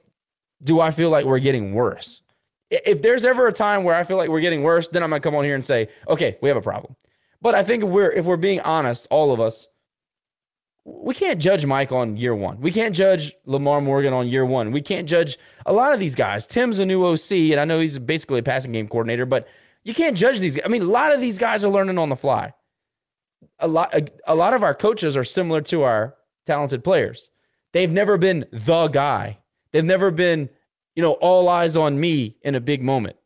do 0.63 0.79
I 0.79 0.91
feel 0.91 1.09
like 1.09 1.25
we're 1.25 1.39
getting 1.39 1.73
worse. 1.73 2.21
If 2.69 3.01
there's 3.01 3.25
ever 3.25 3.47
a 3.47 3.53
time 3.53 3.83
where 3.83 3.95
I 3.95 4.03
feel 4.03 4.17
like 4.17 4.29
we're 4.29 4.41
getting 4.41 4.63
worse, 4.63 4.87
then 4.87 5.03
I'm 5.03 5.09
gonna 5.09 5.21
come 5.21 5.35
on 5.35 5.43
here 5.43 5.55
and 5.55 5.63
say, 5.63 5.89
okay, 6.07 6.37
we 6.41 6.49
have 6.49 6.57
a 6.57 6.61
problem. 6.61 6.95
But 7.41 7.55
I 7.55 7.63
think 7.63 7.83
if 7.83 7.89
we're 7.89 8.11
if 8.11 8.25
we're 8.25 8.37
being 8.37 8.59
honest, 8.61 9.07
all 9.09 9.31
of 9.31 9.39
us, 9.39 9.67
we 10.83 11.13
can't 11.13 11.39
judge 11.39 11.65
Mike 11.65 11.91
on 11.91 12.17
year 12.17 12.35
one. 12.35 12.59
We 12.61 12.71
can't 12.71 12.95
judge 12.95 13.33
Lamar 13.45 13.81
Morgan 13.81 14.13
on 14.13 14.27
year 14.27 14.45
one. 14.45 14.71
We 14.71 14.81
can't 14.81 15.07
judge 15.07 15.37
a 15.65 15.73
lot 15.73 15.93
of 15.93 15.99
these 15.99 16.15
guys. 16.15 16.45
Tim's 16.45 16.79
a 16.79 16.85
new 16.85 17.05
OC, 17.05 17.31
and 17.31 17.59
I 17.59 17.65
know 17.65 17.79
he's 17.79 17.99
basically 17.99 18.39
a 18.39 18.43
passing 18.43 18.71
game 18.71 18.87
coordinator, 18.87 19.25
but 19.25 19.47
you 19.83 19.93
can't 19.93 20.17
judge 20.17 20.39
these. 20.39 20.59
I 20.63 20.67
mean, 20.67 20.83
a 20.83 20.85
lot 20.85 21.11
of 21.13 21.21
these 21.21 21.37
guys 21.37 21.63
are 21.63 21.69
learning 21.71 21.97
on 21.97 22.09
the 22.09 22.15
fly. 22.15 22.53
A 23.60 23.68
lot, 23.68 23.93
a, 23.93 24.08
a 24.28 24.36
lot 24.36 24.53
of 24.53 24.64
our 24.64 24.74
coaches 24.74 25.16
are 25.16 25.24
similar 25.24 25.62
to 25.62 25.84
our 25.84 26.16
talented 26.45 26.84
players. 26.84 27.30
They've 27.74 27.91
never 27.91 28.18
been 28.18 28.45
the 28.51 28.88
guy. 28.88 29.39
They've 29.72 29.84
never 29.84 30.12
been, 30.12 30.49
you 30.95 31.03
know, 31.03 31.14
all 31.14 31.49
eyes 31.49 31.76
on 31.76 31.99
me 31.99 32.38
in 32.41 32.56
a 32.56 32.60
big 32.60 32.82
moment. 32.82 33.18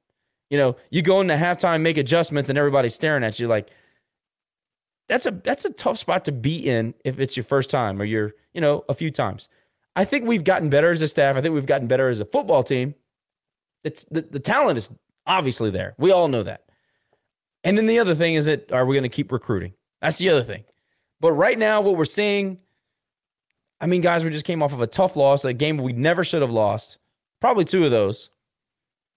You 0.50 0.58
know, 0.58 0.76
you 0.90 1.02
go 1.02 1.22
into 1.22 1.36
halftime, 1.36 1.82
make 1.82 1.98
adjustments, 1.98 2.50
and 2.50 2.58
everybody's 2.58 2.96
staring 2.96 3.24
at 3.24 3.40
you 3.40 3.48
like 3.48 3.70
that's 5.08 5.26
a 5.26 5.32
that's 5.32 5.66
a 5.66 5.72
tough 5.72 5.98
spot 5.98 6.24
to 6.26 6.32
be 6.32 6.56
in 6.56 6.94
if 7.04 7.20
it's 7.20 7.36
your 7.36 7.44
first 7.44 7.70
time 7.70 8.02
or 8.02 8.06
you're, 8.06 8.34
you 8.54 8.62
know, 8.62 8.86
a 8.88 8.94
few 8.94 9.12
times. 9.12 9.50
I 9.96 10.06
think 10.06 10.26
we've 10.26 10.44
gotten 10.44 10.70
better 10.70 10.92
as 10.92 11.02
a 11.02 11.08
staff. 11.08 11.36
I 11.36 11.42
think 11.42 11.54
we've 11.54 11.66
gotten 11.66 11.88
better 11.88 12.08
as 12.10 12.20
a 12.20 12.26
football 12.26 12.64
team. 12.64 12.94
It's 13.84 14.06
the, 14.06 14.22
the 14.22 14.40
talent 14.40 14.78
is 14.78 14.90
obviously 15.26 15.72
there. 15.72 15.96
We 15.98 16.12
all 16.12 16.28
know 16.28 16.44
that. 16.44 16.64
And 17.64 17.78
then 17.78 17.88
the 17.88 18.00
other 18.00 18.16
thing 18.16 18.36
is 18.36 18.46
that 18.46 18.72
are 18.72 18.86
we 18.86 18.96
going 18.96 19.04
to 19.04 19.10
keep 19.10 19.32
recruiting? 19.32 19.74
That's 20.02 20.18
the 20.18 20.30
other 20.30 20.44
thing. 20.44 20.64
But 21.20 21.34
right 21.34 21.58
now, 21.58 21.82
what 21.82 21.98
we're 21.98 22.06
seeing, 22.06 22.60
I 23.82 23.88
mean, 23.88 24.02
guys, 24.02 24.24
we 24.24 24.30
just 24.30 24.46
came 24.46 24.64
off 24.64 24.74
of 24.74 24.82
a 24.82 24.88
tough 24.88 25.16
loss, 25.16 25.44
a 25.44 25.54
game 25.54 25.78
we 25.78 25.94
never 25.94 26.24
should 26.24 26.42
have 26.42 26.52
lost. 26.52 26.98
Probably 27.40 27.66
two 27.66 27.86
of 27.86 27.92
those. 27.92 28.30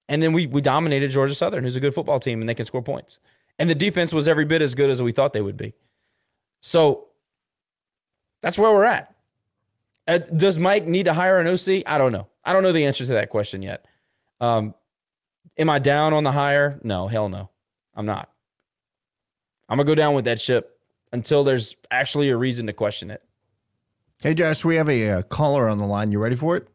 And 0.08 0.22
then 0.22 0.32
we 0.32 0.46
we 0.46 0.60
dominated 0.60 1.10
Georgia 1.10 1.34
Southern, 1.34 1.64
who's 1.64 1.76
a 1.76 1.80
good 1.80 1.94
football 1.94 2.20
team, 2.20 2.40
and 2.40 2.48
they 2.48 2.54
can 2.54 2.66
score 2.66 2.82
points. 2.82 3.18
And 3.58 3.70
the 3.70 3.74
defense 3.74 4.12
was 4.12 4.26
every 4.26 4.44
bit 4.44 4.62
as 4.62 4.74
good 4.74 4.90
as 4.90 5.00
we 5.00 5.12
thought 5.12 5.32
they 5.32 5.40
would 5.40 5.56
be. 5.56 5.74
So 6.60 7.08
that's 8.42 8.58
where 8.58 8.72
we're 8.72 8.84
at. 8.84 9.14
Uh, 10.06 10.18
does 10.18 10.58
Mike 10.58 10.86
need 10.86 11.04
to 11.04 11.14
hire 11.14 11.38
an 11.38 11.46
OC? 11.46 11.84
I 11.86 11.98
don't 11.98 12.12
know. 12.12 12.26
I 12.44 12.52
don't 12.52 12.64
know 12.64 12.72
the 12.72 12.84
answer 12.84 13.06
to 13.06 13.12
that 13.12 13.30
question 13.30 13.62
yet. 13.62 13.84
Um, 14.40 14.74
am 15.56 15.70
I 15.70 15.78
down 15.78 16.12
on 16.12 16.24
the 16.24 16.32
hire? 16.32 16.80
No, 16.82 17.06
hell 17.06 17.28
no. 17.28 17.50
I'm 17.94 18.06
not. 18.06 18.28
I'm 19.68 19.78
gonna 19.78 19.86
go 19.86 19.94
down 19.94 20.14
with 20.14 20.24
that 20.24 20.40
ship 20.40 20.71
until 21.12 21.44
there's 21.44 21.76
actually 21.90 22.28
a 22.30 22.36
reason 22.36 22.66
to 22.66 22.72
question 22.72 23.10
it. 23.10 23.22
Hey, 24.22 24.34
Josh, 24.34 24.64
we 24.64 24.76
have 24.76 24.88
a, 24.88 25.10
uh 25.10 25.22
caller 25.22 25.68
on 25.68 25.78
the 25.78 25.86
line. 25.86 26.12
You 26.12 26.18
ready 26.18 26.36
for 26.36 26.56
it? 26.56 26.68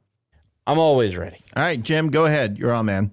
I'm 0.66 0.80
always 0.80 1.16
ready. 1.16 1.38
All 1.56 1.64
right, 1.64 1.82
Jim, 1.82 2.10
go 2.10 2.26
ahead. 2.26 2.58
You're 2.58 2.74
on, 2.74 2.86
man. 2.86 3.12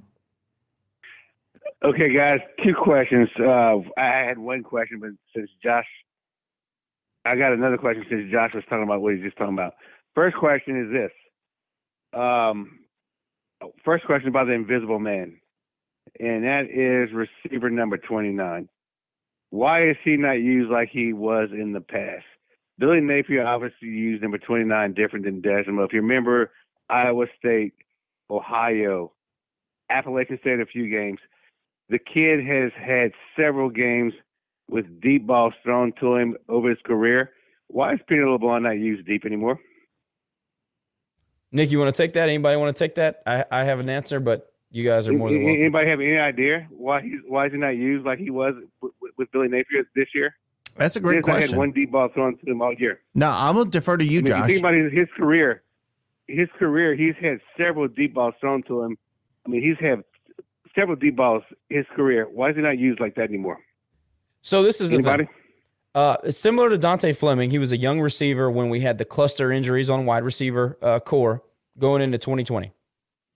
Okay, 1.84 2.12
guys, 2.12 2.40
two 2.64 2.74
questions. 2.74 3.28
Uh, 3.38 3.76
I 3.98 4.24
had 4.26 4.38
one 4.38 4.62
question, 4.62 5.00
but 5.00 5.10
since 5.36 5.50
Josh, 5.62 5.86
I 7.24 7.36
got 7.36 7.52
another 7.52 7.76
question 7.76 8.04
since 8.08 8.32
Josh 8.32 8.52
was 8.54 8.64
talking 8.68 8.84
about 8.84 9.02
what 9.02 9.14
he's 9.14 9.22
just 9.22 9.36
talking 9.36 9.54
about. 9.54 9.74
First 10.14 10.36
question 10.36 10.80
is 10.80 10.92
this. 10.92 12.18
Um, 12.18 12.80
first 13.84 14.04
question 14.06 14.28
about 14.28 14.46
the 14.46 14.54
invisible 14.54 14.98
man, 14.98 15.38
and 16.18 16.44
that 16.44 16.70
is 16.70 17.14
receiver 17.14 17.70
number 17.70 17.98
29. 17.98 18.68
Why 19.54 19.88
is 19.88 19.96
he 20.02 20.16
not 20.16 20.40
used 20.40 20.68
like 20.68 20.88
he 20.90 21.12
was 21.12 21.50
in 21.52 21.74
the 21.74 21.80
past? 21.80 22.24
Billy 22.76 23.00
Napier 23.00 23.46
obviously 23.46 23.86
used 23.86 24.20
number 24.20 24.36
29 24.36 24.94
different 24.94 25.26
than 25.26 25.40
Desmond. 25.40 25.78
If 25.78 25.92
you 25.92 26.02
remember, 26.02 26.50
Iowa 26.90 27.26
State, 27.38 27.72
Ohio, 28.28 29.12
Appalachian 29.88 30.40
State, 30.40 30.58
a 30.58 30.66
few 30.66 30.90
games. 30.90 31.20
The 31.88 32.00
kid 32.00 32.44
has 32.44 32.72
had 32.76 33.12
several 33.38 33.70
games 33.70 34.12
with 34.68 35.00
deep 35.00 35.24
balls 35.24 35.54
thrown 35.62 35.92
to 36.00 36.16
him 36.16 36.36
over 36.48 36.68
his 36.68 36.80
career. 36.84 37.30
Why 37.68 37.92
is 37.92 38.00
Peter 38.08 38.28
LeBlanc 38.28 38.64
not 38.64 38.78
used 38.78 39.06
deep 39.06 39.24
anymore? 39.24 39.60
Nick, 41.52 41.70
you 41.70 41.78
want 41.78 41.94
to 41.94 42.02
take 42.02 42.14
that? 42.14 42.28
Anybody 42.28 42.56
want 42.56 42.74
to 42.74 42.84
take 42.84 42.96
that? 42.96 43.22
I, 43.24 43.44
I 43.52 43.62
have 43.62 43.78
an 43.78 43.88
answer, 43.88 44.18
but 44.18 44.52
you 44.72 44.82
guys 44.82 45.06
are 45.06 45.12
more 45.12 45.30
than 45.30 45.44
welcome. 45.44 45.60
Anybody 45.60 45.90
have 45.90 46.00
any 46.00 46.18
idea 46.18 46.66
why 46.70 47.02
he's 47.02 47.20
why 47.28 47.46
is 47.46 47.52
he 47.52 47.58
not 47.58 47.76
used 47.76 48.04
like 48.04 48.18
he 48.18 48.30
was 48.30 48.54
with, 49.16 49.26
with 49.26 49.32
Billy 49.32 49.48
Napier 49.48 49.84
this 49.94 50.08
year? 50.14 50.34
That's 50.76 50.96
a 50.96 51.00
great 51.00 51.12
He 51.12 51.16
hasn't 51.18 51.32
question. 51.34 51.50
Had 51.50 51.58
one 51.58 51.72
deep 51.72 51.92
ball 51.92 52.08
thrown 52.12 52.36
to 52.36 52.50
him 52.50 52.60
all 52.60 52.74
year. 52.74 53.00
No, 53.14 53.30
I'm 53.30 53.54
gonna 53.54 53.70
defer 53.70 53.96
to 53.96 54.04
you, 54.04 54.20
I 54.20 54.22
mean, 54.22 54.26
if 54.26 54.28
Josh. 54.28 54.40
you 54.40 54.46
think 54.54 54.60
about 54.60 54.74
his, 54.74 54.92
his 54.92 55.08
career, 55.16 55.62
his 56.26 56.48
career, 56.58 56.94
he's 56.94 57.14
had 57.20 57.40
several 57.56 57.86
deep 57.88 58.14
balls 58.14 58.34
thrown 58.40 58.62
to 58.64 58.82
him. 58.82 58.98
I 59.46 59.50
mean, 59.50 59.62
he's 59.62 59.78
had 59.78 60.02
several 60.74 60.96
deep 60.96 61.16
balls 61.16 61.42
his 61.68 61.86
career. 61.94 62.28
Why 62.32 62.50
is 62.50 62.56
he 62.56 62.62
not 62.62 62.78
used 62.78 62.98
like 63.00 63.14
that 63.14 63.28
anymore? 63.28 63.58
So 64.42 64.62
this 64.62 64.80
is 64.80 64.90
the 64.90 64.96
Anybody? 64.96 65.24
thing. 65.24 65.34
Uh, 65.94 66.16
similar 66.30 66.68
to 66.70 66.76
Dante 66.76 67.12
Fleming, 67.12 67.50
he 67.50 67.58
was 67.58 67.70
a 67.70 67.76
young 67.76 68.00
receiver 68.00 68.50
when 68.50 68.68
we 68.68 68.80
had 68.80 68.98
the 68.98 69.04
cluster 69.04 69.52
injuries 69.52 69.88
on 69.88 70.06
wide 70.06 70.24
receiver 70.24 70.76
uh, 70.82 70.98
core 70.98 71.42
going 71.78 72.02
into 72.02 72.18
2020, 72.18 72.72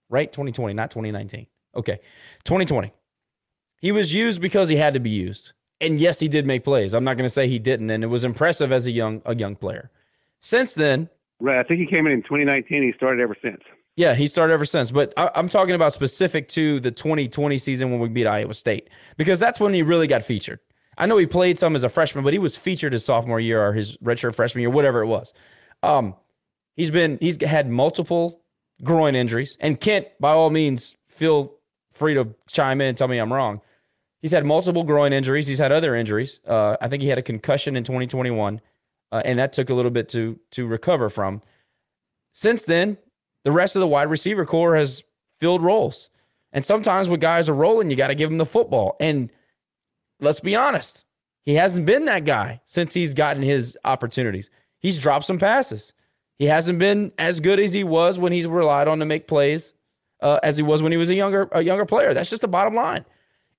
right? 0.09 0.31
2020, 0.31 0.73
not 0.73 0.91
2019. 0.91 1.47
Okay, 1.75 1.99
2020. 2.43 2.91
He 3.77 3.93
was 3.93 4.13
used 4.13 4.41
because 4.41 4.67
he 4.67 4.75
had 4.75 4.93
to 4.93 4.99
be 4.99 5.09
used, 5.09 5.53
and 5.81 5.99
yes, 5.99 6.19
he 6.19 6.27
did 6.27 6.45
make 6.45 6.63
plays. 6.63 6.93
I'm 6.93 7.03
not 7.03 7.15
going 7.17 7.27
to 7.27 7.33
say 7.33 7.47
he 7.47 7.59
didn't, 7.59 7.89
and 7.89 8.03
it 8.03 8.07
was 8.07 8.23
impressive 8.23 8.71
as 8.71 8.87
a 8.87 8.91
young 8.91 9.21
a 9.25 9.35
young 9.35 9.55
player. 9.55 9.91
Since 10.39 10.73
then, 10.73 11.09
Right. 11.41 11.57
I 11.57 11.63
think 11.63 11.79
he 11.79 11.85
came 11.85 12.05
in 12.05 12.11
in 12.11 12.21
2019. 12.23 12.83
He 12.83 12.91
started 12.93 13.21
ever 13.21 13.35
since. 13.41 13.61
yeah, 13.95 14.13
he 14.13 14.27
started 14.27 14.53
ever 14.53 14.65
since. 14.65 14.91
But 14.91 15.13
I, 15.15 15.29
I'm 15.35 15.47
talking 15.47 15.73
about 15.75 15.93
specific 15.93 16.49
to 16.49 16.79
the 16.81 16.91
2020 16.91 17.57
season 17.57 17.91
when 17.91 17.99
we 18.01 18.09
beat 18.09 18.27
Iowa 18.27 18.53
State 18.53 18.89
because 19.17 19.39
that's 19.39 19.59
when 19.59 19.73
he 19.73 19.81
really 19.81 20.07
got 20.07 20.21
featured. 20.23 20.59
I 20.97 21.05
know 21.05 21.17
he 21.17 21.25
played 21.25 21.57
some 21.57 21.75
as 21.75 21.83
a 21.85 21.89
freshman, 21.89 22.25
but 22.25 22.33
he 22.33 22.39
was 22.39 22.57
featured 22.57 22.91
his 22.91 23.05
sophomore 23.05 23.39
year 23.39 23.65
or 23.65 23.71
his 23.71 23.95
redshirt 23.97 24.35
freshman 24.35 24.61
year, 24.63 24.69
whatever 24.69 25.01
it 25.01 25.07
was. 25.07 25.33
Um, 25.81 26.15
he's 26.75 26.91
been 26.91 27.17
he's 27.21 27.41
had 27.41 27.69
multiple 27.69 28.41
groin 28.83 29.15
injuries, 29.15 29.55
and 29.61 29.79
Kent, 29.79 30.07
by 30.19 30.31
all 30.31 30.49
means, 30.49 30.95
feel 31.07 31.53
free 31.93 32.15
to 32.15 32.35
chime 32.47 32.81
in 32.81 32.87
and 32.89 32.97
tell 32.97 33.07
me 33.07 33.17
I'm 33.17 33.31
wrong. 33.31 33.61
He's 34.21 34.31
had 34.31 34.45
multiple 34.45 34.83
groin 34.83 35.13
injuries. 35.13 35.47
He's 35.47 35.59
had 35.59 35.71
other 35.71 35.95
injuries. 35.95 36.39
Uh, 36.45 36.75
I 36.81 36.87
think 36.87 37.01
he 37.01 37.09
had 37.09 37.17
a 37.17 37.23
concussion 37.23 37.75
in 37.75 37.83
2021, 37.83 38.59
uh, 39.11 39.21
and 39.23 39.39
that 39.39 39.53
took 39.53 39.69
a 39.69 39.73
little 39.73 39.91
bit 39.91 40.09
to 40.09 40.39
to 40.51 40.67
recover 40.67 41.09
from. 41.09 41.41
Since 42.31 42.63
then, 42.65 42.97
the 43.43 43.51
rest 43.51 43.75
of 43.75 43.79
the 43.79 43.87
wide 43.87 44.09
receiver 44.09 44.45
core 44.45 44.75
has 44.75 45.03
filled 45.39 45.61
roles, 45.61 46.09
and 46.51 46.65
sometimes 46.65 47.07
when 47.07 47.19
guys 47.19 47.47
are 47.47 47.55
rolling, 47.55 47.89
you 47.89 47.95
got 47.95 48.07
to 48.07 48.15
give 48.15 48.29
them 48.29 48.37
the 48.37 48.45
football. 48.45 48.97
And 48.99 49.31
let's 50.19 50.41
be 50.41 50.55
honest, 50.55 51.05
he 51.45 51.55
hasn't 51.55 51.85
been 51.85 52.05
that 52.05 52.25
guy 52.25 52.61
since 52.65 52.93
he's 52.93 53.13
gotten 53.13 53.41
his 53.41 53.77
opportunities. 53.85 54.49
He's 54.79 54.99
dropped 54.99 55.25
some 55.25 55.39
passes. 55.39 55.93
He 56.37 56.45
hasn't 56.45 56.79
been 56.79 57.11
as 57.17 57.39
good 57.39 57.59
as 57.59 57.73
he 57.73 57.83
was 57.83 58.17
when 58.17 58.31
he's 58.31 58.47
relied 58.47 58.87
on 58.87 58.99
to 58.99 59.05
make 59.05 59.27
plays 59.27 59.73
uh, 60.21 60.39
as 60.41 60.57
he 60.57 60.63
was 60.63 60.81
when 60.81 60.91
he 60.91 60.97
was 60.97 61.09
a 61.09 61.15
younger 61.15 61.49
a 61.51 61.61
younger 61.61 61.85
player. 61.85 62.13
That's 62.13 62.29
just 62.29 62.41
the 62.41 62.47
bottom 62.47 62.75
line. 62.75 63.05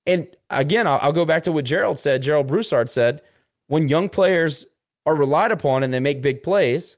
And 0.05 0.27
again, 0.49 0.87
I'll, 0.87 0.99
I'll 1.01 1.13
go 1.13 1.25
back 1.25 1.43
to 1.43 1.51
what 1.51 1.65
Gerald 1.65 1.99
said. 1.99 2.21
Gerald 2.21 2.47
Broussard 2.47 2.89
said, 2.89 3.21
when 3.67 3.87
young 3.87 4.09
players 4.09 4.65
are 5.05 5.15
relied 5.15 5.51
upon 5.51 5.83
and 5.83 5.93
they 5.93 5.99
make 5.99 6.21
big 6.21 6.43
plays, 6.43 6.97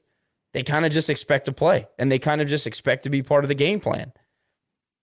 they 0.52 0.62
kind 0.62 0.86
of 0.86 0.92
just 0.92 1.10
expect 1.10 1.46
to 1.46 1.52
play 1.52 1.86
and 1.98 2.10
they 2.10 2.18
kind 2.18 2.40
of 2.40 2.48
just 2.48 2.66
expect 2.66 3.02
to 3.04 3.10
be 3.10 3.22
part 3.22 3.44
of 3.44 3.48
the 3.48 3.54
game 3.54 3.80
plan. 3.80 4.12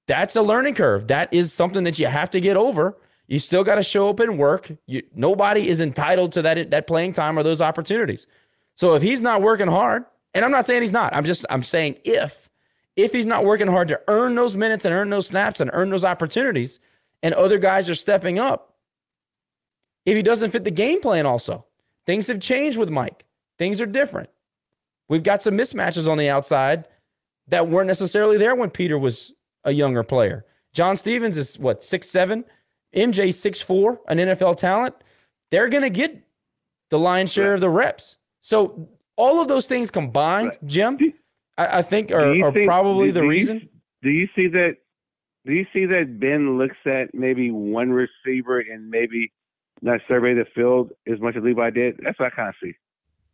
That's 0.07 0.35
a 0.35 0.41
learning 0.41 0.75
curve. 0.75 1.07
That 1.07 1.33
is 1.33 1.53
something 1.53 1.83
that 1.83 1.99
you 1.99 2.07
have 2.07 2.31
to 2.31 2.41
get 2.41 2.57
over. 2.57 2.97
You 3.27 3.39
still 3.39 3.63
got 3.63 3.75
to 3.75 3.83
show 3.83 4.09
up 4.09 4.19
and 4.19 4.37
work. 4.37 4.71
You, 4.87 5.03
nobody 5.15 5.69
is 5.69 5.79
entitled 5.79 6.33
to 6.33 6.41
that 6.41 6.71
that 6.71 6.87
playing 6.87 7.13
time 7.13 7.39
or 7.39 7.43
those 7.43 7.61
opportunities. 7.61 8.27
So 8.75 8.95
if 8.95 9.01
he's 9.01 9.21
not 9.21 9.41
working 9.41 9.67
hard, 9.67 10.05
and 10.33 10.43
I'm 10.43 10.51
not 10.51 10.65
saying 10.65 10.81
he's 10.81 10.91
not, 10.91 11.15
I'm 11.15 11.23
just 11.23 11.45
I'm 11.49 11.63
saying 11.63 11.97
if 12.03 12.49
if 12.97 13.13
he's 13.13 13.25
not 13.25 13.45
working 13.45 13.67
hard 13.67 13.87
to 13.89 14.01
earn 14.07 14.35
those 14.35 14.57
minutes 14.57 14.83
and 14.83 14.93
earn 14.93 15.09
those 15.09 15.27
snaps 15.27 15.61
and 15.61 15.69
earn 15.73 15.91
those 15.91 16.03
opportunities, 16.03 16.79
and 17.23 17.33
other 17.33 17.57
guys 17.57 17.89
are 17.89 17.95
stepping 17.95 18.39
up, 18.39 18.75
if 20.05 20.15
he 20.15 20.21
doesn't 20.23 20.51
fit 20.51 20.63
the 20.63 20.71
game 20.71 21.01
plan, 21.01 21.25
also 21.25 21.65
things 22.05 22.27
have 22.27 22.39
changed 22.39 22.77
with 22.77 22.89
Mike. 22.89 23.25
Things 23.57 23.79
are 23.79 23.85
different. 23.85 24.29
We've 25.07 25.23
got 25.23 25.43
some 25.43 25.55
mismatches 25.57 26.07
on 26.09 26.17
the 26.17 26.29
outside 26.29 26.87
that 27.47 27.67
weren't 27.67 27.87
necessarily 27.87 28.37
there 28.37 28.55
when 28.55 28.69
Peter 28.69 28.97
was 28.97 29.33
a 29.63 29.71
younger 29.71 30.03
player. 30.03 30.45
John 30.73 30.95
Stephens 30.95 31.37
is 31.37 31.59
what 31.59 31.83
six 31.83 32.09
seven, 32.09 32.45
MJ 32.95 33.33
six 33.33 33.61
four, 33.61 33.99
an 34.07 34.17
NFL 34.17 34.57
talent. 34.57 34.95
They're 35.51 35.69
gonna 35.69 35.89
get 35.89 36.23
the 36.89 36.97
lion's 36.97 37.31
share 37.31 37.53
of 37.53 37.61
the 37.61 37.69
reps. 37.69 38.17
So 38.39 38.89
all 39.17 39.39
of 39.41 39.47
those 39.47 39.67
things 39.67 39.91
combined, 39.91 40.57
Jim, 40.65 40.97
I, 41.57 41.79
I 41.79 41.81
think 41.83 42.11
are, 42.11 42.51
think- 42.51 42.65
probably 42.65 43.07
do- 43.07 43.11
the 43.13 43.19
do 43.19 43.25
you- 43.25 43.29
reason. 43.31 43.69
do 44.01 44.09
you 44.09 44.27
see 44.35 44.47
that? 44.47 44.77
Do 45.45 45.53
you 45.53 45.65
see 45.73 45.85
that 45.87 46.19
Ben 46.19 46.57
looks 46.57 46.77
at 46.85 47.13
maybe 47.13 47.49
one 47.51 47.89
receiver 47.91 48.59
and 48.59 48.89
maybe 48.89 49.31
not 49.81 49.99
survey 50.07 50.33
the 50.35 50.45
field 50.53 50.91
as 51.11 51.19
much 51.19 51.35
as 51.35 51.43
Levi 51.43 51.69
did? 51.71 51.99
That's 52.03 52.19
what 52.19 52.27
I 52.31 52.35
kind 52.35 52.49
of 52.49 52.55
see. 52.63 52.73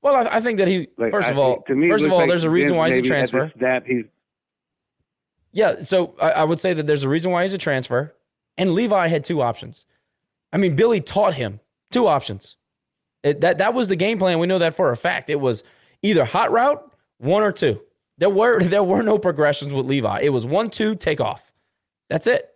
Well, 0.02 0.16
I, 0.16 0.38
I 0.38 0.42
think 0.42 0.58
that 0.60 0.68
he 0.68 0.88
Like, 0.98 1.12
first 1.12 1.28
I- 1.28 1.32
of 1.32 1.38
all, 1.38 1.62
to 1.64 1.76
me, 1.76 1.90
first 1.90 2.06
of 2.06 2.12
all, 2.12 2.20
like 2.20 2.30
there's 2.30 2.44
a 2.46 2.50
reason 2.50 2.72
Ben 2.72 2.78
why 2.78 2.88
he's 2.90 2.98
a 2.98 3.02
maybe 3.02 3.08
at 3.08 3.26
the 3.26 3.30
transfer. 3.32 3.54
Snap, 3.58 3.86
he's 3.86 4.06
Yeah, 5.52 5.84
so 5.84 6.16
I, 6.22 6.32
I 6.32 6.44
would 6.44 6.60
say 6.60 6.74
that 6.74 6.88
there's 6.88 7.04
a 7.04 7.10
reason 7.10 7.32
why 7.32 7.44
he's 7.44 7.54
a 7.54 7.58
transfer. 7.58 8.14
And 8.58 8.74
Levi 8.74 9.08
had 9.08 9.24
two 9.24 9.42
options. 9.42 9.86
I 10.54 10.58
mean, 10.58 10.76
Billy 10.76 11.02
taught 11.02 11.34
him 11.36 11.60
two 11.92 12.08
options. 12.08 12.56
It, 13.24 13.42
that 13.42 13.58
that 13.58 13.74
was 13.74 13.88
the 13.88 13.96
game 13.96 14.18
plan. 14.18 14.40
We 14.40 14.48
know 14.48 14.60
that 14.60 14.76
for 14.76 14.92
a 14.92 14.98
fact. 14.98 15.30
It 15.30 15.40
was 15.42 15.64
either 16.02 16.24
hot 16.26 16.52
route, 16.52 16.90
one 17.18 17.44
or 17.44 17.52
two. 17.52 17.82
There 18.18 18.30
were 18.30 18.64
there 18.64 18.84
were 18.84 19.04
no 19.04 19.18
progressions 19.18 19.74
with 19.74 19.86
Levi. 19.88 20.22
It 20.22 20.30
was 20.30 20.46
one, 20.46 20.70
two, 20.70 20.96
take 20.96 21.20
off. 21.20 21.47
That's 22.10 22.28
it. 22.28 22.50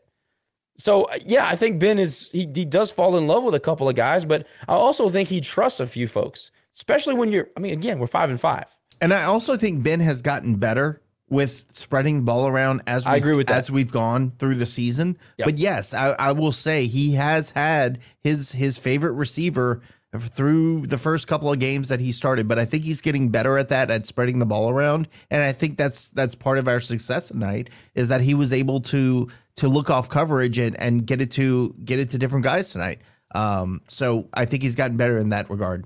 So 0.78 1.04
uh, 1.04 1.18
yeah, 1.26 1.47
I 1.47 1.56
think 1.56 1.80
Ben 1.80 1.99
is 1.99 2.32
he 2.32 2.49
he 2.54 2.66
does 2.66 2.91
fall 2.91 3.18
in 3.18 3.28
love 3.28 3.43
with 3.43 3.54
a 3.54 3.60
couple 3.60 3.88
of 3.88 3.95
guys, 3.95 4.26
but 4.26 4.47
I 4.68 4.74
also 4.74 5.10
think 5.10 5.30
he 5.30 5.41
trusts 5.41 5.80
a 5.80 5.88
few 5.88 6.08
folks, 6.08 6.52
especially 6.76 7.14
when 7.14 7.32
you're. 7.32 7.49
I 7.56 7.60
mean, 7.60 7.74
again, 7.74 7.99
we're 7.99 8.08
five 8.08 8.30
and 8.30 8.39
five. 8.39 8.66
And 8.99 9.14
I 9.14 9.24
also 9.24 9.58
think 9.58 9.84
Ben 9.84 9.99
has 9.99 10.22
gotten 10.22 10.56
better 10.56 11.02
with 11.30 11.66
spreading 11.74 12.18
the 12.18 12.24
ball 12.24 12.45
around 12.45 12.82
as 12.88 13.06
we, 13.06 13.14
I 13.14 13.16
agree 13.16 13.36
with 13.36 13.47
that. 13.47 13.58
as 13.58 13.72
we've 13.72 13.91
gone 13.91 14.34
through 14.38 14.56
the 14.56 14.66
season. 14.66 15.18
Yep. 15.38 15.45
But 15.45 15.58
yes, 15.60 15.93
I, 15.93 16.10
I 16.20 16.32
will 16.34 16.52
say 16.52 16.86
he 16.86 17.14
has 17.14 17.49
had 17.52 17.99
his 18.20 18.52
his 18.52 18.78
favorite 18.78 19.14
receiver 19.14 19.82
through 20.20 20.86
the 20.88 20.97
first 20.97 21.28
couple 21.28 21.52
of 21.52 21.58
games 21.60 21.88
that 21.88 22.02
he 22.02 22.12
started. 22.12 22.47
But 22.47 22.60
I 22.60 22.66
think 22.66 22.84
he's 22.84 23.02
getting 23.02 23.30
better 23.30 23.58
at 23.58 23.70
that 23.70 23.89
at 23.89 24.06
spreading 24.06 24.39
the 24.39 24.45
ball 24.45 24.70
around. 24.70 25.08
And 25.30 25.41
I 25.41 25.54
think 25.54 25.78
that's 25.78 26.10
that's 26.10 26.36
part 26.36 26.58
of 26.58 26.68
our 26.68 26.80
success 26.80 27.30
tonight 27.30 27.70
is 27.95 28.10
that 28.10 28.22
he 28.22 28.34
was 28.34 28.52
able 28.52 28.82
to 28.82 29.30
to 29.58 29.68
look 29.68 29.89
off 29.89 30.10
coverage 30.10 30.58
and, 30.58 30.80
and 30.80 31.06
get 31.06 31.22
it 31.22 31.32
to 31.32 31.76
get 31.84 31.99
it 31.99 32.10
to 32.12 32.18
different 32.18 32.43
guys 32.43 32.72
tonight. 32.72 32.99
Um, 33.36 33.82
so 33.88 34.28
I 34.34 34.45
think 34.45 34.64
he's 34.64 34.76
gotten 34.76 34.97
better 34.97 35.18
in 35.18 35.30
that 35.30 35.49
regard. 35.49 35.86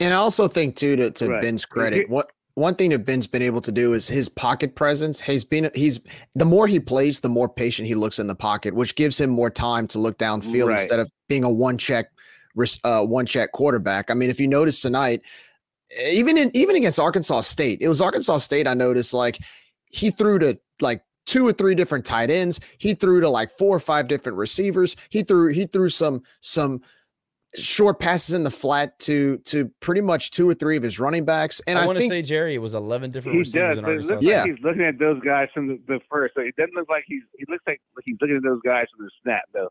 And 0.00 0.12
I 0.12 0.16
also 0.16 0.48
think 0.48 0.76
too 0.76 0.96
to, 0.96 1.10
to 1.10 1.28
Right. 1.28 1.42
Ben's 1.42 1.62
Here- 1.64 1.68
credit, 1.82 2.08
what 2.10 2.30
one 2.54 2.74
thing 2.74 2.88
that 2.90 3.04
Ben's 3.04 3.26
been 3.26 3.42
able 3.42 3.60
to 3.60 3.70
do 3.72 3.92
is 3.92 4.08
his 4.08 4.28
pocket 4.30 4.74
presence. 4.74 5.20
He's 5.20 5.44
been 5.44 5.70
he's 5.74 6.00
the 6.34 6.44
more 6.46 6.66
he 6.66 6.80
plays, 6.80 7.20
the 7.20 7.28
more 7.28 7.48
patient 7.48 7.86
he 7.88 7.94
looks 7.94 8.18
in 8.18 8.26
the 8.28 8.34
pocket, 8.34 8.74
which 8.74 8.94
gives 8.94 9.20
him 9.20 9.28
more 9.30 9.50
time 9.50 9.86
to 9.88 9.98
look 9.98 10.16
downfield 10.18 10.68
Right. 10.68 10.80
instead 10.80 10.98
of 11.00 11.10
being 11.28 11.44
a 11.44 11.50
one 11.50 11.76
check 11.78 12.06
uh, 12.84 13.04
one 13.04 13.26
check 13.26 13.52
quarterback. 13.52 14.10
I 14.10 14.14
mean, 14.14 14.30
if 14.30 14.40
you 14.40 14.48
notice 14.48 14.80
tonight, 14.80 15.20
even 16.02 16.38
in 16.38 16.50
even 16.56 16.76
against 16.76 16.98
Arkansas 16.98 17.40
State, 17.42 17.78
it 17.82 17.88
was 17.88 18.00
Arkansas 18.00 18.38
State. 18.38 18.66
I 18.66 18.72
noticed 18.74 19.12
like 19.12 19.38
he 19.90 20.10
threw 20.10 20.38
to 20.38 20.58
like 20.80 21.02
two 21.26 21.46
or 21.46 21.52
three 21.52 21.74
different 21.74 22.04
tight 22.04 22.30
ends. 22.30 22.60
He 22.78 22.94
threw 22.94 23.20
to 23.20 23.28
like 23.28 23.50
four 23.50 23.76
or 23.76 23.80
five 23.80 24.08
different 24.08 24.38
receivers. 24.38 24.96
He 25.10 25.22
threw 25.22 25.52
he 25.52 25.66
threw 25.66 25.88
some 25.88 26.22
some 26.40 26.80
short 27.54 27.98
passes 27.98 28.34
in 28.34 28.44
the 28.44 28.50
flat 28.50 28.98
to 29.00 29.38
to 29.38 29.70
pretty 29.80 30.00
much 30.00 30.30
two 30.30 30.48
or 30.48 30.54
three 30.54 30.76
of 30.76 30.82
his 30.82 30.98
running 30.98 31.24
backs. 31.24 31.60
And 31.66 31.78
I, 31.78 31.84
I, 31.84 31.86
want 31.86 31.98
to 31.98 32.08
say 32.08 32.22
Jerry, 32.22 32.54
it 32.54 32.58
was 32.58 32.74
11 32.74 33.10
different 33.10 33.34
he 33.34 33.38
receivers 33.40 33.76
does. 33.76 33.78
in 33.78 33.84
it 33.84 33.88
looks 33.88 34.24
State. 34.24 34.36
like 34.36 34.46
he's 34.46 34.64
looking 34.64 34.82
at 34.82 34.98
those 34.98 35.20
guys 35.22 35.48
from 35.52 35.68
the, 35.68 35.80
the 35.86 36.00
first. 36.10 36.34
So 36.34 36.42
it 36.42 36.56
doesn't 36.56 36.74
look 36.74 36.88
like 36.88 37.04
he's 37.06 37.22
he 37.38 37.44
looks 37.48 37.64
like, 37.66 37.80
like 37.94 38.04
he's 38.04 38.16
looking 38.20 38.36
at 38.36 38.42
those 38.42 38.60
guys 38.64 38.86
from 38.94 39.04
the 39.04 39.10
snap 39.22 39.42
though. 39.52 39.70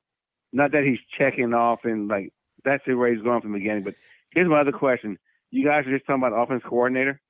not 0.53 0.71
that 0.71 0.83
he's 0.83 0.99
checking 1.17 1.53
off 1.53 1.79
and 1.83 2.07
like 2.07 2.31
that's 2.63 2.83
the 2.87 2.95
way 2.95 3.13
he's 3.13 3.23
going 3.23 3.41
from 3.41 3.53
the 3.53 3.59
beginning. 3.59 3.83
But 3.83 3.95
here's 4.31 4.49
my 4.49 4.61
other 4.61 4.71
question: 4.71 5.17
You 5.51 5.65
guys 5.65 5.85
are 5.85 5.93
just 5.93 6.05
talking 6.05 6.23
about 6.23 6.37
offense 6.37 6.63
coordinator. 6.67 7.21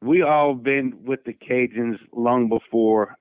We 0.00 0.22
all 0.22 0.54
been 0.54 1.04
with 1.04 1.24
the 1.24 1.32
Cajuns 1.32 1.98
long 2.12 2.48
before 2.48 3.16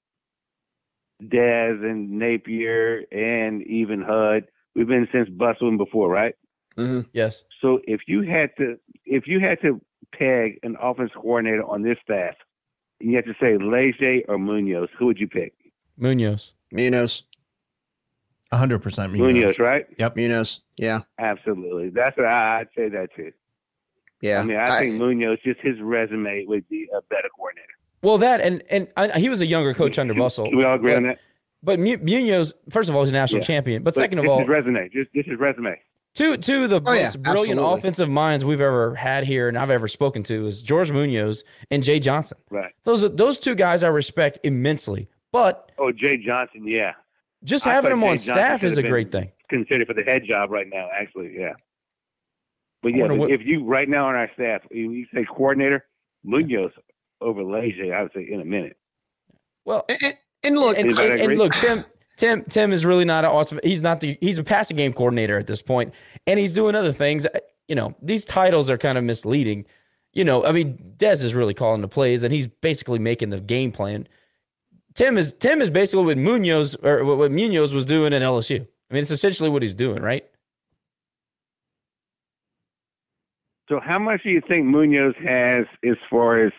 Dez 1.24 1.84
and 1.84 2.12
Napier 2.12 3.04
and 3.12 3.64
even 3.64 4.02
Hud. 4.02 4.46
We've 4.76 4.88
been 4.88 5.08
since 5.12 5.30
Busselman 5.30 5.78
before, 5.78 6.10
right? 6.10 6.36
Mm-hmm. 6.78 7.08
Yes. 7.14 7.44
So 7.62 7.80
if 7.88 8.02
you 8.08 8.22
had 8.22 8.52
to, 8.58 8.78
if 9.06 9.28
you 9.28 9.40
had 9.40 9.60
to 9.62 9.82
peg 10.14 10.60
an 10.62 10.78
offense 10.80 11.12
coordinator 11.16 11.64
on 11.64 11.82
this 11.82 11.98
staff, 12.04 12.36
and 13.00 13.10
you 13.10 13.16
had 13.16 13.26
to 13.26 13.34
say 13.42 13.58
Leger 13.58 14.22
or 14.28 14.38
Munoz, 14.38 14.90
who 14.98 15.08
would 15.08 15.20
you 15.20 15.28
pick? 15.28 15.54
Munoz. 15.98 16.54
Munoz. 16.72 17.24
100% 18.54 19.12
Munoz. 19.12 19.20
Munoz, 19.20 19.60
right? 19.60 19.88
Yep. 19.98 20.16
Munoz. 20.16 20.62
Yeah. 20.78 21.02
Absolutely. 21.20 21.90
That's 21.90 22.16
what 22.16 22.28
I, 22.28 22.60
I'd 22.60 22.68
say 22.76 22.90
that 22.90 23.10
too. 23.16 23.32
Yeah. 24.22 24.40
I 24.40 24.44
mean, 24.44 24.58
I, 24.58 24.80
think 24.80 25.00
Munoz, 25.00 25.40
just 25.44 25.60
his 25.62 25.80
resume 25.80 26.46
would 26.48 26.68
be 26.70 26.88
a 26.96 27.02
better 27.04 27.30
coordinator. 27.36 27.68
Well, 28.02 28.18
that 28.20 28.42
and 28.42 28.64
and 28.70 28.88
I, 28.96 29.20
he 29.20 29.30
was 29.30 29.42
a 29.42 29.46
younger 29.46 29.74
coach 29.74 29.98
under 30.00 30.14
Russell. 30.14 30.50
Do 30.50 30.58
we 30.58 30.64
all 30.64 30.76
agree 30.76 30.92
but, 30.92 30.98
on 30.98 31.04
that? 31.04 31.20
But 31.64 31.80
Munoz, 31.80 32.54
first 32.70 32.90
of 32.90 32.96
all, 32.96 33.02
he's 33.04 33.10
a 33.10 33.14
national 33.14 33.42
Yeah. 33.42 33.48
champion. 33.48 33.84
But, 33.84 33.96
second 33.96 34.20
of 34.20 34.28
all, 34.28 34.40
his 34.40 34.48
resume, 34.48 34.90
just 34.90 35.12
just 35.14 35.28
his 35.28 35.40
resume. 35.40 35.80
two 36.14 36.38
two 36.38 36.66
of 36.66 36.70
the 36.70 36.82
Oh, 36.86 36.94
yeah, 36.94 37.06
most 37.06 37.22
brilliant 37.24 37.60
absolutely. 37.60 37.80
offensive 37.80 38.10
minds 38.10 38.46
we've 38.46 38.62
ever 38.62 38.96
had 38.96 39.24
here 39.26 39.48
and 39.50 39.58
I've 39.58 39.72
ever 39.72 39.88
spoken 39.88 40.24
to 40.24 40.46
is 40.48 40.62
George 40.62 40.92
Munoz 40.92 41.44
and 41.72 41.84
Jay 41.84 42.00
Johnson. 42.00 42.38
Right. 42.52 42.72
Those 42.84 43.04
are 43.04 43.10
those 43.10 43.38
two 43.40 43.56
guys 43.56 43.84
I 43.84 43.88
respect 43.88 44.40
immensely. 44.44 45.10
But 45.32 45.72
Oh, 45.78 45.92
Jay 45.92 46.18
Johnson, 46.18 46.68
yeah. 46.68 46.94
just 47.44 47.66
having 47.66 47.92
him 47.92 48.00
Jay 48.02 48.08
on 48.08 48.16
Johnson 48.18 48.34
staff 48.34 48.64
is 48.64 48.78
a 48.78 48.84
great 48.84 49.12
thing. 49.12 49.32
Considered 49.50 49.88
for 49.88 49.94
the 49.94 50.04
head 50.04 50.24
job 50.26 50.52
right 50.52 50.68
now, 50.72 50.88
actually, 50.94 51.36
yeah. 51.38 51.54
But 52.84 52.94
yeah, 52.94 53.02
wonder 53.02 53.16
what- 53.16 53.32
if 53.32 53.42
you 53.46 53.64
right 53.66 53.88
now 53.90 54.08
on 54.08 54.16
our 54.16 54.30
staff, 54.34 54.62
you, 54.72 54.92
you 54.92 55.06
say 55.14 55.26
coordinator, 55.26 55.86
Munoz 56.24 56.72
over 57.22 57.44
Leger, 57.44 57.94
I 57.96 58.04
would 58.04 58.12
say 58.14 58.28
in 58.30 58.40
a 58.42 58.46
minute. 58.46 58.78
Well, 59.66 59.86
and, 59.90 60.18
and 60.44 60.58
look, 60.58 60.78
and, 60.78 60.98
and- 60.98 61.22
and 61.22 61.38
look, 61.38 61.54
Tim, 61.56 61.86
Tim, 62.18 62.44
Tim 62.46 62.72
is 62.74 62.86
really 62.86 63.06
not 63.06 63.26
an 63.26 63.32
awesome. 63.32 63.60
He's 63.64 63.82
not 63.82 64.00
the. 64.02 64.18
He's 64.22 64.38
a 64.38 64.44
passing 64.44 64.78
game 64.78 64.94
coordinator 64.94 65.38
at 65.38 65.48
this 65.48 65.62
point, 65.62 65.94
and 66.26 66.40
he's 66.40 66.54
doing 66.54 66.76
other 66.76 66.92
things. 66.92 67.28
You 67.68 67.76
know, 67.76 67.96
these 68.02 68.24
titles 68.26 68.70
are 68.70 68.78
kind 68.78 68.98
of 68.98 69.04
misleading. 69.04 69.66
You 70.14 70.24
know, 70.24 70.44
I 70.46 70.52
mean, 70.52 70.94
Dez 70.98 71.24
is 71.24 71.36
really 71.36 71.54
calling 71.54 71.82
the 71.82 71.88
plays, 71.88 72.24
and 72.24 72.34
he's 72.34 72.48
basically 72.48 72.98
making 72.98 73.30
the 73.30 73.40
game 73.40 73.72
plan. 73.72 74.08
Tim 74.96 75.18
is 75.18 75.32
Tim 75.40 75.62
is 75.62 75.70
basically 75.70 76.06
what 76.06 76.18
Munoz 76.18 76.76
or 76.84 77.04
what 77.04 77.18
what 77.18 77.32
Munoz 77.32 77.72
was 77.72 77.86
doing 77.86 78.14
at 78.14 78.22
LSU. 78.24 78.62
I 78.90 78.94
mean, 78.94 79.02
it's 79.02 79.12
essentially 79.12 79.50
what 79.50 79.62
he's 79.62 79.76
doing, 79.76 80.02
right? 80.02 80.26
So 83.70 83.80
how 83.80 84.00
much 84.00 84.24
do 84.24 84.30
you 84.30 84.42
think 84.48 84.66
Munoz 84.66 85.16
has 85.24 85.66
as 85.84 85.98
far 86.10 86.46
as 86.46 86.54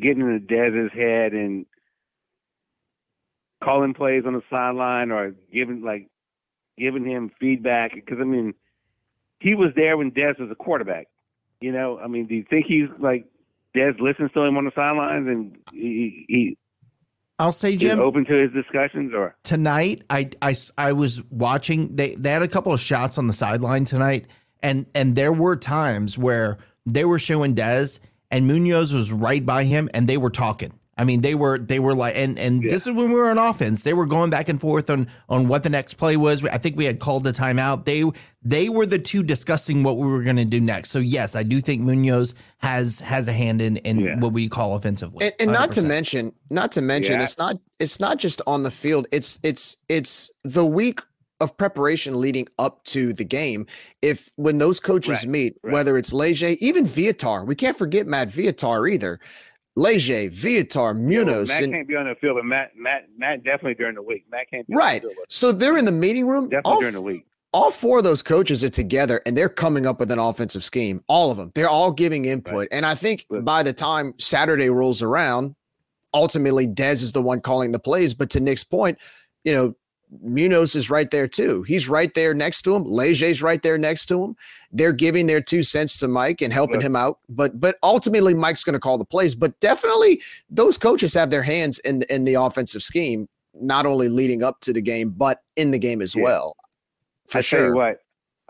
getting 0.00 0.20
in 0.22 0.34
the 0.34 0.54
Dez's 0.54 0.92
head 0.92 1.32
and 1.32 1.64
calling 3.64 3.94
plays 3.94 4.24
on 4.26 4.34
the 4.34 4.42
sideline 4.50 5.10
or 5.10 5.34
giving 5.52 5.82
like 5.82 6.08
giving 6.76 7.04
him 7.04 7.30
feedback? 7.40 7.94
Because 7.94 8.18
I 8.20 8.24
mean, 8.24 8.54
he 9.40 9.54
was 9.54 9.70
there 9.74 9.96
when 9.96 10.10
Dez 10.10 10.38
was 10.38 10.50
a 10.50 10.54
quarterback. 10.54 11.08
You 11.60 11.72
know, 11.72 11.98
I 11.98 12.06
mean, 12.06 12.26
do 12.26 12.34
you 12.34 12.44
think 12.48 12.66
he's 12.66 12.88
like 12.98 13.24
Dez 13.74 13.98
listens 13.98 14.30
to 14.32 14.42
him 14.42 14.56
on 14.58 14.64
the 14.64 14.72
sidelines 14.74 15.28
and 15.28 15.56
he, 15.72 16.26
he 16.28 16.58
I'll 17.38 17.50
say, 17.50 17.76
Jim, 17.76 17.98
open 17.98 18.24
to 18.26 18.34
his 18.34 18.52
discussions 18.52 19.12
or 19.14 19.34
tonight 19.42 20.02
I, 20.10 20.30
I, 20.42 20.54
I 20.76 20.92
was 20.92 21.22
watching 21.30 21.96
they 21.96 22.14
they 22.14 22.30
had 22.30 22.42
a 22.42 22.48
couple 22.48 22.72
of 22.72 22.80
shots 22.80 23.16
on 23.16 23.26
the 23.26 23.32
sideline 23.32 23.84
tonight 23.84 24.26
and 24.62 24.86
and 24.94 25.16
there 25.16 25.32
were 25.32 25.56
times 25.56 26.16
where 26.18 26.58
they 26.86 27.04
were 27.04 27.18
showing 27.18 27.54
Dez 27.54 28.00
and 28.30 28.46
Munoz 28.46 28.92
was 28.92 29.12
right 29.12 29.44
by 29.44 29.64
him 29.64 29.88
and 29.94 30.08
they 30.08 30.16
were 30.16 30.30
talking. 30.30 30.72
I 30.96 31.04
mean 31.04 31.22
they 31.22 31.34
were 31.34 31.58
they 31.58 31.78
were 31.80 31.94
like 31.94 32.14
and 32.16 32.38
and 32.38 32.62
this 32.62 32.86
is 32.86 32.92
when 32.92 33.08
we 33.08 33.14
were 33.14 33.30
on 33.30 33.38
offense. 33.38 33.82
They 33.82 33.94
were 33.94 34.04
going 34.06 34.28
back 34.30 34.48
and 34.50 34.60
forth 34.60 34.90
on 34.90 35.08
on 35.28 35.48
what 35.48 35.62
the 35.62 35.70
next 35.70 35.94
play 35.94 36.16
was. 36.18 36.44
I 36.44 36.58
think 36.58 36.76
we 36.76 36.84
had 36.84 37.00
called 37.00 37.24
the 37.24 37.32
timeout. 37.32 37.86
They 37.86 38.04
they 38.42 38.68
were 38.68 38.84
the 38.84 38.98
two 38.98 39.22
discussing 39.22 39.82
what 39.84 39.96
we 39.96 40.06
were 40.06 40.22
going 40.22 40.36
to 40.36 40.44
do 40.44 40.60
next. 40.60 40.90
So 40.90 40.98
yes, 40.98 41.34
I 41.34 41.44
do 41.44 41.60
think 41.62 41.80
Munoz 41.80 42.34
has 42.58 43.00
has 43.00 43.26
a 43.26 43.32
hand 43.32 43.62
in 43.62 43.78
in 43.78 44.20
what 44.20 44.32
we 44.34 44.48
call 44.50 44.74
offensively. 44.76 45.24
and, 45.26 45.34
and 45.40 45.52
not 45.52 45.72
to 45.72 45.82
mention 45.82 46.34
not 46.50 46.72
to 46.72 46.82
mention 46.82 47.14
Yeah. 47.14 47.24
it's 47.24 47.38
not 47.38 47.56
it's 47.78 47.98
not 47.98 48.18
just 48.18 48.42
on 48.46 48.62
the 48.62 48.70
field 48.70 49.06
it's 49.10 49.38
it's 49.42 49.78
it's 49.88 50.30
the 50.44 50.66
week 50.66 51.00
of 51.42 51.56
preparation 51.56 52.20
leading 52.20 52.46
up 52.58 52.82
to 52.84 53.12
the 53.12 53.24
game 53.24 53.66
if 54.00 54.30
when 54.36 54.58
those 54.58 54.80
coaches 54.80 55.20
Right, 55.20 55.28
meet 55.28 55.56
whether 55.62 55.98
it's 55.98 56.12
Leger 56.12 56.56
even 56.60 56.86
Viator 56.86 57.44
we 57.44 57.54
can't 57.54 57.76
forget 57.76 58.06
Matt 58.06 58.30
Viator 58.30 58.86
either 58.86 59.20
Leger 59.76 60.28
Viator 60.30 60.94
Munoz 60.94 61.48
Matt 61.48 61.62
and, 61.64 61.72
can't 61.72 61.88
be 61.88 61.96
on 61.96 62.06
the 62.06 62.14
field, 62.14 62.36
but 62.36 62.44
Matt 62.44 62.72
Matt 62.76 63.08
Matt 63.16 63.42
definitely 63.44 63.74
during 63.74 63.94
the 63.96 64.02
week. 64.02 64.24
Matt 64.30 64.50
can't 64.50 64.66
be 64.66 64.74
on 64.74 64.78
right 64.78 65.02
the 65.02 65.08
field, 65.08 65.26
so 65.28 65.52
they're 65.52 65.76
in 65.76 65.84
the 65.84 65.92
meeting 65.92 66.26
room 66.26 66.44
definitely 66.44 66.72
all 66.72 66.80
during 66.80 66.94
the 66.94 67.02
week. 67.02 67.26
all 67.52 67.70
four 67.70 67.98
of 67.98 68.04
those 68.04 68.22
coaches 68.22 68.62
are 68.64 68.70
together 68.70 69.20
and 69.26 69.36
they're 69.36 69.48
coming 69.48 69.86
up 69.86 70.00
with 70.00 70.10
an 70.10 70.18
offensive 70.18 70.64
scheme. 70.64 71.02
All 71.06 71.30
of 71.30 71.36
them. 71.36 71.52
They're 71.54 71.68
all 71.68 71.90
giving 71.90 72.24
input. 72.24 72.68
And 72.70 72.86
I 72.86 72.94
think 72.94 73.26
by 73.30 73.62
the 73.62 73.72
time 73.72 74.14
Saturday 74.18 74.70
rolls 74.70 75.02
around, 75.02 75.54
ultimately 76.14 76.66
Dez 76.66 77.02
is 77.02 77.12
the 77.12 77.22
one 77.22 77.40
calling 77.40 77.72
the 77.72 77.78
plays. 77.78 78.14
But 78.14 78.30
to 78.30 78.40
Nick's 78.40 78.64
point, 78.64 78.98
you 79.44 79.52
know, 79.52 79.74
Munoz 80.20 80.74
is 80.74 80.90
right 80.90 81.10
there 81.10 81.26
too. 81.26 81.62
He's 81.62 81.88
right 81.88 82.12
there 82.14 82.34
next 82.34 82.62
to 82.62 82.74
him. 82.74 82.84
Leger's 82.84 83.40
right 83.40 83.62
there 83.62 83.78
next 83.78 84.06
to 84.06 84.22
him. 84.22 84.36
They're 84.70 84.92
giving 84.92 85.26
their 85.26 85.40
two 85.40 85.62
cents 85.62 85.96
to 85.98 86.08
Mike 86.08 86.42
and 86.42 86.52
helping 86.52 86.80
him 86.80 86.94
out. 86.94 87.18
But 87.28 87.58
but 87.60 87.76
ultimately 87.82 88.34
Mike's 88.34 88.64
going 88.64 88.74
to 88.74 88.80
call 88.80 88.98
the 88.98 89.04
plays. 89.04 89.34
But 89.34 89.58
definitely 89.60 90.20
those 90.50 90.76
coaches 90.76 91.14
have 91.14 91.30
their 91.30 91.42
hands 91.42 91.78
in 91.80 92.02
in 92.10 92.24
the 92.24 92.34
offensive 92.34 92.82
scheme, 92.82 93.28
not 93.54 93.86
only 93.86 94.08
leading 94.08 94.42
up 94.44 94.60
to 94.62 94.72
the 94.72 94.82
game, 94.82 95.10
but 95.10 95.42
in 95.56 95.70
the 95.70 95.78
game 95.78 96.02
as 96.02 96.14
Yeah. 96.14 96.24
well. 96.24 96.56
For 97.28 97.38
I 97.38 97.40
sure. 97.40 97.58
tell 97.60 97.68
you 97.68 97.74
what, 97.74 97.98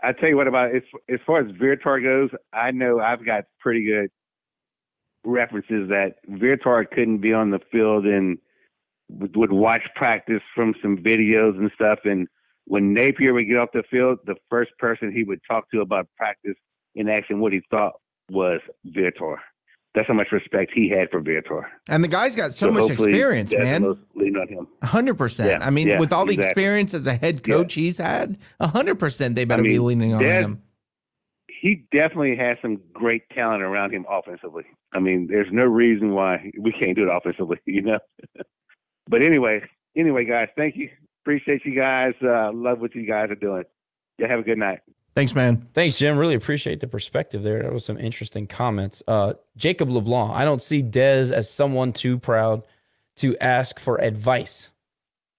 I 0.01 0.11
tell 0.11 0.29
you 0.29 0.35
what 0.35 0.47
about 0.47 0.75
as 0.75 0.83
as 1.07 1.19
far 1.25 1.39
as 1.39 1.49
Viator 1.55 1.99
goes, 2.01 2.29
I 2.51 2.71
know 2.71 2.99
I've 2.99 3.25
got 3.25 3.45
pretty 3.59 3.85
good 3.85 4.09
references 5.23 5.87
that 5.89 6.15
Viator 6.27 6.83
couldn't 6.85 7.19
be 7.19 7.31
on 7.31 7.51
the 7.51 7.59
field 7.71 8.05
and 8.05 8.37
would, 9.19 9.35
would 9.35 9.51
watch 9.51 9.83
practice 9.95 10.41
from 10.55 10.73
some 10.81 10.97
videos 10.97 11.57
and 11.57 11.71
stuff. 11.75 11.99
And 12.05 12.27
when 12.65 12.93
Napier 12.93 13.33
would 13.33 13.47
get 13.47 13.57
off 13.57 13.69
the 13.73 13.83
field, 13.89 14.19
the 14.25 14.35
first 14.49 14.71
person 14.77 15.11
he 15.11 15.23
would 15.23 15.39
talk 15.49 15.69
to 15.71 15.81
about 15.81 16.07
practice 16.17 16.55
in 16.95 17.09
action, 17.09 17.39
what 17.39 17.53
he 17.53 17.61
thought 17.69 17.93
was 18.29 18.61
Viator. 18.85 19.39
That's 19.95 20.07
how 20.07 20.15
much 20.15 20.31
respect 20.31 20.71
he 20.73 20.89
had 20.89 21.11
for 21.11 21.19
Viator. 21.19 21.69
And 21.87 22.03
the 22.03 22.07
guy's 22.07 22.35
got 22.35 22.53
so, 22.53 22.71
much 22.71 22.89
experience, 22.89 23.53
man. 23.53 23.83
the 23.83 23.97
lean 24.15 24.35
on 24.37 24.47
him. 24.47 24.67
hundred 24.81 25.15
percent. 25.19 25.61
Yeah, 25.61 25.67
I 25.67 25.69
mean, 25.69 25.87
yeah, 25.87 25.99
with 25.99 26.11
all 26.11 26.25
the 26.25 26.33
exactly. 26.33 26.63
experience 26.63 26.93
as 26.95 27.05
a 27.05 27.13
head 27.13 27.43
coach 27.43 27.75
he's 27.75 27.99
had, 27.99 28.39
hundred 28.59 28.97
percent 28.97 29.35
they 29.35 29.45
better 29.45 29.61
I 29.61 29.67
be 29.67 29.79
leaning 29.79 30.13
on 30.13 30.23
him. 30.23 30.63
he 31.47 31.85
definitely 31.91 32.35
has 32.37 32.57
some 32.59 32.81
great 32.91 33.29
talent 33.29 33.61
around 33.61 33.91
him 33.91 34.05
offensively. 34.09 34.63
I 34.93 34.99
mean, 34.99 35.27
there's 35.27 35.51
no 35.51 35.65
reason 35.65 36.13
why 36.13 36.51
we 36.59 36.71
can't 36.71 36.95
do 36.95 37.07
it 37.07 37.15
offensively, 37.15 37.59
you 37.65 37.83
know. 37.83 37.99
But 39.07 39.21
anyway, 39.21 39.61
anyway, 39.95 40.25
guys, 40.25 40.49
thank 40.55 40.75
you. 40.75 40.89
Appreciate 41.23 41.65
you 41.65 41.75
guys. 41.75 42.13
Uh, 42.21 42.51
love 42.53 42.79
what 42.79 42.95
you 42.95 43.05
guys 43.05 43.29
are 43.31 43.35
doing. 43.35 43.63
Yeah, 44.17 44.27
have 44.27 44.39
a 44.39 44.43
good 44.43 44.57
night. 44.57 44.79
Thanks, 45.15 45.35
man. 45.35 45.67
Thanks, 45.73 45.97
Jim. 45.97 46.17
Really 46.17 46.33
appreciate 46.33 46.79
the 46.79 46.87
perspective 46.87 47.43
there. 47.43 47.61
That 47.61 47.71
was 47.71 47.85
some 47.85 47.99
interesting 47.99 48.47
comments. 48.47 49.03
Uh, 49.07 49.33
Jacob 49.55 49.89
LeBlanc, 49.89 50.33
I 50.33 50.43
don't 50.43 50.61
see 50.61 50.81
Dez 50.81 51.31
as 51.31 51.49
someone 51.49 51.93
too 51.93 52.17
proud 52.17 52.63
to 53.17 53.37
ask 53.37 53.79
for 53.79 53.97
advice. 54.01 54.69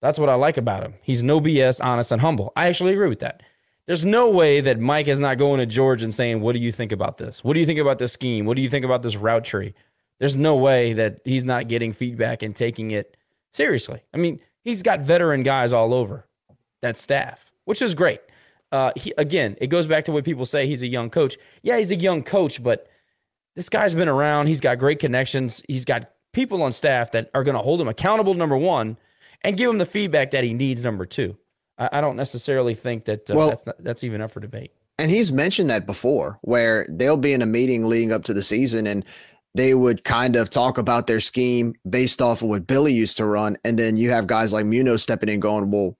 That's 0.00 0.18
what 0.18 0.28
I 0.28 0.34
like 0.34 0.56
about 0.56 0.84
him. 0.84 0.94
He's 1.02 1.22
no 1.22 1.40
BS, 1.40 1.82
honest, 1.82 2.12
and 2.12 2.20
humble. 2.20 2.52
I 2.54 2.68
actually 2.68 2.92
agree 2.92 3.08
with 3.08 3.20
that. 3.20 3.42
There's 3.86 4.04
no 4.04 4.30
way 4.30 4.60
that 4.60 4.78
Mike 4.78 5.08
is 5.08 5.18
not 5.18 5.38
going 5.38 5.58
to 5.58 5.66
George 5.66 6.02
and 6.02 6.14
saying, 6.14 6.40
What 6.40 6.52
do 6.52 6.58
you 6.58 6.72
think 6.72 6.92
about 6.92 7.18
this? 7.18 7.42
What 7.42 7.54
do 7.54 7.60
you 7.60 7.66
think 7.66 7.80
about 7.80 7.98
this 7.98 8.12
scheme? 8.12 8.46
What 8.46 8.56
do 8.56 8.62
you 8.62 8.70
think 8.70 8.84
about 8.84 9.02
this 9.02 9.16
route 9.16 9.44
tree? 9.44 9.74
There's 10.20 10.36
no 10.36 10.56
way 10.56 10.92
that 10.92 11.20
he's 11.24 11.44
not 11.44 11.68
getting 11.68 11.92
feedback 11.92 12.42
and 12.42 12.54
taking 12.54 12.92
it 12.92 13.16
seriously. 13.54 14.02
I 14.12 14.18
mean, 14.18 14.40
he's 14.62 14.82
got 14.82 15.00
veteran 15.00 15.42
guys 15.42 15.72
all 15.72 15.94
over 15.94 16.26
that 16.82 16.98
staff, 16.98 17.50
which 17.64 17.80
is 17.80 17.94
great. 17.94 18.20
Uh, 18.72 18.92
he, 18.96 19.12
again, 19.16 19.56
it 19.60 19.68
goes 19.68 19.86
back 19.86 20.04
to 20.06 20.12
what 20.12 20.24
people 20.24 20.44
say 20.44 20.66
he's 20.66 20.82
a 20.82 20.86
young 20.86 21.08
coach. 21.08 21.36
Yeah, 21.62 21.78
he's 21.78 21.90
a 21.92 21.96
young 21.96 22.22
coach, 22.22 22.62
but 22.62 22.88
this 23.54 23.68
guy's 23.68 23.94
been 23.94 24.08
around. 24.08 24.48
He's 24.48 24.60
got 24.60 24.78
great 24.78 24.98
connections. 24.98 25.62
He's 25.68 25.84
got 25.84 26.10
people 26.32 26.62
on 26.62 26.72
staff 26.72 27.12
that 27.12 27.30
are 27.34 27.44
going 27.44 27.56
to 27.56 27.62
hold 27.62 27.80
him 27.80 27.88
accountable, 27.88 28.34
number 28.34 28.56
one, 28.56 28.98
and 29.42 29.56
give 29.56 29.70
him 29.70 29.78
the 29.78 29.86
feedback 29.86 30.32
that 30.32 30.42
he 30.42 30.52
needs, 30.52 30.82
number 30.82 31.06
two. 31.06 31.36
I, 31.78 31.88
I 31.92 32.00
don't 32.00 32.16
necessarily 32.16 32.74
think 32.74 33.04
that 33.04 33.30
uh, 33.30 33.34
Well- 33.34 33.48
that's, 33.48 33.64
not, 33.64 33.76
that's 33.78 34.02
even 34.04 34.20
up 34.20 34.32
for 34.32 34.40
debate. 34.40 34.72
And 34.96 35.10
he's 35.10 35.32
mentioned 35.32 35.70
that 35.70 35.86
before, 35.86 36.38
where 36.42 36.86
they'll 36.88 37.16
be 37.16 37.32
in 37.32 37.42
a 37.42 37.46
meeting 37.46 37.84
leading 37.84 38.12
up 38.12 38.22
to 38.26 38.32
the 38.32 38.44
season 38.44 38.86
and 38.86 39.04
they 39.54 39.74
would 39.74 40.04
kind 40.04 40.36
of 40.36 40.50
talk 40.50 40.78
about 40.78 41.06
their 41.06 41.20
scheme 41.20 41.74
based 41.88 42.20
off 42.20 42.42
of 42.42 42.48
what 42.48 42.66
Billy 42.66 42.92
used 42.92 43.16
to 43.18 43.24
run. 43.24 43.56
And 43.64 43.78
then 43.78 43.96
you 43.96 44.10
have 44.10 44.26
guys 44.26 44.52
like 44.52 44.66
Munoz 44.66 45.02
stepping 45.02 45.28
in 45.28 45.40
going, 45.40 45.70
well, 45.70 45.96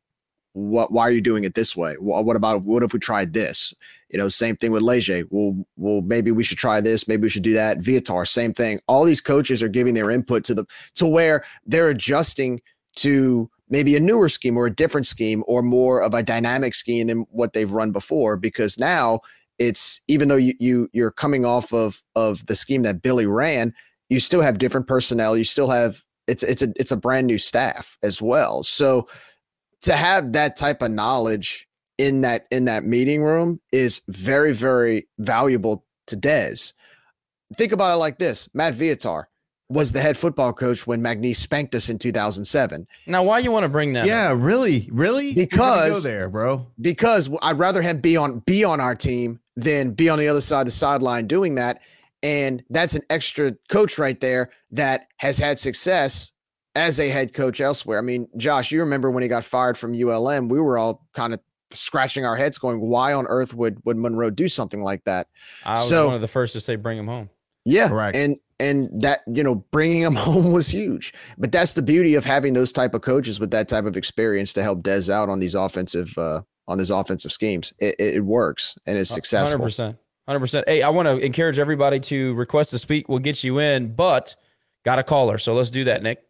what 0.55 0.93
why 0.93 1.03
are 1.03 1.11
you 1.11 1.21
doing 1.21 1.45
it 1.45 1.55
this 1.55 1.77
way? 1.77 1.95
What, 1.99 2.37
about 2.37 2.63
what 2.63 2.83
if 2.83 2.93
we 2.93 3.01
tried 3.01 3.33
this? 3.33 3.75
You 4.09 4.19
know, 4.19 4.29
same 4.29 4.57
thing 4.57 4.71
with 4.71 4.83
Leger. 4.83 5.25
Well, 5.31 5.67
well, 5.77 6.01
maybe 6.01 6.31
we 6.31 6.45
should 6.45 6.59
try 6.59 6.81
this. 6.81 7.09
Maybe 7.09 7.23
we 7.23 7.29
should 7.29 7.43
do 7.43 7.55
that. 7.55 7.79
Viator, 7.79 8.25
same 8.25 8.53
thing. 8.53 8.81
All 8.87 9.05
these 9.05 9.21
coaches 9.21 9.63
are 9.63 9.69
giving 9.69 9.95
their 9.95 10.11
input 10.11 10.45
to 10.45 10.55
the 10.55 10.65
to 10.95 11.07
where 11.07 11.45
they're 11.67 11.89
adjusting 11.89 12.63
to 12.97 13.51
maybe 13.69 13.97
a 13.97 14.01
newer 14.01 14.29
scheme 14.29 14.57
or 14.57 14.67
a 14.67 14.75
different 14.75 15.09
scheme 15.09 15.43
or 15.49 15.63
more 15.63 16.01
of 16.01 16.15
a 16.15 16.23
dynamic 16.23 16.77
scheme 16.77 17.09
than 17.09 17.27
what 17.31 17.53
they've 17.53 17.73
run 17.73 17.91
before. 17.91 18.37
Because 18.37 18.79
now 18.79 19.21
it's 19.59 20.01
even 20.09 20.29
though 20.29 20.37
you 20.37 20.55
you 20.59 20.89
you're 20.93 21.11
coming 21.11 21.45
off 21.45 21.73
of 21.73 22.03
of 22.15 22.47
the 22.47 22.57
scheme 22.57 22.83
that 22.83 23.03
Billy 23.03 23.27
ran, 23.27 23.75
you 24.09 24.21
still 24.21 24.43
have 24.43 24.59
different 24.59 24.87
personnel. 24.87 25.37
You 25.37 25.45
still 25.45 25.71
have 25.71 26.03
it's 26.27 26.43
it's 26.43 26.63
a 26.63 26.73
it's 26.77 26.93
a 26.93 26.97
brand 26.97 27.27
new 27.27 27.39
staff 27.39 27.99
as 28.03 28.21
well. 28.21 28.63
So 28.63 29.09
to 29.83 29.97
have 29.97 30.33
that 30.33 30.57
type 30.57 30.83
of 30.83 30.91
knowledge 30.91 31.69
in 31.99 32.23
that 32.23 32.47
in 32.51 32.65
that 32.65 32.85
meeting 32.85 33.23
room 33.23 33.61
is 33.73 34.03
very 34.09 34.53
very 34.53 35.09
valuable 35.19 35.85
to 36.09 36.17
Dez. 36.17 36.73
Think 37.57 37.73
about 37.73 37.93
it 37.95 37.99
like 37.99 38.19
this: 38.19 38.49
Matt 38.55 38.75
Viator 38.75 39.29
was 39.69 39.93
the 39.93 40.01
head 40.01 40.19
football 40.19 40.53
coach 40.53 40.87
when 40.87 41.01
McNeese 41.01 41.37
spanked 41.37 41.75
us 41.75 41.89
in 41.89 41.99
2007. 41.99 42.87
Now, 43.07 43.23
why 43.23 43.39
you 43.39 43.51
want 43.51 43.65
to 43.65 43.69
bring 43.69 43.95
that? 43.95 44.07
Yeah, 44.07 44.33
up? 44.33 44.39
really, 44.41 44.89
really? 44.93 45.35
Because 45.35 45.91
go 45.91 46.01
there, 46.01 46.29
bro. 46.29 46.67
Because 46.81 47.31
I'd 47.43 47.59
rather 47.59 47.83
him 47.83 48.01
be 48.01 48.17
on 48.17 48.41
be 48.41 48.65
on 48.65 48.81
our 48.81 48.95
team 48.95 49.41
than 49.57 49.93
be 49.93 50.09
on 50.09 50.19
the 50.19 50.29
other 50.29 50.41
side 50.41 50.61
of 50.63 50.67
the 50.67 50.71
sideline 50.73 51.27
doing 51.27 51.55
that. 51.57 51.81
And 52.23 52.63
that's 52.71 52.95
an 52.95 53.03
extra 53.11 53.55
coach 53.69 53.99
right 53.99 54.19
there 54.21 54.51
that 54.73 55.07
has 55.19 55.39
had 55.39 55.59
success 55.59 56.33
as 56.75 56.99
a 56.99 57.09
head 57.11 57.35
coach 57.35 57.61
elsewhere. 57.61 57.99
I 57.99 58.03
mean, 58.03 58.29
Josh, 58.37 58.73
you 58.73 58.81
remember 58.81 59.11
when 59.11 59.23
he 59.23 59.29
got 59.29 59.45
fired 59.45 59.77
from 59.79 59.93
ULM, 59.95 60.49
we 60.49 60.61
were 60.61 60.79
all 60.79 61.07
kind 61.15 61.35
of 61.35 61.41
scratching 61.71 62.25
our 62.25 62.37
heads 62.37 62.57
going, 62.59 62.81
why 62.81 63.13
on 63.13 63.27
earth 63.27 63.53
would 63.55 63.79
would 63.85 63.97
Monroe 63.97 64.31
do 64.31 64.49
something 64.49 64.83
like 64.83 65.05
that? 65.05 65.29
I 65.65 65.75
was 65.81 65.89
So- 65.89 66.07
one 66.07 66.15
of 66.15 66.21
the 66.21 66.29
first 66.29 66.53
to 66.55 66.61
say 66.61 66.77
bring 66.77 66.99
him 66.99 67.07
home. 67.07 67.31
Yeah, 67.67 67.89
Correct. 67.89 68.17
And 68.17 68.37
and 68.61 69.03
that 69.03 69.21
you 69.27 69.43
know 69.43 69.57
bringing 69.71 70.01
him 70.03 70.15
home 70.27 70.51
was 70.53 70.69
huge. 70.69 71.13
But 71.39 71.53
that's 71.53 71.75
the 71.75 71.83
beauty 71.83 72.15
of 72.15 72.25
having 72.25 72.55
those 72.55 72.73
type 72.73 72.95
of 72.95 73.03
coaches 73.03 73.39
with 73.41 73.51
that 73.53 73.69
type 73.69 73.85
of 73.85 73.97
experience 73.97 74.53
to 74.55 74.63
help 74.63 74.83
Dez 74.83 75.09
out 75.11 75.29
on 75.29 75.41
these 75.41 75.55
offensive 75.55 76.17
uh, 76.19 76.41
on 76.67 76.79
these 76.79 76.91
offensive 76.91 77.33
schemes. 77.33 77.73
It, 77.79 77.97
it, 77.99 78.15
it 78.17 78.21
works 78.21 78.77
and 78.87 78.99
it's 78.99 79.11
successful. 79.11 79.59
Hundred 79.59 79.65
percent, 79.65 79.97
hundred 80.27 80.41
percent. 80.41 80.69
Hey, 80.69 80.83
I 80.83 80.89
want 80.89 81.07
to 81.07 81.19
encourage 81.19 81.59
everybody 81.59 82.01
to 82.01 82.35
request 82.35 82.71
to 82.71 82.79
speak. 82.79 83.09
We'll 83.09 83.19
get 83.19 83.45
you 83.45 83.59
in, 83.59 83.95
but 83.95 84.37
got 84.85 84.99
a 84.99 85.03
caller, 85.03 85.39
so 85.39 85.55
let's 85.55 85.71
do 85.71 85.85
that, 85.85 86.03
Nick. 86.03 86.23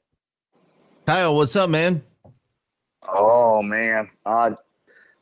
Kyle, 1.06 1.36
what's 1.36 1.54
up, 1.56 1.70
man? 1.70 2.02
Oh 3.06 3.62
man, 3.62 4.10
I 4.24 4.52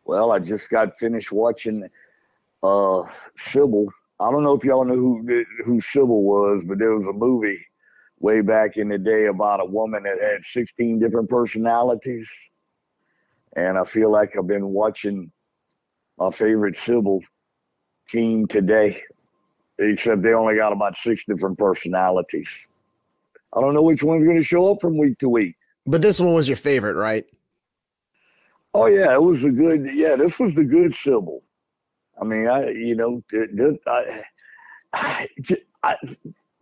well, 0.05 0.33
I 0.33 0.39
just 0.39 0.71
got 0.71 0.97
finished 0.97 1.33
watching 1.33 1.89
uh 2.63 3.03
Sybil. 3.51 3.89
I 4.21 4.31
don't 4.31 4.45
know 4.45 4.55
if 4.55 4.65
y'all 4.65 4.85
know 4.85 4.95
who 4.95 5.45
who 5.65 5.81
Sybil 5.81 6.23
was, 6.23 6.63
but 6.65 6.79
there 6.79 6.95
was 6.95 7.07
a 7.07 7.13
movie 7.13 7.59
way 8.21 8.41
back 8.41 8.77
in 8.77 8.89
the 8.89 8.99
day 8.99 9.27
about 9.27 9.61
a 9.61 9.65
woman 9.65 10.05
that 10.05 10.21
had 10.21 10.45
16 10.45 11.01
different 11.01 11.29
personalities. 11.29 12.29
And 13.57 13.77
I 13.79 13.85
feel 13.85 14.11
like 14.11 14.37
I've 14.37 14.47
been 14.47 14.69
watching 14.69 15.31
my 16.19 16.31
favorite 16.31 16.77
Sybil 16.85 17.21
team 18.09 18.47
today, 18.47 19.03
except 19.79 20.23
they 20.23 20.33
only 20.33 20.57
got 20.57 20.73
about 20.73 20.97
six 20.97 21.25
different 21.27 21.59
personalities. 21.59 22.49
I 23.55 23.61
don't 23.61 23.75
know 23.75 23.83
which 23.83 24.03
one's 24.03 24.25
going 24.25 24.39
to 24.39 24.45
show 24.45 24.73
up 24.73 24.81
from 24.81 24.97
week 24.97 25.19
to 25.19 25.29
week. 25.29 25.57
But 25.87 26.01
this 26.01 26.19
one 26.21 26.33
was 26.33 26.49
your 26.49 26.57
favorite, 26.57 26.95
right? 26.95 27.25
Oh 28.75 28.87
yeah, 28.87 29.13
it 29.13 29.21
was 29.23 29.45
a 29.45 29.51
good. 29.51 29.87
Yeah, 29.93 30.17
this 30.17 30.39
was 30.39 30.55
the 30.55 30.65
good 30.65 30.95
Sybil. 30.95 31.43
I 32.21 32.25
mean, 32.25 32.49
I 32.49 32.71
you 32.71 32.95
know, 32.95 33.23
I, 33.87 34.23
I, 34.95 35.29
I- 35.83 35.97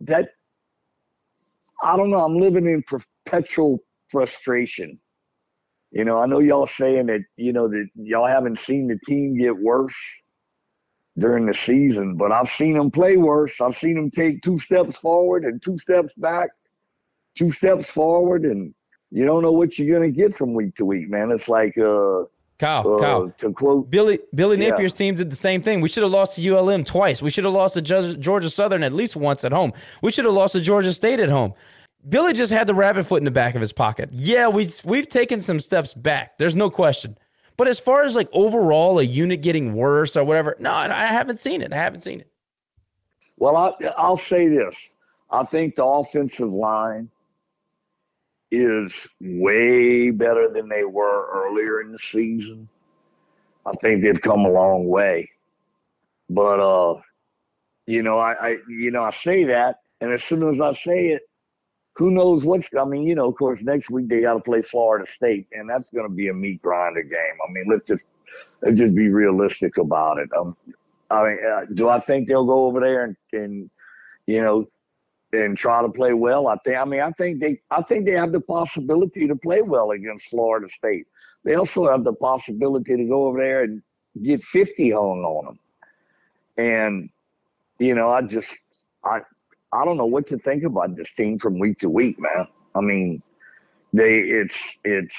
that 0.01 0.29
I 1.83 1.95
don't 1.95 2.09
know. 2.09 2.19
I'm 2.25 2.37
living 2.37 2.65
in 2.65 2.83
perpetual 2.83 3.79
frustration. 4.09 4.99
You 5.91 6.05
know, 6.05 6.19
I 6.19 6.25
know 6.25 6.39
y'all 6.39 6.67
saying 6.67 7.07
that 7.07 7.21
you 7.35 7.51
know 7.51 7.67
that 7.67 7.87
y'all 7.95 8.27
haven't 8.27 8.59
seen 8.59 8.87
the 8.87 8.97
team 9.05 9.37
get 9.37 9.57
worse 9.57 9.95
during 11.17 11.45
the 11.45 11.53
season, 11.53 12.15
but 12.15 12.31
I've 12.31 12.49
seen 12.49 12.75
them 12.75 12.89
play 12.89 13.17
worse. 13.17 13.51
I've 13.59 13.77
seen 13.77 13.95
them 13.95 14.09
take 14.09 14.41
two 14.41 14.57
steps 14.59 14.95
forward 14.97 15.43
and 15.43 15.61
two 15.61 15.77
steps 15.79 16.13
back, 16.15 16.49
two 17.37 17.51
steps 17.51 17.89
forward, 17.89 18.45
and 18.45 18.73
you 19.11 19.25
don't 19.25 19.41
know 19.41 19.51
what 19.51 19.77
you're 19.77 19.93
gonna 19.93 20.11
get 20.11 20.37
from 20.37 20.53
week 20.53 20.75
to 20.77 20.85
week, 20.85 21.09
man. 21.09 21.29
It's 21.31 21.49
like 21.49 21.77
uh 21.77 22.23
Kyle, 22.57 22.95
uh, 22.95 22.99
Kyle. 22.99 23.33
to 23.39 23.51
quote 23.51 23.89
Billy 23.89 24.19
Billy 24.33 24.57
Yeah. 24.61 24.69
Napier's 24.69 24.93
team 24.93 25.15
did 25.15 25.29
the 25.29 25.35
same 25.35 25.61
thing. 25.61 25.81
We 25.81 25.89
should 25.89 26.03
have 26.03 26.11
lost 26.11 26.35
to 26.35 26.41
ULM 26.55 26.85
twice. 26.85 27.21
We 27.21 27.29
should 27.31 27.43
have 27.43 27.53
lost 27.53 27.73
to 27.73 27.81
Georgia 27.81 28.49
Southern 28.49 28.83
at 28.83 28.93
least 28.93 29.17
once 29.17 29.43
at 29.43 29.51
home. 29.51 29.73
We 30.01 30.11
should 30.13 30.23
have 30.23 30.33
lost 30.33 30.53
to 30.53 30.61
Georgia 30.61 30.93
State 30.93 31.19
at 31.19 31.29
home. 31.29 31.53
Billy 32.07 32.33
just 32.33 32.51
had 32.51 32.67
the 32.67 32.73
rabbit 32.73 33.05
foot 33.05 33.19
in 33.19 33.25
the 33.25 33.31
back 33.31 33.55
of 33.55 33.61
his 33.61 33.73
pocket. 33.73 34.09
Yeah, 34.11 34.47
we 34.47 34.69
we've 34.83 35.07
taken 35.07 35.41
some 35.41 35.59
steps 35.59 35.93
back. 35.93 36.37
There's 36.37 36.55
no 36.55 36.69
question. 36.69 37.17
But 37.57 37.67
as 37.67 37.79
far 37.79 38.03
as 38.03 38.15
like 38.15 38.29
overall 38.31 38.99
a 38.99 39.03
unit 39.03 39.41
getting 39.41 39.75
worse 39.75 40.17
or 40.17 40.23
whatever, 40.23 40.55
no, 40.59 40.71
I 40.71 41.05
haven't 41.07 41.39
seen 41.39 41.61
it. 41.61 41.71
I 41.71 41.75
haven't 41.75 42.01
seen 42.01 42.19
it. 42.19 42.27
Well, 43.37 43.55
I, 43.55 43.85
I'll 43.97 44.17
say 44.17 44.47
this. 44.47 44.75
I 45.29 45.43
think 45.43 45.75
the 45.75 45.85
offensive 45.85 46.51
line 46.51 47.09
is 48.51 48.91
way 49.19 50.09
better 50.09 50.49
than 50.49 50.67
they 50.67 50.83
were 50.83 51.27
earlier 51.31 51.81
in 51.81 51.91
the 51.91 51.99
season. 51.99 52.67
I 53.65 53.71
think 53.73 54.01
they've 54.01 54.21
come 54.21 54.45
a 54.45 54.49
long 54.49 54.87
way. 54.87 55.29
But 56.29 56.59
uh, 56.59 56.99
you 57.85 58.01
know, 58.01 58.19
I, 58.19 58.33
I 58.33 58.57
you 58.67 58.91
know, 58.91 59.03
I 59.03 59.11
say 59.11 59.43
that, 59.45 59.77
and 59.99 60.11
as 60.11 60.23
soon 60.23 60.43
as 60.43 60.59
I 60.59 60.73
say 60.73 61.09
it, 61.09 61.21
who 62.01 62.09
knows 62.09 62.43
what's 62.43 62.67
I 62.77 62.85
mean, 62.85 63.03
you 63.03 63.15
know, 63.15 63.29
of 63.29 63.35
course 63.35 63.61
next 63.61 63.89
week 63.89 64.07
they 64.09 64.21
gotta 64.21 64.39
play 64.39 64.61
Florida 64.61 65.05
State, 65.09 65.47
and 65.53 65.69
that's 65.69 65.91
gonna 65.91 66.09
be 66.09 66.29
a 66.29 66.33
meat 66.33 66.61
grinder 66.61 67.03
game. 67.03 67.37
I 67.47 67.51
mean, 67.51 67.65
let's 67.69 67.87
just 67.87 68.05
let's 68.61 68.79
just 68.79 68.95
be 68.95 69.09
realistic 69.09 69.77
about 69.77 70.17
it. 70.17 70.29
Um 70.37 70.57
I 71.11 71.23
mean, 71.23 71.37
uh, 71.45 71.65
do 71.73 71.89
I 71.89 71.99
think 71.99 72.27
they'll 72.27 72.45
go 72.45 72.65
over 72.65 72.79
there 72.79 73.03
and, 73.03 73.15
and 73.33 73.69
you 74.25 74.41
know 74.41 74.67
and 75.33 75.57
try 75.57 75.81
to 75.81 75.89
play 75.89 76.13
well? 76.13 76.47
I 76.47 76.57
think. 76.63 76.77
I 76.77 76.85
mean, 76.85 77.01
I 77.01 77.11
think 77.11 77.39
they. 77.39 77.61
I 77.69 77.81
think 77.83 78.05
they 78.05 78.13
have 78.13 78.31
the 78.31 78.41
possibility 78.41 79.27
to 79.27 79.35
play 79.35 79.61
well 79.61 79.91
against 79.91 80.29
Florida 80.29 80.67
State. 80.69 81.05
They 81.43 81.55
also 81.55 81.89
have 81.89 82.03
the 82.03 82.13
possibility 82.13 82.95
to 82.97 83.05
go 83.05 83.27
over 83.27 83.39
there 83.39 83.63
and 83.63 83.81
get 84.23 84.43
fifty 84.43 84.91
hung 84.91 85.23
on 85.23 85.45
them. 85.45 85.59
And 86.57 87.09
you 87.79 87.95
know, 87.95 88.09
I 88.09 88.21
just, 88.21 88.49
I, 89.03 89.21
I 89.73 89.85
don't 89.85 89.97
know 89.97 90.05
what 90.05 90.27
to 90.27 90.37
think 90.39 90.63
about 90.63 90.95
this 90.95 91.11
team 91.13 91.39
from 91.39 91.59
week 91.59 91.79
to 91.79 91.89
week, 91.89 92.17
man. 92.19 92.47
I 92.75 92.81
mean, 92.81 93.21
they, 93.93 94.19
it's, 94.19 94.55
it's, 94.83 95.15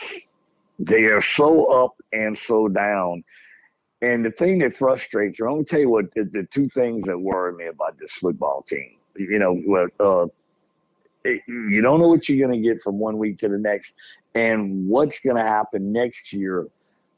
they 0.78 1.05
are 1.05 1.22
so 1.22 1.66
up 1.66 1.94
and 2.12 2.36
so 2.36 2.68
down. 2.68 3.24
And 4.02 4.24
the 4.24 4.31
thing 4.32 4.59
that 4.59 4.77
frustrates 4.77 5.39
me, 5.40 5.47
I'm 5.47 5.52
gonna 5.55 5.64
tell 5.64 5.78
you 5.81 5.90
what 5.90 6.12
the, 6.14 6.24
the 6.24 6.47
two 6.52 6.68
things 6.70 7.05
that 7.05 7.16
worry 7.18 7.55
me 7.55 7.66
about 7.66 7.98
this 7.98 8.10
football 8.12 8.64
team. 8.68 8.97
You 9.16 9.39
know, 9.39 9.89
uh, 10.01 10.27
it, 11.24 11.40
you 11.47 11.81
don't 11.82 12.01
know 12.01 12.09
what 12.09 12.28
you're 12.28 12.44
gonna 12.47 12.60
get 12.60 12.81
from 12.82 12.98
one 12.98 13.16
week 13.16 13.39
to 13.39 13.48
the 13.48 13.59
next, 13.59 13.94
and 14.35 14.89
what's 14.89 15.20
gonna 15.20 15.47
happen 15.47 15.93
next 15.93 16.32
year 16.32 16.66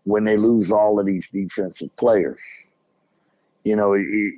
when 0.04 0.24
they 0.24 0.36
lose 0.36 0.70
all 0.70 1.00
of 1.00 1.06
these 1.06 1.26
defensive 1.30 1.94
players. 1.96 2.40
You 3.64 3.76
know, 3.76 3.94
it- 3.94 4.34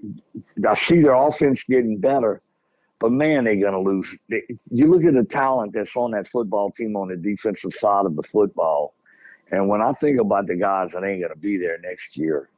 I 0.64 0.74
see 0.74 1.00
their 1.00 1.14
offense 1.14 1.64
getting 1.64 1.98
better, 1.98 2.42
but 2.98 3.12
man, 3.12 3.44
they're 3.44 3.56
gonna 3.56 3.80
lose. 3.80 4.08
You 4.28 4.90
look 4.90 5.04
at 5.04 5.14
the 5.14 5.24
talent 5.24 5.72
that's 5.74 5.96
on 5.96 6.12
that 6.12 6.28
football 6.28 6.70
team 6.70 6.96
on 6.96 7.08
the 7.08 7.16
defensive 7.16 7.72
side 7.74 8.06
of 8.06 8.16
the 8.16 8.22
football. 8.22 8.94
And 9.50 9.68
when 9.68 9.80
I 9.80 9.92
think 9.92 10.20
about 10.20 10.46
the 10.46 10.56
guys 10.56 10.92
that 10.92 11.04
ain't 11.04 11.20
going 11.20 11.32
to 11.32 11.38
be 11.38 11.56
there 11.56 11.78
next 11.78 12.16
year, 12.16 12.48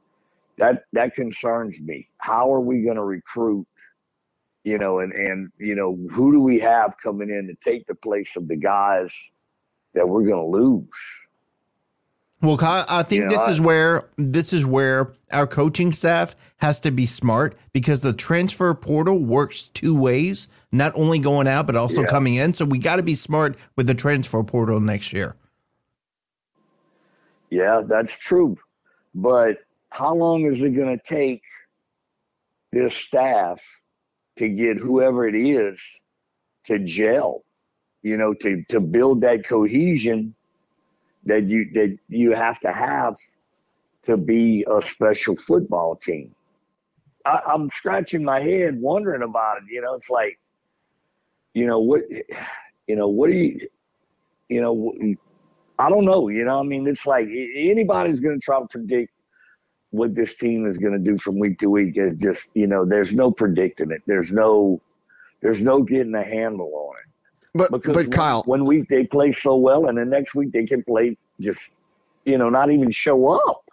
that 0.57 0.85
that 0.93 1.15
concerns 1.15 1.79
me. 1.81 2.09
How 2.19 2.53
are 2.53 2.61
we 2.61 2.83
going 2.83 2.97
to 2.97 3.05
recruit? 3.05 3.67
You 4.65 4.79
know, 4.79 5.01
and 5.01 5.13
and 5.13 5.53
you 5.59 5.75
know, 5.75 5.99
who 6.13 6.33
do 6.33 6.41
we 6.41 6.59
have 6.61 6.97
coming 7.03 7.31
in 7.31 7.47
to 7.49 7.71
take 7.71 7.87
the 7.87 7.95
place 7.95 8.31
of 8.37 8.49
the 8.49 8.57
guys 8.57 9.13
that 9.95 10.09
we're 10.09 10.25
going 10.25 10.51
to 10.51 10.59
lose? 10.59 10.89
Well, 12.41 12.57
Kyle, 12.57 12.85
I 12.89 13.03
think 13.03 13.23
You 13.23 13.29
know, 13.29 13.31
this 13.31 13.49
I- 13.49 13.51
is 13.51 13.61
where 13.61 14.05
this 14.17 14.53
is 14.53 14.65
where 14.65 15.13
our 15.33 15.47
coaching 15.47 15.91
staff 15.93 16.37
has 16.59 16.79
to 16.81 16.91
be 16.91 17.05
smart 17.05 17.57
because 17.73 18.03
the 18.03 18.13
transfer 18.13 18.73
portal 18.75 19.19
works 19.19 19.69
two 19.69 19.95
ways, 19.95 20.49
not 20.71 20.93
only 20.95 21.19
going 21.19 21.49
out 21.49 21.67
but 21.67 21.75
also 21.77 22.03
Yeah. 22.03 22.09
coming 22.09 22.35
in. 22.35 22.53
So 22.53 22.65
we 22.65 22.79
got 22.79 22.97
to 22.97 23.03
be 23.03 23.15
smart 23.17 23.57
with 23.77 23.87
the 23.89 23.95
transfer 23.95 24.43
portal 24.45 24.79
next 24.81 25.13
year. 25.13 25.35
Yeah, 27.51 27.83
that's 27.85 28.13
true. 28.17 28.57
But 29.15 29.59
how 29.91 30.15
long 30.15 30.45
is 30.45 30.63
it 30.63 30.71
going 30.71 30.97
to 30.97 31.05
take 31.05 31.43
this 32.73 32.95
staff 32.95 33.61
to 34.37 34.49
get 34.49 34.77
whoever 34.77 35.27
it 35.27 35.35
is 35.35 35.81
to 36.67 36.79
gel? 36.79 37.43
You 38.03 38.17
know, 38.17 38.33
to 38.35 38.63
to 38.69 38.79
build 38.79 39.23
that 39.23 39.45
cohesion 39.45 40.35
that 41.29 41.45
you 41.45 41.71
that 41.75 41.97
you 42.09 42.33
have 42.33 42.59
to 42.61 42.73
have 42.73 43.17
to 44.03 44.17
be 44.17 44.65
a 44.69 44.83
special 44.83 45.37
football 45.37 45.95
team. 45.95 46.35
I, 47.25 47.41
I'm 47.47 47.71
scratching 47.71 48.25
my 48.25 48.41
head 48.41 48.81
wondering 48.81 49.23
about 49.23 49.59
it. 49.59 49.65
You 49.71 49.83
know, 49.83 49.95
it's 49.95 50.11
like, 50.11 50.39
you 51.55 51.67
know 51.67 51.81
what, 51.81 52.03
you 52.87 52.97
know 52.97 53.09
what 53.09 53.31
do 53.31 53.37
you, 53.37 53.69
you 54.49 54.61
know, 54.63 54.95
I 55.79 55.91
don't 55.91 56.07
know. 56.07 56.29
You 56.29 56.45
know, 56.45 56.59
I 56.59 56.63
mean, 56.63 56.87
it's 56.87 57.07
like 57.07 57.29
anybody's 57.29 58.21
going 58.21 58.41
to 58.41 58.45
try 58.45 58.59
to 58.61 58.67
predict 58.67 59.13
what 59.91 60.15
this 60.15 60.35
team 60.37 60.67
is 60.67 60.79
going 60.79 60.93
to 60.93 60.99
do 60.99 61.19
from 61.19 61.39
week 61.39 61.59
to 61.59 61.71
week. 61.71 61.97
It 61.97 62.19
just, 62.19 62.49
you 62.55 62.67
know, 62.67 62.85
there's 62.85 63.13
no 63.13 63.31
predicting 63.31 63.91
it. 63.91 64.03
There's 64.07 64.33
no, 64.33 64.81
there's 65.43 65.61
no 65.61 65.83
getting 65.83 66.15
a 66.15 66.25
handle 66.25 66.73
on 66.75 66.97
it. 67.05 67.08
But 67.55 67.71
because 67.71 67.95
but 67.95 68.13
Kyle, 68.13 68.43
one 68.45 68.65
week 68.65 68.89
they 68.89 69.05
play 69.05 69.33
so 69.33 69.57
well, 69.57 69.87
and 69.87 69.99
the 69.99 70.05
next 70.05 70.35
week 70.35 70.53
they 70.53 70.67
can 70.67 70.85
play 70.85 71.17
just, 71.41 71.61
you 72.25 72.39
know, 72.39 72.51
not 72.51 72.71
even 72.71 72.91
show 72.91 73.29
up. 73.29 73.65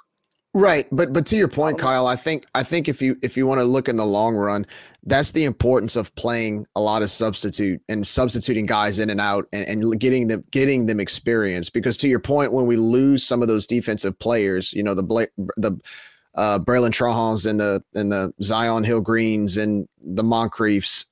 Right, 0.54 0.88
but 0.90 1.12
but 1.12 1.26
to 1.26 1.36
your 1.36 1.50
point, 1.50 1.78
Kyle, 1.78 2.08
I 2.08 2.16
think 2.16 2.46
I 2.56 2.64
think 2.64 2.88
if 2.88 3.02
you 3.02 3.18
if 3.22 3.36
you 3.36 3.46
want 3.46 3.60
to 3.60 3.66
look 3.66 3.90
in 3.90 3.98
the 3.98 4.06
long 4.06 4.36
run, 4.36 4.66
that's 5.04 5.32
the 5.32 5.44
importance 5.44 5.98
of 5.98 6.16
playing 6.16 6.66
a 6.78 6.80
lot 6.80 7.02
of 7.02 7.12
substitute 7.12 7.82
and 7.90 8.08
substituting 8.08 8.66
guys 8.66 8.98
in 8.98 9.10
and 9.10 9.20
out 9.20 9.50
and, 9.52 9.84
and 9.84 10.00
getting 10.00 10.28
them 10.28 10.46
getting 10.52 10.86
them 10.86 11.02
experience. 11.02 11.70
Because 11.70 11.98
to 11.98 12.08
your 12.08 12.22
point, 12.22 12.54
when 12.54 12.68
we 12.68 12.78
lose 12.78 13.22
some 13.22 13.42
of 13.42 13.50
those 13.50 13.68
defensive 13.68 14.18
players, 14.18 14.72
you 14.72 14.82
know 14.82 14.94
the 14.94 15.04
Bla- 15.04 15.28
the 15.58 15.78
uh, 16.36 16.60
Braylon 16.60 16.92
Trahans 16.92 17.46
and 17.46 17.60
the 17.60 17.84
and 17.94 18.10
the 18.10 18.34
Zi'Yon 18.42 18.86
Hill-Greens 18.86 19.58
and 19.58 19.90
the 20.02 20.24
Moncriefs, 20.24 21.06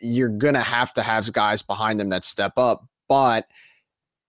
you're 0.00 0.28
gonna 0.28 0.60
have 0.60 0.92
to 0.94 1.02
have 1.02 1.32
guys 1.32 1.62
behind 1.62 2.00
them 2.00 2.08
that 2.10 2.24
step 2.24 2.52
up, 2.56 2.86
but 3.08 3.46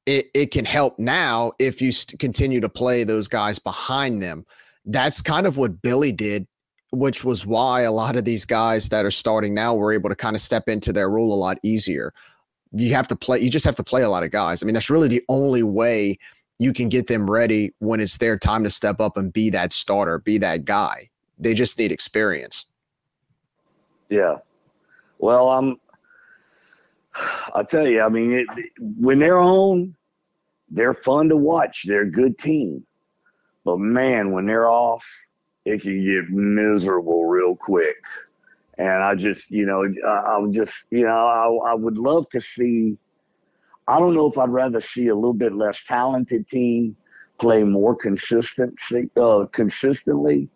it, 0.06 0.30
it 0.34 0.52
can 0.52 0.66
help 0.66 1.00
now 1.00 1.54
if 1.60 1.82
you 1.82 1.92
st- 1.92 2.20
continue 2.20 2.60
to 2.62 2.70
play 2.70 3.04
those 3.04 3.28
guys 3.28 3.60
behind 3.60 4.22
them. 4.22 4.46
That's 4.86 5.22
kind 5.22 5.48
of 5.48 5.58
what 5.58 5.82
Billy 5.82 6.12
did, 6.12 6.48
which 6.92 7.24
was 7.24 7.46
why 7.46 7.82
a 7.82 7.92
lot 7.92 8.16
of 8.16 8.26
these 8.26 8.46
guys 8.46 8.90
that 8.90 9.06
are 9.06 9.12
starting 9.12 9.54
now 9.54 9.74
were 9.74 9.94
able 9.94 10.10
to 10.10 10.16
kind 10.16 10.36
of 10.36 10.42
step 10.42 10.70
into 10.70 10.94
their 10.94 11.10
role 11.10 11.34
a 11.34 11.36
lot 11.36 11.58
easier. 11.64 12.14
You 12.72 12.94
have 12.94 13.08
to 13.08 13.16
play, 13.16 13.40
you 13.40 13.50
just 13.50 13.66
have 13.66 13.76
to 13.76 13.84
play 13.84 14.04
a 14.04 14.10
lot 14.10 14.24
of 14.24 14.32
guys. 14.32 14.62
I 14.62 14.66
mean, 14.66 14.74
that's 14.74 14.90
really 14.90 15.08
the 15.08 15.24
only 15.28 15.64
way 15.64 16.20
you 16.60 16.72
can 16.72 16.88
get 16.88 17.08
them 17.08 17.30
ready 17.30 17.74
when 17.80 18.00
it's 18.00 18.18
their 18.18 18.38
time 18.38 18.64
to 18.64 18.70
step 18.70 19.00
up 19.00 19.18
and 19.18 19.34
be 19.34 19.50
that 19.50 19.74
starter, 19.74 20.20
be 20.20 20.38
that 20.38 20.66
guy. 20.66 21.10
They 21.38 21.54
just 21.54 21.78
need 21.78 21.92
experience. 21.92 22.68
Yeah. 24.10 24.38
Well, 25.20 25.50
I'm. 25.50 25.78
I 27.56 27.64
tell 27.64 27.88
you, 27.88 28.02
I 28.02 28.10
mean, 28.10 28.34
it, 28.34 28.48
when 28.80 29.20
they're 29.20 29.40
on, 29.40 29.96
they're 30.70 30.94
fun 30.94 31.30
to 31.30 31.38
watch. 31.38 31.86
They're 31.88 32.02
a 32.02 32.12
good 32.12 32.38
team, 32.38 32.86
but 33.64 33.80
man, 33.80 34.32
when 34.32 34.46
they're 34.46 34.70
off, 34.70 35.06
it 35.64 35.82
can 35.82 36.04
get 36.04 36.30
miserable 36.30 37.26
real 37.26 37.56
quick. 37.56 37.96
And 38.78 38.90
I 38.90 39.16
just, 39.16 39.50
you 39.50 39.66
know, 39.66 39.86
I, 40.06 40.38
would 40.38 40.54
just, 40.54 40.74
you 40.92 41.06
know, 41.06 41.62
I, 41.64 41.72
I 41.72 41.74
would 41.74 41.98
love 41.98 42.28
to 42.30 42.42
see. 42.42 42.98
I 43.88 44.00
don't 44.00 44.14
know 44.14 44.30
if 44.30 44.38
I'd 44.38 44.50
rather 44.50 44.82
see 44.82 45.08
a 45.08 45.16
little 45.16 45.34
bit 45.34 45.54
less 45.54 45.80
talented 45.88 46.50
team 46.50 46.98
play 47.38 47.64
more 47.64 47.96
consistency, 47.96 49.10
uh, 49.18 49.46
consistently, 49.52 50.50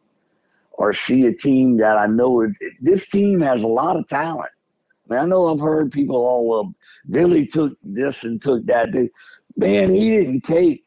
or 0.79 0.93
see 0.93 1.25
a 1.25 1.33
team 1.33 1.75
that 1.77 1.97
I 1.97 2.07
know 2.07 2.41
is, 2.41 2.55
this 2.79 3.05
team 3.05 3.41
has 3.41 3.61
a 3.61 3.67
lot 3.67 3.97
of 3.97 4.07
talent. 4.07 4.49
I, 5.09 5.13
mean, 5.13 5.19
I 5.19 5.25
know 5.25 5.53
I've 5.53 5.59
heard 5.59 5.91
people, 5.91 6.15
oh, 6.15 6.41
well, 6.41 6.73
Billy 7.09 7.45
took 7.45 7.77
this 7.83 8.23
and 8.23 8.41
took 8.41 8.65
that. 8.67 8.93
Man, 9.57 9.93
he 9.93 10.09
didn't 10.11 10.41
take 10.41 10.85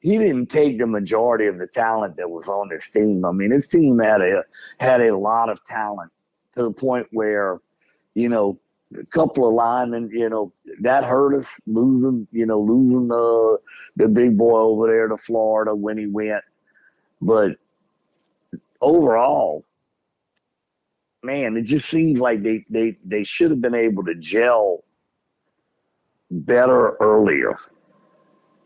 he 0.00 0.18
didn't 0.18 0.46
take 0.46 0.78
the 0.78 0.86
majority 0.86 1.46
of 1.46 1.58
the 1.58 1.66
talent 1.66 2.16
that 2.16 2.28
was 2.28 2.48
on 2.48 2.68
this 2.68 2.90
team. 2.90 3.24
I 3.24 3.30
mean, 3.30 3.50
this 3.50 3.68
team 3.68 4.00
had 4.00 4.20
a 4.20 4.42
had 4.78 5.00
a 5.00 5.16
lot 5.16 5.48
of 5.48 5.64
talent 5.64 6.10
to 6.56 6.64
the 6.64 6.72
point 6.72 7.06
where, 7.12 7.60
you 8.14 8.28
know, 8.28 8.58
a 9.00 9.06
couple 9.06 9.48
of 9.48 9.54
linemen, 9.54 10.10
you 10.12 10.28
know, 10.28 10.52
that 10.80 11.04
hurt 11.04 11.38
us 11.38 11.46
losing, 11.66 12.26
you 12.32 12.44
know, 12.44 12.60
losing 12.60 13.08
the 13.08 13.58
the 13.96 14.08
big 14.08 14.36
boy 14.36 14.58
over 14.58 14.88
there 14.88 15.08
to 15.08 15.16
Florida 15.16 15.74
when 15.74 15.96
he 15.96 16.06
went. 16.06 16.44
But 17.22 17.52
overall, 18.82 19.64
man, 21.22 21.56
it 21.56 21.62
just 21.62 21.88
seems 21.88 22.18
like 22.20 22.42
they 22.42 22.66
they 22.68 22.98
they 23.04 23.24
should 23.24 23.50
have 23.50 23.60
been 23.60 23.74
able 23.74 24.04
to 24.04 24.14
gel 24.16 24.84
better 26.30 26.96
earlier. 27.00 27.58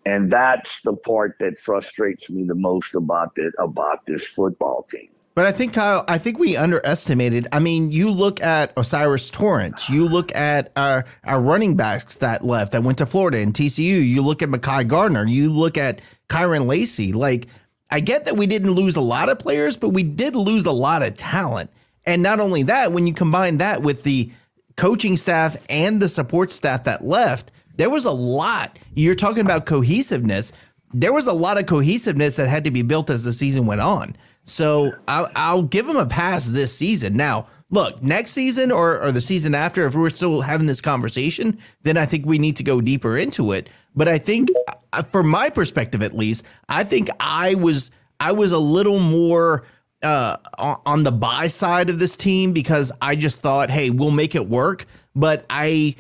And 0.05 0.32
that's 0.32 0.70
the 0.84 0.93
part 0.93 1.36
that 1.40 1.59
frustrates 1.59 2.30
me 2.30 2.44
the 2.44 2.55
most 2.55 2.94
about 2.94 3.32
it 3.36 3.52
about 3.59 4.06
this 4.06 4.24
football 4.24 4.86
team. 4.88 5.09
But 5.34 5.44
I 5.44 5.52
think 5.52 5.74
Kyle, 5.74 6.02
I 6.09 6.16
think 6.16 6.38
we 6.38 6.56
underestimated. 6.56 7.47
I 7.52 7.59
mean, 7.59 7.90
you 7.90 8.10
look 8.10 8.40
at 8.40 8.74
O'Cyrus 8.78 9.28
Torrence, 9.28 9.90
you 9.90 10.09
look 10.09 10.34
at 10.34 10.72
our 10.76 11.05
our 11.24 11.43
running 11.43 11.76
backs 11.76 12.16
that 12.16 12.43
left 12.43 12.72
that 12.72 12.82
went 12.84 12.98
to 12.98 13.06
Florida 13.06 13.38
and 13.38 13.52
TCU. 13.52 14.09
You 14.09 14.22
look 14.22 14.43
at 14.43 14.48
Makai 14.48 14.88
Gardner, 14.88 15.26
you 15.26 15.52
look 15.52 15.76
at 15.76 16.01
Kyren 16.30 16.66
Lacy. 16.66 17.12
Like, 17.12 17.48
I 17.90 18.00
get 18.00 18.24
that 18.24 18.36
we 18.36 18.46
didn't 18.46 18.72
lose 18.72 18.96
a 18.96 19.00
lot 19.00 19.28
of 19.28 19.38
players, 19.38 19.76
but 19.76 19.90
we 19.90 20.02
did 20.02 20.34
lose 20.34 20.66
a 20.66 20.72
lot 20.72 21.02
of 21.02 21.16
talent. 21.16 21.70
And 22.04 22.22
not 22.22 22.40
only 22.40 22.62
that, 22.64 22.92
when 22.92 23.06
you 23.06 23.14
combine 23.14 23.58
that 23.58 23.82
with 23.82 24.02
the 24.02 24.30
coaching 24.76 25.16
staff 25.16 25.56
and 25.68 26.00
the 26.00 26.08
support 26.08 26.52
staff 26.52 26.84
that 26.84 27.04
left, 27.04 27.52
there 27.76 27.90
was 27.90 28.04
a 28.04 28.10
lot. 28.10 28.78
You're 28.94 29.14
talking 29.14 29.40
about 29.40 29.66
cohesiveness. 29.66 30.52
There 30.92 31.12
was 31.12 31.26
a 31.26 31.32
lot 31.32 31.58
of 31.58 31.66
cohesiveness 31.66 32.36
that 32.36 32.48
had 32.48 32.64
to 32.64 32.70
be 32.70 32.82
built 32.82 33.10
as 33.10 33.24
the 33.24 33.32
season 33.32 33.66
went 33.66 33.80
on. 33.80 34.16
So 34.44 34.94
I'll, 35.08 35.30
I'll 35.34 35.62
give 35.62 35.86
them 35.86 35.96
a 35.96 36.06
pass 36.06 36.46
this 36.46 36.76
season. 36.76 37.16
Now, 37.16 37.48
look, 37.70 38.02
next 38.02 38.32
season 38.32 38.70
or, 38.70 39.01
or 39.02 39.12
the 39.12 39.20
season 39.20 39.55
after, 39.55 39.86
if 39.86 39.94
we're 39.94 40.10
still 40.10 40.40
having 40.40 40.66
this 40.66 40.80
conversation, 40.80 41.59
then 41.82 41.97
I 41.97 42.06
think 42.06 42.26
we 42.26 42.38
need 42.38 42.56
to 42.56 42.62
go 42.62 42.80
deeper 42.80 43.16
into 43.16 43.52
it. 43.52 43.68
But 43.94 44.09
I 44.09 44.18
think, 44.18 44.51
uh, 44.93 45.02
from 45.02 45.28
my 45.28 45.51
perspective 45.51 46.02
at 46.02 46.14
least, 46.14 46.44
I 46.68 46.84
think 46.84 47.09
I 47.18 47.55
was 47.55 47.90
I 48.20 48.32
was 48.32 48.52
a 48.52 48.59
little 48.59 48.98
more 48.98 49.64
uh, 50.02 50.36
on 50.59 51.02
the 51.02 51.12
buy 51.12 51.47
side 51.47 51.90
of 51.90 51.98
this 51.98 52.16
team 52.16 52.52
because 52.52 52.93
I 53.01 53.16
just 53.16 53.40
thought, 53.40 53.70
hey, 53.70 53.90
we'll 53.90 54.10
make 54.10 54.34
it 54.34 54.48
work. 54.48 54.86
But 55.14 55.44
I 55.51 55.97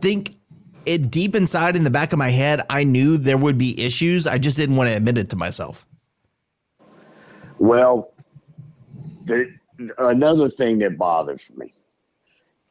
think 0.00 0.36
it 0.86 1.10
deep 1.10 1.34
inside 1.34 1.76
in 1.76 1.84
the 1.84 1.90
back 1.90 2.12
of 2.12 2.18
my 2.18 2.30
head, 2.30 2.62
I 2.68 2.84
knew 2.84 3.16
there 3.16 3.38
would 3.38 3.58
be 3.58 3.78
issues. 3.80 4.26
I 4.26 4.38
just 4.38 4.56
didn't 4.56 4.76
want 4.76 4.90
to 4.90 4.96
admit 4.96 5.18
it 5.18 5.30
to 5.30 5.36
myself. 5.36 5.86
Well, 7.58 8.12
the, 9.24 9.50
another 9.98 10.48
thing 10.48 10.78
that 10.78 10.98
bothers 10.98 11.50
me, 11.56 11.72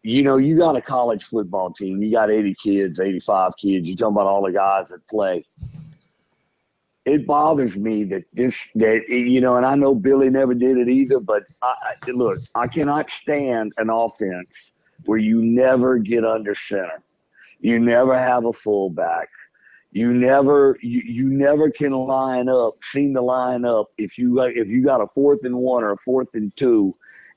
you 0.04 0.24
know, 0.24 0.38
you 0.38 0.58
got 0.58 0.76
a 0.76 0.82
college 0.82 1.24
football 1.24 1.72
team, 1.72 2.02
you 2.02 2.12
got 2.12 2.30
80 2.30 2.56
kids, 2.56 3.00
85 3.00 3.54
kids, 3.58 3.88
you're 3.88 3.96
talking 3.96 4.16
about 4.16 4.28
all 4.28 4.44
the 4.44 4.52
guys 4.52 4.90
that 4.90 5.08
play. 5.08 5.46
It 7.06 7.26
bothers 7.28 7.76
me 7.76 8.04
that 8.06 8.24
this, 8.34 8.56
that, 8.76 9.08
you 9.10 9.42
know, 9.42 9.58
and 9.58 9.66
I 9.66 9.76
know 9.76 9.94
Billy 9.94 10.30
never 10.30 10.54
did 10.54 10.78
it 10.78 10.88
either, 10.90 11.20
but 11.20 11.44
I, 11.62 11.96
look, 12.08 12.40
I 12.56 12.68
cannot 12.68 13.10
stand 13.10 13.74
an 13.78 13.90
offense 13.90 14.74
where 15.06 15.18
you 15.18 15.42
never 15.42 15.98
get 15.98 16.26
under 16.26 16.56
center. 16.56 17.02
You 17.60 17.80
never 17.80 18.18
have 18.18 18.46
a 18.46 18.54
fullback. 18.54 19.30
You 19.94 20.12
never 20.12 20.78
you, 20.82 21.04
you 21.06 21.30
never 21.30 21.70
can 21.70 21.92
line 21.92 22.50
up, 22.50 22.74
seem 22.92 23.14
to 23.14 23.22
line 23.22 23.64
up 23.64 23.92
if 24.00 24.18
you 24.18 24.42
if 24.42 24.68
you 24.70 24.84
got 24.84 25.02
a 25.02 25.08
fourth 25.14 25.44
and 25.44 25.56
one 25.56 25.84
or 25.84 25.92
a 25.92 25.98
fourth 25.98 26.34
and 26.34 26.56
two, 26.58 26.96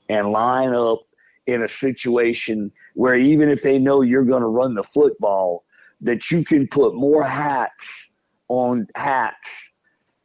and 0.09 0.31
line 0.31 0.73
up 0.73 1.01
in 1.45 1.61
a 1.61 1.67
situation 1.67 2.71
where 2.95 3.15
even 3.15 3.47
if 3.49 3.61
they 3.61 3.77
know 3.77 4.01
you're 4.01 4.25
going 4.25 4.41
to 4.41 4.47
run 4.47 4.73
the 4.73 4.83
football, 4.83 5.65
that 6.01 6.31
you 6.31 6.43
can 6.43 6.67
put 6.67 6.95
more 6.95 7.23
hats 7.23 7.87
on 8.47 8.87
hats 8.95 9.37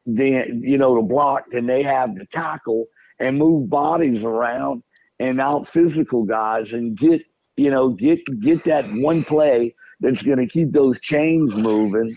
than 0.07 0.63
you 0.65 0.79
know 0.79 0.95
to 0.97 1.03
block 1.03 1.45
than 1.51 1.67
they 1.67 1.83
have 1.83 2.15
to 2.17 2.25
tackle 2.27 2.87
and 3.19 3.39
move 3.39 3.69
bodies 3.69 4.25
around 4.25 4.83
and 5.21 5.39
out 5.39 5.69
physical 5.69 6.25
guys 6.25 6.73
and 6.73 6.97
get 6.97 7.23
you 7.57 7.71
know 7.71 7.91
get 7.91 8.21
get 8.41 8.65
that 8.65 8.87
one 8.93 9.25
play 9.25 9.75
that's 10.01 10.23
going 10.23 10.39
to 10.39 10.47
keep 10.47 10.73
those 10.73 11.01
chains 11.01 11.55
moving 11.55 12.17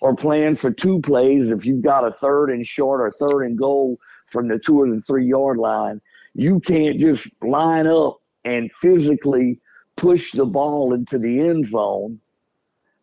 or 0.00 0.14
plan 0.14 0.56
for 0.56 0.70
two 0.70 1.00
plays. 1.00 1.50
If 1.50 1.64
you've 1.64 1.82
got 1.82 2.06
a 2.06 2.12
third 2.12 2.50
and 2.50 2.66
short 2.66 3.00
or 3.00 3.12
third 3.26 3.44
and 3.44 3.58
goal 3.58 3.98
from 4.26 4.48
the 4.48 4.58
two 4.58 4.80
or 4.80 4.90
the 4.90 5.00
three 5.02 5.26
yard 5.26 5.58
line 5.58 6.00
you 6.34 6.60
can't 6.60 6.98
just 6.98 7.28
line 7.42 7.86
up 7.86 8.20
and 8.44 8.70
physically 8.80 9.60
push 9.96 10.32
the 10.32 10.44
ball 10.44 10.92
into 10.92 11.18
the 11.18 11.40
end 11.40 11.68
zone 11.68 12.20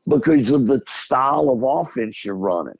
because 0.07 0.51
of 0.51 0.67
the 0.67 0.81
style 0.87 1.49
of 1.49 1.63
offense 1.63 2.25
you're 2.25 2.35
running. 2.35 2.77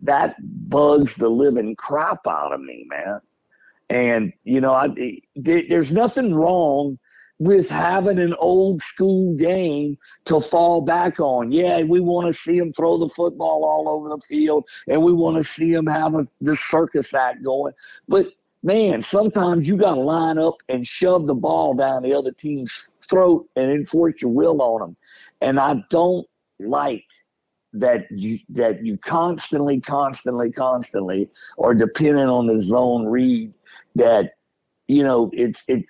That 0.00 0.36
bugs 0.68 1.14
the 1.16 1.28
living 1.28 1.76
crap 1.76 2.26
out 2.26 2.52
of 2.52 2.60
me 2.60 2.86
man. 2.88 3.20
And 3.90 4.32
you 4.44 4.60
know 4.60 4.72
I, 4.72 5.20
there's 5.34 5.90
nothing 5.90 6.34
wrong 6.34 6.98
with 7.42 7.68
having 7.68 8.20
an 8.20 8.34
old 8.38 8.80
school 8.82 9.34
game 9.34 9.98
to 10.24 10.40
fall 10.40 10.80
back 10.80 11.18
on. 11.18 11.50
Yeah, 11.50 11.82
we 11.82 11.98
want 11.98 12.32
to 12.32 12.40
see 12.40 12.56
him 12.56 12.72
throw 12.72 12.98
the 12.98 13.08
football 13.08 13.64
all 13.64 13.88
over 13.88 14.10
the 14.10 14.20
field 14.28 14.64
and 14.86 15.02
we 15.02 15.12
want 15.12 15.38
to 15.38 15.42
see 15.42 15.72
him 15.72 15.84
have 15.86 16.14
a, 16.14 16.28
the 16.40 16.54
circus 16.54 17.12
act 17.12 17.42
going. 17.42 17.72
But 18.06 18.28
man, 18.62 19.02
sometimes 19.02 19.66
you 19.66 19.76
got 19.76 19.96
to 19.96 20.00
line 20.00 20.38
up 20.38 20.54
and 20.68 20.86
shove 20.86 21.26
the 21.26 21.34
ball 21.34 21.74
down 21.74 22.04
the 22.04 22.14
other 22.14 22.30
team's 22.30 22.88
throat 23.10 23.48
and 23.56 23.72
enforce 23.72 24.22
your 24.22 24.30
will 24.30 24.62
on 24.62 24.80
them. 24.80 24.96
And 25.40 25.58
I 25.58 25.82
don't 25.90 26.24
like 26.60 27.04
that 27.72 28.06
you 28.12 28.38
that 28.50 28.84
you 28.86 28.98
constantly, 28.98 29.80
constantly, 29.80 30.52
constantly 30.52 31.28
are 31.58 31.74
dependent 31.74 32.30
on 32.30 32.46
the 32.46 32.62
zone 32.62 33.04
read 33.06 33.52
that 33.96 34.34
you 34.86 35.02
know 35.02 35.28
it's 35.32 35.60
it's 35.66 35.88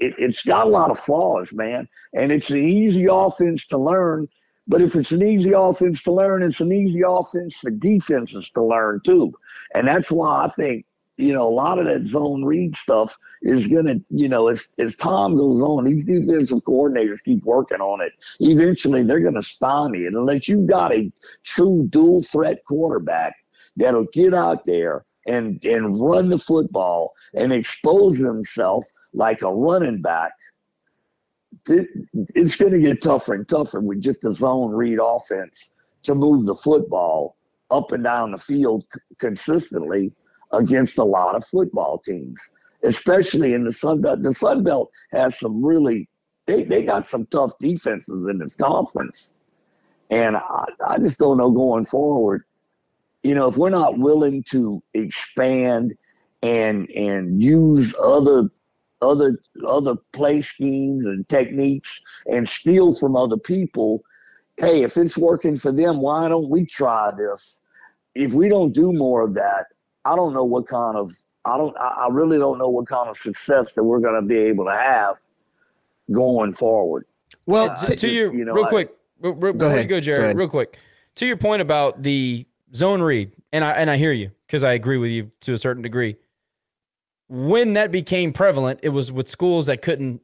it, 0.00 0.14
it's 0.18 0.42
got 0.42 0.66
a 0.66 0.70
lot 0.70 0.90
of 0.90 0.98
flaws, 0.98 1.52
man. 1.52 1.88
And 2.14 2.32
it's 2.32 2.50
an 2.50 2.56
easy 2.56 3.06
offense 3.10 3.66
to 3.66 3.78
learn. 3.78 4.28
But 4.66 4.80
if 4.80 4.94
it's 4.96 5.10
an 5.10 5.22
easy 5.22 5.52
offense 5.52 6.02
to 6.04 6.12
learn, 6.12 6.42
it's 6.42 6.60
an 6.60 6.72
easy 6.72 7.02
offense 7.06 7.56
for 7.56 7.70
defenses 7.70 8.50
to 8.50 8.62
learn 8.62 9.00
too. 9.04 9.32
And 9.74 9.86
that's 9.86 10.10
why 10.10 10.44
I 10.44 10.48
think, 10.48 10.86
you 11.16 11.34
know, 11.34 11.46
a 11.46 11.50
lot 11.50 11.78
of 11.78 11.86
that 11.86 12.06
zone 12.06 12.44
read 12.44 12.76
stuff 12.76 13.18
is 13.42 13.66
to, 13.86 14.02
you 14.10 14.28
know, 14.28 14.48
as, 14.48 14.66
as 14.78 14.96
time 14.96 15.36
goes 15.36 15.60
on, 15.60 15.84
these 15.84 16.04
defensive 16.04 16.60
coordinators 16.60 17.18
keep 17.24 17.44
working 17.44 17.80
on 17.80 18.00
it. 18.00 18.12
Eventually, 18.38 19.02
they're 19.02 19.20
to 19.34 19.42
stymie 19.42 20.04
it 20.04 20.14
unless 20.14 20.48
you've 20.48 20.66
got 20.68 20.94
a 20.94 21.12
true 21.44 21.86
dual 21.90 22.22
threat 22.22 22.64
quarterback 22.64 23.34
that'll 23.76 24.06
get 24.12 24.32
out 24.32 24.64
there 24.64 25.04
and, 25.26 25.62
and 25.64 26.00
run 26.00 26.28
the 26.28 26.38
football 26.38 27.12
and 27.34 27.52
expose 27.52 28.16
himself 28.16 28.86
like 29.12 29.42
a 29.42 29.52
running 29.52 30.00
back, 30.02 30.32
it's 31.66 32.56
going 32.56 32.72
to 32.72 32.80
get 32.80 33.02
tougher 33.02 33.34
and 33.34 33.48
tougher 33.48 33.80
with 33.80 34.00
just 34.00 34.24
a 34.24 34.32
zone 34.32 34.70
read 34.70 34.98
offense 35.02 35.70
to 36.02 36.14
move 36.14 36.46
the 36.46 36.54
football 36.54 37.36
up 37.70 37.92
and 37.92 38.04
down 38.04 38.32
the 38.32 38.38
field 38.38 38.84
consistently 39.18 40.12
against 40.52 40.98
a 40.98 41.04
lot 41.04 41.34
of 41.34 41.44
football 41.46 41.98
teams, 41.98 42.40
especially 42.82 43.52
in 43.52 43.64
the 43.64 43.72
Sun 43.72 44.00
Belt. 44.00 44.22
The 44.22 44.34
Sun 44.34 44.64
Belt 44.64 44.90
has 45.12 45.38
some 45.38 45.64
really, 45.64 46.08
they, 46.46 46.64
they 46.64 46.84
got 46.84 47.06
some 47.06 47.26
tough 47.26 47.52
defenses 47.60 48.26
in 48.28 48.38
this 48.38 48.54
conference. 48.54 49.34
And 50.10 50.36
I, 50.36 50.64
I 50.86 50.98
just 50.98 51.18
don't 51.18 51.38
know 51.38 51.50
going 51.50 51.84
forward. 51.84 52.44
You 53.22 53.34
know, 53.34 53.48
if 53.48 53.56
we're 53.56 53.70
not 53.70 53.98
willing 53.98 54.42
to 54.50 54.82
expand 54.94 55.94
and 56.42 56.90
and 56.90 57.42
use 57.42 57.94
other 58.02 58.48
other 59.02 59.38
other 59.66 59.96
play 60.12 60.42
schemes 60.42 61.04
and 61.04 61.28
techniques 61.28 62.00
and 62.26 62.48
steal 62.48 62.94
from 62.94 63.16
other 63.16 63.36
people. 63.36 64.02
Hey, 64.56 64.82
if 64.82 64.96
it's 64.96 65.16
working 65.16 65.58
for 65.58 65.72
them, 65.72 66.00
why 66.00 66.28
don't 66.28 66.50
we 66.50 66.66
try 66.66 67.12
this? 67.16 67.58
If 68.14 68.32
we 68.32 68.48
don't 68.48 68.72
do 68.72 68.92
more 68.92 69.22
of 69.22 69.34
that, 69.34 69.66
I 70.04 70.16
don't 70.16 70.34
know 70.34 70.44
what 70.44 70.66
kind 70.68 70.96
of 70.96 71.12
I 71.44 71.56
don't 71.56 71.76
I 71.78 72.08
really 72.10 72.38
don't 72.38 72.58
know 72.58 72.68
what 72.68 72.86
kind 72.86 73.08
of 73.08 73.16
success 73.18 73.72
that 73.74 73.84
we're 73.84 74.00
going 74.00 74.20
to 74.20 74.26
be 74.26 74.36
able 74.36 74.64
to 74.66 74.72
have 74.72 75.16
going 76.12 76.52
forward. 76.52 77.06
Well, 77.46 77.74
to, 77.84 77.96
to 77.96 78.08
your 78.08 78.34
you 78.34 78.44
know, 78.44 78.52
real 78.52 78.66
I, 78.66 78.68
quick, 78.68 78.94
real, 79.20 79.32
real, 79.34 79.52
go 79.54 79.68
ahead, 79.68 79.88
go, 79.88 80.00
Jared, 80.00 80.34
go 80.34 80.38
real 80.38 80.48
quick. 80.48 80.78
To 81.16 81.26
your 81.26 81.36
point 81.36 81.62
about 81.62 82.02
the 82.02 82.46
zone 82.74 83.00
read, 83.02 83.32
and 83.52 83.64
I 83.64 83.72
and 83.72 83.90
I 83.90 83.96
hear 83.96 84.12
you 84.12 84.30
because 84.46 84.62
I 84.62 84.72
agree 84.72 84.98
with 84.98 85.10
you 85.10 85.30
to 85.42 85.54
a 85.54 85.58
certain 85.58 85.82
degree 85.82 86.16
when 87.30 87.74
that 87.74 87.92
became 87.92 88.32
prevalent, 88.32 88.80
it 88.82 88.88
was 88.88 89.12
with 89.12 89.28
schools 89.28 89.66
that 89.66 89.82
couldn't 89.82 90.20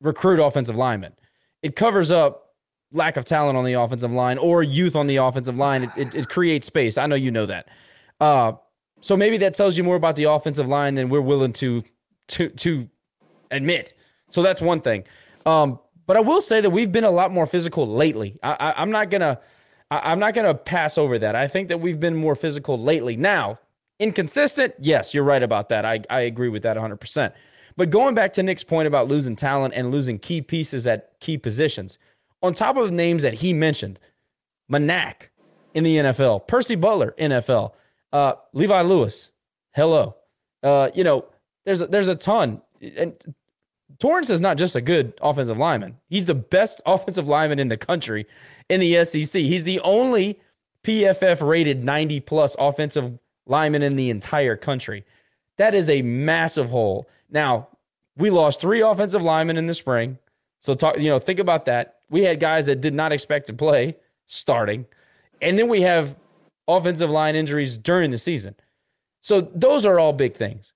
recruit 0.00 0.38
offensive 0.40 0.76
linemen. 0.76 1.12
It 1.60 1.74
covers 1.74 2.12
up 2.12 2.54
lack 2.92 3.16
of 3.16 3.24
talent 3.24 3.58
on 3.58 3.64
the 3.64 3.72
offensive 3.72 4.12
line 4.12 4.38
or 4.38 4.62
youth 4.62 4.94
on 4.94 5.08
the 5.08 5.16
offensive 5.16 5.58
line. 5.58 5.84
It, 5.84 5.90
it, 5.96 6.14
it 6.14 6.28
creates 6.28 6.68
space. 6.68 6.96
I 6.96 7.06
know 7.06 7.16
you 7.16 7.32
know 7.32 7.46
that. 7.46 7.68
Uh, 8.20 8.52
so 9.00 9.16
maybe 9.16 9.38
that 9.38 9.54
tells 9.54 9.76
you 9.76 9.82
more 9.82 9.96
about 9.96 10.14
the 10.14 10.24
offensive 10.24 10.68
line 10.68 10.94
than 10.94 11.08
we're 11.08 11.20
willing 11.20 11.52
to 11.54 11.82
to 12.28 12.48
to 12.50 12.88
admit. 13.50 13.94
So 14.30 14.40
that's 14.40 14.60
one 14.60 14.80
thing. 14.80 15.04
Um, 15.46 15.80
but 16.06 16.16
I 16.16 16.20
will 16.20 16.40
say 16.40 16.60
that 16.60 16.70
we've 16.70 16.92
been 16.92 17.04
a 17.04 17.10
lot 17.10 17.32
more 17.32 17.46
physical 17.46 17.88
lately. 17.88 18.38
I, 18.42 18.74
I'm 18.76 18.92
not 18.92 19.10
gonna 19.10 19.40
I, 19.90 20.12
I'm 20.12 20.20
not 20.20 20.34
gonna 20.34 20.54
pass 20.54 20.96
over 20.96 21.18
that. 21.18 21.34
I 21.34 21.48
think 21.48 21.68
that 21.68 21.80
we've 21.80 21.98
been 21.98 22.14
more 22.14 22.36
physical 22.36 22.80
lately. 22.80 23.16
Now 23.16 23.58
Inconsistent? 24.00 24.74
Yes, 24.80 25.12
you're 25.12 25.24
right 25.24 25.42
about 25.42 25.68
that. 25.68 25.84
I, 25.84 26.00
I 26.08 26.20
agree 26.20 26.48
with 26.48 26.62
that 26.62 26.78
100%. 26.78 27.32
But 27.76 27.90
going 27.90 28.14
back 28.14 28.32
to 28.32 28.42
Nick's 28.42 28.64
point 28.64 28.88
about 28.88 29.08
losing 29.08 29.36
talent 29.36 29.74
and 29.76 29.90
losing 29.90 30.18
key 30.18 30.40
pieces 30.40 30.86
at 30.86 31.20
key 31.20 31.36
positions, 31.36 31.98
on 32.42 32.54
top 32.54 32.78
of 32.78 32.90
names 32.90 33.22
that 33.22 33.34
he 33.34 33.52
mentioned, 33.52 34.00
Manac 34.68 35.30
in 35.74 35.84
the 35.84 35.96
NFL, 35.96 36.48
Percy 36.48 36.74
Butler, 36.74 37.14
NFL, 37.18 37.72
uh, 38.12 38.32
Levi 38.54 38.80
Lewis, 38.80 39.30
hello. 39.72 40.16
Uh, 40.62 40.88
you 40.94 41.04
know, 41.04 41.26
there's 41.66 41.82
a, 41.82 41.86
there's 41.86 42.08
a 42.08 42.14
ton. 42.14 42.62
And 42.96 43.14
Torrence 43.98 44.30
is 44.30 44.40
not 44.40 44.56
just 44.56 44.74
a 44.74 44.80
good 44.80 45.12
offensive 45.20 45.58
lineman. 45.58 45.98
He's 46.08 46.26
the 46.26 46.34
best 46.34 46.80
offensive 46.86 47.28
lineman 47.28 47.58
in 47.58 47.68
the 47.68 47.76
country 47.76 48.26
in 48.70 48.80
the 48.80 49.04
SEC. 49.04 49.42
He's 49.42 49.64
the 49.64 49.80
only 49.80 50.40
PFF 50.84 51.46
rated 51.46 51.84
90 51.84 52.20
plus 52.20 52.56
offensive 52.58 53.18
linemen 53.50 53.82
in 53.82 53.96
the 53.96 54.10
entire 54.10 54.56
country. 54.56 55.04
That 55.58 55.74
is 55.74 55.90
a 55.90 56.02
massive 56.02 56.70
hole. 56.70 57.08
Now, 57.28 57.68
we 58.16 58.30
lost 58.30 58.60
three 58.60 58.80
offensive 58.80 59.22
linemen 59.22 59.56
in 59.56 59.66
the 59.66 59.74
spring. 59.74 60.18
So 60.60 60.74
talk, 60.74 60.98
you 60.98 61.10
know, 61.10 61.18
think 61.18 61.38
about 61.38 61.64
that. 61.66 61.96
We 62.08 62.22
had 62.22 62.40
guys 62.40 62.66
that 62.66 62.80
did 62.80 62.94
not 62.94 63.12
expect 63.12 63.46
to 63.48 63.52
play 63.52 63.96
starting. 64.26 64.86
And 65.42 65.58
then 65.58 65.68
we 65.68 65.82
have 65.82 66.16
offensive 66.68 67.10
line 67.10 67.34
injuries 67.34 67.76
during 67.76 68.10
the 68.10 68.18
season. 68.18 68.54
So 69.22 69.40
those 69.40 69.84
are 69.84 69.98
all 69.98 70.12
big 70.12 70.36
things. 70.36 70.72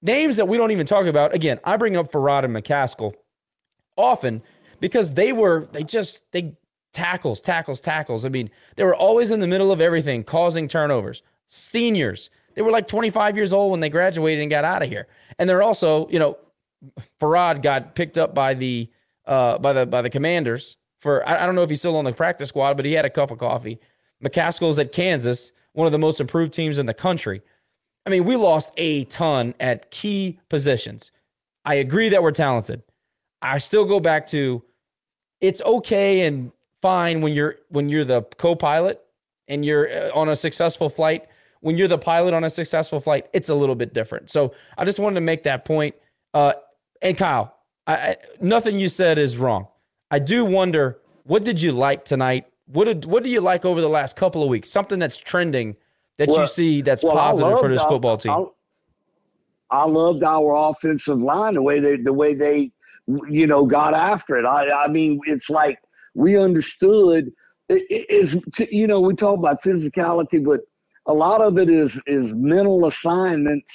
Names 0.00 0.36
that 0.36 0.48
we 0.48 0.56
don't 0.56 0.70
even 0.70 0.86
talk 0.86 1.06
about. 1.06 1.34
Again, 1.34 1.60
I 1.64 1.76
bring 1.76 1.96
up 1.96 2.10
Ferrod 2.10 2.44
and 2.44 2.54
McCaskill 2.54 3.14
often 3.96 4.42
because 4.80 5.14
they 5.14 5.32
were, 5.32 5.68
they 5.72 5.84
just, 5.84 6.30
they 6.32 6.54
tackles, 6.92 7.40
tackles, 7.40 7.80
tackles. 7.80 8.24
I 8.24 8.28
mean, 8.28 8.50
they 8.76 8.84
were 8.84 8.96
always 8.96 9.30
in 9.30 9.40
the 9.40 9.46
middle 9.46 9.70
of 9.70 9.80
everything, 9.80 10.24
causing 10.24 10.68
turnovers 10.68 11.22
seniors. 11.52 12.30
They 12.54 12.62
were 12.62 12.70
like 12.70 12.88
25 12.88 13.36
years 13.36 13.52
old 13.52 13.70
when 13.70 13.80
they 13.80 13.90
graduated 13.90 14.40
and 14.40 14.50
got 14.50 14.64
out 14.64 14.82
of 14.82 14.88
here. 14.88 15.06
And 15.38 15.48
they're 15.48 15.62
also, 15.62 16.08
you 16.08 16.18
know, 16.18 16.38
Ferrod 17.20 17.62
got 17.62 17.94
picked 17.94 18.16
up 18.16 18.34
by 18.34 18.54
the 18.54 18.90
uh, 19.26 19.58
by 19.58 19.72
the 19.72 19.86
by 19.86 20.02
the 20.02 20.10
Commanders 20.10 20.76
for 20.98 21.26
I, 21.28 21.42
I 21.42 21.46
don't 21.46 21.54
know 21.54 21.62
if 21.62 21.70
he's 21.70 21.80
still 21.80 21.96
on 21.96 22.04
the 22.04 22.12
practice 22.12 22.48
squad, 22.48 22.76
but 22.76 22.86
he 22.86 22.92
had 22.92 23.04
a 23.04 23.10
cup 23.10 23.30
of 23.30 23.38
coffee. 23.38 23.78
McCaskill's 24.24 24.78
at 24.78 24.92
Kansas, 24.92 25.52
one 25.72 25.86
of 25.86 25.92
the 25.92 25.98
most 25.98 26.20
improved 26.20 26.52
teams 26.52 26.78
in 26.78 26.86
the 26.86 26.94
country. 26.94 27.42
I 28.06 28.10
mean, 28.10 28.24
we 28.24 28.36
lost 28.36 28.72
a 28.76 29.04
ton 29.04 29.54
at 29.60 29.90
key 29.90 30.40
positions. 30.48 31.12
I 31.64 31.74
agree 31.74 32.08
that 32.08 32.22
we're 32.22 32.32
talented. 32.32 32.82
I 33.40 33.58
still 33.58 33.84
go 33.84 34.00
back 34.00 34.26
to 34.28 34.62
it's 35.40 35.60
okay 35.62 36.22
and 36.26 36.52
fine 36.80 37.20
when 37.20 37.34
you're 37.34 37.56
when 37.68 37.88
you're 37.88 38.04
the 38.04 38.22
co-pilot 38.22 39.00
and 39.48 39.64
you're 39.64 39.88
uh, 39.90 40.10
on 40.14 40.28
a 40.28 40.36
successful 40.36 40.88
flight 40.88 41.26
when 41.62 41.78
you're 41.78 41.88
the 41.88 41.98
pilot 41.98 42.34
on 42.34 42.44
a 42.44 42.50
successful 42.50 43.00
flight, 43.00 43.26
it's 43.32 43.48
a 43.48 43.54
little 43.54 43.76
bit 43.76 43.94
different. 43.94 44.30
So 44.30 44.52
I 44.76 44.84
just 44.84 44.98
wanted 44.98 45.14
to 45.14 45.20
make 45.22 45.44
that 45.44 45.64
point. 45.64 45.94
Uh, 46.34 46.52
and 47.00 47.16
Kyle, 47.16 47.56
I, 47.86 47.94
I, 47.94 48.16
nothing 48.40 48.78
you 48.78 48.88
said 48.88 49.16
is 49.16 49.36
wrong. 49.36 49.68
I 50.10 50.18
do 50.18 50.44
wonder, 50.44 50.98
what 51.22 51.44
did 51.44 51.62
you 51.62 51.72
like 51.72 52.04
tonight? 52.04 52.46
What 52.66 52.84
did 52.84 53.04
what 53.04 53.22
do 53.22 53.30
you 53.30 53.40
like 53.40 53.64
over 53.64 53.80
the 53.80 53.88
last 53.88 54.16
couple 54.16 54.42
of 54.42 54.48
weeks? 54.48 54.70
Something 54.70 54.98
that's 54.98 55.16
trending 55.16 55.76
that 56.18 56.28
well, 56.28 56.40
you 56.40 56.46
see 56.46 56.82
that's 56.82 57.02
well, 57.02 57.14
positive 57.14 57.58
for 57.60 57.68
this 57.68 57.82
football 57.82 58.16
team. 58.16 58.32
I, 58.32 59.82
I 59.82 59.84
loved 59.86 60.22
our 60.22 60.70
offensive 60.70 61.20
line 61.20 61.54
the 61.54 61.62
way 61.62 61.80
they 61.80 61.96
the 61.96 62.12
way 62.12 62.34
they 62.34 62.72
you 63.06 63.46
know 63.46 63.66
got 63.66 63.94
after 63.94 64.36
it. 64.36 64.44
I 64.44 64.84
I 64.84 64.88
mean 64.88 65.20
it's 65.26 65.48
like 65.50 65.78
we 66.14 66.36
understood 66.36 67.32
it 67.68 68.10
is 68.10 68.36
you 68.70 68.86
know 68.86 69.00
we 69.00 69.14
talk 69.14 69.38
about 69.38 69.62
physicality, 69.62 70.42
but 70.44 70.60
a 71.06 71.12
lot 71.12 71.40
of 71.40 71.58
it 71.58 71.68
is 71.68 71.98
is 72.06 72.32
mental 72.34 72.86
assignments 72.86 73.70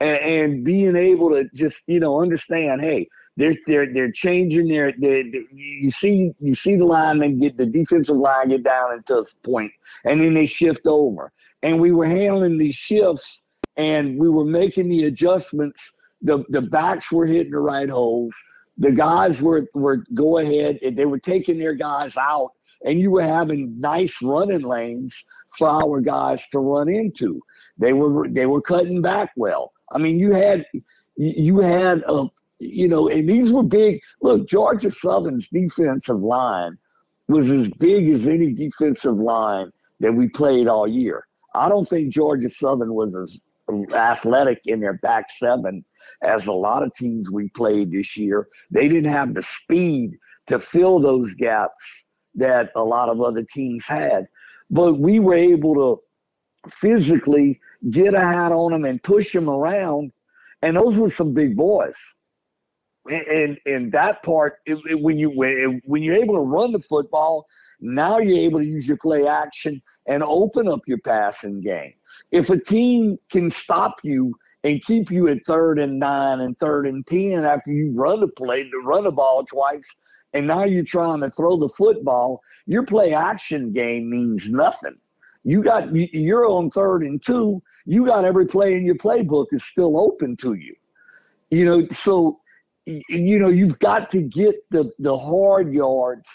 and, 0.00 0.18
and 0.18 0.64
being 0.64 0.96
able 0.96 1.30
to 1.30 1.48
just 1.54 1.78
you 1.86 2.00
know 2.00 2.20
understand 2.20 2.80
hey 2.80 3.08
they're 3.36 3.56
they're 3.66 3.92
they're 3.92 4.12
changing 4.12 4.68
their 4.68 4.94
you 4.98 5.90
see 5.90 6.32
you 6.40 6.54
see 6.54 6.76
the 6.76 6.84
linemen 6.84 7.38
get 7.38 7.56
the 7.56 7.66
defensive 7.66 8.16
line 8.16 8.48
get 8.48 8.62
down 8.62 8.94
into 8.94 9.18
a 9.18 9.24
point 9.44 9.72
and 10.04 10.20
then 10.20 10.34
they 10.34 10.46
shift 10.46 10.86
over. 10.86 11.32
And 11.62 11.80
we 11.80 11.92
were 11.92 12.06
handling 12.06 12.58
these 12.58 12.74
shifts 12.74 13.42
and 13.76 14.18
we 14.18 14.28
were 14.28 14.44
making 14.44 14.88
the 14.88 15.04
adjustments. 15.04 15.80
The 16.22 16.44
the 16.48 16.62
backs 16.62 17.12
were 17.12 17.26
hitting 17.26 17.52
the 17.52 17.58
right 17.58 17.90
holes. 17.90 18.34
The 18.78 18.92
guys 18.92 19.42
were 19.42 19.66
were 19.74 20.04
go 20.14 20.38
ahead 20.38 20.78
they 20.82 21.06
were 21.06 21.18
taking 21.18 21.58
their 21.58 21.74
guys 21.74 22.16
out 22.16 22.52
and 22.84 23.00
you 23.00 23.10
were 23.10 23.22
having 23.22 23.80
nice 23.80 24.14
running 24.22 24.62
lanes 24.62 25.14
for 25.56 25.68
our 25.68 26.00
guys 26.00 26.42
to 26.52 26.58
run 26.58 26.88
into. 26.88 27.40
They 27.78 27.92
were 27.92 28.28
they 28.28 28.46
were 28.46 28.62
cutting 28.62 29.02
back 29.02 29.30
well. 29.36 29.72
I 29.92 29.98
mean, 29.98 30.18
you 30.18 30.32
had 30.32 30.66
you 31.16 31.60
had 31.60 32.04
a 32.06 32.26
You 32.58 32.88
know, 32.88 33.08
and 33.08 33.28
these 33.28 33.52
were 33.52 33.62
big. 33.62 34.00
Look, 34.22 34.48
Georgia 34.48 34.90
Southern's 34.90 35.48
defensive 35.48 36.20
line 36.20 36.78
was 37.28 37.50
as 37.50 37.68
big 37.78 38.08
as 38.10 38.26
any 38.26 38.52
defensive 38.52 39.18
line 39.18 39.70
that 40.00 40.12
we 40.12 40.28
played 40.28 40.68
all 40.68 40.88
year. 40.88 41.26
I 41.54 41.68
don't 41.68 41.88
think 41.88 42.12
Georgia 42.12 42.48
Southern 42.50 42.94
was 42.94 43.14
as 43.16 43.40
athletic 43.94 44.60
in 44.64 44.80
their 44.80 44.94
back 44.94 45.26
seven 45.38 45.84
as 46.22 46.46
a 46.46 46.52
lot 46.52 46.82
of 46.82 46.94
teams 46.94 47.30
we 47.30 47.48
played 47.50 47.90
this 47.90 48.16
year. 48.16 48.46
They 48.70 48.88
didn't 48.88 49.10
have 49.10 49.34
the 49.34 49.42
speed 49.42 50.16
to 50.46 50.58
fill 50.58 51.00
those 51.00 51.34
gaps 51.34 51.84
that 52.36 52.70
a 52.76 52.82
lot 52.82 53.08
of 53.08 53.20
other 53.20 53.42
teams 53.42 53.84
had. 53.84 54.28
But 54.70 54.94
we 54.94 55.20
were 55.20 55.34
able 55.34 55.74
to 55.74 56.70
physically 56.70 57.60
get 57.90 58.14
a 58.14 58.20
hat 58.20 58.52
on 58.52 58.72
them 58.72 58.84
and 58.84 59.02
push 59.02 59.32
them 59.32 59.48
around. 59.48 60.12
And 60.62 60.76
those 60.76 60.96
were 60.96 61.10
some 61.10 61.32
big 61.32 61.56
boys. 61.56 61.94
And 63.08 63.56
and 63.66 63.92
that 63.92 64.24
part, 64.24 64.58
it, 64.66 64.78
it, 64.90 65.00
when 65.00 65.16
you 65.16 65.30
when, 65.30 66.02
you're 66.02 66.16
able 66.16 66.34
to 66.34 66.40
run 66.40 66.72
the 66.72 66.80
football, 66.80 67.46
now 67.80 68.18
you're 68.18 68.38
able 68.38 68.58
to 68.58 68.64
use 68.64 68.88
your 68.88 68.96
play 68.96 69.28
action 69.28 69.80
and 70.06 70.24
open 70.24 70.66
up 70.66 70.80
your 70.88 70.98
passing 70.98 71.60
game. 71.60 71.92
If 72.32 72.50
a 72.50 72.58
team 72.58 73.16
can 73.30 73.52
stop 73.52 74.00
you 74.02 74.34
and 74.64 74.82
keep 74.82 75.12
you 75.12 75.28
at 75.28 75.46
third 75.46 75.78
and 75.78 76.00
nine 76.00 76.40
and 76.40 76.58
third 76.58 76.88
and 76.88 77.06
ten 77.06 77.44
after 77.44 77.70
you 77.70 77.92
run 77.94 78.18
the 78.18 78.28
play 78.28 78.68
run 78.82 79.04
the 79.04 79.12
ball 79.12 79.44
twice, 79.44 79.84
and 80.32 80.46
now 80.46 80.64
you're 80.64 80.84
trying 80.84 81.20
to 81.20 81.30
throw 81.30 81.56
the 81.56 81.68
football, 81.68 82.40
your 82.66 82.84
play 82.84 83.14
action 83.14 83.72
game 83.72 84.10
means 84.10 84.48
nothing. 84.48 84.96
You 85.44 85.62
got 85.62 85.94
you're 85.94 86.46
on 86.46 86.70
third 86.70 87.02
and 87.02 87.24
two. 87.24 87.62
You 87.84 88.04
got 88.04 88.24
every 88.24 88.46
play 88.46 88.74
in 88.74 88.84
your 88.84 88.96
playbook 88.96 89.46
is 89.52 89.64
still 89.64 89.98
open 89.98 90.36
to 90.38 90.54
you. 90.54 90.74
You 91.50 91.64
know, 91.64 91.88
so 92.02 92.40
you 92.86 93.38
know 93.38 93.48
you've 93.48 93.78
got 93.78 94.10
to 94.10 94.22
get 94.22 94.56
the 94.70 94.90
the 94.98 95.16
hard 95.16 95.72
yards 95.72 96.28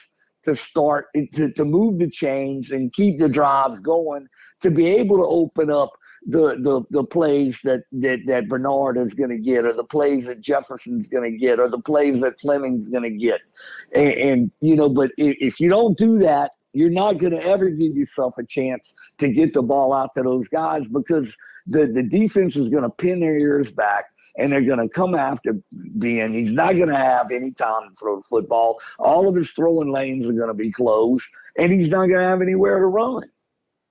to 0.45 0.55
start 0.55 1.07
to, 1.33 1.51
to 1.51 1.65
move 1.65 1.99
the 1.99 2.09
chains 2.09 2.71
and 2.71 2.93
keep 2.93 3.19
the 3.19 3.29
drives 3.29 3.79
going 3.79 4.27
to 4.61 4.71
be 4.71 4.87
able 4.87 5.17
to 5.17 5.25
open 5.25 5.69
up 5.69 5.91
the 6.27 6.55
the 6.59 6.81
the 6.91 7.03
plays 7.03 7.57
that 7.63 7.83
that, 7.91 8.19
that 8.27 8.47
Bernard 8.47 8.97
is 8.97 9.13
going 9.13 9.31
to 9.31 9.37
get, 9.37 9.65
or 9.65 9.73
the 9.73 9.83
plays 9.83 10.25
that 10.25 10.41
Jefferson's 10.41 11.07
going 11.07 11.31
to 11.31 11.37
get, 11.37 11.59
or 11.59 11.67
the 11.67 11.79
plays 11.79 12.21
that 12.21 12.39
Fleming's 12.39 12.89
going 12.89 13.03
to 13.03 13.09
get, 13.09 13.41
and, 13.93 14.13
and, 14.13 14.51
you 14.61 14.75
know, 14.75 14.87
but 14.87 15.11
if, 15.17 15.37
if 15.39 15.59
you 15.59 15.69
don't 15.69 15.97
do 15.97 16.19
that, 16.19 16.51
you're 16.73 16.91
not 16.91 17.17
going 17.17 17.33
to 17.33 17.43
ever 17.43 17.69
give 17.69 17.95
yourself 17.95 18.37
a 18.37 18.45
chance 18.45 18.93
to 19.17 19.29
get 19.29 19.53
the 19.53 19.63
ball 19.63 19.93
out 19.93 20.13
to 20.13 20.21
those 20.21 20.47
guys 20.49 20.87
because 20.87 21.35
the 21.65 21.87
the 21.87 22.03
defense 22.03 22.55
is 22.55 22.69
going 22.69 22.83
to 22.83 22.89
pin 22.89 23.19
their 23.19 23.37
ears 23.37 23.71
back 23.71 24.05
and 24.37 24.51
they're 24.51 24.61
going 24.61 24.79
to 24.79 24.89
come 24.89 25.15
after 25.15 25.57
Ben. 25.71 26.33
He's 26.33 26.51
not 26.51 26.73
going 26.73 26.87
to 26.87 26.95
have 26.95 27.31
any 27.31 27.51
time 27.51 27.89
to 27.89 27.95
throw 27.99 28.17
the 28.17 28.23
football. 28.29 28.79
All 28.99 29.27
of 29.27 29.35
his 29.35 29.49
throwing 29.51 29.91
lanes 29.91 30.25
are 30.27 30.33
going 30.33 30.47
to 30.47 30.53
be 30.53 30.71
closed, 30.71 31.25
and 31.57 31.71
he's 31.71 31.89
not 31.89 32.05
going 32.05 32.21
to 32.21 32.27
have 32.27 32.41
anywhere 32.41 32.79
to 32.79 32.85
run 32.85 33.23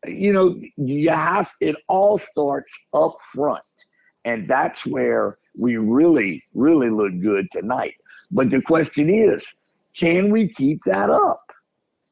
you 0.07 0.33
know, 0.33 0.61
you 0.77 1.11
have 1.11 1.51
it 1.61 1.77
all 1.89 2.19
starts 2.19 2.73
up 2.95 3.17
front, 3.35 3.65
and 4.25 4.49
that's 4.49 4.87
where 4.87 5.37
we 5.59 5.77
really, 5.77 6.43
really 6.55 6.91
look 6.91 7.21
good 7.21 7.47
tonight. 7.53 7.95
But 8.31 8.51
the 8.51 8.63
question 8.63 9.11
is, 9.11 9.45
can 9.97 10.31
we 10.31 10.53
keep 10.53 10.81
that 10.87 11.11
up? 11.11 11.43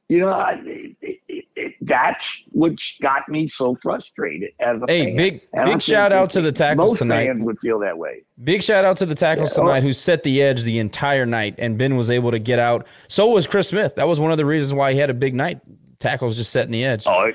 You 0.08 0.20
know, 0.20 0.40
it, 0.64 0.96
it, 1.02 1.44
it, 1.54 1.74
that's 1.82 2.24
what 2.50 2.72
got 3.02 3.28
me 3.28 3.46
so 3.46 3.76
frustrated 3.82 4.50
as 4.58 4.82
a 4.82 4.86
hey, 4.86 5.06
fan. 5.06 5.16
big 5.16 5.40
And 5.52 5.70
big 5.70 5.82
shout 5.82 6.14
out 6.14 6.30
to 6.30 6.40
the 6.40 6.50
tackles 6.50 6.92
most 6.92 6.98
tonight. 7.00 7.26
fans 7.26 7.42
would 7.42 7.58
feel 7.58 7.78
that 7.80 7.98
way. 7.98 8.22
Big 8.42 8.62
shout 8.62 8.86
out 8.86 8.96
to 8.98 9.06
the 9.06 9.14
tackles 9.14 9.50
Yeah, 9.50 9.64
tonight 9.64 9.78
oh. 9.78 9.86
who 9.86 9.92
set 9.92 10.22
the 10.22 10.40
edge 10.40 10.62
the 10.62 10.78
entire 10.78 11.26
night, 11.26 11.56
and 11.58 11.76
Ben 11.76 11.96
was 11.96 12.10
able 12.10 12.30
to 12.30 12.38
get 12.38 12.58
out. 12.58 12.86
So 13.08 13.28
was 13.28 13.46
Chris 13.46 13.68
Smith. 13.68 13.96
That 13.96 14.08
was 14.08 14.18
one 14.18 14.30
of 14.32 14.38
the 14.38 14.46
reasons 14.46 14.72
why 14.72 14.94
he 14.94 14.98
had 14.98 15.10
a 15.10 15.14
big 15.14 15.34
night. 15.34 15.60
Tackles 15.98 16.36
just 16.36 16.52
setting 16.52 16.72
the 16.72 16.84
edge. 16.84 17.04
Oh, 17.06 17.32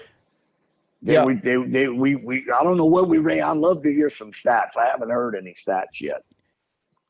They, 1.03 1.13
Yeah. 1.13 1.25
we, 1.25 1.35
they, 1.35 1.57
they, 1.57 1.87
we, 1.89 2.15
we, 2.15 2.45
I 2.57 2.63
don't 2.63 2.77
know 2.77 2.85
what 2.85 3.09
we 3.09 3.17
ran. 3.17 3.43
I'd 3.43 3.57
love 3.57 3.83
to 3.83 3.93
hear 3.93 4.09
some 4.09 4.31
stats. 4.31 4.77
I 4.77 4.87
haven't 4.87 5.09
heard 5.09 5.35
any 5.35 5.53
stats 5.53 5.99
yet. 5.99 6.23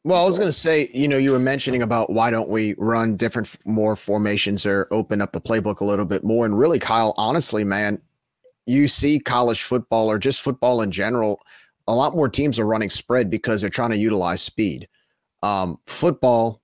Well, 0.03 0.21
I 0.21 0.25
was 0.25 0.37
going 0.37 0.49
to 0.49 0.53
say, 0.53 0.89
you 0.93 1.07
know, 1.07 1.17
you 1.17 1.31
were 1.31 1.39
mentioning 1.39 1.81
about 1.81 2.09
why 2.09 2.29
don't 2.29 2.49
we 2.49 2.73
run 2.77 3.15
different, 3.15 3.55
more 3.65 3.95
formations 3.95 4.65
or 4.65 4.87
open 4.91 5.21
up 5.21 5.31
the 5.31 5.39
playbook 5.39 5.79
a 5.79 5.85
little 5.85 6.05
bit 6.05 6.23
more. 6.23 6.45
And 6.45 6.57
really, 6.57 6.79
Kyle, 6.79 7.13
honestly, 7.15 7.63
man, 7.63 8.01
you 8.65 8.87
see 8.87 9.19
college 9.19 9.61
football 9.61 10.09
or 10.09 10.17
just 10.17 10.41
football 10.41 10.81
in 10.81 10.91
general, 10.91 11.39
a 11.87 11.93
lot 11.93 12.15
more 12.15 12.27
teams 12.27 12.59
are 12.59 12.65
running 12.65 12.89
spread 12.89 13.29
because 13.29 13.61
they're 13.61 13.69
trying 13.69 13.91
to 13.91 13.97
utilize 13.97 14.41
speed. 14.41 14.89
Um, 15.41 15.79
football, 15.85 16.61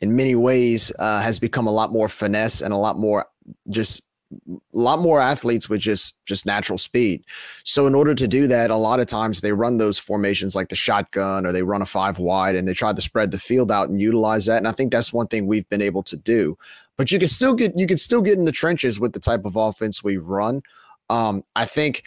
in 0.00 0.14
many 0.14 0.34
ways, 0.34 0.92
uh, 0.98 1.20
has 1.20 1.38
become 1.38 1.66
a 1.66 1.72
lot 1.72 1.92
more 1.92 2.08
finesse 2.08 2.62
and 2.62 2.72
a 2.72 2.76
lot 2.76 2.98
more 2.98 3.26
just 3.68 4.02
a 4.30 4.58
lot 4.72 4.98
more 4.98 5.20
athletes 5.20 5.68
with 5.68 5.80
just 5.80 6.16
just 6.26 6.44
natural 6.44 6.78
speed. 6.78 7.24
So 7.64 7.86
in 7.86 7.94
order 7.94 8.14
to 8.14 8.28
do 8.28 8.46
that, 8.48 8.70
a 8.70 8.76
lot 8.76 9.00
of 9.00 9.06
times 9.06 9.40
they 9.40 9.52
run 9.52 9.78
those 9.78 9.98
formations 9.98 10.54
like 10.54 10.68
the 10.68 10.76
shotgun 10.76 11.46
or 11.46 11.52
they 11.52 11.62
run 11.62 11.82
a 11.82 11.86
five 11.86 12.18
wide 12.18 12.54
and 12.54 12.68
they 12.68 12.74
try 12.74 12.92
to 12.92 13.00
spread 13.00 13.30
the 13.30 13.38
field 13.38 13.70
out 13.70 13.88
and 13.88 14.00
utilize 14.00 14.46
that. 14.46 14.58
And 14.58 14.68
I 14.68 14.72
think 14.72 14.92
that's 14.92 15.12
one 15.12 15.28
thing 15.28 15.46
we've 15.46 15.68
been 15.68 15.82
able 15.82 16.02
to 16.04 16.16
do. 16.16 16.58
But 16.96 17.10
you 17.10 17.18
can 17.18 17.28
still 17.28 17.54
get 17.54 17.78
you 17.78 17.86
can 17.86 17.98
still 17.98 18.22
get 18.22 18.38
in 18.38 18.44
the 18.44 18.52
trenches 18.52 19.00
with 19.00 19.12
the 19.12 19.20
type 19.20 19.44
of 19.44 19.56
offense 19.56 20.04
we 20.04 20.18
run. 20.18 20.62
Um, 21.08 21.42
I 21.56 21.64
think 21.64 22.02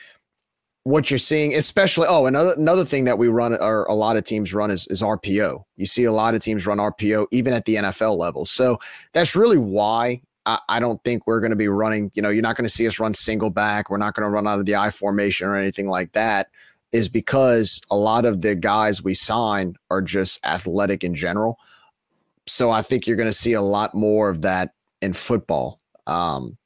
what 0.84 1.12
you're 1.12 1.20
seeing, 1.20 1.56
especially 1.56 2.08
oh, 2.08 2.26
another 2.26 2.54
another 2.54 2.86
thing 2.86 3.06
that 3.06 3.18
we 3.18 3.28
run 3.28 3.54
or 3.54 3.84
a 3.86 3.94
lot 3.94 4.18
of 4.18 4.24
teams 4.24 4.54
run 4.54 4.70
is, 4.70 4.88
is 4.88 5.02
RPO. 5.02 5.64
You 5.78 5.86
see 5.86 6.04
a 6.04 6.12
lot 6.12 6.36
of 6.36 6.42
teams 6.42 6.68
run 6.68 6.78
RPO 6.78 7.28
even 7.32 7.54
at 7.54 7.66
the 7.66 7.76
NFL 7.76 8.18
level. 8.18 8.46
So 8.46 8.80
that's 9.14 9.36
really 9.36 9.58
why 9.58 10.22
I, 10.46 10.60
I 10.70 10.80
don't 10.80 11.04
think 11.04 11.28
we're 11.28 11.40
going 11.40 11.52
to 11.52 11.56
be 11.56 11.68
running. 11.68 12.12
You 12.14 12.22
know, 12.22 12.30
you're 12.30 12.42
not 12.42 12.56
going 12.56 12.68
to 12.68 12.74
see 12.74 12.88
us 12.88 13.00
run 13.00 13.14
single 13.14 13.50
back. 13.50 13.90
We're 13.90 13.98
not 13.98 14.16
going 14.16 14.26
to 14.26 14.30
run 14.30 14.48
out 14.48 14.60
of 14.60 14.66
the 14.66 14.76
I 14.76 14.90
formation 14.90 15.48
or 15.48 15.56
anything 15.56 15.88
like 15.88 16.14
that. 16.14 16.48
Is 16.92 17.08
because 17.08 17.80
a 17.90 17.96
lot 17.96 18.26
of 18.26 18.42
the 18.42 18.54
guys 18.54 19.02
we 19.02 19.14
sign 19.14 19.76
are 19.90 20.02
just 20.02 20.40
athletic 20.44 21.04
in 21.06 21.16
general. 21.16 21.58
So 22.48 22.70
I 22.70 22.82
think 22.82 23.08
you're 23.08 23.16
going 23.16 23.30
to 23.30 23.34
see 23.34 23.54
a 23.54 23.62
lot 23.62 23.96
more 23.96 24.30
of 24.30 24.42
that 24.42 24.74
in 25.02 25.14
football 25.14 25.80
um, 26.06 26.58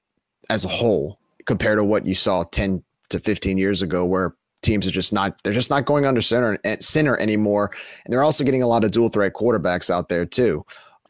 as 0.49 0.65
a 0.65 0.69
whole 0.69 1.19
compared 1.45 1.77
to 1.77 1.83
what 1.83 2.07
you 2.07 2.15
saw 2.15 2.43
10 2.43 2.83
to 3.09 3.19
15 3.19 3.57
years 3.59 3.83
ago, 3.83 4.03
where 4.03 4.35
teams 4.61 4.87
are 4.87 4.91
just 4.91 5.13
not 5.13 5.39
they're 5.43 5.53
just 5.53 5.69
not 5.69 5.85
going 5.85 6.05
under 6.05 6.21
center 6.21 6.57
center 6.79 7.17
anymore, 7.17 7.71
and 8.03 8.11
they're 8.11 8.23
also 8.23 8.43
getting 8.43 8.63
a 8.63 8.67
lot 8.67 8.83
of 8.83 8.91
dual 8.91 9.09
threat 9.09 9.33
quarterbacks 9.33 9.89
out 9.89 10.09
there 10.09 10.25
too. 10.25 10.65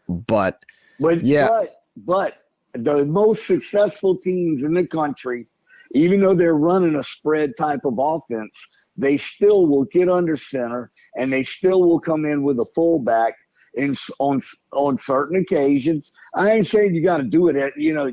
But 0.09 0.63
But 0.99 1.21
Yeah. 1.21 1.47
but 1.47 1.81
but 1.97 2.44
the 2.77 3.05
most 3.05 3.45
successful 3.45 4.17
teams 4.17 4.63
in 4.63 4.73
the 4.73 4.87
country, 4.87 5.47
even 5.93 6.21
though 6.21 6.35
they're 6.35 6.55
running 6.55 6.95
a 6.95 7.03
spread 7.03 7.53
type 7.57 7.81
of 7.85 7.95
offense, 7.97 8.51
they 8.97 9.17
still 9.17 9.67
will 9.67 9.85
get 9.85 10.09
under 10.09 10.37
center 10.37 10.91
and 11.17 11.31
they 11.31 11.43
still 11.43 11.81
will 11.81 11.99
come 11.99 12.25
in 12.25 12.43
with 12.43 12.59
a 12.59 12.65
fullback 12.73 13.35
in 13.75 13.95
on 14.19 14.41
on 14.71 14.97
certain 14.97 15.37
occasions. 15.37 16.11
I 16.33 16.51
ain't 16.51 16.67
saying 16.67 16.95
you 16.95 17.03
got 17.03 17.17
to 17.17 17.23
do 17.23 17.49
it 17.49 17.55
at 17.55 17.77
you 17.77 17.93
know. 17.93 18.11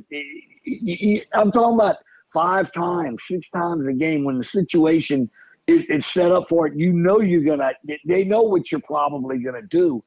I'm 1.35 1.53
talking 1.53 1.75
about 1.75 1.97
five 2.33 2.73
times, 2.73 3.23
six 3.27 3.49
times 3.51 3.87
a 3.87 3.93
game 3.93 4.25
when 4.25 4.39
the 4.39 4.45
situation 4.45 5.31
is, 5.67 5.83
is 5.89 6.07
set 6.07 6.33
up 6.33 6.49
for 6.49 6.67
it. 6.67 6.75
You 6.77 6.93
know 6.93 7.21
you're 7.21 7.45
gonna. 7.45 7.73
They 8.07 8.25
know 8.25 8.43
what 8.43 8.73
you're 8.73 8.81
probably 8.81 9.39
gonna 9.39 9.63
do 9.63 10.03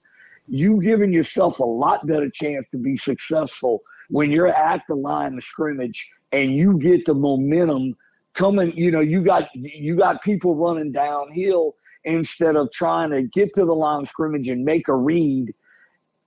you 0.48 0.82
giving 0.82 1.11
yourself 1.11 1.60
a 1.60 1.64
lot 1.64 2.06
better 2.06 2.30
chance 2.30 2.65
to 2.72 2.77
be 2.77 2.98
successful 2.98 3.82
when 4.10 4.32
you're 4.32 4.48
at 4.48 4.82
the 4.88 4.95
line 4.95 5.38
of 5.38 5.44
scrimmage 5.44 6.07
and 6.32 6.56
you 6.56 6.77
get 6.80 7.06
the 7.06 7.14
momentum 7.14 7.95
coming 8.36 8.76
you 8.76 8.91
know 8.91 8.99
you 8.99 9.23
got 9.23 9.48
you 9.56 9.95
got 9.95 10.22
people 10.22 10.56
running 10.56 10.91
downhill 10.91 11.76
instead 12.03 12.56
of 12.56 12.72
trying 12.72 13.10
to 13.10 13.23
get 13.23 13.53
to 13.53 13.65
the 13.65 13.73
line 13.73 14.02
of 14.02 14.10
scrimmage 14.10 14.48
and 14.48 14.64
make 14.64 14.88
a 14.88 14.95
read 14.95 15.53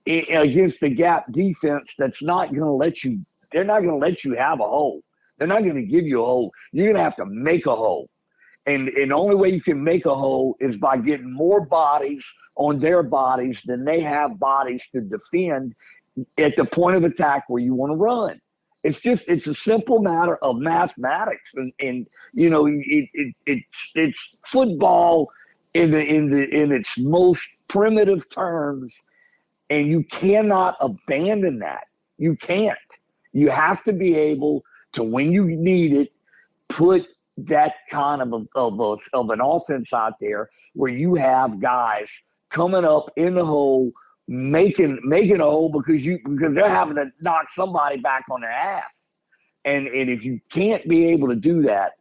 against 0.07 0.79
the 0.79 0.89
gap 0.89 1.31
defense 1.31 1.93
that's 1.97 2.23
not 2.23 2.49
going 2.49 2.63
to 2.63 2.71
let 2.71 3.03
you 3.03 3.23
they're 3.51 3.63
not 3.63 3.81
going 3.81 3.99
to 3.99 4.05
let 4.05 4.23
you 4.23 4.35
have 4.35 4.59
a 4.59 4.63
hole. 4.63 5.01
They're 5.37 5.47
not 5.47 5.63
going 5.63 5.75
to 5.75 5.83
give 5.83 6.05
you 6.05 6.21
a 6.21 6.25
hole. 6.25 6.51
You're 6.71 6.87
going 6.87 6.97
to 6.97 7.03
have 7.03 7.15
to 7.17 7.25
make 7.25 7.65
a 7.65 7.75
hole. 7.75 8.09
And, 8.65 8.89
and 8.89 9.11
the 9.11 9.15
only 9.15 9.35
way 9.35 9.49
you 9.49 9.61
can 9.61 9.83
make 9.83 10.05
a 10.05 10.13
hole 10.13 10.55
is 10.59 10.77
by 10.77 10.97
getting 10.97 11.31
more 11.31 11.61
bodies 11.65 12.23
on 12.55 12.79
their 12.79 13.01
bodies 13.01 13.59
than 13.65 13.85
they 13.85 14.01
have 14.01 14.37
bodies 14.37 14.83
to 14.93 15.01
defend 15.01 15.73
at 16.37 16.55
the 16.55 16.65
point 16.65 16.95
of 16.95 17.03
attack 17.03 17.43
where 17.47 17.61
you 17.61 17.73
want 17.73 17.91
to 17.91 17.95
run. 17.95 18.39
It's 18.83 18.99
just 18.99 19.23
it's 19.27 19.47
a 19.47 19.53
simple 19.53 20.01
matter 20.01 20.37
of 20.37 20.57
mathematics, 20.57 21.51
and, 21.55 21.73
and 21.79 22.07
you 22.33 22.49
know 22.49 22.65
it, 22.65 23.09
it, 23.13 23.35
it's 23.45 23.91
it's 23.93 24.37
football 24.47 25.29
in 25.73 25.91
the 25.91 26.03
in 26.03 26.29
the 26.29 26.47
in 26.49 26.71
its 26.71 26.97
most 26.97 27.45
primitive 27.67 28.29
terms, 28.29 28.93
and 29.69 29.87
you 29.87 30.03
cannot 30.03 30.77
abandon 30.79 31.59
that. 31.59 31.87
You 32.17 32.35
can't. 32.37 32.77
You 33.33 33.49
have 33.49 33.83
to 33.83 33.93
be 33.93 34.15
able 34.15 34.63
to 34.93 35.03
when 35.03 35.31
you 35.31 35.45
need 35.45 35.93
it, 35.93 36.11
put 36.69 37.05
that 37.37 37.75
kind 37.89 38.21
of 38.21 38.33
a, 38.33 38.45
of, 38.59 38.79
a, 38.79 39.17
of 39.17 39.29
an 39.29 39.39
offense 39.41 39.93
out 39.93 40.13
there 40.19 40.49
where 40.73 40.91
you 40.91 41.15
have 41.15 41.59
guys 41.59 42.07
coming 42.49 42.83
up 42.83 43.11
in 43.15 43.35
the 43.35 43.45
hole, 43.45 43.91
making 44.29 44.99
making 45.03 45.41
a 45.41 45.43
hole 45.43 45.69
because 45.69 46.05
you 46.05 46.19
because 46.23 46.53
they're 46.53 46.69
having 46.69 46.95
to 46.95 47.11
knock 47.19 47.47
somebody 47.55 47.97
back 47.97 48.25
on 48.29 48.41
their 48.41 48.51
ass. 48.51 48.91
And 49.65 49.87
and 49.87 50.09
if 50.09 50.23
you 50.23 50.39
can't 50.51 50.87
be 50.87 51.07
able 51.07 51.27
to 51.29 51.35
do 51.35 51.63
that, 51.63 51.93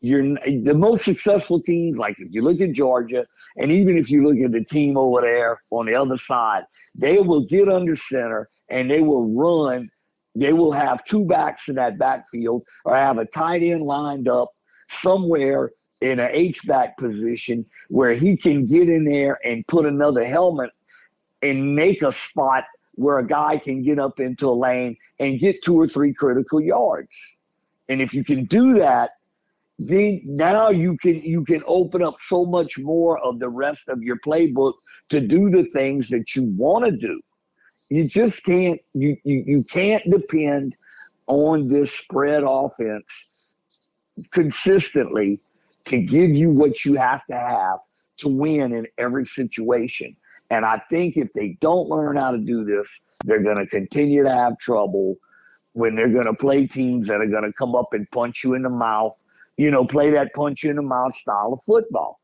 you're 0.00 0.22
the 0.22 0.74
most 0.74 1.04
successful 1.04 1.60
teams. 1.60 1.98
Like 1.98 2.16
if 2.18 2.32
you 2.32 2.42
look 2.42 2.60
at 2.62 2.72
Georgia, 2.72 3.26
and 3.58 3.70
even 3.70 3.98
if 3.98 4.10
you 4.10 4.26
look 4.26 4.38
at 4.42 4.52
the 4.52 4.64
team 4.64 4.96
over 4.96 5.20
there 5.20 5.60
on 5.70 5.84
the 5.84 5.94
other 5.94 6.16
side, 6.16 6.64
they 6.94 7.18
will 7.18 7.44
get 7.44 7.68
under 7.68 7.96
center 7.96 8.48
and 8.70 8.90
they 8.90 9.02
will 9.02 9.28
run. 9.28 9.88
They 10.34 10.54
will 10.54 10.72
have 10.72 11.04
two 11.04 11.26
backs 11.26 11.68
in 11.68 11.74
that 11.76 11.98
backfield, 11.98 12.62
or 12.86 12.96
have 12.96 13.18
a 13.18 13.26
tight 13.26 13.62
end 13.62 13.82
lined 13.82 14.26
up 14.26 14.50
somewhere 14.88 15.70
in 16.00 16.18
an 16.18 16.30
H 16.32 16.66
back 16.66 16.96
position 16.96 17.64
where 17.88 18.14
he 18.14 18.36
can 18.36 18.66
get 18.66 18.88
in 18.88 19.04
there 19.04 19.38
and 19.44 19.66
put 19.68 19.86
another 19.86 20.24
helmet 20.24 20.70
and 21.44 21.76
make 21.76 22.02
a 22.02 22.12
spot 22.12 22.64
where 22.94 23.18
a 23.18 23.26
guy 23.26 23.58
can 23.58 23.82
get 23.82 23.98
up 23.98 24.18
into 24.18 24.48
a 24.48 24.52
lane 24.52 24.96
and 25.20 25.38
get 25.38 25.62
two 25.62 25.78
or 25.78 25.86
three 25.86 26.12
critical 26.12 26.60
yards. 26.60 27.10
And 27.88 28.00
if 28.00 28.14
you 28.14 28.24
can 28.24 28.46
do 28.46 28.74
that, 28.74 29.10
then 29.78 30.20
now 30.24 30.70
you 30.70 30.96
can 30.98 31.16
you 31.22 31.44
can 31.44 31.62
open 31.66 32.02
up 32.02 32.16
so 32.28 32.46
much 32.46 32.78
more 32.78 33.18
of 33.18 33.40
the 33.40 33.48
rest 33.48 33.82
of 33.88 34.02
your 34.02 34.18
playbook 34.24 34.74
to 35.08 35.20
do 35.20 35.50
the 35.50 35.64
things 35.70 36.08
that 36.08 36.34
you 36.34 36.44
want 36.56 36.84
to 36.84 36.92
do. 36.92 37.20
You 37.90 38.04
just 38.04 38.42
can't 38.44 38.80
you, 38.94 39.16
you 39.24 39.44
you 39.46 39.64
can't 39.64 40.02
depend 40.08 40.76
on 41.26 41.68
this 41.68 41.92
spread 41.92 42.44
offense 42.46 43.04
consistently 44.30 45.40
to 45.86 45.98
give 45.98 46.30
you 46.30 46.50
what 46.50 46.84
you 46.84 46.94
have 46.94 47.26
to 47.26 47.36
have 47.36 47.78
to 48.18 48.28
win 48.28 48.72
in 48.72 48.86
every 48.96 49.26
situation. 49.26 50.16
And 50.50 50.64
I 50.64 50.80
think 50.90 51.16
if 51.16 51.32
they 51.32 51.56
don't 51.60 51.88
learn 51.88 52.16
how 52.16 52.30
to 52.32 52.38
do 52.38 52.64
this, 52.64 52.86
they're 53.24 53.42
going 53.42 53.56
to 53.56 53.66
continue 53.66 54.22
to 54.22 54.30
have 54.30 54.58
trouble 54.58 55.16
when 55.72 55.96
they're 55.96 56.08
going 56.08 56.26
to 56.26 56.34
play 56.34 56.66
teams 56.66 57.08
that 57.08 57.20
are 57.20 57.26
going 57.26 57.42
to 57.42 57.52
come 57.52 57.74
up 57.74 57.92
and 57.92 58.10
punch 58.10 58.44
you 58.44 58.54
in 58.54 58.62
the 58.62 58.70
mouth, 58.70 59.16
you 59.56 59.70
know, 59.70 59.84
play 59.84 60.10
that 60.10 60.32
punch 60.34 60.62
you 60.62 60.70
in 60.70 60.76
the 60.76 60.82
mouth 60.82 61.14
style 61.16 61.52
of 61.52 61.62
football. 61.64 62.20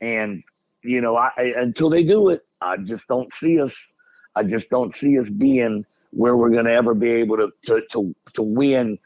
And, 0.00 0.42
you 0.82 1.00
know, 1.00 1.16
I, 1.16 1.30
until 1.56 1.90
they 1.90 2.02
do 2.02 2.30
it, 2.30 2.44
I 2.60 2.76
just 2.78 3.06
don't 3.06 3.32
see 3.38 3.60
us. 3.60 3.72
I 4.34 4.42
just 4.42 4.68
don't 4.70 4.96
see 4.96 5.18
us 5.18 5.28
being 5.28 5.84
where 6.10 6.36
we're 6.36 6.50
going 6.50 6.64
to 6.64 6.72
ever 6.72 6.94
be 6.94 7.10
able 7.10 7.36
to, 7.36 7.50
to, 7.66 7.82
to, 7.92 8.14
to 8.34 8.42
win 8.42 8.98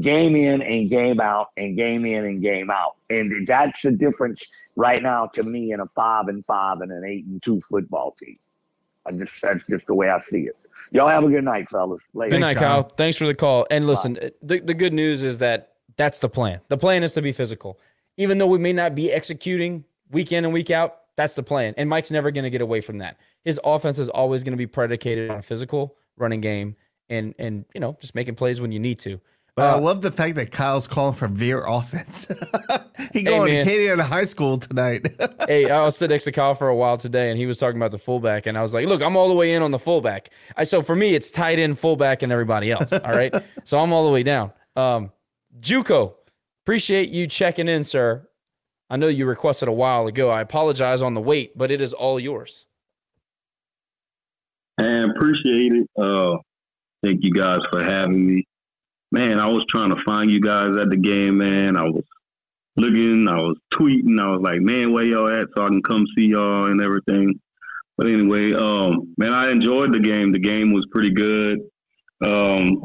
game 0.00 0.36
in 0.36 0.62
and 0.62 0.90
game 0.90 1.20
out 1.20 1.50
and 1.56 1.76
game 1.76 2.04
in 2.04 2.24
and 2.24 2.42
game 2.42 2.70
out. 2.70 2.96
And 3.10 3.46
that's 3.46 3.80
the 3.82 3.92
difference 3.92 4.42
right 4.76 5.02
now 5.02 5.26
to 5.34 5.42
me 5.42 5.72
in 5.72 5.80
a 5.80 5.86
five 5.94 6.28
and 6.28 6.44
five 6.44 6.80
and 6.80 6.92
an 6.92 7.04
eight 7.04 7.24
and 7.26 7.42
two 7.42 7.60
football 7.68 8.14
team. 8.18 8.38
I 9.06 9.12
just 9.12 9.40
that's 9.40 9.66
just 9.66 9.86
the 9.86 9.94
way 9.94 10.10
I 10.10 10.20
see 10.20 10.42
it. 10.42 10.56
Y'all 10.90 11.08
have 11.08 11.24
a 11.24 11.28
good 11.28 11.44
night, 11.44 11.68
fellas. 11.68 12.02
Later. 12.14 12.32
Good 12.32 12.40
night, 12.40 12.56
Kyle. 12.56 12.82
Thanks 12.82 13.16
for 13.16 13.26
the 13.26 13.34
call. 13.34 13.66
And 13.70 13.86
listen, 13.86 14.18
the, 14.42 14.60
the 14.60 14.74
good 14.74 14.92
news 14.92 15.22
is 15.22 15.38
that 15.38 15.74
that's 15.96 16.18
the 16.18 16.28
plan. 16.28 16.60
The 16.68 16.76
plan 16.76 17.02
is 17.02 17.12
to 17.14 17.22
be 17.22 17.32
physical. 17.32 17.78
Even 18.16 18.38
though 18.38 18.46
we 18.46 18.58
may 18.58 18.72
not 18.72 18.94
be 18.94 19.12
executing 19.12 19.84
week 20.10 20.32
in 20.32 20.44
and 20.44 20.52
week 20.52 20.70
out, 20.70 21.00
that's 21.16 21.34
the 21.34 21.42
plan. 21.42 21.74
And 21.76 21.88
Mike's 21.88 22.10
never 22.10 22.30
going 22.30 22.44
to 22.44 22.50
get 22.50 22.60
away 22.60 22.80
from 22.80 22.98
that. 22.98 23.18
His 23.44 23.60
offense 23.64 23.98
is 23.98 24.08
always 24.08 24.44
going 24.44 24.52
to 24.52 24.58
be 24.58 24.66
predicated 24.66 25.30
on 25.30 25.38
a 25.38 25.42
physical 25.42 25.96
running 26.16 26.40
game 26.40 26.76
and 27.08 27.34
and 27.38 27.64
you 27.74 27.80
know 27.80 27.96
just 28.00 28.14
making 28.14 28.34
plays 28.34 28.60
when 28.60 28.72
you 28.72 28.78
need 28.78 28.98
to. 29.00 29.20
But 29.56 29.70
Uh, 29.70 29.76
I 29.76 29.78
love 29.78 30.02
the 30.02 30.10
fact 30.12 30.34
that 30.36 30.50
Kyle's 30.52 30.86
calling 30.86 31.14
for 31.14 31.28
Veer 31.28 31.64
offense. 31.66 32.26
he 33.14 33.20
Hey, 33.20 33.24
going 33.24 33.50
to 33.52 33.54
man. 33.56 33.62
Canadian 33.64 33.98
high 33.98 34.24
school 34.24 34.58
tonight. 34.58 35.16
hey, 35.48 35.70
I 35.70 35.80
was 35.82 35.96
sitting 35.96 36.14
next 36.14 36.24
to 36.24 36.32
Kyle 36.32 36.54
for 36.54 36.68
a 36.68 36.76
while 36.76 36.98
today, 36.98 37.30
and 37.30 37.38
he 37.38 37.46
was 37.46 37.56
talking 37.58 37.78
about 37.78 37.90
the 37.90 37.98
fullback, 37.98 38.44
and 38.44 38.58
I 38.58 38.62
was 38.62 38.74
like, 38.74 38.86
"Look, 38.86 39.00
I'm 39.00 39.16
all 39.16 39.28
the 39.28 39.34
way 39.34 39.54
in 39.54 39.62
on 39.62 39.70
the 39.70 39.78
fullback." 39.78 40.28
I 40.58 40.64
so 40.64 40.82
for 40.82 40.94
me, 40.94 41.14
it's 41.14 41.30
tight 41.30 41.58
end, 41.58 41.78
fullback, 41.78 42.22
and 42.22 42.30
everybody 42.30 42.70
else. 42.70 42.92
All 42.92 43.12
right, 43.12 43.34
so 43.64 43.78
I'm 43.80 43.94
all 43.94 44.04
the 44.04 44.10
way 44.12 44.22
down. 44.22 44.52
Um, 44.76 45.10
JUCO, 45.60 46.12
appreciate 46.64 47.08
you 47.08 47.26
checking 47.26 47.66
in, 47.66 47.82
sir. 47.82 48.28
I 48.90 48.96
know 48.98 49.08
you 49.08 49.24
requested 49.24 49.68
a 49.68 49.72
while 49.72 50.06
ago. 50.06 50.28
I 50.28 50.42
apologize 50.42 51.00
on 51.00 51.14
the 51.14 51.20
wait, 51.22 51.56
but 51.56 51.70
it 51.70 51.80
is 51.80 51.94
all 51.94 52.20
yours. 52.20 52.66
and 54.78 55.10
appreciate 55.12 55.72
it. 55.72 55.88
Uh, 55.98 56.36
thank 57.02 57.24
you 57.24 57.32
guys 57.32 57.60
for 57.72 57.82
having 57.82 58.26
me. 58.26 58.46
Man, 59.12 59.38
I 59.38 59.46
was 59.46 59.64
trying 59.66 59.94
to 59.94 60.02
find 60.02 60.30
you 60.30 60.40
guys 60.40 60.76
at 60.76 60.90
the 60.90 60.96
game, 60.96 61.38
man. 61.38 61.76
I 61.76 61.84
was 61.84 62.04
looking, 62.76 63.28
I 63.28 63.40
was 63.40 63.56
tweeting, 63.72 64.20
I 64.20 64.28
was 64.28 64.42
like, 64.42 64.60
man, 64.60 64.92
where 64.92 65.04
y'all 65.04 65.28
at 65.28 65.48
so 65.54 65.64
I 65.64 65.68
can 65.68 65.82
come 65.82 66.06
see 66.16 66.26
y'all 66.26 66.66
and 66.66 66.80
everything. 66.80 67.40
But 67.96 68.08
anyway, 68.08 68.52
um, 68.52 69.14
man, 69.16 69.32
I 69.32 69.50
enjoyed 69.50 69.92
the 69.92 70.00
game. 70.00 70.32
The 70.32 70.38
game 70.38 70.72
was 70.72 70.86
pretty 70.86 71.10
good. 71.10 71.60
Um, 72.22 72.84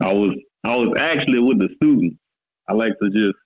I 0.00 0.12
was 0.12 0.34
I 0.64 0.76
was 0.76 0.94
actually 0.98 1.38
with 1.38 1.58
the 1.58 1.68
students. 1.76 2.16
I 2.68 2.74
like 2.74 2.92
to 3.02 3.10
just 3.10 3.36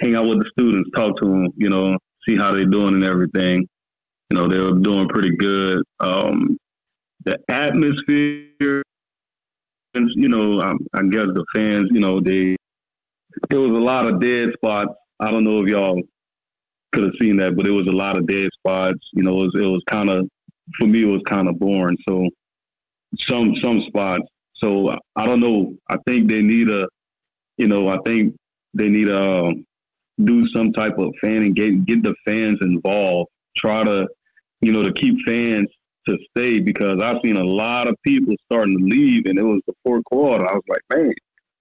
hang 0.00 0.16
out 0.16 0.26
with 0.26 0.40
the 0.40 0.50
students, 0.50 0.90
talk 0.96 1.16
to 1.18 1.24
them, 1.24 1.48
you 1.56 1.70
know, 1.70 1.96
see 2.26 2.36
how 2.36 2.52
they're 2.52 2.66
doing 2.66 2.94
and 2.94 3.04
everything. 3.04 3.68
You 4.30 4.36
know, 4.36 4.48
they 4.48 4.58
were 4.58 4.78
doing 4.78 5.08
pretty 5.08 5.36
good. 5.36 5.84
Um, 6.00 6.58
the 7.24 7.38
atmosphere, 7.48 8.82
you 10.14 10.28
know, 10.28 10.60
I, 10.60 10.72
I 10.94 11.02
guess 11.04 11.26
the 11.26 11.44
fans, 11.54 11.88
you 11.92 12.00
know, 12.00 12.20
they 12.20 12.56
there 13.50 13.60
was 13.60 13.70
a 13.70 13.84
lot 13.84 14.06
of 14.06 14.20
dead 14.20 14.52
spots. 14.54 14.94
I 15.20 15.30
don't 15.30 15.44
know 15.44 15.62
if 15.62 15.68
y'all 15.68 16.00
could 16.92 17.04
have 17.04 17.12
seen 17.20 17.36
that, 17.38 17.56
but 17.56 17.66
it 17.66 17.70
was 17.70 17.86
a 17.86 17.92
lot 17.92 18.16
of 18.16 18.26
dead 18.26 18.50
spots. 18.58 18.98
You 19.12 19.22
know, 19.22 19.40
it 19.40 19.44
was, 19.44 19.54
it 19.56 19.66
was 19.66 19.82
kind 19.88 20.10
of 20.10 20.28
for 20.78 20.86
me, 20.86 21.02
it 21.02 21.06
was 21.06 21.22
kind 21.26 21.48
of 21.48 21.58
boring. 21.58 21.98
So 22.08 22.28
some 23.18 23.56
some 23.56 23.82
spots. 23.86 24.24
So 24.54 24.96
I 25.16 25.26
don't 25.26 25.40
know. 25.40 25.76
I 25.88 25.96
think 26.06 26.28
they 26.28 26.42
need 26.42 26.68
a, 26.68 26.88
you 27.58 27.68
know, 27.68 27.88
I 27.88 27.98
think 28.04 28.34
they 28.74 28.88
need 28.88 29.06
to 29.06 29.22
um, 29.22 29.66
do 30.24 30.48
some 30.48 30.72
type 30.72 30.98
of 30.98 31.14
fan 31.20 31.42
and 31.42 31.54
get 31.54 31.84
get 31.84 32.02
the 32.02 32.14
fans 32.24 32.58
involved. 32.62 33.30
Try 33.56 33.84
to, 33.84 34.08
you 34.60 34.72
know, 34.72 34.82
to 34.82 34.92
keep 34.92 35.20
fans 35.26 35.68
to 36.06 36.18
stay 36.30 36.60
because 36.60 37.00
I've 37.02 37.20
seen 37.24 37.36
a 37.36 37.44
lot 37.44 37.88
of 37.88 37.96
people 38.02 38.34
starting 38.50 38.78
to 38.78 38.84
leave, 38.84 39.26
and 39.26 39.38
it 39.38 39.42
was 39.42 39.60
the 39.66 39.74
fourth 39.84 40.04
quarter. 40.04 40.48
I 40.48 40.54
was 40.54 40.62
like, 40.68 40.82
man, 40.92 41.12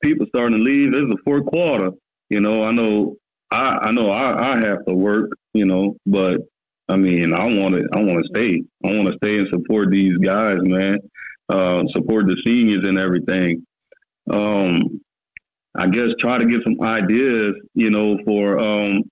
people 0.03 0.25
starting 0.27 0.57
to 0.57 0.63
leave. 0.63 0.89
Is 0.89 1.09
the 1.09 1.17
fourth 1.23 1.45
quarter. 1.45 1.91
You 2.29 2.39
know, 2.39 2.63
I 2.63 2.71
know, 2.71 3.17
I 3.51 3.77
I 3.81 3.91
know 3.91 4.09
I, 4.09 4.53
I 4.53 4.59
have 4.59 4.85
to 4.85 4.93
work. 4.93 5.31
You 5.53 5.65
know, 5.65 5.95
but 6.05 6.41
I 6.87 6.95
mean, 6.95 7.33
I 7.33 7.45
want 7.45 7.75
to 7.75 7.87
I 7.93 8.01
want 8.01 8.23
to 8.23 8.29
stay. 8.33 8.63
I 8.83 8.93
want 8.95 9.07
to 9.07 9.17
stay 9.17 9.39
and 9.39 9.49
support 9.49 9.89
these 9.91 10.17
guys, 10.17 10.57
man. 10.61 10.99
Uh, 11.49 11.83
support 11.89 12.27
the 12.27 12.41
seniors 12.45 12.87
and 12.87 12.97
everything. 12.97 13.65
Um, 14.31 15.01
I 15.75 15.87
guess 15.87 16.09
try 16.19 16.37
to 16.37 16.45
get 16.45 16.63
some 16.63 16.81
ideas, 16.81 17.53
you 17.73 17.89
know, 17.89 18.17
for 18.25 18.59
um, 18.59 19.03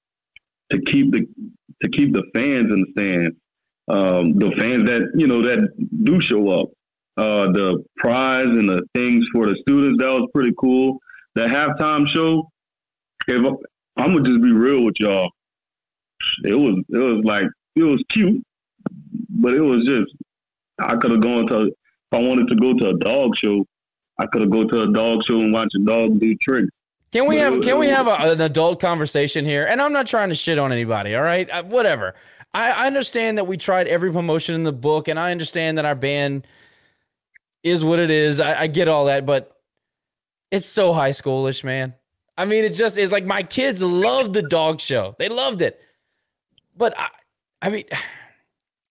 to 0.72 0.80
keep 0.82 1.12
the 1.12 1.28
to 1.82 1.90
keep 1.90 2.14
the 2.14 2.24
fans 2.34 2.72
in 2.72 2.82
the 2.82 2.92
stands. 2.92 3.36
Um, 3.90 4.38
the 4.40 4.52
fans 4.52 4.86
that 4.88 5.12
you 5.16 5.28
know 5.28 5.42
that 5.42 5.70
do 6.04 6.20
show 6.22 6.50
up. 6.50 6.70
Uh, 7.16 7.52
the 7.52 7.84
prize 7.98 8.48
and 8.48 8.68
the 8.68 8.82
things 8.96 9.26
for 9.32 9.46
the 9.48 9.56
students 9.62 10.02
that 10.02 10.10
was 10.10 10.28
pretty 10.34 10.52
cool. 10.58 10.98
The 11.36 11.42
halftime 11.42 12.08
show. 12.08 12.50
If 13.28 13.46
I'm 13.98 14.14
gonna 14.16 14.28
just 14.28 14.42
be 14.42 14.52
real 14.52 14.84
with 14.84 14.96
y'all, 15.00 15.30
it 16.44 16.54
was 16.56 16.78
it 16.90 16.98
was 16.98 17.24
like 17.24 17.48
it 17.76 17.84
was 17.84 18.04
cute, 18.10 18.44
but 19.30 19.54
it 19.54 19.62
was 19.62 19.86
just 19.86 20.12
I 20.80 20.96
could 20.96 21.12
have 21.12 21.22
gone 21.22 21.48
to 21.48 21.62
if 21.68 21.74
I 22.12 22.20
wanted 22.20 22.48
to 22.48 22.56
go 22.56 22.74
to 22.74 22.90
a 22.90 22.98
dog 22.98 23.36
show, 23.38 23.66
I 24.20 24.26
could 24.28 24.42
have 24.42 24.52
go 24.52 24.64
to 24.66 24.82
a 24.84 24.92
dog 24.92 25.24
show 25.26 25.40
and 25.42 25.54
watch 25.54 25.70
a 25.76 25.80
dog 25.84 26.20
do 26.20 26.36
tricks. 26.42 26.70
Can 27.12 27.28
we 27.28 27.36
But 27.36 27.42
have 27.44 27.54
was- 27.58 27.66
can 27.66 27.78
we 27.78 27.88
have 27.90 28.08
a, 28.08 28.32
an 28.32 28.42
adult 28.42 28.80
conversation 28.80 29.46
here? 29.46 29.66
And 29.66 29.80
I'm 29.82 29.94
not 29.94 30.08
trying 30.08 30.30
to 30.30 30.36
shit 30.36 30.58
on 30.58 30.72
anybody. 30.72 31.16
All 31.16 31.22
right, 31.22 31.48
uh, 31.50 31.64
whatever. 31.64 32.16
I, 32.54 32.70
I 32.70 32.88
understand 32.88 33.38
that 33.38 33.48
we 33.48 33.58
tried 33.58 33.88
every 33.88 34.12
promotion 34.12 34.56
in 34.56 34.64
the 34.64 34.72
book, 34.72 35.08
and 35.08 35.20
I 35.20 35.32
understand 35.32 35.78
that 35.78 35.86
our 35.86 35.96
band 35.96 36.46
is 37.64 37.84
what 37.84 38.00
it 38.00 38.12
is. 38.12 38.40
I, 38.40 38.62
I 38.62 38.68
get 38.68 38.88
all 38.88 39.06
that, 39.06 39.26
but 39.26 39.58
it's 40.52 40.66
so 40.66 40.94
high 40.94 41.10
schoolish, 41.12 41.64
man. 41.64 41.94
I 42.38 42.46
mean, 42.46 42.64
it 42.64 42.74
just 42.74 42.98
is 42.98 43.12
like 43.12 43.26
my 43.26 43.44
kids 43.44 43.82
loved 43.82 44.34
the 44.34 44.42
dog 44.42 44.80
show. 44.80 45.16
They 45.20 45.30
loved 45.30 45.62
it, 45.62 45.80
but 46.76 46.98
I, 46.98 47.10
I 47.62 47.70
mean. 47.70 47.86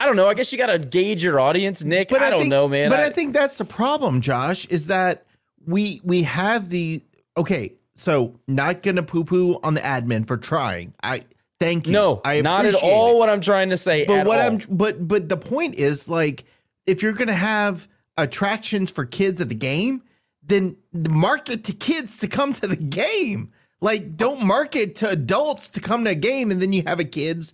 I 0.00 0.06
don't 0.06 0.16
know. 0.16 0.26
I 0.26 0.34
guess 0.34 0.50
you 0.50 0.58
got 0.58 0.66
to 0.66 0.80
gauge 0.80 1.22
your 1.22 1.38
audience, 1.38 1.84
Nick. 1.84 2.08
But 2.08 2.22
I, 2.22 2.30
don't 2.30 2.40
think- 2.40 2.50
know, 2.50 2.66
man. 2.66 2.90
But 2.90 2.98
I- 2.98 3.04
I, 3.04 3.10
think 3.10 3.32
that's 3.32 3.58
the 3.58 3.64
problem, 3.64 4.20
Josh, 4.20 4.66
is 4.66 4.88
that 4.88 5.24
we 5.64 6.00
we 6.02 6.24
have 6.24 6.70
the 6.70 7.00
okay. 7.36 7.74
So 7.94 8.40
not 8.48 8.82
gonna 8.82 9.04
poo 9.04 9.22
poo 9.22 9.60
on 9.62 9.74
the 9.74 9.80
admin 9.80 10.26
for 10.26 10.36
trying. 10.36 10.92
I 11.04 11.22
thank 11.62 11.86
you. 11.86 11.92
no, 11.92 12.20
I 12.24 12.40
not 12.40 12.64
at 12.66 12.74
all 12.74 13.12
it. 13.12 13.18
what 13.18 13.28
I'm 13.28 13.40
trying 13.40 13.70
to 13.70 13.76
say. 13.76 14.04
But 14.04 14.20
at 14.20 14.26
what 14.26 14.40
all. 14.40 14.46
I'm 14.46 14.60
but 14.68 15.06
but 15.06 15.28
the 15.28 15.36
point 15.36 15.76
is 15.76 16.08
like 16.08 16.44
if 16.86 17.02
you're 17.02 17.12
gonna 17.12 17.32
have 17.32 17.88
attractions 18.16 18.90
for 18.90 19.04
kids 19.04 19.40
at 19.40 19.48
the 19.48 19.54
game, 19.54 20.02
then 20.42 20.76
market 20.92 21.64
to 21.64 21.72
kids 21.72 22.18
to 22.18 22.28
come 22.28 22.52
to 22.54 22.66
the 22.66 22.76
game. 22.76 23.52
Like 23.80 24.16
don't 24.16 24.44
market 24.44 24.96
to 24.96 25.08
adults 25.08 25.68
to 25.70 25.80
come 25.80 26.04
to 26.04 26.10
a 26.10 26.14
game 26.14 26.50
and 26.50 26.62
then 26.62 26.72
you 26.72 26.82
have 26.86 27.00
a 27.00 27.04
kids 27.04 27.52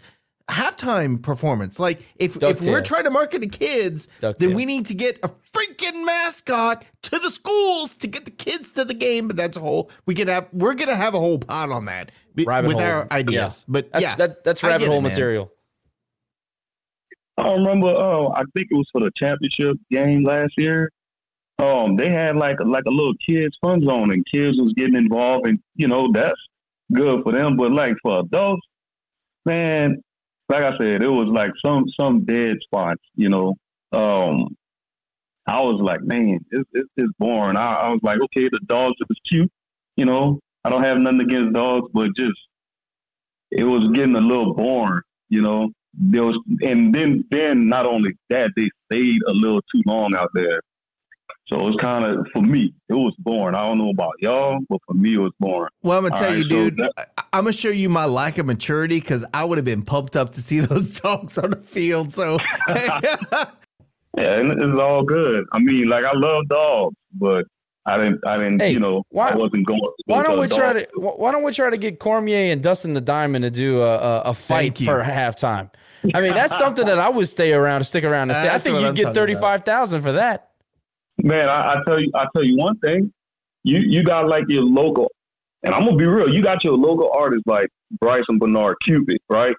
halftime 0.49 1.23
performance. 1.23 1.79
Like 1.79 2.01
if 2.17 2.43
if 2.43 2.63
we're 2.63 2.83
trying 2.83 3.05
to 3.05 3.11
market 3.11 3.41
to 3.41 3.49
kids, 3.49 4.09
then 4.21 4.55
we 4.55 4.65
need 4.65 4.87
to 4.87 4.95
get 4.95 5.19
a 5.23 5.29
freaking 5.29 6.05
mascot 6.05 6.85
to 7.03 7.19
the 7.19 7.31
schools 7.31 7.95
to 7.97 8.07
get 8.07 8.25
the 8.25 8.31
kids 8.31 8.73
to 8.73 8.85
the 8.85 8.95
game. 8.95 9.29
But 9.29 9.37
that's 9.37 9.57
a 9.57 9.61
whole 9.61 9.91
we 10.07 10.15
can 10.15 10.29
have. 10.29 10.49
We're 10.53 10.75
gonna 10.75 10.97
have 10.97 11.15
a 11.15 11.21
whole 11.21 11.39
pot 11.39 11.71
on 11.71 11.85
that 11.87 12.11
Rabbit 12.47 12.69
with 12.69 12.77
hole. 12.77 12.87
our 12.87 13.07
ideas. 13.11 13.65
Yeah. 13.67 13.73
But 13.73 13.93
That's- 13.93 14.03
yeah, 14.03 14.17
that- 14.17 14.45
that's 14.45 14.63
rabbit 14.63 14.79
get 14.81 14.87
it, 14.89 14.91
hole 14.93 15.01
material. 15.01 15.53
I 17.37 17.45
don't 17.45 17.59
remember. 17.61 17.87
Oh, 17.89 18.33
I 18.35 18.43
think 18.55 18.69
it 18.71 18.75
was 18.75 18.89
for 18.91 19.01
the 19.01 19.13
championship 19.17 19.77
game 19.91 20.25
last 20.25 20.55
year. 20.57 20.91
Um, 21.61 21.97
they 21.97 22.11
had 22.11 22.37
like 22.37 22.59
like 22.65 22.85
a 22.87 22.91
little 22.91 23.15
kids 23.15 23.57
fun 23.61 23.83
zone, 23.85 24.13
and 24.13 24.25
kids 24.27 24.59
was 24.59 24.73
getting 24.75 24.97
involved, 24.97 25.47
and 25.47 25.59
you 25.77 25.89
know 25.89 26.11
that's 26.13 26.41
good 26.93 27.23
for 27.23 27.33
them. 27.33 27.57
But 27.57 27.73
like 27.73 27.95
for 28.03 28.21
adults, 28.21 28.67
man, 29.45 30.03
like 30.49 30.63
I 30.65 30.77
said, 30.79 31.03
it 31.03 31.09
was 31.09 31.29
like 31.29 31.53
some 31.65 31.89
some 31.99 32.25
dead 32.25 32.59
spots. 32.63 33.03
You 33.15 33.29
know, 33.29 33.57
um, 33.93 34.57
I 35.47 35.61
was 35.63 35.81
like, 35.81 36.03
man, 36.03 36.41
it's 36.51 36.69
it's, 36.73 36.89
it's 36.97 37.13
boring. 37.19 37.57
I, 37.57 37.75
I 37.75 37.89
was 37.91 38.01
like, 38.03 38.21
okay, 38.21 38.49
the 38.49 38.61
dogs 38.67 38.97
is 39.11 39.17
cute. 39.29 39.51
You 39.97 40.05
know, 40.07 40.41
I 40.65 40.71
don't 40.71 40.83
have 40.83 40.99
nothing 40.99 41.21
against 41.21 41.55
dogs, 41.55 41.89
but 41.93 42.11
just 42.17 42.39
it 43.51 43.65
was 43.65 43.89
getting 43.95 44.17
a 44.17 44.21
little 44.21 44.55
boring. 44.55 45.03
You 45.29 45.43
know, 45.43 45.71
there 45.95 46.25
was, 46.25 46.39
and 46.63 46.95
then 46.95 47.25
then 47.31 47.69
not 47.69 47.87
only 47.87 48.17
that, 48.31 48.51
they 48.57 48.71
stayed 48.91 49.21
a 49.27 49.33
little 49.33 49.63
too 49.73 49.83
long 49.87 50.15
out 50.15 50.31
there. 50.35 50.61
So 51.47 51.57
it 51.59 51.63
was 51.63 51.77
kind 51.81 52.05
of 52.05 52.27
for 52.33 52.43
me, 52.43 52.75
it 52.91 52.95
was 52.95 53.15
boring. 53.19 53.55
I 53.55 53.67
don't 53.67 53.79
know 53.79 53.89
about 53.89 54.13
y'all, 54.21 54.59
but 54.69 54.81
for 54.87 54.93
me, 54.93 55.15
it 55.15 55.19
was 55.19 55.33
boring. 55.41 55.71
Well, 55.83 55.97
I'm 55.97 56.05
gonna 56.05 56.17
tell 56.17 56.29
right, 56.29 56.39
you, 56.39 56.43
so 56.43 56.71
dude. 56.71 56.81
I'm 57.33 57.45
gonna 57.45 57.53
show 57.53 57.71
you 57.71 57.89
my 57.89 58.05
lack 58.05 58.37
of 58.37 58.45
maturity 58.45 59.01
because 59.01 59.25
I 59.33 59.45
would 59.45 59.57
have 59.57 59.65
been 59.65 59.83
pumped 59.83 60.17
up 60.17 60.33
to 60.33 60.43
see 60.43 60.61
those 60.61 61.01
dogs 61.01 61.39
on 61.39 61.51
the 61.51 61.57
field. 61.57 62.13
So 62.13 62.39
Yeah, 64.19 64.41
and 64.41 64.51
it's 64.51 64.81
all 64.81 65.05
good. 65.05 65.47
I 65.53 65.59
mean, 65.61 65.89
like 65.89 66.05
I 66.05 66.13
love 66.13 66.49
dogs, 66.49 66.97
but 67.13 67.47
I 67.87 67.97
didn't, 67.97 68.21
I 68.27 68.37
didn't, 68.37 68.71
you 68.71 68.81
know, 68.81 69.03
why, 69.09 69.31
I 69.31 69.37
wasn't 69.37 69.67
going. 69.67 69.81
Why 70.05 70.23
don't 70.23 70.39
we 70.39 70.49
try 70.49 70.75
to? 70.75 70.89
Why 70.97 71.33
don't 71.33 71.43
we 71.43 71.53
try 71.53 71.71
to 71.71 71.79
get 71.79 71.99
Cormier 71.99 72.53
and 72.53 72.63
Dustin 72.63 72.93
the 72.93 73.01
Diamond 73.01 73.45
to 73.45 73.51
do 73.51 73.81
a, 73.81 73.97
a, 73.97 74.21
a 74.21 74.35
fight 74.35 74.59
Thank 74.59 74.81
you. 74.81 74.87
for 74.87 75.03
halftime? 75.03 75.71
I 76.15 76.21
mean, 76.21 76.35
that's 76.35 76.57
something 76.57 76.87
that 76.87 76.99
I 76.99 77.09
would 77.09 77.29
stay 77.29 77.53
around, 77.53 77.85
stick 77.85 78.05
around, 78.05 78.31
and 78.31 78.37
say. 78.37 78.55
I 78.55 78.59
think 78.59 78.79
you'd 78.81 78.95
get 78.95 79.03
talking 79.03 79.05
about. 79.05 79.15
thirty 79.15 79.35
five 79.35 79.65
thousand 79.65 80.03
for 80.03 80.13
that. 80.13 80.51
Man, 81.23 81.49
I, 81.49 81.75
I 81.75 81.83
tell 81.85 81.99
you, 81.99 82.11
I 82.15 82.27
tell 82.35 82.45
you 82.45 82.57
one 82.57 82.79
thing. 82.79 83.13
You 83.65 83.79
you 83.79 84.03
got 84.03 84.29
like 84.29 84.45
your 84.49 84.63
local, 84.63 85.11
and 85.63 85.75
I'm 85.75 85.85
gonna 85.85 85.97
be 85.97 86.07
real. 86.07 86.33
You 86.33 86.43
got 86.43 86.63
your 86.65 86.75
local 86.77 87.11
artists 87.13 87.47
like 87.47 87.69
Bryson 88.01 88.39
Bernard 88.39 88.77
Cupid, 88.85 89.19
right? 89.29 89.57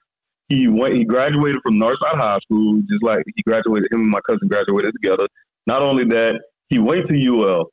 He 0.48 0.68
went. 0.68 0.96
He 0.96 1.04
graduated 1.04 1.62
from 1.62 1.76
Northside 1.76 2.16
High 2.16 2.40
School, 2.40 2.82
just 2.90 3.04
like 3.04 3.24
he 3.36 3.42
graduated. 3.44 3.92
Him 3.92 4.02
and 4.02 4.10
my 4.10 4.22
cousin 4.22 4.48
graduated 4.48 4.94
together. 4.94 5.28
Not 5.68 5.82
only 5.82 6.06
that, 6.06 6.42
he 6.70 6.80
went 6.80 7.08
to 7.08 7.28
UL. 7.28 7.70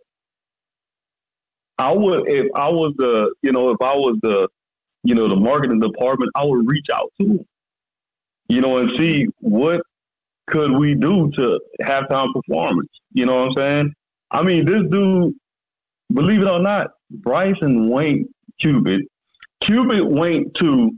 I 1.79 1.93
would, 1.93 2.29
if 2.29 2.47
I 2.55 2.69
was 2.69 2.95
the, 2.97 3.35
you 3.43 3.53
know, 3.53 3.71
if 3.71 3.81
I 3.81 3.95
was 3.95 4.19
the, 4.23 4.49
you 5.03 5.15
know, 5.15 5.29
the 5.29 5.37
marketing 5.37 5.81
department, 5.81 6.33
I 6.35 6.45
would 6.45 6.67
reach 6.67 6.87
out 6.93 7.13
to 7.21 7.27
him, 7.27 7.47
you 8.49 8.61
know, 8.61 8.79
and 8.79 8.91
see 8.97 9.27
what 9.41 9.83
could 10.47 10.73
we 10.73 10.95
do 10.95 11.31
to 11.33 11.61
halftime 11.83 12.33
performance. 12.33 12.91
You 13.13 13.27
know 13.27 13.45
what 13.45 13.51
I'm 13.51 13.53
saying? 13.57 13.95
I 14.31 14.43
mean, 14.43 14.65
this 14.65 14.83
dude, 14.91 15.35
believe 16.13 16.41
it 16.43 16.49
or 16.49 16.61
not, 16.61 16.93
Bryson 17.11 17.89
went 17.89 18.29
Cupid. 18.59 19.07
Cupid 19.61 20.03
went 20.03 20.55
to 20.55 20.91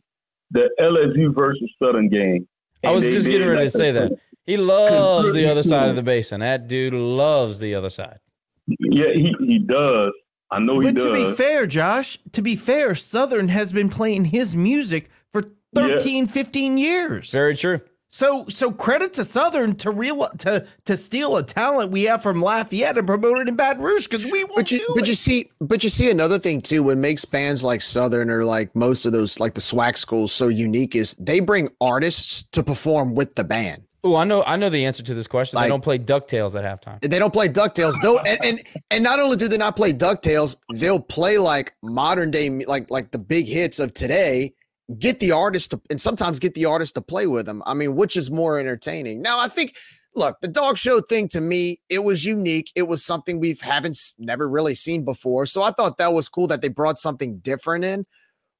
the 0.50 0.70
LSU 0.80 1.34
versus 1.34 1.70
Southern 1.82 2.08
game. 2.08 2.46
I 2.84 2.90
was 2.90 3.04
just 3.04 3.26
getting 3.26 3.48
ready 3.48 3.66
to 3.66 3.70
say 3.70 3.90
that. 3.92 4.12
He 4.46 4.56
loves 4.56 5.32
the 5.32 5.50
other 5.50 5.62
side 5.62 5.90
of 5.90 5.96
the 5.96 6.02
basin. 6.02 6.40
That 6.40 6.68
dude 6.68 6.94
loves 6.94 7.58
the 7.58 7.74
other 7.74 7.90
side. 7.90 8.18
Yeah, 8.66 9.12
he, 9.12 9.34
he 9.40 9.58
does. 9.58 10.12
I 10.50 10.58
know 10.60 10.80
he 10.80 10.86
but 10.88 10.94
does. 10.96 11.04
to 11.04 11.12
be 11.12 11.32
fair, 11.34 11.66
Josh, 11.66 12.18
to 12.32 12.42
be 12.42 12.56
fair, 12.56 12.94
Southern 12.94 13.48
has 13.48 13.72
been 13.72 13.88
playing 13.88 14.26
his 14.26 14.56
music 14.56 15.10
for 15.32 15.44
13, 15.74 16.26
15 16.26 16.78
years. 16.78 17.30
Very 17.30 17.56
true. 17.56 17.80
So 18.10 18.46
so 18.48 18.72
credit 18.72 19.12
to 19.14 19.24
Southern 19.24 19.76
to 19.76 19.90
real 19.90 20.26
to 20.38 20.66
to 20.86 20.96
steal 20.96 21.36
a 21.36 21.42
talent 21.42 21.90
we 21.90 22.04
have 22.04 22.22
from 22.22 22.40
Lafayette 22.40 22.96
and 22.96 23.06
promote 23.06 23.36
it 23.40 23.48
in 23.48 23.54
Baton 23.54 23.82
Rouge 23.82 24.08
because 24.08 24.24
we 24.24 24.44
won't 24.44 24.56
But 24.56 24.70
you, 24.70 24.78
do 24.78 24.86
but 24.94 25.02
it. 25.04 25.08
you 25.08 25.14
see, 25.14 25.50
but 25.60 25.82
you 25.84 25.90
see 25.90 26.10
another 26.10 26.38
thing 26.38 26.62
too. 26.62 26.82
What 26.82 26.96
makes 26.96 27.26
bands 27.26 27.62
like 27.62 27.82
Southern 27.82 28.30
or 28.30 28.46
like 28.46 28.74
most 28.74 29.04
of 29.04 29.12
those, 29.12 29.38
like 29.38 29.52
the 29.52 29.60
swag 29.60 29.98
schools, 29.98 30.32
so 30.32 30.48
unique 30.48 30.96
is 30.96 31.14
they 31.20 31.40
bring 31.40 31.68
artists 31.82 32.44
to 32.52 32.62
perform 32.62 33.14
with 33.14 33.34
the 33.34 33.44
band. 33.44 33.82
Oh, 34.04 34.14
I 34.14 34.24
know. 34.24 34.44
I 34.44 34.56
know 34.56 34.70
the 34.70 34.84
answer 34.84 35.02
to 35.02 35.14
this 35.14 35.26
question. 35.26 35.60
they 35.60 35.68
don't 35.68 35.82
play 35.82 35.98
Ducktales 35.98 36.54
at 36.54 36.64
halftime. 36.64 37.00
They 37.00 37.18
don't 37.18 37.32
play 37.32 37.48
Ducktales 37.48 37.94
though, 38.02 38.18
and, 38.20 38.38
and 38.44 38.62
and 38.90 39.02
not 39.02 39.18
only 39.18 39.36
do 39.36 39.48
they 39.48 39.56
not 39.58 39.76
play 39.76 39.92
Ducktales, 39.92 40.56
they'll 40.74 41.00
play 41.00 41.38
like 41.38 41.74
modern 41.82 42.30
day, 42.30 42.48
like 42.48 42.90
like 42.90 43.10
the 43.10 43.18
big 43.18 43.46
hits 43.46 43.78
of 43.78 43.94
today. 43.94 44.54
Get 44.98 45.20
the 45.20 45.32
artist 45.32 45.72
to, 45.72 45.80
and 45.90 46.00
sometimes 46.00 46.38
get 46.38 46.54
the 46.54 46.64
artist 46.64 46.94
to 46.94 47.02
play 47.02 47.26
with 47.26 47.44
them. 47.44 47.62
I 47.66 47.74
mean, 47.74 47.94
which 47.94 48.16
is 48.16 48.30
more 48.30 48.58
entertaining? 48.58 49.20
Now, 49.20 49.38
I 49.38 49.48
think, 49.48 49.74
look, 50.16 50.40
the 50.40 50.48
dog 50.48 50.78
show 50.78 51.02
thing 51.02 51.28
to 51.28 51.42
me, 51.42 51.82
it 51.90 52.04
was 52.04 52.24
unique. 52.24 52.72
It 52.74 52.84
was 52.84 53.04
something 53.04 53.38
we've 53.38 53.60
haven't 53.60 53.98
never 54.18 54.48
really 54.48 54.74
seen 54.74 55.04
before. 55.04 55.44
So 55.44 55.62
I 55.62 55.72
thought 55.72 55.98
that 55.98 56.14
was 56.14 56.30
cool 56.30 56.46
that 56.46 56.62
they 56.62 56.68
brought 56.68 56.98
something 56.98 57.36
different 57.40 57.84
in. 57.84 58.06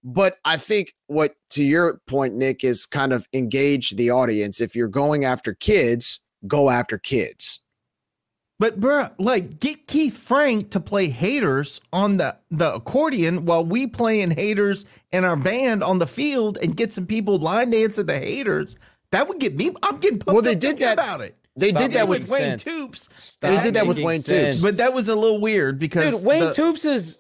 But 0.04 0.38
I 0.44 0.56
think 0.56 0.94
what 1.06 1.34
to 1.50 1.62
your 1.62 2.00
point, 2.06 2.34
Nick, 2.34 2.62
is 2.64 2.86
kind 2.86 3.12
of 3.12 3.26
engage 3.32 3.90
the 3.96 4.10
audience. 4.10 4.60
If 4.60 4.76
you're 4.76 4.88
going 4.88 5.24
after 5.24 5.54
kids, 5.54 6.20
go 6.46 6.70
after 6.70 6.98
kids. 6.98 7.60
But 8.60 8.80
bro, 8.80 9.08
like 9.18 9.60
get 9.60 9.86
Keith 9.86 10.16
Frank 10.16 10.70
to 10.70 10.80
play 10.80 11.08
haters 11.08 11.80
on 11.92 12.16
the 12.16 12.36
the 12.50 12.74
accordion 12.74 13.44
while 13.44 13.64
we 13.64 13.86
playing 13.86 14.32
haters 14.32 14.84
in 15.12 15.24
our 15.24 15.36
band 15.36 15.82
on 15.84 15.98
the 16.00 16.06
field 16.08 16.58
and 16.60 16.76
get 16.76 16.92
some 16.92 17.06
people 17.06 17.38
line 17.38 17.70
dancing 17.70 18.06
to 18.08 18.18
haters. 18.18 18.76
That 19.12 19.28
would 19.28 19.38
get 19.38 19.56
me. 19.56 19.70
I'm 19.82 19.98
getting 19.98 20.18
pumped 20.18 20.34
Well, 20.34 20.42
they 20.42 20.54
up 20.54 20.60
did 20.60 20.78
that- 20.78 20.94
about 20.94 21.20
it. 21.20 21.36
they 21.56 21.70
did 21.72 21.92
that 21.92 22.08
with 22.08 22.28
Wayne 22.28 22.58
sense. 22.58 22.64
Toups. 22.64 23.36
They 23.40 23.60
did 23.62 23.74
that 23.74 23.86
with 23.86 23.98
Wayne 24.00 24.22
sense. 24.22 24.56
Toups. 24.56 24.62
but 24.62 24.76
that 24.78 24.92
was 24.92 25.08
a 25.08 25.14
little 25.16 25.40
weird 25.40 25.78
because 25.78 26.18
Dude, 26.18 26.26
Wayne 26.26 26.40
the- 26.40 26.52
Toups 26.52 26.84
is 26.84 27.18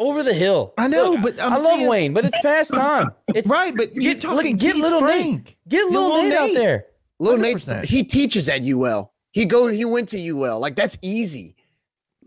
over 0.00 0.22
the 0.24 0.34
hill. 0.34 0.74
I 0.78 0.88
know, 0.88 1.10
Look, 1.12 1.22
but 1.22 1.40
I'm 1.40 1.52
I 1.52 1.56
love 1.56 1.64
saying- 1.76 1.88
Wayne, 1.88 2.12
but 2.14 2.24
it's 2.24 2.38
past 2.42 2.72
time. 2.74 3.10
It's 3.34 3.48
right, 3.48 3.76
but 3.76 3.94
you're 3.94 4.14
get, 4.14 4.20
talking 4.20 4.56
get 4.56 4.72
Keith 4.74 4.82
little 4.82 4.98
Frank. 5.00 5.24
Nate. 5.26 5.44
Get 5.44 5.56
Get 5.68 5.84
little, 5.90 6.08
Lil 6.08 6.22
Nate, 6.24 6.32
out 6.32 6.54
there. 6.54 6.86
Little 7.20 7.38
Nate, 7.38 7.56
100%. 7.58 7.84
he 7.84 8.02
teaches 8.02 8.48
at 8.48 8.64
UL. 8.64 9.12
He 9.32 9.44
go, 9.44 9.68
he 9.68 9.84
went 9.84 10.08
to 10.08 10.18
UL. 10.18 10.58
Like 10.58 10.74
that's 10.74 10.96
easy. 11.02 11.54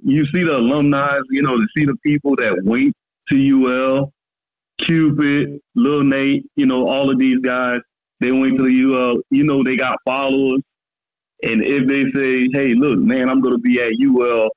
you 0.03 0.25
see 0.27 0.43
the 0.43 0.55
alumni, 0.55 1.19
you 1.31 1.41
know, 1.41 1.57
to 1.57 1.67
see 1.75 1.83
the 1.85 1.95
people 2.05 2.35
that 2.37 2.61
went 2.63 2.95
to 3.29 3.35
UL, 3.65 4.13
Cupid, 4.79 5.59
Lil 5.75 6.03
Nate, 6.03 6.45
you 6.55 6.65
know, 6.65 6.87
all 6.87 7.09
of 7.09 7.17
these 7.19 7.39
guys, 7.39 7.81
they 8.19 8.31
went 8.31 8.57
to 8.57 8.63
the 8.63 8.83
UL, 8.95 9.19
you 9.31 9.43
know, 9.43 9.63
they 9.63 9.75
got 9.75 9.97
followers. 10.05 10.61
And 11.43 11.61
if 11.63 11.87
they 11.87 12.09
say, 12.11 12.47
hey, 12.53 12.73
look, 12.73 12.99
man, 12.99 13.29
I'm 13.29 13.41
going 13.41 13.53
to 13.55 13.59
be 13.59 13.81
at 13.81 13.93
UL, 14.01 14.49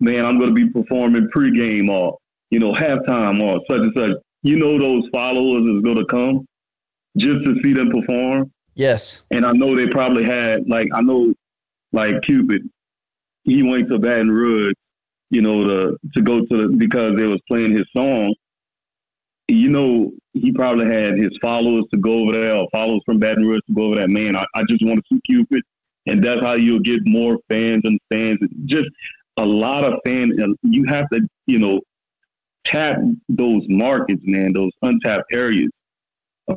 man, 0.00 0.26
I'm 0.26 0.38
going 0.38 0.54
to 0.54 0.54
be 0.54 0.68
performing 0.68 1.28
pregame 1.34 1.88
or, 1.90 2.18
you 2.50 2.58
know, 2.58 2.72
halftime 2.72 3.42
or 3.42 3.60
such 3.70 3.80
and 3.80 3.92
such, 3.94 4.12
you 4.42 4.56
know, 4.56 4.78
those 4.78 5.04
followers 5.12 5.68
is 5.68 5.82
going 5.82 5.96
to 5.96 6.04
come 6.06 6.46
just 7.16 7.44
to 7.44 7.60
see 7.62 7.72
them 7.72 7.90
perform. 7.90 8.50
Yes. 8.74 9.22
And 9.30 9.44
I 9.44 9.52
know 9.52 9.74
they 9.74 9.88
probably 9.88 10.24
had, 10.24 10.68
like, 10.68 10.88
I 10.94 11.00
know, 11.00 11.34
like, 11.92 12.22
Cupid, 12.22 12.68
he 13.44 13.62
went 13.62 13.88
to 13.90 13.98
Baton 13.98 14.30
Rouge, 14.30 14.74
you 15.30 15.42
know, 15.42 15.64
to 15.64 15.98
to 16.14 16.22
go 16.22 16.44
to 16.44 16.56
the, 16.56 16.68
because 16.76 17.16
they 17.16 17.26
was 17.26 17.40
playing 17.48 17.76
his 17.76 17.86
song. 17.96 18.34
You 19.48 19.70
know, 19.70 20.12
he 20.34 20.52
probably 20.52 20.86
had 20.86 21.18
his 21.18 21.36
followers 21.40 21.84
to 21.92 21.98
go 21.98 22.20
over 22.20 22.32
there, 22.32 22.54
or 22.54 22.68
followers 22.70 23.02
from 23.04 23.18
Baton 23.18 23.46
Rouge 23.46 23.62
to 23.66 23.74
go 23.74 23.86
over 23.86 23.96
there. 23.96 24.08
Man, 24.08 24.36
I, 24.36 24.46
I 24.54 24.62
just 24.68 24.84
want 24.84 25.00
to 25.00 25.04
see 25.10 25.20
Cupid, 25.26 25.62
and 26.06 26.22
that's 26.22 26.42
how 26.42 26.52
you'll 26.52 26.80
get 26.80 27.00
more 27.04 27.38
fans 27.48 27.82
and 27.84 27.98
fans. 28.10 28.38
Just 28.66 28.88
a 29.38 29.44
lot 29.44 29.84
of 29.84 29.98
fans. 30.04 30.34
You 30.62 30.84
have 30.84 31.08
to, 31.10 31.20
you 31.46 31.58
know, 31.58 31.80
tap 32.68 32.98
those 33.28 33.62
markets, 33.68 34.22
man, 34.24 34.52
those 34.52 34.72
untapped 34.82 35.32
areas, 35.32 35.70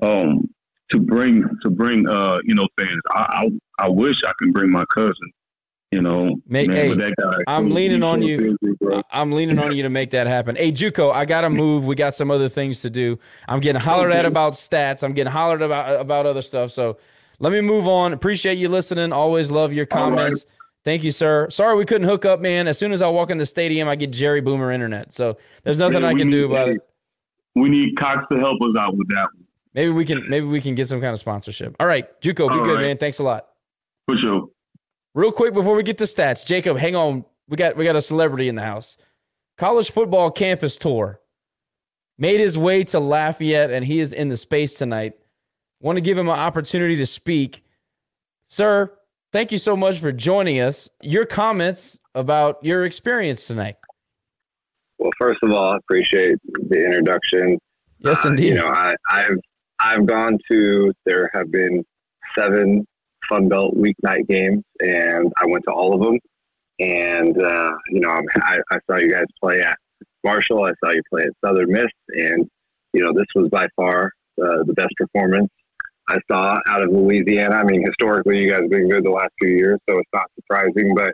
um, 0.01 0.49
to 0.89 0.99
bring 0.99 1.43
to 1.61 1.69
bring, 1.69 2.07
uh, 2.07 2.39
you 2.43 2.53
know, 2.53 2.67
fans. 2.77 3.01
I 3.11 3.49
I, 3.79 3.85
I 3.85 3.89
wish 3.89 4.23
I 4.23 4.31
could 4.37 4.53
bring 4.53 4.69
my 4.71 4.85
cousin. 4.93 5.31
You 5.91 6.01
know, 6.01 6.37
Make, 6.47 6.69
man, 6.69 6.77
hey, 6.77 6.93
that 6.93 7.13
guy, 7.19 7.35
I'm 7.47 7.71
leaning 7.71 8.01
on 8.01 8.21
you. 8.21 8.55
busy. 8.61 9.03
I'm 9.11 9.33
leaning 9.33 9.59
on 9.59 9.75
you 9.75 9.83
to 9.83 9.89
make 9.89 10.11
that 10.11 10.25
happen. 10.25 10.55
Hey, 10.55 10.71
JUCO, 10.71 11.13
I 11.13 11.25
gotta 11.25 11.49
move. 11.49 11.85
We 11.85 11.95
got 11.95 12.13
some 12.13 12.31
other 12.31 12.47
things 12.47 12.79
to 12.81 12.89
do. 12.89 13.19
I'm 13.49 13.59
getting 13.59 13.81
hollered 13.81 14.13
at 14.13 14.25
about 14.25 14.53
stats. 14.53 15.03
I'm 15.03 15.11
getting 15.11 15.33
hollered 15.33 15.61
about 15.61 15.99
about 15.99 16.25
other 16.25 16.41
stuff. 16.41 16.71
So 16.71 16.97
let 17.39 17.51
me 17.51 17.59
move 17.59 17.89
on. 17.89 18.13
Appreciate 18.13 18.57
you 18.57 18.69
listening. 18.69 19.11
Always 19.11 19.51
love 19.51 19.73
your 19.73 19.85
comments. 19.85 20.45
Thank 20.83 21.03
you, 21.03 21.11
sir. 21.11 21.49
Sorry 21.49 21.75
we 21.75 21.85
couldn't 21.85 22.07
hook 22.07 22.25
up, 22.25 22.39
man. 22.39 22.67
As 22.67 22.77
soon 22.77 22.91
as 22.91 23.01
I 23.01 23.07
walk 23.07 23.29
in 23.29 23.37
the 23.37 23.45
stadium, 23.45 23.87
I 23.87 23.95
get 23.95 24.11
Jerry 24.11 24.41
Boomer 24.41 24.71
internet. 24.71 25.13
So 25.13 25.37
there's 25.63 25.77
nothing 25.77 26.01
Man, 26.01 26.15
I 26.15 26.17
can 26.17 26.31
do 26.31 26.45
about 26.45 26.69
it. 26.69 26.81
We 27.55 27.69
need 27.69 27.97
Cox 27.97 28.25
to 28.31 28.39
help 28.39 28.61
us 28.61 28.75
out 28.79 28.95
with 28.97 29.07
that 29.09 29.27
one. 29.33 29.45
Maybe 29.73 29.91
we 29.91 30.05
can 30.05 30.29
maybe 30.29 30.45
we 30.45 30.59
can 30.59 30.75
get 30.75 30.87
some 30.87 30.99
kind 30.99 31.13
of 31.13 31.19
sponsorship. 31.19 31.75
All 31.79 31.87
right, 31.87 32.19
Juco, 32.21 32.47
be 32.49 32.55
All 32.55 32.63
good, 32.65 32.75
right. 32.75 32.81
man. 32.81 32.97
Thanks 32.97 33.19
a 33.19 33.23
lot. 33.23 33.47
For 34.07 34.17
sure. 34.17 34.47
Real 35.13 35.31
quick 35.31 35.53
before 35.53 35.75
we 35.75 35.83
get 35.83 35.97
to 35.99 36.05
stats, 36.05 36.45
Jacob, 36.45 36.77
hang 36.77 36.95
on. 36.95 37.25
We 37.47 37.57
got 37.57 37.75
we 37.77 37.85
got 37.85 37.95
a 37.95 38.01
celebrity 38.01 38.47
in 38.47 38.55
the 38.55 38.63
house. 38.63 38.97
College 39.57 39.91
football 39.91 40.31
campus 40.31 40.77
tour 40.77 41.19
made 42.17 42.39
his 42.39 42.57
way 42.57 42.83
to 42.85 42.99
Lafayette, 42.99 43.71
and 43.71 43.85
he 43.85 43.99
is 43.99 44.13
in 44.13 44.29
the 44.29 44.37
space 44.37 44.73
tonight. 44.73 45.13
Want 45.79 45.97
to 45.97 46.01
give 46.01 46.17
him 46.17 46.27
an 46.29 46.39
opportunity 46.39 46.95
to 46.97 47.05
speak, 47.05 47.63
sir. 48.45 48.91
Thank 49.31 49.51
you 49.51 49.57
so 49.57 49.77
much 49.77 49.99
for 49.99 50.11
joining 50.11 50.59
us. 50.59 50.89
Your 51.01 51.25
comments 51.25 51.99
about 52.13 52.63
your 52.63 52.85
experience 52.85 53.47
tonight. 53.47 53.77
Well, 54.97 55.11
first 55.17 55.39
of 55.41 55.51
all, 55.51 55.73
I 55.73 55.77
appreciate 55.77 56.37
the 56.69 56.83
introduction. 56.85 57.57
Yes, 57.99 58.25
Uh, 58.25 58.29
indeed. 58.29 58.49
You 58.49 58.55
know, 58.55 58.67
I, 58.67 58.95
I've 59.09 59.37
I've 59.79 60.05
gone 60.05 60.37
to. 60.51 60.93
There 61.05 61.29
have 61.33 61.49
been 61.49 61.83
seven 62.35 62.85
Sun 63.29 63.47
Belt 63.49 63.75
weeknight 63.75 64.27
games, 64.27 64.63
and 64.79 65.31
I 65.41 65.45
went 65.45 65.63
to 65.65 65.71
all 65.71 65.93
of 65.93 66.01
them. 66.01 66.19
And 66.79 67.41
uh, 67.41 67.71
you 67.89 68.01
know, 68.01 68.09
I'm, 68.09 68.25
I, 68.35 68.59
I 68.71 68.79
saw 68.89 68.97
you 68.97 69.09
guys 69.11 69.25
play 69.41 69.61
at 69.61 69.77
Marshall. 70.23 70.65
I 70.65 70.73
saw 70.83 70.91
you 70.91 71.01
play 71.09 71.23
at 71.23 71.31
Southern 71.43 71.71
Miss, 71.71 71.87
and 72.09 72.47
you 72.93 73.03
know, 73.03 73.13
this 73.13 73.27
was 73.33 73.47
by 73.49 73.67
far 73.77 74.11
uh, 74.43 74.63
the 74.65 74.73
best 74.73 74.93
performance 74.97 75.49
I 76.07 76.19
saw 76.29 76.59
out 76.67 76.83
of 76.83 76.89
Louisiana. 76.91 77.55
I 77.55 77.63
mean, 77.63 77.85
historically, 77.85 78.41
you 78.41 78.51
guys 78.51 78.61
have 78.61 78.69
been 78.69 78.89
good 78.89 79.03
the 79.03 79.11
last 79.11 79.31
few 79.39 79.49
years, 79.49 79.79
so 79.89 79.97
it's 79.99 80.09
not 80.13 80.25
surprising. 80.35 80.95
But 80.95 81.13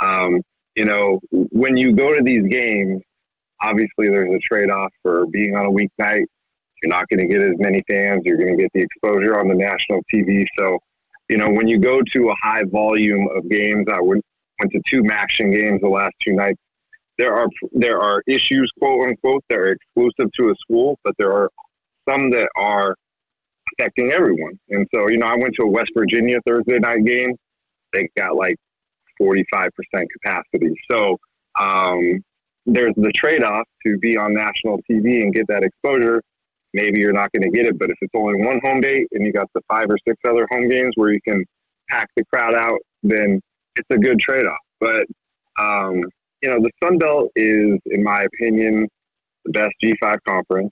um, 0.00 0.42
you 0.74 0.84
know, 0.84 1.20
when 1.30 1.76
you 1.76 1.92
go 1.92 2.14
to 2.14 2.22
these 2.22 2.46
games, 2.46 3.02
obviously 3.62 4.08
there's 4.08 4.32
a 4.32 4.38
trade-off 4.38 4.92
for 5.02 5.26
being 5.26 5.56
on 5.56 5.66
a 5.66 5.70
weeknight. 5.70 6.24
You're 6.82 6.90
not 6.90 7.08
going 7.08 7.20
to 7.20 7.26
get 7.26 7.40
as 7.40 7.54
many 7.58 7.82
fans. 7.88 8.22
You're 8.24 8.36
going 8.36 8.56
to 8.56 8.62
get 8.62 8.70
the 8.74 8.82
exposure 8.82 9.38
on 9.38 9.48
the 9.48 9.54
national 9.54 10.02
TV. 10.12 10.46
So, 10.58 10.78
you 11.28 11.38
know, 11.38 11.50
when 11.50 11.66
you 11.66 11.78
go 11.78 12.02
to 12.12 12.28
a 12.28 12.34
high 12.42 12.64
volume 12.64 13.28
of 13.34 13.48
games, 13.48 13.86
I 13.90 14.00
went 14.00 14.22
went 14.60 14.72
to 14.72 14.80
two 14.86 15.02
MACtion 15.02 15.52
games 15.52 15.80
the 15.80 15.88
last 15.88 16.14
two 16.20 16.32
nights. 16.32 16.60
There 17.18 17.34
are 17.34 17.48
there 17.72 18.00
are 18.00 18.22
issues, 18.26 18.70
quote 18.78 19.08
unquote, 19.08 19.44
that 19.48 19.58
are 19.58 19.72
exclusive 19.72 20.30
to 20.32 20.50
a 20.50 20.54
school, 20.56 20.98
but 21.02 21.14
there 21.18 21.32
are 21.32 21.50
some 22.08 22.30
that 22.30 22.48
are 22.56 22.94
affecting 23.78 24.12
everyone. 24.12 24.58
And 24.70 24.86
so, 24.94 25.08
you 25.08 25.18
know, 25.18 25.26
I 25.26 25.36
went 25.36 25.54
to 25.56 25.62
a 25.62 25.68
West 25.68 25.92
Virginia 25.96 26.40
Thursday 26.46 26.78
night 26.78 27.04
game. 27.04 27.36
They 27.92 28.08
got 28.16 28.36
like 28.36 28.56
45% 29.20 29.70
capacity. 29.90 30.74
So 30.90 31.16
um, 31.58 32.22
there's 32.66 32.94
the 32.96 33.12
trade 33.12 33.42
off 33.42 33.66
to 33.84 33.98
be 33.98 34.16
on 34.16 34.34
national 34.34 34.80
TV 34.90 35.22
and 35.22 35.32
get 35.32 35.46
that 35.48 35.62
exposure. 35.62 36.22
Maybe 36.74 37.00
you're 37.00 37.12
not 37.12 37.32
going 37.32 37.42
to 37.42 37.50
get 37.50 37.66
it, 37.66 37.78
but 37.78 37.90
if 37.90 37.96
it's 38.00 38.12
only 38.14 38.44
one 38.44 38.60
home 38.62 38.80
date 38.80 39.08
and 39.12 39.24
you 39.24 39.32
got 39.32 39.48
the 39.54 39.62
five 39.68 39.86
or 39.88 39.96
six 40.06 40.18
other 40.28 40.46
home 40.50 40.68
games 40.68 40.92
where 40.96 41.12
you 41.12 41.20
can 41.26 41.44
pack 41.88 42.08
the 42.16 42.24
crowd 42.24 42.54
out, 42.54 42.78
then 43.02 43.40
it's 43.76 43.86
a 43.90 43.98
good 43.98 44.18
trade 44.18 44.46
off. 44.46 44.58
But, 44.80 45.06
um, 45.58 46.04
you 46.42 46.50
know, 46.50 46.60
the 46.60 46.70
Sun 46.82 46.98
Belt 46.98 47.30
is, 47.34 47.78
in 47.86 48.02
my 48.02 48.24
opinion, 48.24 48.88
the 49.44 49.52
best 49.52 49.74
G5 49.82 50.18
conference. 50.26 50.70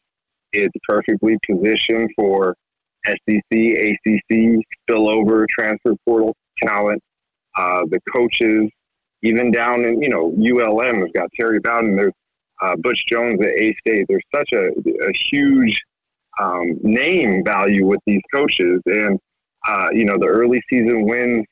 It's 0.52 0.74
perfectly 0.86 1.39
positioned 1.47 2.10
for 2.16 2.55
SEC, 3.06 3.43
ACC, 3.52 4.60
spillover, 4.89 5.47
transfer 5.48 5.94
portal 6.06 6.35
talent. 6.59 7.02
Uh, 7.56 7.85
the 7.90 8.01
coaches, 8.12 8.68
even 9.22 9.51
down 9.51 9.85
in, 9.85 10.02
you 10.02 10.09
know, 10.09 10.35
ULM 10.39 11.01
has 11.01 11.10
got 11.14 11.31
Terry 11.32 11.60
Bowden. 11.60 11.97
There's 11.97 12.12
uh, 12.60 12.76
Butch 12.76 13.06
Jones 13.06 13.40
at 13.40 13.51
A 13.51 13.74
State. 13.81 14.06
There's 14.09 14.24
such 14.35 14.52
a, 14.52 14.68
a 14.68 15.12
huge 15.12 15.81
um, 16.40 16.78
name 16.82 17.44
value 17.44 17.86
with 17.86 18.01
these 18.06 18.22
coaches. 18.32 18.81
And, 18.86 19.18
uh, 19.66 19.89
you 19.93 20.05
know, 20.05 20.18
the 20.18 20.26
early 20.26 20.62
season 20.68 21.06
wins, 21.06 21.44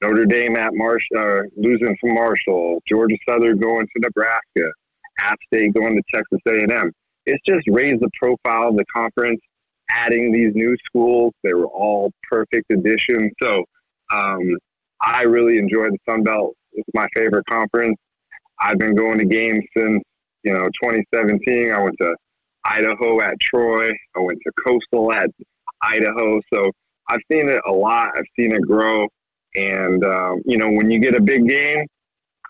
Notre 0.00 0.26
Dame 0.26 0.56
at 0.56 0.74
Marsh, 0.74 1.06
uh, 1.16 1.42
losing 1.56 1.96
to 2.02 2.12
Marshall, 2.12 2.82
Georgia 2.86 3.16
Southern 3.28 3.58
going 3.58 3.86
to 3.86 4.00
Nebraska, 4.00 4.72
App 5.20 5.38
State 5.46 5.74
going 5.74 5.96
to 5.96 6.02
Texas 6.12 6.40
A&M. 6.48 6.92
It's 7.26 7.42
just 7.46 7.66
raised 7.68 8.00
the 8.00 8.10
profile 8.18 8.70
of 8.70 8.76
the 8.76 8.84
conference, 8.86 9.40
adding 9.92 10.32
these 10.32 10.54
new 10.54 10.76
schools. 10.84 11.32
They 11.42 11.54
were 11.54 11.66
all 11.66 12.12
perfect 12.28 12.70
additions. 12.70 13.32
So 13.42 13.64
um, 14.12 14.56
I 15.00 15.22
really 15.22 15.58
enjoy 15.58 15.90
the 15.90 15.98
Sun 16.08 16.22
Belt. 16.24 16.54
It's 16.72 16.88
my 16.94 17.06
favorite 17.14 17.44
conference. 17.46 17.98
I've 18.60 18.78
been 18.78 18.94
going 18.94 19.18
to 19.18 19.24
games 19.24 19.64
since, 19.76 20.02
you 20.44 20.52
know, 20.52 20.66
2017. 20.82 21.72
I 21.72 21.82
went 21.82 21.96
to 22.00 22.14
Idaho 22.64 23.20
at 23.20 23.40
Troy. 23.40 23.90
I 24.16 24.20
went 24.20 24.38
to 24.46 24.52
Coastal 24.64 25.12
at 25.12 25.30
Idaho. 25.82 26.40
So 26.52 26.70
I've 27.08 27.20
seen 27.30 27.48
it 27.48 27.60
a 27.66 27.72
lot. 27.72 28.12
I've 28.16 28.24
seen 28.38 28.54
it 28.54 28.62
grow. 28.62 29.08
And, 29.54 30.04
um, 30.04 30.40
you 30.46 30.56
know, 30.56 30.70
when 30.70 30.90
you 30.90 30.98
get 30.98 31.14
a 31.14 31.20
big 31.20 31.46
game, 31.46 31.84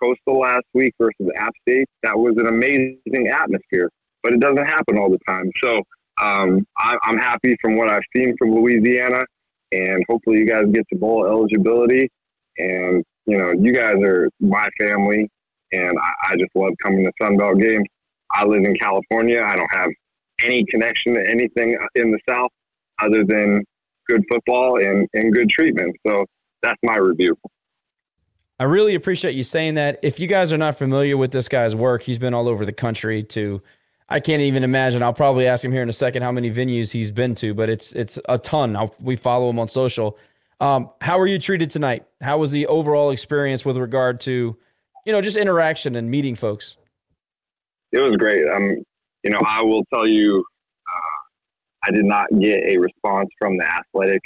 Coastal 0.01 0.41
last 0.41 0.65
week 0.75 0.95
versus 0.99 1.33
App 1.37 1.53
State, 1.63 1.89
that 2.03 2.17
was 2.17 2.37
an 2.37 2.47
amazing 2.47 3.29
atmosphere, 3.29 3.91
but 4.23 4.33
it 4.33 4.41
doesn't 4.41 4.65
happen 4.65 4.99
all 4.99 5.11
the 5.11 5.19
time. 5.27 5.51
So 5.63 5.83
um, 6.21 6.67
I, 6.79 6.97
I'm 7.03 7.19
happy 7.19 7.57
from 7.61 7.77
what 7.77 7.89
I've 7.89 8.03
seen 8.15 8.37
from 8.37 8.55
Louisiana, 8.55 9.25
and 9.73 10.05
hopefully 10.09 10.39
you 10.39 10.47
guys 10.47 10.65
get 10.73 10.87
to 10.91 10.99
bowl 10.99 11.27
eligibility. 11.27 12.11
And, 12.59 13.03
you 13.27 13.39
know, 13.39 13.53
you 13.53 13.73
guys 13.73 13.97
are 14.03 14.29
my 14.41 14.69
family, 14.79 15.29
and 15.73 15.99
I, 15.99 16.33
I 16.33 16.37
just 16.37 16.51
love 16.55 16.73
coming 16.83 17.05
to 17.05 17.13
Sun 17.21 17.39
Belt 17.39 17.59
games. 17.59 17.87
I 18.33 18.45
live 18.45 18.65
in 18.65 18.75
California. 18.77 19.43
I 19.43 19.57
don't 19.57 19.73
have 19.73 19.91
any 20.43 20.65
connection 20.65 21.15
to 21.15 21.29
anything 21.29 21.79
in 21.95 22.11
the 22.11 22.19
South 22.29 22.51
other 23.01 23.25
than 23.25 23.65
good 24.09 24.23
football 24.31 24.79
and, 24.81 25.09
and 25.15 25.33
good 25.33 25.49
treatment. 25.49 25.97
So 26.07 26.27
that's 26.63 26.79
my 26.83 26.97
review. 26.97 27.37
I 28.59 28.65
really 28.65 28.95
appreciate 28.95 29.35
you 29.35 29.43
saying 29.43 29.75
that. 29.75 29.99
If 30.03 30.21
you 30.21 30.27
guys 30.27 30.53
are 30.53 30.59
not 30.59 30.77
familiar 30.77 31.17
with 31.17 31.33
this 31.33 31.49
guy's 31.49 31.75
work, 31.75 32.03
he's 32.03 32.19
been 32.19 32.35
all 32.35 32.49
over 32.49 32.65
the 32.65 32.73
country 32.73 33.23
to 33.25 33.63
I 34.13 34.21
can't 34.21 34.43
even 34.43 34.63
imagine. 34.63 35.03
I'll 35.03 35.15
probably 35.15 35.47
ask 35.47 35.65
him 35.65 35.73
here 35.73 35.83
in 35.83 35.89
a 35.89 35.93
second 35.95 36.23
how 36.23 36.31
many 36.31 36.51
venues 36.51 36.91
he's 36.91 37.11
been 37.11 37.35
to, 37.37 37.55
but 37.55 37.71
it's 37.71 37.93
it's 37.93 38.19
a 38.29 38.37
ton. 38.37 38.77
I'll, 38.77 38.95
we 39.01 39.17
follow 39.17 39.49
him 39.49 39.59
on 39.59 39.69
social. 39.69 40.19
Um, 40.61 40.91
how 41.01 41.19
were 41.19 41.27
you 41.27 41.39
treated 41.39 41.71
tonight? 41.71 42.05
How 42.21 42.37
was 42.37 42.51
the 42.51 42.67
overall 42.67 43.11
experience 43.11 43.65
with 43.65 43.79
regard 43.79 44.21
to, 44.21 44.57
you 45.07 45.13
know, 45.13 45.23
just 45.23 45.37
interaction 45.37 45.97
and 45.97 46.11
meeting 46.11 46.37
folks? 46.37 46.77
It 47.91 48.01
was 48.01 48.17
great. 48.17 48.47
Um, 48.49 48.85
you 49.25 49.31
know, 49.31 49.41
I 49.47 49.63
will 49.63 49.85
tell 49.87 50.07
you, 50.07 50.45
uh, 50.87 51.89
I 51.89 51.91
did 51.91 52.05
not 52.05 52.29
get 52.39 52.65
a 52.65 52.77
response 52.77 53.31
from 53.39 53.57
the 53.57 53.65
athletic 53.65 54.23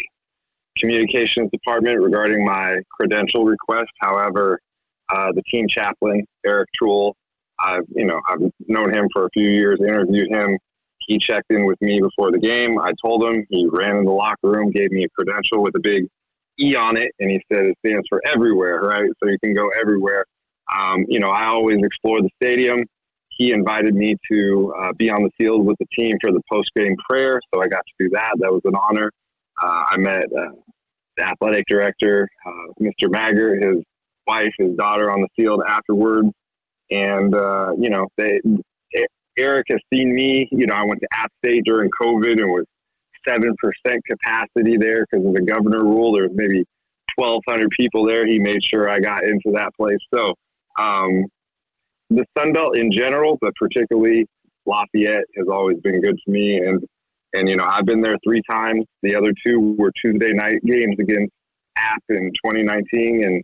communications 0.76 1.48
department 1.52 2.02
regarding 2.02 2.44
my 2.44 2.80
credential 2.90 3.44
request. 3.44 3.90
However, 4.00 4.58
uh, 5.14 5.30
the 5.32 5.42
team 5.42 5.68
chaplain, 5.68 6.26
Eric 6.44 6.68
Truel, 6.80 7.14
I've, 7.60 7.84
you 7.94 8.04
know, 8.04 8.20
I've 8.28 8.40
known 8.68 8.92
him 8.92 9.08
for 9.12 9.26
a 9.26 9.30
few 9.30 9.48
years, 9.48 9.80
interviewed 9.80 10.30
him. 10.30 10.58
He 10.98 11.18
checked 11.18 11.50
in 11.50 11.66
with 11.66 11.80
me 11.80 12.00
before 12.00 12.32
the 12.32 12.38
game. 12.38 12.78
I 12.80 12.92
told 13.00 13.24
him 13.24 13.46
he 13.48 13.66
ran 13.70 13.96
in 13.96 14.04
the 14.04 14.12
locker 14.12 14.50
room, 14.50 14.70
gave 14.70 14.90
me 14.90 15.04
a 15.04 15.08
credential 15.10 15.62
with 15.62 15.74
a 15.76 15.80
big 15.80 16.06
E 16.58 16.74
on 16.74 16.96
it, 16.96 17.12
and 17.20 17.30
he 17.30 17.42
said 17.52 17.66
it 17.66 17.76
stands 17.84 18.06
for 18.08 18.20
everywhere, 18.26 18.80
right? 18.80 19.10
So 19.22 19.28
you 19.28 19.38
can 19.38 19.54
go 19.54 19.68
everywhere. 19.68 20.24
Um, 20.74 21.04
you 21.08 21.20
know, 21.20 21.30
I 21.30 21.44
always 21.46 21.78
explore 21.82 22.22
the 22.22 22.30
stadium. 22.42 22.84
He 23.28 23.52
invited 23.52 23.94
me 23.94 24.16
to 24.30 24.74
uh, 24.78 24.92
be 24.94 25.10
on 25.10 25.22
the 25.22 25.30
field 25.38 25.66
with 25.66 25.76
the 25.78 25.86
team 25.92 26.16
for 26.20 26.32
the 26.32 26.40
post 26.50 26.70
game 26.74 26.96
prayer, 27.08 27.40
so 27.52 27.62
I 27.62 27.68
got 27.68 27.84
to 27.86 27.92
do 28.04 28.08
that. 28.10 28.32
That 28.38 28.50
was 28.50 28.62
an 28.64 28.74
honor. 28.74 29.12
Uh, 29.62 29.84
I 29.88 29.96
met 29.98 30.24
uh, 30.32 30.48
the 31.16 31.24
athletic 31.24 31.66
director, 31.66 32.28
uh, 32.46 32.72
Mr. 32.80 33.10
Maggard, 33.10 33.62
his 33.62 33.82
wife, 34.26 34.52
his 34.58 34.74
daughter 34.76 35.10
on 35.10 35.20
the 35.20 35.28
field 35.36 35.62
afterwards. 35.66 36.30
And, 36.90 37.34
uh, 37.34 37.72
you 37.78 37.90
know, 37.90 38.06
they, 38.16 38.40
Eric 39.38 39.66
has 39.70 39.80
seen 39.92 40.14
me. 40.14 40.48
You 40.50 40.66
know, 40.66 40.74
I 40.74 40.84
went 40.84 41.00
to 41.00 41.08
App 41.12 41.30
State 41.44 41.64
during 41.64 41.90
COVID 41.90 42.40
and 42.40 42.50
was 42.50 42.64
7% 43.28 43.52
capacity 44.08 44.76
there 44.76 45.04
because 45.10 45.26
of 45.26 45.34
the 45.34 45.42
governor 45.42 45.82
rule. 45.84 46.12
There 46.12 46.24
was 46.24 46.32
maybe 46.34 46.64
1,200 47.16 47.70
people 47.70 48.04
there. 48.06 48.26
He 48.26 48.38
made 48.38 48.62
sure 48.62 48.88
I 48.88 49.00
got 49.00 49.24
into 49.24 49.50
that 49.54 49.74
place. 49.74 49.98
So 50.12 50.34
um, 50.78 51.24
the 52.10 52.24
Sun 52.36 52.52
Belt 52.52 52.76
in 52.76 52.90
general, 52.90 53.36
but 53.40 53.54
particularly 53.56 54.26
Lafayette 54.64 55.24
has 55.36 55.48
always 55.48 55.78
been 55.80 56.00
good 56.00 56.18
to 56.24 56.30
me. 56.30 56.58
And, 56.58 56.82
and, 57.34 57.48
you 57.48 57.56
know, 57.56 57.64
I've 57.64 57.84
been 57.84 58.00
there 58.00 58.16
three 58.24 58.42
times. 58.48 58.84
The 59.02 59.14
other 59.14 59.32
two 59.44 59.74
were 59.78 59.92
Tuesday 59.92 60.32
night 60.32 60.64
games 60.64 60.96
against 60.98 61.32
App 61.76 62.02
in 62.08 62.32
2019 62.44 63.24
and, 63.24 63.42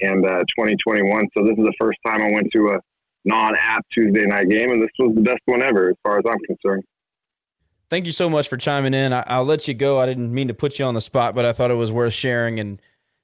and 0.00 0.24
uh, 0.24 0.40
2021. 0.56 1.28
So 1.36 1.44
this 1.44 1.58
is 1.58 1.64
the 1.64 1.74
first 1.78 1.98
time 2.06 2.22
I 2.22 2.30
went 2.30 2.48
to 2.52 2.68
a 2.68 2.80
non-app 3.24 3.84
Tuesday 3.92 4.24
night 4.26 4.48
game, 4.48 4.70
and 4.70 4.82
this 4.82 4.90
was 4.98 5.14
the 5.14 5.20
best 5.20 5.40
one 5.46 5.62
ever 5.62 5.90
as 5.90 5.96
far 6.02 6.18
as 6.18 6.24
I'm 6.28 6.38
concerned. 6.40 6.84
Thank 7.90 8.06
you 8.06 8.12
so 8.12 8.30
much 8.30 8.48
for 8.48 8.56
chiming 8.56 8.94
in. 8.94 9.12
I, 9.12 9.38
will 9.38 9.46
let 9.46 9.66
you 9.66 9.74
go. 9.74 10.00
I 10.00 10.06
didn't 10.06 10.32
mean 10.32 10.48
to 10.48 10.54
put 10.54 10.78
you 10.78 10.84
on 10.84 10.94
the 10.94 11.00
spot, 11.00 11.34
but 11.34 11.44
I 11.44 11.52
thought 11.52 11.72
it 11.72 11.74
was 11.74 11.90
worth 11.90 12.14
sharing. 12.14 12.60
And 12.60 12.80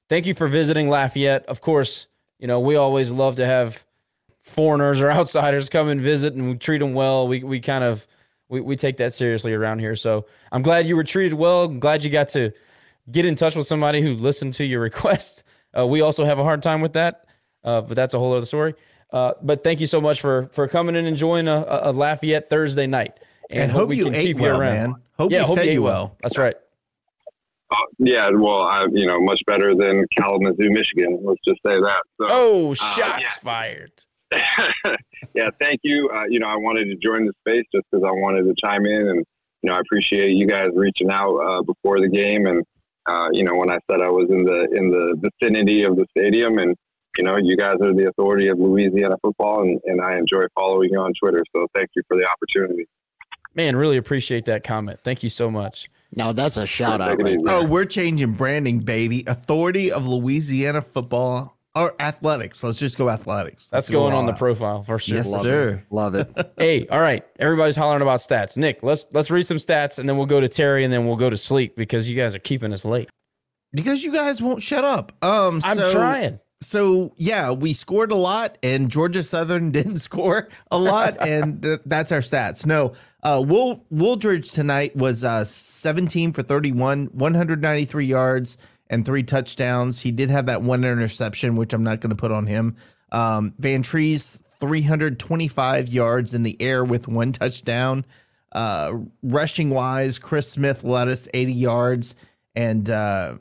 thank 0.09 0.27
you 0.27 0.35
for 0.35 0.49
visiting 0.49 0.89
Lafayette. 0.89 1.47
Of 1.47 1.61
course, 1.61 2.09
you 2.39 2.49
know, 2.49 2.59
we 2.59 2.75
always 2.75 3.13
love 3.13 3.37
to 3.37 3.47
have 3.47 3.85
foreigners 4.43 5.01
or 5.01 5.11
outsiders 5.13 5.69
come 5.69 5.89
and 5.89 6.01
visit 6.01 6.35
and 6.35 6.49
we 6.49 6.57
treat 6.57 6.79
them 6.79 6.95
well. 6.95 7.29
We, 7.29 7.45
we 7.45 7.61
kind 7.61 7.85
of 7.85 8.07
We 8.49 8.61
we 8.61 8.77
take 8.77 8.97
that 8.97 9.15
seriously 9.15 9.53
around 9.53 9.79
here. 9.79 9.97
So 9.97 10.27
I'm 10.51 10.63
glad 10.63 10.87
you 10.87 10.97
were 10.97 11.05
treated 11.05 11.35
well. 11.35 11.65
I'm 11.65 11.81
glad 11.81 12.05
you 12.05 12.11
got 12.11 12.29
to 12.31 12.53
get 13.11 13.25
in 13.25 13.37
touch 13.37 13.55
with 13.55 13.67
somebody 13.67 14.03
who 14.03 14.15
listened 14.15 14.55
to 14.55 14.65
your 14.65 14.81
request. 14.91 15.45
Uh, 15.77 15.87
we 15.87 16.01
also 16.01 16.25
have 16.25 16.39
a 16.39 16.45
hard 16.45 16.63
time 16.63 16.81
with 16.81 16.95
that, 16.95 17.27
uh, 17.65 17.81
but 17.81 17.95
that's 17.95 18.15
a 18.15 18.19
whole 18.19 18.35
other 18.35 18.47
story. 18.47 18.75
Uh, 19.13 19.33
but 19.43 19.63
thank 19.63 19.81
you 19.81 19.87
so 19.87 20.01
much 20.01 20.21
for 20.21 20.49
for 20.53 20.67
coming 20.67 20.97
and 20.97 21.07
enjoying 21.07 21.49
a, 21.49 21.65
a 21.69 21.93
Lafayette 21.93 22.51
Thursday 22.51 22.87
night. 22.87 23.19
And 23.51 23.71
hope 23.71 23.95
you 23.95 24.13
ate 24.13 24.37
well, 24.37 24.59
man. 24.59 24.95
Hope 25.19 25.31
yeah, 25.31 25.41
we 25.41 25.47
hope 25.47 25.59
fed 25.59 25.67
you 25.67 25.73
ate 25.73 25.79
well. 25.79 25.93
well. 25.93 26.17
That's 26.23 26.39
right. 26.39 26.57
Uh, 27.71 27.77
yeah, 27.99 28.31
well, 28.31 28.63
I, 28.63 28.87
you 28.93 29.07
know, 29.07 29.21
much 29.21 29.43
better 29.47 29.75
than 29.75 30.07
Kalamazoo, 30.17 30.71
Michigan. 30.71 31.19
Let's 31.23 31.41
just 31.45 31.61
say 31.67 31.81
that. 31.81 32.03
So, 32.21 32.27
Oh, 32.29 32.71
uh, 32.73 32.75
shots 32.75 33.37
fired. 33.39 33.93
yeah, 35.35 35.51
thank 35.59 35.81
you. 35.83 36.09
Uh, 36.11 36.25
you 36.29 36.39
know, 36.39 36.47
I 36.47 36.57
wanted 36.57 36.85
to 36.87 36.97
join 36.97 37.27
the 37.27 37.33
space 37.41 37.65
just 37.73 37.85
because 37.91 38.05
I 38.05 38.11
wanted 38.11 38.45
to 38.45 38.55
chime 38.61 38.87
in, 38.87 39.09
and 39.09 39.25
you 39.63 39.71
know, 39.71 39.75
I 39.75 39.81
appreciate 39.81 40.33
you 40.33 40.47
guys 40.47 40.71
reaching 40.75 41.11
out 41.11 41.37
uh, 41.37 41.63
before 41.63 42.01
the 42.01 42.09
game, 42.09 42.47
and 42.47 42.65
uh, 43.07 43.29
you 43.33 43.45
know, 43.45 43.55
when 43.55 43.71
I 43.71 43.79
said 43.91 44.03
I 44.03 44.09
was 44.09 44.29
in 44.31 44.45
the 44.45 44.69
in 44.75 44.91
the 44.91 45.31
vicinity 45.41 45.85
of 45.85 45.97
the 45.97 46.07
stadium, 46.11 46.59
and 46.59 46.77
you 47.17 47.25
know, 47.25 47.37
you 47.37 47.57
guys 47.57 47.77
are 47.81 47.95
the 47.95 48.09
authority 48.09 48.49
of 48.49 48.59
Louisiana 48.59 49.17
football, 49.23 49.63
and, 49.63 49.81
and 49.85 50.01
I 50.01 50.17
enjoy 50.17 50.45
following 50.55 50.91
you 50.93 51.01
on 51.01 51.13
Twitter. 51.15 51.45
So 51.55 51.67
thank 51.75 51.91
you 51.95 52.03
for 52.09 52.17
the 52.17 52.29
opportunity. 52.29 52.87
Man, 53.55 53.75
really 53.75 53.97
appreciate 53.97 54.45
that 54.47 54.65
comment. 54.65 55.01
Thank 55.03 55.23
you 55.23 55.31
so 55.31 55.51
much. 55.51 55.89
No, 56.15 56.33
that's 56.33 56.57
a 56.57 56.67
shout 56.67 57.01
out 57.01 57.21
right 57.21 57.39
Oh, 57.47 57.67
we're 57.67 57.85
changing 57.85 58.33
branding, 58.33 58.81
baby. 58.81 59.25
Authority 59.27 59.91
of 59.91 60.07
Louisiana 60.07 60.83
football 60.83 61.56
or 61.77 61.95
athletics. 62.01 62.65
Let's 62.65 62.79
just 62.79 62.97
go 62.97 63.11
athletics. 63.11 63.65
That's 63.65 63.89
Let's 63.89 63.91
going 63.91 64.15
on 64.15 64.27
the 64.27 64.33
profile 64.33 64.83
for 64.83 64.99
sure. 64.99 65.19
Yes, 65.19 65.41
sir. 65.43 65.85
Love 65.91 66.15
it. 66.15 66.53
hey, 66.59 66.89
all 66.89 67.01
right. 67.01 67.25
Everybody's 67.39 67.77
hollering 67.77 68.03
about 68.03 68.21
stats. 68.21 68.57
Nick, 68.57 68.83
let's 68.83 69.05
let's 69.13 69.31
read 69.31 69.47
some 69.47 69.59
stats 69.59 69.99
and 69.99 70.09
then 70.09 70.17
we'll 70.17 70.27
go 70.27 70.41
to 70.41 70.49
Terry 70.49 70.85
and 70.85 70.93
then 70.93 71.07
we'll 71.07 71.17
go 71.17 71.31
to 71.31 71.37
sleep 71.37 71.77
because 71.77 72.09
you 72.09 72.17
guys 72.17 72.35
are 72.35 72.41
keeping 72.41 72.73
us 72.73 72.85
late. 72.85 73.11
Because 73.73 74.03
you 74.03 74.13
guys 74.13 74.41
won't 74.41 74.63
shut 74.63 74.85
up. 74.85 75.13
Um, 75.23 75.61
I'm 75.65 75.77
so- 75.77 75.93
trying. 75.93 76.41
So 76.63 77.13
yeah, 77.19 77.51
we 77.51 77.75
scored 77.75 78.11
a 78.11 78.17
lot, 78.17 78.57
and 78.63 78.91
Georgia 78.91 79.23
Southern 79.23 79.71
didn't 79.73 79.99
score 79.99 80.49
a 80.71 80.79
lot, 80.79 81.19
and 81.21 81.63
th- 81.63 81.81
that's 81.85 82.11
our 82.13 82.21
stats. 82.21 82.65
No, 82.65 82.95
uh, 83.23 83.45
Will 83.47 83.85
Wooldridge 83.93 84.55
tonight 84.55 84.97
was 84.97 85.23
uh, 85.23 85.45
17 85.45 86.33
for 86.33 86.41
31, 86.41 87.11
193 87.13 88.07
yards 88.07 88.57
and 88.89 89.05
three 89.05 89.23
touchdowns. 89.23 90.01
He 90.01 90.11
did 90.11 90.31
have 90.31 90.47
that 90.47 90.63
one 90.63 90.85
interception, 90.85 91.57
which 91.57 91.73
I'm 91.73 91.83
not 91.85 92.01
going 92.01 92.11
to 92.11 92.17
put 92.17 92.33
on 92.33 92.47
him. 92.47 92.77
Um, 93.13 93.53
Vantrease 93.61 94.43
325 94.61 95.89
yards 95.89 96.35
in 96.35 96.43
the 96.43 96.57
air 96.61 96.85
with 96.85 97.09
one 97.09 97.33
touchdown. 97.33 98.05
Uh, 98.53 98.93
rushing 99.23 99.71
wise, 99.71 100.19
Chris 100.19 100.49
Smith 100.51 100.83
led 100.85 101.09
us 101.09 101.29
80 101.35 101.53
yards, 101.53 102.15
and 102.55 102.89
uh, 102.91 103.35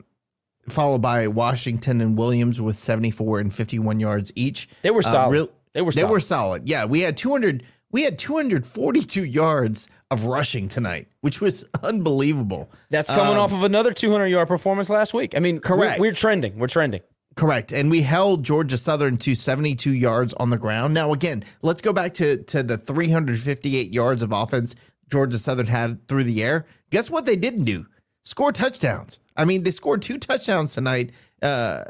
followed 0.68 1.00
by 1.00 1.26
Washington 1.28 2.00
and 2.00 2.18
Williams 2.18 2.60
with 2.60 2.78
74 2.78 3.40
and 3.40 3.54
51 3.54 4.00
yards 4.00 4.30
each. 4.34 4.68
They 4.82 4.90
were 4.90 5.00
Uh, 5.00 5.10
solid. 5.12 5.48
They 5.72 5.82
were 5.82 5.92
they 5.92 6.04
were 6.04 6.20
solid. 6.20 6.68
Yeah, 6.68 6.84
we 6.86 7.00
had 7.00 7.16
200 7.16 7.62
we 7.92 8.02
had 8.02 8.18
242 8.18 9.24
yards 9.24 9.88
of 10.10 10.24
rushing 10.24 10.68
tonight, 10.68 11.08
which 11.20 11.40
was 11.40 11.64
unbelievable. 11.82 12.70
That's 12.90 13.08
coming 13.08 13.34
Um, 13.34 13.40
off 13.40 13.52
of 13.52 13.62
another 13.64 13.92
200 13.92 14.26
yard 14.26 14.48
performance 14.48 14.88
last 14.88 15.14
week. 15.14 15.34
I 15.36 15.40
mean, 15.40 15.58
Correct. 15.58 15.98
We're, 15.98 16.08
we're 16.08 16.12
trending. 16.12 16.58
We're 16.58 16.68
trending. 16.68 17.00
Correct. 17.34 17.72
And 17.72 17.90
we 17.90 18.00
held 18.02 18.44
Georgia 18.44 18.78
Southern 18.78 19.18
to 19.18 19.34
72 19.34 19.90
yards 19.90 20.32
on 20.34 20.50
the 20.50 20.56
ground. 20.56 20.94
Now, 20.94 21.12
again, 21.12 21.44
let's 21.62 21.82
go 21.82 21.92
back 21.92 22.14
to, 22.14 22.42
to 22.44 22.62
the 22.62 22.78
358 22.78 23.92
yards 23.92 24.22
of 24.22 24.32
offense 24.32 24.74
Georgia 25.10 25.38
Southern 25.38 25.66
had 25.66 26.06
through 26.08 26.24
the 26.24 26.42
air. 26.42 26.66
Guess 26.90 27.10
what 27.10 27.26
they 27.26 27.36
didn't 27.36 27.64
do? 27.64 27.86
Score 28.24 28.52
touchdowns. 28.52 29.20
I 29.36 29.44
mean, 29.44 29.64
they 29.64 29.70
scored 29.70 30.02
two 30.02 30.18
touchdowns 30.18 30.72
tonight. 30.74 31.12
Uh, 31.42 31.84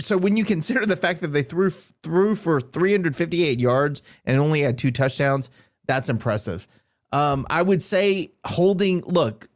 so 0.00 0.16
when 0.16 0.36
you 0.36 0.44
consider 0.44 0.86
the 0.86 0.96
fact 0.96 1.20
that 1.20 1.32
they 1.32 1.42
threw 1.42 1.68
threw 1.68 2.36
for 2.36 2.60
358 2.60 3.58
yards 3.58 4.02
and 4.24 4.38
only 4.38 4.60
had 4.60 4.78
two 4.78 4.92
touchdowns, 4.92 5.50
that's 5.88 6.08
impressive. 6.08 6.68
Um, 7.12 7.46
I 7.48 7.62
would 7.62 7.82
say 7.82 8.32
holding. 8.44 9.02
Look, 9.02 9.48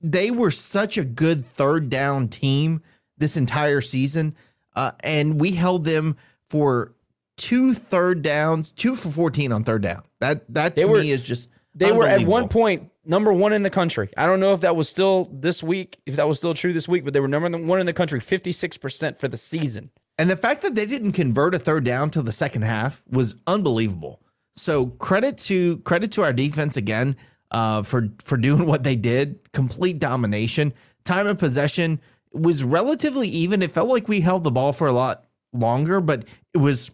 they 0.00 0.30
were 0.30 0.50
such 0.50 0.98
a 0.98 1.04
good 1.04 1.48
third 1.50 1.88
down 1.88 2.28
team 2.28 2.82
this 3.18 3.36
entire 3.36 3.80
season, 3.80 4.36
uh, 4.76 4.92
and 5.00 5.40
we 5.40 5.52
held 5.52 5.84
them 5.84 6.16
for 6.50 6.92
two 7.36 7.74
third 7.74 8.22
downs, 8.22 8.70
two 8.70 8.94
for 8.96 9.08
14 9.08 9.52
on 9.52 9.64
third 9.64 9.82
down. 9.82 10.02
That 10.20 10.44
that 10.54 10.76
to 10.76 10.82
They 10.82 10.84
were- 10.84 11.00
me 11.00 11.10
is 11.10 11.22
just 11.22 11.48
They 11.74 11.90
were 11.90 12.06
at 12.06 12.26
one 12.26 12.48
point 12.48 12.90
number 13.04 13.32
one 13.32 13.52
in 13.52 13.62
the 13.62 13.70
country. 13.70 14.10
I 14.16 14.26
don't 14.26 14.40
know 14.40 14.52
if 14.52 14.60
that 14.60 14.76
was 14.76 14.88
still 14.88 15.28
this 15.32 15.62
week, 15.62 15.98
if 16.06 16.16
that 16.16 16.28
was 16.28 16.38
still 16.38 16.54
true 16.54 16.72
this 16.72 16.88
week, 16.88 17.04
but 17.04 17.12
they 17.12 17.20
were 17.20 17.28
number 17.28 17.50
one 17.58 17.80
in 17.80 17.86
the 17.86 17.92
country, 17.92 18.20
56% 18.20 19.18
for 19.18 19.28
the 19.28 19.36
season. 19.36 19.90
And 20.16 20.30
the 20.30 20.36
fact 20.36 20.62
that 20.62 20.74
they 20.74 20.86
didn't 20.86 21.12
convert 21.12 21.54
a 21.54 21.58
third 21.58 21.84
down 21.84 22.10
till 22.10 22.22
the 22.22 22.32
second 22.32 22.62
half 22.62 23.02
was 23.10 23.34
unbelievable. 23.46 24.20
So 24.56 24.86
credit 24.86 25.38
to 25.38 25.78
credit 25.78 26.12
to 26.12 26.22
our 26.22 26.32
defense 26.32 26.76
again 26.76 27.16
uh, 27.50 27.82
for 27.82 28.08
for 28.18 28.36
doing 28.36 28.66
what 28.68 28.82
they 28.82 28.96
did. 28.96 29.52
Complete 29.52 29.98
domination. 29.98 30.72
Time 31.04 31.26
of 31.26 31.38
possession 31.38 32.00
was 32.32 32.64
relatively 32.64 33.28
even. 33.28 33.62
It 33.62 33.70
felt 33.70 33.88
like 33.88 34.08
we 34.08 34.20
held 34.20 34.44
the 34.44 34.50
ball 34.50 34.72
for 34.72 34.88
a 34.88 34.92
lot 34.92 35.24
longer, 35.52 36.00
but 36.00 36.24
it 36.52 36.58
was 36.58 36.90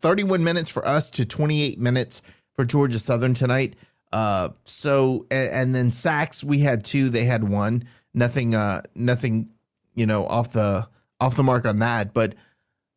31 0.00 0.42
minutes 0.42 0.68
for 0.68 0.86
us 0.86 1.10
to 1.10 1.24
28 1.24 1.78
minutes 1.78 2.22
for 2.54 2.64
Georgia 2.64 2.98
Southern 2.98 3.34
tonight. 3.34 3.76
Uh, 4.12 4.50
so 4.64 5.26
and, 5.30 5.48
and 5.50 5.74
then 5.74 5.90
sacks 5.90 6.44
we 6.44 6.60
had 6.60 6.84
two, 6.84 7.10
they 7.10 7.24
had 7.24 7.48
one. 7.48 7.84
Nothing, 8.12 8.54
uh, 8.54 8.82
nothing, 8.94 9.48
you 9.94 10.06
know, 10.06 10.26
off 10.26 10.52
the 10.52 10.88
off 11.20 11.36
the 11.36 11.42
mark 11.42 11.66
on 11.66 11.80
that. 11.80 12.14
But 12.14 12.34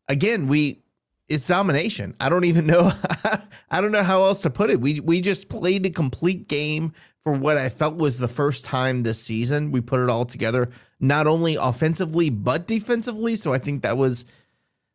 again, 0.08 0.48
we 0.48 0.80
it's 1.30 1.48
domination. 1.48 2.16
I 2.20 2.30
don't 2.30 2.46
even 2.46 2.66
know. 2.66 2.92
I 3.70 3.82
don't 3.82 3.92
know 3.92 4.04
how 4.04 4.24
else 4.24 4.42
to 4.42 4.50
put 4.50 4.70
it. 4.70 4.80
We 4.80 5.00
we 5.00 5.22
just 5.22 5.50
played 5.50 5.86
a 5.86 5.90
complete 5.90 6.48
game 6.48 6.94
for 7.24 7.34
what 7.34 7.58
I 7.58 7.70
felt 7.70 7.98
was 7.98 8.20
the 8.20 8.28
first 8.28 8.66
time 8.66 9.04
this 9.04 9.22
season. 9.22 9.72
We 9.72 9.82
put 9.82 10.00
it 10.00 10.10
all 10.10 10.26
together, 10.26 10.70
not 11.00 11.28
only 11.28 11.56
offensively 11.56 12.30
but 12.30 12.68
defensively. 12.68 13.36
So 13.36 13.54
I 13.54 13.58
think 13.58 13.84
that 13.84 13.98
was 13.98 14.26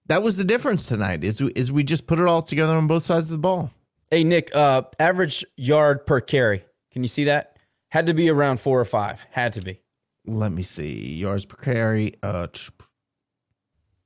that 0.07 0.23
was 0.23 0.37
the 0.37 0.45
difference 0.45 0.87
tonight. 0.87 1.25
Is 1.25 1.41
is 1.41 1.71
we 1.71 1.85
just 1.85 2.07
put 2.07 2.19
it 2.19 2.27
all 2.27 2.43
together 2.43 2.75
on 2.75 2.87
both 2.87 3.03
sides 3.03 3.31
of 3.31 3.37
the 3.37 3.43
ball. 3.43 3.71
Hey, 4.11 4.25
Nick, 4.25 4.55
uh, 4.55 4.83
average 4.99 5.45
yard 5.57 6.07
per 6.07 6.21
carry. 6.21 6.65
Can 6.93 7.03
you 7.03 7.09
see 7.09 7.25
that? 7.25 7.57
Had 7.89 8.07
to 8.07 8.15
be 8.15 8.29
around 8.31 8.61
four 8.61 8.81
or 8.81 8.85
five. 8.85 9.27
Had 9.31 9.53
to 9.55 9.61
be. 9.61 9.81
Let 10.27 10.53
me 10.53 10.63
see 10.63 11.15
yards 11.15 11.45
per 11.45 11.57
carry. 11.57 12.15
Uh, 12.23 12.47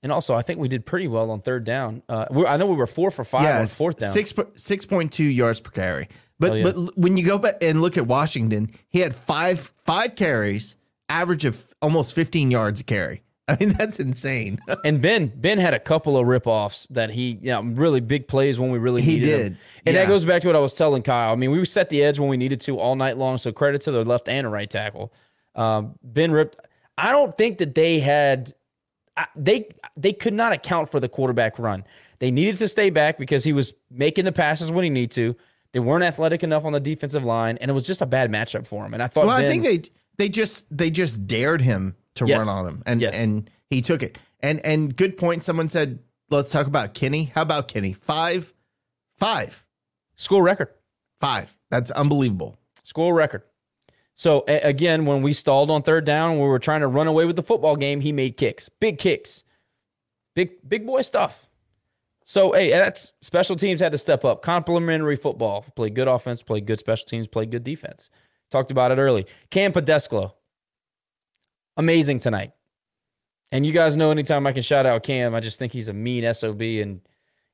And 0.03 0.13
also, 0.13 0.35
I 0.35 0.43
think 0.43 0.61
we 0.61 0.69
did 0.69 0.87
pretty 0.87 1.09
well 1.09 1.31
on 1.31 1.41
third 1.41 1.65
down. 1.65 2.03
Uh, 2.09 2.27
we, 2.31 2.47
I 2.47 2.57
know 2.57 2.67
we 2.67 2.77
were 2.77 2.87
four 2.87 3.11
for 3.11 3.25
five 3.25 3.61
on 3.61 3.67
fourth 3.67 3.99
down. 3.99 4.13
Six 4.13 4.33
six 4.55 4.87
point 4.87 5.13
two 5.13 5.25
yards 5.25 5.61
per 5.61 5.71
carry. 5.71 6.09
But 6.39 6.53
Oh, 6.53 6.55
yeah. 6.55 6.65
but 6.65 6.99
when 6.99 7.17
you 7.17 7.25
go 7.25 7.39
back 7.39 7.57
and 7.63 7.81
look 7.81 7.97
at 7.97 8.07
Washington, 8.07 8.71
he 8.89 9.01
had 9.01 9.15
five 9.15 9.73
five 9.85 10.15
carries, 10.15 10.77
average 11.09 11.45
of 11.45 11.73
almost 11.83 12.15
fifteen 12.15 12.51
yards 12.51 12.83
a 12.83 12.85
carry. 12.85 13.23
I 13.49 13.57
mean 13.59 13.71
that's 13.71 13.99
insane. 14.01 14.59
and 14.85 15.01
Ben 15.01 15.33
Ben 15.35 15.59
had 15.59 15.73
a 15.73 15.79
couple 15.81 16.17
of 16.19 16.27
rip-offs 16.27 16.87
that 16.89 17.11
he, 17.11 17.39
you 17.41 17.51
know, 17.51 17.63
really 17.63 18.01
big 18.01 18.29
plays 18.29 18.59
when 18.59 18.71
we 18.71 18.79
really 18.79 19.03
He 19.03 19.15
needed 19.15 19.27
did, 19.27 19.47
And 19.87 19.95
yeah. 19.95 20.03
that 20.03 20.09
goes 20.09 20.25
back 20.25 20.43
to 20.43 20.49
what 20.49 20.57
I 20.57 20.61
was 20.61 20.75
telling 20.75 21.03
Kyle. 21.03 21.33
I 21.33 21.37
mean, 21.37 21.51
we 21.53 21.65
set 21.65 21.89
the 21.89 22.03
edge 22.03 22.19
when 22.19 22.29
we 22.29 22.37
needed 22.37 22.61
to 22.63 22.79
all 22.79 22.97
night 22.97 23.17
long. 23.17 23.39
So 23.39 23.51
credit 23.53 23.81
to 23.83 23.91
the 23.93 24.05
left 24.05 24.29
and 24.29 24.45
the 24.45 24.51
right 24.51 24.69
tackle. 24.69 25.13
Um, 25.55 25.95
ben 26.03 26.33
ripped. 26.33 26.57
I 26.99 27.13
don't 27.13 27.37
think 27.39 27.59
that 27.59 27.75
they 27.75 28.01
had. 28.01 28.53
They 29.35 29.69
they 29.97 30.13
could 30.13 30.35
not 30.35 30.53
account 30.53 30.91
for 30.91 31.01
the 31.01 31.09
quarterback 31.09 31.59
run. 31.59 31.85
They 32.19 32.31
needed 32.31 32.59
to 32.59 32.69
stay 32.69 32.91
back 32.91 33.19
because 33.19 33.45
he 33.45 33.53
was 33.53 33.75
making 33.91 34.25
the 34.25 34.33
passes 34.33 34.71
when 34.71 34.85
he 34.85 34.91
needed 34.91 35.11
to. 35.13 35.37
They 35.73 35.81
weren't 35.81 36.05
athletic 36.05 36.43
enough 36.43 36.65
on 36.65 36.73
the 36.73 36.81
defensive 36.81 37.25
line, 37.25 37.59
and 37.61 37.71
it 37.71 37.75
was 37.75 37.85
just 37.85 38.01
a 38.03 38.07
bad 38.07 38.31
matchup 38.31 38.67
for 38.67 38.85
him. 38.87 38.95
And 38.95 39.03
I 39.03 39.09
thought, 39.09 39.27
well, 39.27 39.37
I 39.37 39.45
think 39.45 39.63
they 39.63 39.83
they 40.19 40.29
just 40.29 40.67
they 40.77 40.91
just 40.91 41.27
dared 41.27 41.61
him 41.61 41.95
to 42.15 42.27
Yes. 42.27 42.41
run 42.41 42.49
on 42.49 42.67
him, 42.67 42.83
and 42.87 43.01
Yes. 43.01 43.15
and 43.17 43.51
he 43.71 43.81
took 43.83 44.03
it. 44.03 44.19
And 44.41 44.65
and 44.65 44.95
good 44.97 45.17
point. 45.17 45.45
Someone 45.45 45.69
said, 45.69 45.99
let's 46.31 46.51
talk 46.51 46.67
about 46.67 46.95
Kenny. 46.95 47.25
How 47.35 47.43
about 47.43 47.69
Kenny? 47.69 47.93
Five, 47.93 48.53
five 49.19 49.65
school 50.17 50.43
record. 50.43 50.69
Five. 51.21 51.57
That's 51.71 51.91
unbelievable. 51.91 52.57
School 52.85 53.13
record. 53.13 53.43
So 54.19 54.45
again, 54.49 55.05
when 55.05 55.21
we 55.21 55.35
stalled 55.35 55.71
on 55.71 55.83
third 55.83 56.07
down, 56.07 56.39
we 56.39 56.47
were 56.47 56.59
trying 56.59 56.81
to 56.81 56.87
run 56.87 57.07
away 57.07 57.27
with 57.27 57.37
the 57.37 57.43
football 57.43 57.77
game. 57.77 58.01
He 58.01 58.13
made 58.13 58.39
kicks, 58.39 58.71
big 58.71 58.99
kicks, 58.99 59.45
big 60.35 60.53
big 60.67 60.87
boy 60.87 61.03
stuff. 61.03 61.47
So 62.25 62.53
hey, 62.53 62.71
that's 62.71 63.13
special 63.21 63.57
teams 63.57 63.79
had 63.79 63.93
to 63.93 63.99
step 63.99 64.25
up. 64.25 64.41
Complementary 64.41 65.17
football, 65.17 65.67
play 65.77 65.91
good 65.91 66.09
offense, 66.09 66.43
play 66.43 66.63
good 66.63 66.79
special 66.79 67.07
teams, 67.07 67.29
play 67.29 67.45
good 67.45 67.63
defense. 67.63 68.09
Talked 68.51 68.71
about 68.71 68.91
it 68.91 68.99
early. 68.99 69.27
Kam 69.51 69.73
Pedescleaux, 69.73 70.35
amazing 71.77 72.21
tonight. 72.21 72.53
And 73.53 73.67
you 73.67 73.73
guys 73.73 73.97
know, 73.97 74.11
anytime 74.11 74.47
I 74.47 74.53
can 74.53 74.63
shout 74.63 74.87
out 74.87 75.03
Kam, 75.03 75.35
I 75.35 75.41
just 75.41 75.59
think 75.59 75.73
he's 75.73 75.89
a 75.89 75.93
mean 75.93 76.33
sob, 76.33 76.63
and 76.63 77.03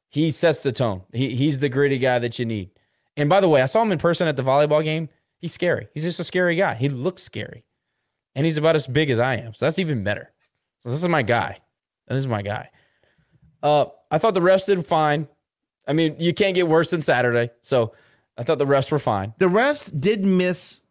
he 0.08 0.30
sets 0.30 0.60
the 0.60 0.70
tone. 0.70 1.02
He 1.12 1.34
he's 1.34 1.58
the 1.58 1.68
gritty 1.68 1.98
guy 1.98 2.20
that 2.20 2.38
you 2.38 2.44
need. 2.44 2.70
And 3.16 3.28
by 3.28 3.40
the 3.40 3.48
way, 3.48 3.62
I 3.62 3.66
saw 3.66 3.82
him 3.82 3.90
in 3.90 3.98
person 3.98 4.28
at 4.28 4.36
the 4.36 4.42
volleyball 4.44 4.84
game. 4.84 5.08
He's 5.42 5.52
scary. 5.52 5.88
He's 5.92 6.04
just 6.04 6.18
a 6.20 6.24
scary 6.24 6.56
guy. 6.56 6.74
He 6.74 6.88
looks 6.88 7.22
scary. 7.22 7.64
And 8.34 8.46
he's 8.46 8.56
about 8.56 8.76
as 8.76 8.86
big 8.86 9.10
as 9.10 9.18
I 9.18 9.34
am. 9.36 9.52
So 9.52 9.66
that's 9.66 9.78
even 9.78 10.02
better. 10.04 10.32
So 10.82 10.88
this 10.88 11.02
is 11.02 11.08
my 11.08 11.22
guy. 11.22 11.58
This 12.08 12.20
is 12.20 12.26
my 12.26 12.40
guy. 12.42 12.70
Uh, 13.62 13.86
I 14.10 14.18
thought 14.18 14.34
the 14.34 14.40
refs 14.40 14.66
did 14.66 14.86
fine. 14.86 15.28
I 15.86 15.92
mean, 15.92 16.16
you 16.18 16.32
can't 16.32 16.54
get 16.54 16.68
worse 16.68 16.90
than 16.90 17.02
Saturday. 17.02 17.50
So 17.62 17.92
I 18.38 18.44
thought 18.44 18.58
the 18.58 18.64
refs 18.66 18.90
were 18.90 18.98
fine. 18.98 19.34
The 19.38 19.46
refs 19.46 19.92
did 20.00 20.24
miss 20.24 20.82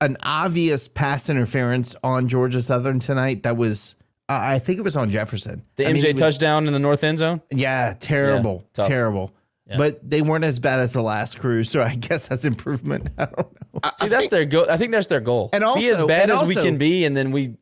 an 0.00 0.16
obvious 0.20 0.88
pass 0.88 1.30
interference 1.30 1.94
on 2.02 2.28
Georgia 2.28 2.60
Southern 2.60 2.98
tonight. 2.98 3.44
That 3.44 3.56
was, 3.56 3.94
uh, 4.28 4.38
I 4.42 4.58
think 4.58 4.78
it 4.78 4.82
was 4.82 4.96
on 4.96 5.10
Jefferson. 5.10 5.62
The 5.76 5.86
I 5.86 5.90
MJ 5.92 6.02
mean, 6.02 6.12
was- 6.14 6.20
touchdown 6.20 6.66
in 6.66 6.72
the 6.72 6.78
north 6.80 7.04
end 7.04 7.18
zone. 7.18 7.40
Yeah, 7.52 7.94
terrible, 8.00 8.64
Yeah, 8.76 8.86
terrible. 8.88 9.32
Yeah. 9.72 9.78
But 9.78 10.08
they 10.08 10.22
weren't 10.22 10.44
as 10.44 10.58
bad 10.58 10.80
as 10.80 10.92
the 10.92 11.02
last 11.02 11.38
crew, 11.38 11.64
so 11.64 11.82
I 11.82 11.94
guess 11.96 12.28
that's 12.28 12.44
improvement. 12.44 13.08
I 13.18 13.24
don't 13.26 13.38
know. 13.38 13.90
See, 14.00 14.08
that's 14.08 14.28
their 14.28 14.44
goal. 14.44 14.66
I 14.68 14.76
think 14.76 14.92
that's 14.92 15.06
their 15.06 15.20
goal. 15.20 15.50
And 15.52 15.64
be 15.74 15.88
as 15.88 16.02
bad 16.06 16.30
and 16.30 16.40
as 16.40 16.48
we 16.48 16.54
can 16.54 16.78
be, 16.78 17.04
and 17.04 17.16
then 17.16 17.32
we 17.32 17.56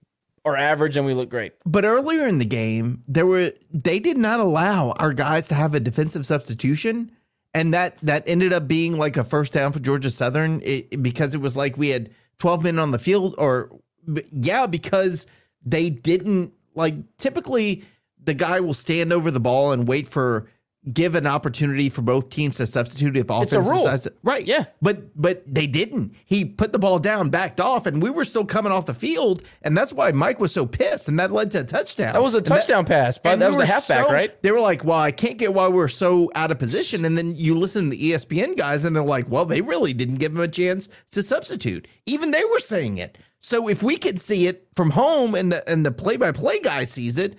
are 0.44 0.56
average 0.56 0.96
and 0.96 1.06
we 1.06 1.14
look 1.14 1.28
great. 1.28 1.52
But 1.64 1.84
earlier 1.84 2.26
in 2.26 2.38
the 2.38 2.44
game, 2.44 3.02
there 3.06 3.26
were 3.26 3.52
they 3.70 4.00
did 4.00 4.18
not 4.18 4.40
allow 4.40 4.92
our 4.92 5.12
guys 5.12 5.48
to 5.48 5.54
have 5.54 5.74
a 5.74 5.80
defensive 5.80 6.26
substitution, 6.26 7.12
and 7.54 7.72
that 7.74 7.96
that 7.98 8.24
ended 8.26 8.52
up 8.52 8.66
being 8.66 8.98
like 8.98 9.16
a 9.16 9.24
first 9.24 9.52
down 9.52 9.72
for 9.72 9.78
Georgia 9.78 10.10
Southern 10.10 10.60
it, 10.64 11.02
because 11.02 11.34
it 11.34 11.40
was 11.40 11.56
like 11.56 11.76
we 11.76 11.88
had 11.88 12.10
12 12.38 12.64
men 12.64 12.78
on 12.78 12.90
the 12.90 12.98
field, 12.98 13.34
or 13.38 13.70
yeah, 14.32 14.66
because 14.66 15.26
they 15.64 15.90
didn't 15.90 16.52
like 16.74 16.94
typically 17.18 17.84
the 18.22 18.34
guy 18.34 18.60
will 18.60 18.74
stand 18.74 19.12
over 19.12 19.30
the 19.30 19.40
ball 19.40 19.72
and 19.72 19.88
wait 19.88 20.06
for 20.06 20.46
give 20.94 21.14
an 21.14 21.26
opportunity 21.26 21.90
for 21.90 22.00
both 22.00 22.30
teams 22.30 22.56
to 22.56 22.66
substitute 22.66 23.14
if 23.14 23.28
offense 23.28 23.52
It's 23.52 23.68
a 23.68 23.70
rule. 23.70 23.82
decides 23.82 24.02
to- 24.04 24.14
right 24.22 24.46
Yeah. 24.46 24.64
but 24.80 25.10
but 25.20 25.42
they 25.46 25.66
didn't 25.66 26.14
he 26.24 26.46
put 26.46 26.72
the 26.72 26.78
ball 26.78 26.98
down 26.98 27.28
backed 27.28 27.60
off 27.60 27.84
and 27.84 28.02
we 28.02 28.08
were 28.08 28.24
still 28.24 28.46
coming 28.46 28.72
off 28.72 28.86
the 28.86 28.94
field 28.94 29.42
and 29.60 29.76
that's 29.76 29.92
why 29.92 30.10
mike 30.12 30.40
was 30.40 30.52
so 30.52 30.64
pissed 30.64 31.06
and 31.06 31.20
that 31.20 31.32
led 31.32 31.50
to 31.50 31.60
a 31.60 31.64
touchdown 31.64 32.14
That 32.14 32.22
was 32.22 32.32
a 32.32 32.38
And 32.38 32.46
that- 32.46 32.54
touchdown 32.54 32.86
pass, 32.86 33.18
but 33.18 33.38
that 33.38 33.50
we 33.50 33.58
was 33.58 33.68
the 33.68 33.72
halfback, 33.74 34.06
so- 34.06 34.12
right? 34.12 34.42
They 34.42 34.52
were 34.52 34.60
like, 34.60 34.82
"Well, 34.82 34.96
I 34.98 35.10
can't 35.10 35.36
get 35.36 35.52
why 35.52 35.68
we're 35.68 35.88
so 35.88 36.30
out 36.34 36.50
of 36.50 36.58
position." 36.58 37.04
And 37.04 37.16
then 37.18 37.36
you 37.36 37.54
listen 37.54 37.84
to 37.84 37.90
the 37.90 38.12
ESPN 38.12 38.56
guys, 38.56 38.84
and 38.86 38.96
they're 38.96 39.02
like, 39.02 39.26
"Well, 39.28 39.44
they 39.44 39.60
really 39.60 39.92
didn't 39.92 40.16
give 40.16 40.32
him 40.32 40.40
a 40.40 40.48
chance 40.48 40.88
to 41.10 41.22
substitute." 41.22 41.86
Even 42.06 42.30
they 42.30 42.44
were 42.50 42.58
saying 42.58 42.96
it. 42.96 43.18
So 43.38 43.68
if 43.68 43.82
we 43.82 43.96
could 43.98 44.20
see 44.20 44.46
it 44.46 44.66
from 44.76 44.90
home, 44.90 45.34
and 45.34 45.52
the 45.52 45.68
and 45.70 45.84
the 45.84 45.92
play 45.92 46.16
by 46.16 46.32
play 46.32 46.58
guy 46.60 46.84
sees 46.84 47.18
it, 47.18 47.36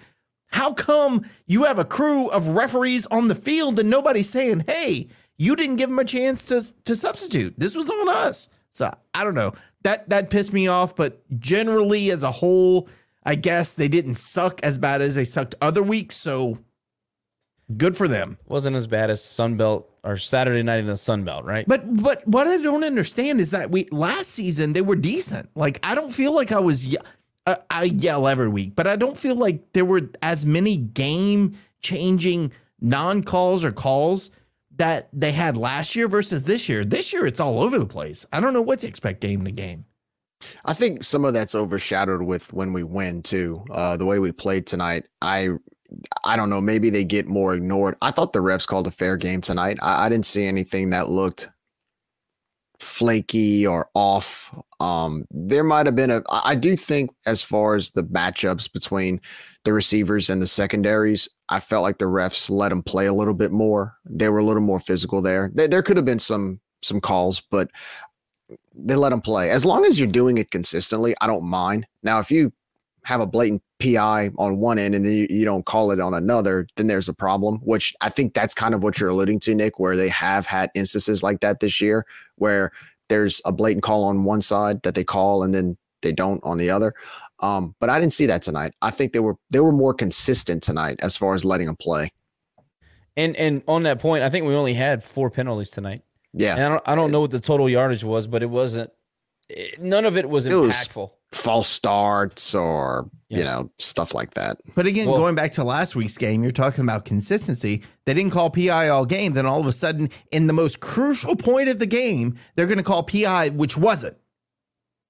how 0.51 0.73
come 0.73 1.25
you 1.47 1.63
have 1.63 1.79
a 1.79 1.85
crew 1.85 2.27
of 2.29 2.49
referees 2.49 3.05
on 3.07 3.27
the 3.27 3.35
field 3.35 3.79
and 3.79 3.89
nobody's 3.89 4.29
saying, 4.29 4.65
"Hey, 4.67 5.07
you 5.37 5.55
didn't 5.55 5.77
give 5.77 5.89
him 5.89 5.99
a 5.99 6.05
chance 6.05 6.45
to 6.45 6.61
to 6.85 6.95
substitute. 6.95 7.55
This 7.57 7.75
was 7.75 7.89
on 7.89 8.09
us." 8.09 8.49
So 8.71 8.93
I 9.13 9.23
don't 9.23 9.35
know. 9.35 9.53
That 9.83 10.09
that 10.09 10.29
pissed 10.29 10.53
me 10.53 10.67
off, 10.67 10.95
but 10.95 11.21
generally 11.39 12.11
as 12.11 12.23
a 12.23 12.31
whole, 12.31 12.87
I 13.23 13.35
guess 13.35 13.73
they 13.73 13.87
didn't 13.87 14.15
suck 14.15 14.61
as 14.63 14.77
bad 14.77 15.01
as 15.01 15.15
they 15.15 15.25
sucked 15.25 15.55
other 15.61 15.83
weeks. 15.83 16.15
So 16.15 16.59
good 17.77 17.95
for 17.95 18.07
them. 18.07 18.37
Wasn't 18.47 18.75
as 18.75 18.87
bad 18.87 19.09
as 19.09 19.21
Sunbelt 19.21 19.85
or 20.03 20.17
Saturday 20.17 20.63
night 20.63 20.79
in 20.79 20.87
the 20.87 20.93
Sunbelt, 20.93 21.43
right? 21.43 21.67
But 21.67 22.01
but 22.01 22.27
what 22.27 22.47
I 22.47 22.57
don't 22.57 22.83
understand 22.83 23.39
is 23.39 23.51
that 23.51 23.71
we 23.71 23.87
last 23.91 24.31
season 24.31 24.73
they 24.73 24.81
were 24.81 24.95
decent. 24.95 25.49
Like 25.55 25.79
I 25.83 25.95
don't 25.95 26.11
feel 26.11 26.33
like 26.33 26.51
I 26.51 26.59
was. 26.59 26.95
Uh, 27.45 27.55
I 27.69 27.85
yell 27.85 28.27
every 28.27 28.49
week, 28.49 28.75
but 28.75 28.87
I 28.87 28.95
don't 28.95 29.17
feel 29.17 29.35
like 29.35 29.73
there 29.73 29.85
were 29.85 30.09
as 30.21 30.45
many 30.45 30.77
game 30.77 31.57
changing 31.81 32.51
non 32.79 33.23
calls 33.23 33.65
or 33.65 33.71
calls 33.71 34.29
that 34.77 35.09
they 35.13 35.31
had 35.31 35.57
last 35.57 35.95
year 35.95 36.07
versus 36.07 36.43
this 36.43 36.69
year. 36.69 36.85
This 36.85 37.13
year 37.13 37.25
it's 37.25 37.39
all 37.39 37.61
over 37.61 37.79
the 37.79 37.85
place. 37.85 38.25
I 38.31 38.39
don't 38.39 38.53
know 38.53 38.61
what 38.61 38.79
to 38.81 38.87
expect 38.87 39.21
game 39.21 39.43
to 39.45 39.51
game. 39.51 39.85
I 40.65 40.73
think 40.73 41.03
some 41.03 41.25
of 41.25 41.33
that's 41.33 41.55
overshadowed 41.55 42.23
with 42.23 42.51
when 42.53 42.73
we 42.73 42.83
win 42.83 43.21
too. 43.21 43.63
Uh, 43.69 43.97
the 43.97 44.05
way 44.05 44.19
we 44.19 44.31
played 44.31 44.65
tonight, 44.65 45.05
I, 45.21 45.49
I 46.23 46.35
don't 46.35 46.49
know. 46.49 46.61
Maybe 46.61 46.89
they 46.89 47.03
get 47.03 47.27
more 47.27 47.53
ignored. 47.53 47.95
I 48.01 48.11
thought 48.11 48.33
the 48.33 48.39
refs 48.39 48.67
called 48.67 48.87
a 48.87 48.91
fair 48.91 49.17
game 49.17 49.41
tonight. 49.41 49.77
I, 49.81 50.05
I 50.05 50.09
didn't 50.09 50.25
see 50.25 50.45
anything 50.45 50.91
that 50.91 51.09
looked 51.09 51.49
flaky 52.81 53.65
or 53.65 53.89
off. 53.93 54.53
Um, 54.79 55.25
there 55.29 55.63
might 55.63 55.85
have 55.85 55.95
been 55.95 56.09
a. 56.09 56.23
I 56.29 56.55
do 56.55 56.75
think 56.75 57.11
as 57.25 57.41
far 57.41 57.75
as 57.75 57.91
the 57.91 58.03
matchups 58.03 58.71
between 58.71 59.21
the 59.63 59.73
receivers 59.73 60.29
and 60.29 60.41
the 60.41 60.47
secondaries, 60.47 61.29
I 61.49 61.59
felt 61.59 61.83
like 61.83 61.99
the 61.99 62.05
refs 62.05 62.49
let 62.49 62.69
them 62.69 62.81
play 62.81 63.05
a 63.05 63.13
little 63.13 63.35
bit 63.35 63.51
more. 63.51 63.95
They 64.05 64.29
were 64.29 64.39
a 64.39 64.45
little 64.45 64.63
more 64.63 64.79
physical 64.79 65.21
there. 65.21 65.51
There, 65.53 65.67
there 65.67 65.83
could 65.83 65.97
have 65.97 66.05
been 66.05 66.19
some 66.19 66.59
some 66.81 66.99
calls, 66.99 67.41
but 67.51 67.69
they 68.73 68.95
let 68.95 69.09
them 69.09 69.21
play. 69.21 69.51
As 69.51 69.63
long 69.63 69.85
as 69.85 69.99
you're 69.99 70.07
doing 70.09 70.37
it 70.37 70.51
consistently, 70.51 71.15
I 71.21 71.27
don't 71.27 71.45
mind. 71.45 71.85
Now, 72.01 72.19
if 72.19 72.31
you 72.31 72.51
have 73.03 73.21
a 73.21 73.27
blatant 73.27 73.61
PI 73.81 74.31
on 74.37 74.57
one 74.57 74.79
end 74.79 74.95
and 74.95 75.05
then 75.05 75.13
you, 75.13 75.27
you 75.29 75.45
don't 75.45 75.65
call 75.65 75.91
it 75.91 75.99
on 75.99 76.13
another, 76.13 76.67
then 76.75 76.87
there's 76.87 77.09
a 77.09 77.13
problem, 77.13 77.57
which 77.57 77.93
I 78.01 78.09
think 78.09 78.33
that's 78.33 78.53
kind 78.53 78.73
of 78.73 78.83
what 78.83 78.99
you're 78.99 79.09
alluding 79.09 79.39
to, 79.41 79.55
Nick, 79.55 79.79
where 79.79 79.95
they 79.95 80.09
have 80.09 80.45
had 80.45 80.71
instances 80.75 81.23
like 81.23 81.41
that 81.41 81.59
this 81.59 81.81
year 81.81 82.05
where 82.35 82.71
there's 83.09 83.41
a 83.45 83.51
blatant 83.51 83.83
call 83.83 84.03
on 84.03 84.23
one 84.23 84.41
side 84.41 84.81
that 84.83 84.95
they 84.95 85.03
call 85.03 85.43
and 85.43 85.53
then 85.53 85.77
they 86.01 86.11
don't 86.11 86.43
on 86.43 86.57
the 86.57 86.69
other. 86.69 86.93
Um, 87.41 87.75
but 87.79 87.89
I 87.89 87.99
didn't 87.99 88.13
see 88.13 88.27
that 88.27 88.41
tonight. 88.41 88.73
I 88.81 88.91
think 88.91 89.13
they 89.13 89.19
were 89.19 89.35
they 89.49 89.59
were 89.59 89.71
more 89.71 89.93
consistent 89.93 90.61
tonight 90.61 90.99
as 91.01 91.17
far 91.17 91.33
as 91.33 91.43
letting 91.43 91.67
them 91.67 91.75
play. 91.75 92.11
And 93.17 93.35
and 93.35 93.63
on 93.67 93.83
that 93.83 93.99
point, 93.99 94.23
I 94.23 94.29
think 94.29 94.45
we 94.45 94.53
only 94.53 94.75
had 94.75 95.03
four 95.03 95.29
penalties 95.29 95.71
tonight. 95.71 96.03
Yeah. 96.33 96.55
And 96.55 96.63
I 96.63 96.69
don't 96.69 96.83
I 96.85 96.95
don't 96.95 97.11
know 97.11 97.21
what 97.21 97.31
the 97.31 97.39
total 97.39 97.67
yardage 97.69 98.03
was, 98.03 98.27
but 98.27 98.43
it 98.43 98.49
wasn't. 98.49 98.91
It, 99.49 99.81
none 99.81 100.05
of 100.05 100.17
it 100.17 100.29
was 100.29 100.45
It 100.45 100.53
was 100.53 100.75
impactful. 100.75 101.11
False 101.31 101.67
starts 101.67 102.53
or 102.53 103.09
you 103.29 103.43
know 103.43 103.69
stuff 103.79 104.13
like 104.13 104.33
that. 104.33 104.57
But 104.75 104.85
again, 104.85 105.07
Well- 105.07 105.17
going 105.17 105.35
back 105.35 105.51
to 105.53 105.63
last 105.63 105.95
week's 105.95 106.17
game, 106.17 106.43
you're 106.43 106.51
talking 106.51 106.83
about 106.83 107.05
consistency. 107.05 107.83
They 108.05 108.13
didn't 108.13 108.31
call 108.31 108.49
PI 108.49 108.89
all 108.89 109.05
game. 109.05 109.33
Then 109.33 109.45
all 109.45 109.59
of 109.59 109.65
a 109.67 109.71
sudden, 109.71 110.09
in 110.31 110.47
the 110.47 110.53
most 110.53 110.81
crucial 110.81 111.35
point 111.35 111.69
of 111.69 111.79
the 111.79 111.85
game, 111.85 112.37
they're 112.55 112.67
going 112.67 112.77
to 112.77 112.83
call 112.83 113.03
PI, 113.03 113.49
which 113.49 113.77
wasn't. 113.77 114.17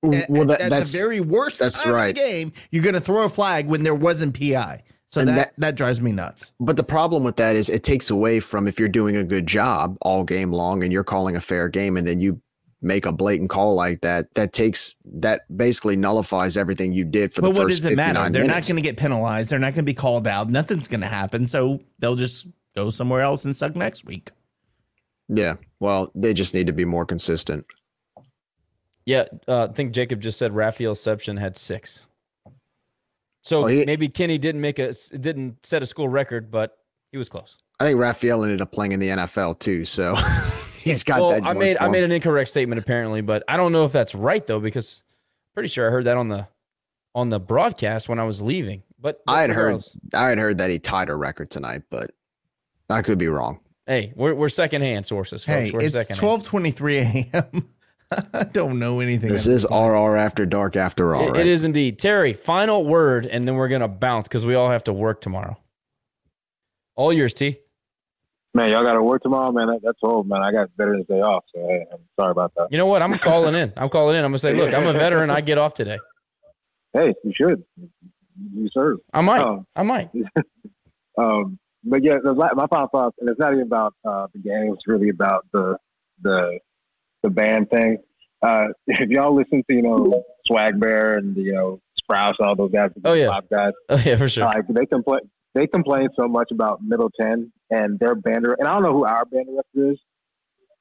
Well, 0.03 0.45
that, 0.45 0.61
at 0.61 0.69
that's 0.71 0.91
the 0.91 0.97
very 0.97 1.19
worst 1.19 1.59
that's 1.59 1.81
time 1.81 1.93
right. 1.93 2.09
of 2.09 2.15
the 2.15 2.21
game, 2.21 2.53
you're 2.71 2.81
going 2.83 2.95
to 2.95 3.01
throw 3.01 3.23
a 3.23 3.29
flag 3.29 3.67
when 3.67 3.83
there 3.83 3.93
wasn't 3.93 4.39
PI. 4.39 4.81
So 5.07 5.25
that, 5.25 5.35
that- 5.35 5.53
that 5.57 5.75
drives 5.75 6.01
me 6.01 6.11
nuts. 6.11 6.53
But 6.59 6.75
the 6.77 6.83
problem 6.83 7.23
with 7.23 7.35
that 7.35 7.55
is 7.55 7.69
it 7.69 7.83
takes 7.83 8.09
away 8.09 8.39
from 8.39 8.67
if 8.67 8.79
you're 8.79 8.89
doing 8.89 9.15
a 9.15 9.23
good 9.23 9.45
job 9.45 9.97
all 10.01 10.23
game 10.23 10.51
long 10.51 10.83
and 10.83 10.91
you're 10.91 11.03
calling 11.03 11.35
a 11.35 11.41
fair 11.41 11.69
game 11.69 11.97
and 11.97 12.07
then 12.07 12.19
you 12.19 12.41
make 12.81 13.05
a 13.05 13.11
blatant 13.11 13.49
call 13.49 13.75
like 13.75 14.01
that, 14.01 14.33
that 14.35 14.53
takes 14.53 14.95
that 15.05 15.41
basically 15.55 15.95
nullifies 15.95 16.57
everything 16.57 16.91
you 16.93 17.05
did 17.05 17.33
for 17.33 17.41
But 17.41 17.53
the 17.53 17.59
what 17.59 17.69
first 17.69 17.81
does 17.83 17.91
it 17.91 17.95
matter? 17.95 18.29
They're 18.29 18.43
not 18.43 18.63
going 18.65 18.75
to 18.77 18.81
get 18.81 18.97
penalized. 18.97 19.51
They're 19.51 19.59
not 19.59 19.73
going 19.73 19.83
to 19.85 19.89
be 19.89 19.93
called 19.93 20.27
out. 20.27 20.49
Nothing's 20.49 20.87
going 20.87 21.01
to 21.01 21.07
happen. 21.07 21.45
So 21.45 21.79
they'll 21.99 22.15
just 22.15 22.47
go 22.75 22.89
somewhere 22.89 23.21
else 23.21 23.45
and 23.45 23.55
suck 23.55 23.75
next 23.75 24.05
week. 24.05 24.31
Yeah. 25.27 25.55
Well, 25.79 26.11
they 26.15 26.33
just 26.33 26.53
need 26.53 26.67
to 26.67 26.73
be 26.73 26.85
more 26.85 27.05
consistent. 27.05 27.65
Yeah, 29.05 29.25
uh, 29.47 29.63
I 29.69 29.73
think 29.73 29.93
Jacob 29.93 30.21
just 30.21 30.37
said 30.37 30.53
Raphael 30.55 30.93
Seption 30.93 31.37
had 31.37 31.57
six. 31.57 32.05
So 33.43 33.63
Oh, 33.63 33.67
he- 33.67 33.85
maybe 33.85 34.07
Kenny 34.09 34.37
didn't 34.37 34.61
make 34.61 34.77
a 34.77 34.93
didn't 35.17 35.65
set 35.65 35.81
a 35.81 35.85
school 35.87 36.07
record, 36.07 36.51
but 36.51 36.77
he 37.11 37.17
was 37.17 37.27
close. 37.27 37.57
I 37.79 37.85
think 37.85 37.99
Raphael 37.99 38.43
ended 38.43 38.61
up 38.61 38.71
playing 38.71 38.91
in 38.91 38.99
the 38.99 39.07
NFL 39.09 39.57
too, 39.59 39.85
so 39.85 40.15
he's 40.81 41.03
got 41.05 41.19
well, 41.21 41.29
that. 41.31 41.43
I 41.43 41.53
made 41.53 41.77
for 41.77 41.83
I 41.83 41.87
made 41.89 42.03
an 42.03 42.11
incorrect 42.11 42.49
statement 42.49 42.79
apparently, 42.79 43.21
but 43.21 43.43
I 43.47 43.57
don't 43.57 43.71
know 43.71 43.85
if 43.85 43.91
that's 43.91 44.13
right 44.15 44.45
though 44.45 44.59
because 44.59 45.03
pretty 45.53 45.69
sure 45.69 45.87
I 45.87 45.91
heard 45.91 46.05
that 46.05 46.17
on 46.17 46.27
the 46.29 46.47
on 47.13 47.29
the 47.29 47.39
broadcast 47.39 48.09
when 48.09 48.19
I 48.19 48.23
was 48.23 48.41
leaving. 48.41 48.83
But 48.99 49.21
I 49.27 49.41
had 49.41 49.49
heard 49.49 49.65
regardless, 49.65 49.97
I 50.13 50.29
had 50.29 50.37
heard 50.37 50.57
that 50.59 50.69
he 50.69 50.79
tied 50.79 51.09
a 51.09 51.15
record 51.15 51.49
tonight, 51.49 51.83
but 51.89 52.11
I 52.89 53.01
could 53.01 53.17
be 53.17 53.27
wrong. 53.27 53.59
Hey, 53.87 54.13
we're 54.15 54.35
we're 54.35 54.49
secondhand 54.49 55.05
sources, 55.05 55.43
folks. 55.43 55.71
Hey, 55.71 55.71
we're 55.71 55.83
it's 55.83 56.07
twelve 56.17 56.43
twenty 56.43 56.71
three 56.71 56.97
a.m. 56.99 57.69
I 58.33 58.43
don't 58.43 58.77
know 58.77 58.99
anything. 58.99 59.29
This 59.29 59.47
is 59.47 59.65
point. 59.65 59.91
RR 59.91 60.17
after 60.17 60.45
dark 60.45 60.75
after 60.75 61.15
all, 61.15 61.29
It- 61.29 61.31
right? 61.31 61.39
it 61.41 61.47
is 61.47 61.63
indeed. 61.63 61.97
Terry, 61.97 62.33
final 62.33 62.85
word, 62.85 63.25
and 63.25 63.47
then 63.47 63.55
we're 63.55 63.69
gonna 63.69 63.87
bounce 63.87 64.27
because 64.27 64.45
we 64.45 64.53
all 64.53 64.69
have 64.69 64.83
to 64.85 64.93
work 64.93 65.21
tomorrow. 65.21 65.57
All 66.95 67.13
yours, 67.13 67.33
T. 67.33 67.57
Man, 68.53 68.69
y'all 68.69 68.83
got 68.83 68.93
to 68.93 69.03
work 69.03 69.21
tomorrow, 69.23 69.51
man. 69.51 69.67
That, 69.67 69.79
that's 69.81 69.99
old, 70.03 70.27
man. 70.27 70.41
I 70.43 70.51
got 70.51 70.69
Veterans 70.77 71.05
Day 71.07 71.21
off, 71.21 71.45
so 71.55 71.61
hey, 71.67 71.85
I'm 71.91 71.99
sorry 72.19 72.31
about 72.31 72.51
that. 72.57 72.67
You 72.69 72.77
know 72.77 72.85
what? 72.85 73.01
I'm 73.01 73.17
calling 73.17 73.55
in. 73.55 73.71
I'm 73.77 73.87
calling 73.89 74.17
in. 74.17 74.25
I'm 74.25 74.31
gonna 74.31 74.39
say, 74.39 74.53
look, 74.53 74.73
I'm 74.73 74.87
a 74.87 74.93
veteran. 74.93 75.29
I 75.29 75.39
get 75.41 75.57
off 75.57 75.73
today. 75.73 75.97
Hey, 76.93 77.13
you 77.23 77.31
should. 77.33 77.63
You 78.53 78.67
serve. 78.73 78.97
I 79.13 79.21
might. 79.21 79.41
Um, 79.41 79.65
I 79.75 79.83
might. 79.83 80.09
Um, 81.17 81.59
but 81.83 82.03
yeah, 82.03 82.17
the, 82.23 82.33
my 82.33 82.67
final 82.67 82.87
thoughts, 82.87 83.17
and 83.19 83.29
it's 83.29 83.37
not 83.39 83.51
even 83.51 83.63
about 83.63 83.93
uh, 84.05 84.27
the 84.33 84.39
game. 84.39 84.73
It's 84.73 84.87
really 84.87 85.09
about 85.09 85.45
the 85.51 85.75
the 86.21 86.57
the 87.21 87.29
band 87.29 87.69
thing. 87.69 87.97
Uh, 88.41 88.67
if 88.87 89.09
y'all 89.09 89.35
listen 89.35 89.61
to 89.69 89.75
you 89.75 89.81
know 89.81 90.23
Swag 90.47 90.79
Bear 90.79 91.17
and 91.17 91.35
you 91.35 91.51
know 91.51 91.81
Sprouse, 92.01 92.35
all 92.39 92.55
those 92.55 92.71
guys, 92.71 92.91
Oh, 93.03 93.11
yeah. 93.13 93.39
guys, 93.51 93.73
Oh 93.89 94.01
yeah, 94.05 94.15
for 94.15 94.29
sure. 94.29 94.45
like 94.45 94.65
they 94.69 94.85
complain 94.85 95.19
they 95.53 95.67
complain 95.67 96.07
so 96.15 96.27
much 96.29 96.49
about 96.51 96.81
Middle 96.81 97.09
Ten 97.19 97.51
and 97.71 97.97
their 97.99 98.13
band 98.15 98.45
and 98.45 98.67
I 98.67 98.73
don't 98.73 98.83
know 98.83 98.91
who 98.93 99.05
our 99.05 99.25
band 99.25 99.47
director 99.47 99.91
is, 99.91 99.99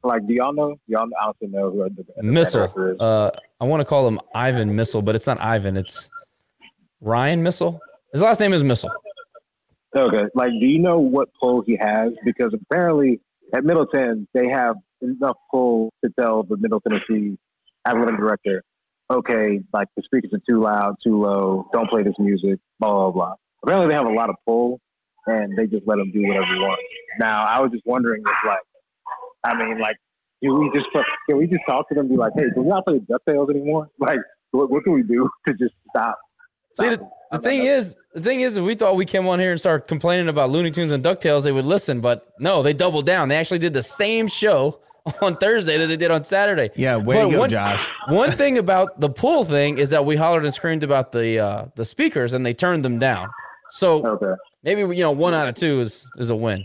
Like, 0.05 0.27
do 0.27 0.35
y'all 0.35 0.53
know? 0.53 0.77
Y'all 0.87 1.09
honestly 1.23 1.49
know 1.49 1.71
who 1.71 1.85
the, 1.85 2.05
the 2.17 2.23
Missal. 2.23 2.61
director 2.67 2.93
is? 2.93 3.01
Uh, 3.01 3.31
I 3.61 3.65
want 3.65 3.81
to 3.81 3.85
call 3.85 4.07
him 4.07 4.21
Ivan 4.35 4.75
Missal, 4.75 5.01
but 5.03 5.15
it's 5.15 5.27
not 5.27 5.41
Ivan. 5.41 5.77
It's 5.77 6.11
Ryan 7.01 7.43
Missal. 7.43 7.81
His 8.13 8.21
last 8.23 8.41
name 8.41 8.53
is 8.53 8.63
Missal. 8.63 8.91
Okay. 9.97 10.25
Like, 10.35 10.51
do 10.61 10.67
you 10.67 10.79
know 10.79 10.99
what 10.99 11.29
pull 11.41 11.63
he 11.63 11.77
has? 11.77 12.13
Because 12.25 12.55
apparently 12.55 13.21
at 13.55 13.65
Middleton, 13.65 14.27
they 14.35 14.49
have 14.49 14.77
enough 15.01 15.37
pull 15.51 15.93
to 16.05 16.11
tell 16.19 16.43
the 16.43 16.57
Middle 16.57 16.81
Tennessee 16.81 17.37
athletic 17.87 18.17
director, 18.19 18.63
okay, 19.11 19.61
like 19.73 19.89
the 19.97 20.03
speakers 20.05 20.33
are 20.33 20.41
too 20.49 20.61
loud, 20.61 20.95
too 21.03 21.21
low, 21.21 21.69
don't 21.73 21.89
play 21.89 22.03
this 22.03 22.15
music, 22.19 22.59
blah, 22.79 22.91
blah, 22.93 23.11
blah. 23.11 23.35
Apparently 23.63 23.89
they 23.89 23.95
have 23.95 24.07
a 24.07 24.13
lot 24.13 24.29
of 24.31 24.37
pull 24.47 24.81
and 25.27 25.57
they 25.57 25.67
just 25.67 25.87
let 25.87 25.97
them 25.97 26.11
do 26.13 26.23
whatever 26.27 26.53
they 26.55 26.61
want. 26.61 26.81
Now, 27.19 27.45
I 27.45 27.61
was 27.61 27.71
just 27.71 27.85
wondering 27.87 28.23
if, 28.27 28.47
like, 28.47 28.59
I 29.45 29.55
mean, 29.55 29.79
like, 29.79 29.97
do 30.43 30.55
we 30.55 30.71
just, 30.73 30.89
can 31.29 31.39
we 31.39 31.47
just 31.47 31.63
talk 31.69 31.89
to 31.89 31.95
them 31.95 32.07
and 32.07 32.11
be 32.11 32.17
like, 32.17 32.33
hey, 32.35 32.51
can 32.55 32.65
we 32.65 32.69
not 32.69 32.87
play 32.87 32.99
DuckTales 32.99 33.51
anymore? 33.51 33.89
Like, 33.99 34.19
what, 34.53 34.71
what 34.71 34.85
can 34.85 34.95
we 34.95 35.03
do 35.03 35.29
to 35.49 35.55
just 35.55 35.75
stop? 35.91 36.19
See, 36.75 36.89
the, 36.89 37.09
the 37.33 37.39
thing 37.39 37.65
is, 37.65 37.97
the 38.15 38.21
thing 38.21 38.41
is, 38.41 38.57
if 38.57 38.65
we 38.65 38.75
thought 38.75 38.97
we 38.97 39.05
came 39.05 39.27
on 39.27 39.39
here 39.39 39.51
and 39.51 39.61
start 39.61 39.87
complaining 39.89 40.29
about 40.29 40.51
Looney 40.51 40.71
Tunes 40.71 40.93
and 40.93 41.05
Ducktales, 41.05 41.43
they 41.43 41.53
would 41.53 41.65
listen. 41.65 42.01
But 42.01 42.33
no, 42.39 42.63
they 42.63 42.73
doubled 42.73 43.07
down. 43.07 43.29
They 43.29 43.37
actually 43.37 43.59
did 43.59 43.73
the 43.73 43.83
same 43.83 44.29
show 44.29 44.81
on 45.21 45.37
Thursday 45.37 45.79
that 45.79 45.87
they 45.87 45.97
did 45.97 46.11
on 46.11 46.25
Saturday. 46.25 46.71
Yeah, 46.77 46.97
way 46.97 47.17
But 47.17 47.25
to 47.27 47.31
go, 47.33 47.39
one, 47.41 47.51
Josh. 47.51 47.91
One 48.09 48.33
thing 48.33 48.59
about 48.59 49.01
the 49.01 49.11
pool 49.11 49.45
thing 49.45 49.79
is 49.79 49.91
that 49.91 50.05
we 50.05 50.17
hollered 50.17 50.45
and 50.45 50.55
screamed 50.55 50.85
about 50.85 51.13
the 51.13 51.39
uh, 51.39 51.65
the 51.75 51.85
speakers, 51.85 52.33
and 52.33 52.45
they 52.45 52.55
turned 52.55 52.85
them 52.85 52.99
down. 52.99 53.29
So 53.71 54.39
maybe 54.63 54.81
you 54.81 55.03
know 55.03 55.13
one 55.13 55.35
out 55.35 55.49
of 55.49 55.55
two 55.55 55.81
is 55.81 56.09
is 56.19 56.31
a 56.31 56.37
win. 56.37 56.65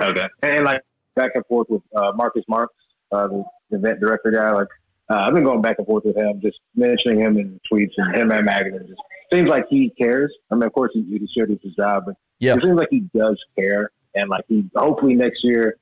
Okay. 0.00 0.26
And 0.42 0.64
like 0.64 0.82
back 1.14 1.32
and 1.34 1.44
forth 1.46 1.68
with 1.70 1.82
uh, 1.94 2.12
Marcus 2.14 2.44
Marks, 2.48 2.74
uh, 3.12 3.28
the, 3.28 3.44
the 3.70 3.76
event 3.76 4.00
director 4.00 4.30
guy. 4.30 4.50
Like 4.52 4.68
uh, 5.10 5.18
I've 5.26 5.34
been 5.34 5.44
going 5.44 5.62
back 5.62 5.76
and 5.78 5.86
forth 5.86 6.04
with 6.04 6.16
him, 6.16 6.40
just 6.40 6.58
mentioning 6.74 7.20
him 7.20 7.36
in 7.38 7.60
tweets 7.70 7.92
and 7.98 8.14
him 8.14 8.32
and 8.32 8.44
Magazine. 8.44 8.86
Just 8.88 9.00
seems 9.32 9.48
like 9.48 9.66
he 9.68 9.90
cares. 9.90 10.34
I 10.50 10.54
mean, 10.54 10.64
of 10.64 10.72
course, 10.72 10.90
he, 10.94 11.02
he 11.02 11.26
should. 11.32 11.50
It's 11.50 11.62
his 11.62 11.74
job, 11.74 12.04
but 12.06 12.16
Yeah. 12.38 12.56
it 12.56 12.62
seems 12.62 12.76
like 12.76 12.88
he 12.90 13.00
does 13.14 13.42
care. 13.56 13.90
And 14.14 14.28
like 14.30 14.44
he, 14.48 14.64
hopefully 14.76 15.14
next 15.14 15.42
year, 15.44 15.76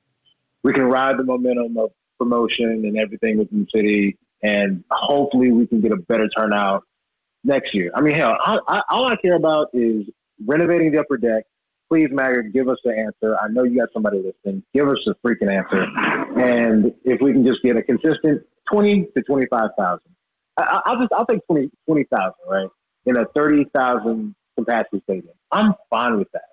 we 0.63 0.73
can 0.73 0.83
ride 0.83 1.17
the 1.17 1.23
momentum 1.23 1.77
of 1.77 1.91
promotion 2.19 2.69
and 2.85 2.97
everything 2.97 3.37
within 3.37 3.61
the 3.65 3.77
city, 3.77 4.17
and 4.41 4.83
hopefully 4.91 5.51
we 5.51 5.67
can 5.67 5.81
get 5.81 5.91
a 5.91 5.97
better 5.97 6.27
turnout 6.29 6.83
next 7.43 7.73
year. 7.73 7.91
I 7.95 8.01
mean, 8.01 8.15
hell, 8.15 8.37
I, 8.39 8.57
I, 8.67 8.81
all 8.89 9.05
I 9.05 9.15
care 9.17 9.35
about 9.35 9.69
is 9.73 10.05
renovating 10.45 10.91
the 10.91 10.99
upper 10.99 11.17
deck. 11.17 11.45
Please, 11.89 12.09
Maggard, 12.11 12.53
give 12.53 12.69
us 12.69 12.77
the 12.83 12.91
answer. 12.95 13.37
I 13.39 13.47
know 13.49 13.63
you 13.63 13.77
got 13.79 13.89
somebody 13.93 14.17
listening. 14.17 14.63
Give 14.73 14.87
us 14.87 14.99
the 15.05 15.15
freaking 15.25 15.51
answer. 15.53 15.83
And 16.39 16.93
if 17.03 17.21
we 17.21 17.33
can 17.33 17.45
just 17.45 17.61
get 17.61 17.75
a 17.77 17.83
consistent 17.83 18.43
twenty 18.71 19.05
to 19.15 19.21
twenty-five 19.21 19.71
thousand, 19.77 20.09
I, 20.57 20.81
I'll 20.85 20.97
just 20.99 21.11
I'll 21.13 21.25
take 21.25 21.45
20 21.47 21.69
20,000, 21.87 22.33
right, 22.49 22.67
in 23.05 23.17
a 23.17 23.25
thirty 23.35 23.65
thousand 23.75 24.33
capacity 24.57 25.01
stadium. 25.03 25.33
I'm 25.51 25.73
fine 25.89 26.17
with 26.17 26.31
that. 26.31 26.43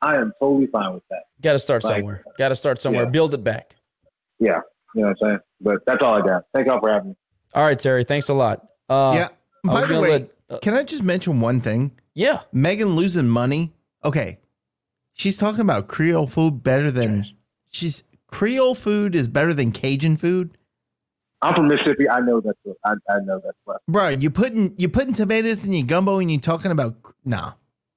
I 0.00 0.16
am 0.16 0.32
totally 0.40 0.66
fine 0.68 0.94
with 0.94 1.02
that. 1.10 1.24
Got 1.42 1.52
to 1.52 1.58
start 1.58 1.84
Like, 1.84 1.96
somewhere. 1.98 2.24
Got 2.38 2.48
to 2.48 2.56
start 2.56 2.80
somewhere. 2.80 3.04
yeah. 3.04 3.10
Build 3.10 3.34
it 3.34 3.44
back. 3.44 3.74
Yeah, 4.40 4.60
you 4.94 5.02
know 5.02 5.08
what 5.08 5.18
I'm 5.22 5.28
saying. 5.28 5.38
But 5.60 5.86
that's 5.86 6.02
all 6.02 6.14
I 6.14 6.26
got. 6.26 6.44
Thank 6.54 6.66
y'all 6.68 6.80
for 6.80 6.90
having 6.90 7.10
me. 7.10 7.16
All 7.54 7.64
right, 7.64 7.78
Terry. 7.78 8.04
Thanks 8.04 8.28
a 8.28 8.34
lot. 8.34 8.66
Uh, 8.88 9.12
yeah. 9.14 9.28
By 9.64 9.86
the 9.86 10.00
way, 10.00 10.10
let- 10.10 10.32
uh, 10.50 10.58
can 10.58 10.74
I 10.74 10.82
just 10.82 11.02
mention 11.02 11.40
one 11.40 11.60
thing? 11.60 11.92
Yeah. 12.18 12.40
Megan 12.52 12.96
losing 12.96 13.28
money. 13.28 13.74
Okay. 14.04 14.40
She's 15.12 15.36
talking 15.36 15.60
about 15.60 15.86
Creole 15.86 16.26
food 16.26 16.64
better 16.64 16.90
than 16.90 17.24
she's 17.70 18.02
Creole 18.26 18.74
food 18.74 19.14
is 19.14 19.28
better 19.28 19.54
than 19.54 19.70
Cajun 19.70 20.16
food. 20.16 20.58
I'm 21.42 21.54
from 21.54 21.68
Mississippi. 21.68 22.10
I 22.10 22.18
know 22.18 22.40
that's 22.40 22.58
what 22.64 22.76
I, 22.84 22.94
I 23.08 23.20
know 23.20 23.40
that's 23.44 23.56
what. 23.64 23.82
Bro, 23.86 24.08
you 24.08 24.30
putting 24.30 24.74
you 24.78 24.88
putting 24.88 25.12
tomatoes 25.12 25.64
in 25.64 25.72
your 25.72 25.86
gumbo 25.86 26.18
and 26.18 26.28
you 26.28 26.38
talking 26.38 26.72
about 26.72 26.96
nah. 27.24 27.52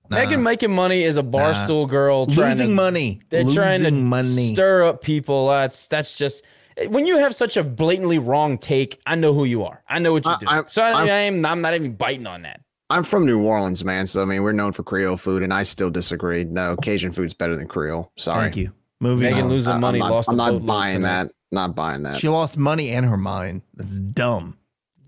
nah. 0.08 0.18
Megan 0.18 0.44
making 0.44 0.72
money 0.72 1.02
is 1.04 1.18
a 1.18 1.24
barstool 1.24 1.90
girl. 1.90 2.28
Losing 2.28 2.70
to- 2.70 2.76
money. 2.76 3.22
They're 3.30 3.44
trying 3.44 3.82
to 3.82 3.92
money. 3.92 4.54
stir 4.54 4.84
up 4.84 5.02
people. 5.02 5.48
That's 5.48 5.88
that's 5.88 6.14
just 6.14 6.44
when 6.90 7.08
you 7.08 7.18
have 7.18 7.34
such 7.34 7.58
a 7.58 7.64
blatantly 7.64 8.20
wrong 8.20 8.60
take. 8.60 9.02
I 9.08 9.16
know 9.16 9.34
who 9.34 9.46
you 9.46 9.64
are. 9.64 9.82
I 9.90 9.98
know 9.98 10.14
what 10.14 10.26
you 10.26 10.36
do. 10.40 10.46
I- 10.48 10.64
so 10.68 10.84
I, 10.84 10.92
I'm- 10.92 11.10
I 11.10 11.20
am. 11.22 11.44
I'm 11.44 11.62
not 11.62 11.74
even 11.74 11.96
biting 11.96 12.28
on 12.28 12.44
that. 12.44 12.62
I'm 12.92 13.04
from 13.04 13.26
New 13.26 13.44
Orleans, 13.44 13.84
man. 13.84 14.06
So 14.08 14.22
I 14.22 14.26
mean, 14.26 14.44
we're 14.44 14.52
known 14.52 14.74
for 14.74 14.84
Creole 14.84 15.18
food, 15.18 15.44
and 15.44 15.54
I 15.54 15.64
still 15.64 15.90
disagree. 15.90 16.44
No, 16.44 16.76
Cajun 16.78 17.12
food's 17.12 17.34
better 17.34 17.56
than 17.56 17.68
Creole. 17.68 18.12
Sorry. 18.18 18.42
Thank 18.44 18.58
you. 18.58 18.72
Moving 19.00 19.30
Megan 19.32 19.46
on. 19.46 19.50
losing 19.50 19.72
I- 19.72 19.76
I'm 19.76 19.82
money, 19.82 20.00
not, 20.00 20.12
lost 20.12 20.30
I'm 20.30 20.38
not 20.38 20.66
buying 20.66 20.98
tonight. 20.98 21.24
that. 21.26 21.32
Not 21.52 21.76
buying 21.76 22.04
that. 22.04 22.18
She 22.18 22.30
lost 22.30 22.58
money 22.58 22.92
and 22.92 23.06
her 23.06 23.18
mind. 23.18 23.62
That's 23.74 24.00
dumb. 24.00 24.58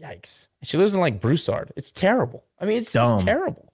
Yikes! 0.02 0.48
She 0.64 0.78
lives 0.78 0.94
in 0.94 1.00
like 1.00 1.22
Broussard. 1.22 1.72
It's 1.78 1.92
terrible. 1.92 2.44
I 2.60 2.66
mean, 2.66 2.78
it's 2.78 2.92
Dumb. 2.92 3.18
just 3.18 3.26
terrible. 3.26 3.72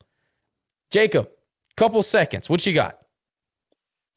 Jacob, 0.92 1.30
couple 1.78 2.04
seconds. 2.04 2.50
What 2.50 2.64
you 2.66 2.74
got? 2.74 3.00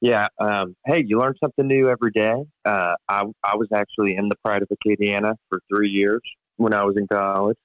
Yeah. 0.02 0.28
Um, 0.38 0.74
hey, 0.84 1.04
you 1.06 1.18
learn 1.18 1.34
something 1.42 1.66
new 1.66 1.88
every 1.88 2.10
day. 2.10 2.34
Uh, 2.64 2.94
I, 3.08 3.24
I 3.44 3.56
was 3.56 3.68
actually 3.74 4.16
in 4.16 4.28
the 4.28 4.36
Pride 4.44 4.62
of 4.62 4.68
Acadiana 4.68 5.36
for 5.48 5.60
three 5.74 5.88
years 5.88 6.20
when 6.56 6.74
I 6.74 6.82
was 6.84 6.96
in 6.96 7.06
college. 7.06 7.56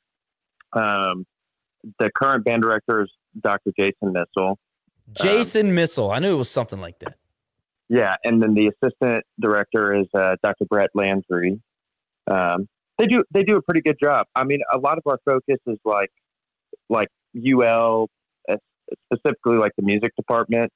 Um, 0.74 1.26
the 2.00 2.12
current 2.12 2.46
band 2.46 2.62
director 2.62 3.04
is 3.04 3.12
Dr. 3.40 3.72
Jason 3.78 4.14
Missal. 4.14 4.60
Jason 5.14 5.74
Missal. 5.74 6.12
I 6.12 6.20
knew 6.20 6.34
it 6.34 6.38
was 6.38 6.50
something 6.50 6.82
like 6.82 7.00
that. 7.00 7.16
Yeah, 7.90 8.16
and 8.24 8.42
then 8.42 8.54
the 8.54 8.68
assistant 8.68 9.24
director 9.40 9.96
is 9.96 10.08
uh, 10.14 10.36
Dr. 10.44 10.66
Brett 10.66 10.90
Landry. 10.94 11.62
Um, 12.30 12.68
they 12.98 13.08
do 13.08 13.24
they 13.32 13.44
do 13.44 13.56
a 13.56 13.62
pretty 13.62 13.82
good 13.82 13.98
job. 14.02 14.28
I 14.36 14.44
mean, 14.44 14.60
a 14.74 14.78
lot 14.78 14.98
of 14.98 15.04
our 15.06 15.20
focus 15.26 15.58
is 15.66 15.78
like 15.86 16.12
like 16.90 17.08
UL, 17.36 18.10
uh, 18.50 18.58
specifically 19.12 19.58
like 19.58 19.72
the 19.78 19.84
music 19.84 20.14
department. 20.18 20.72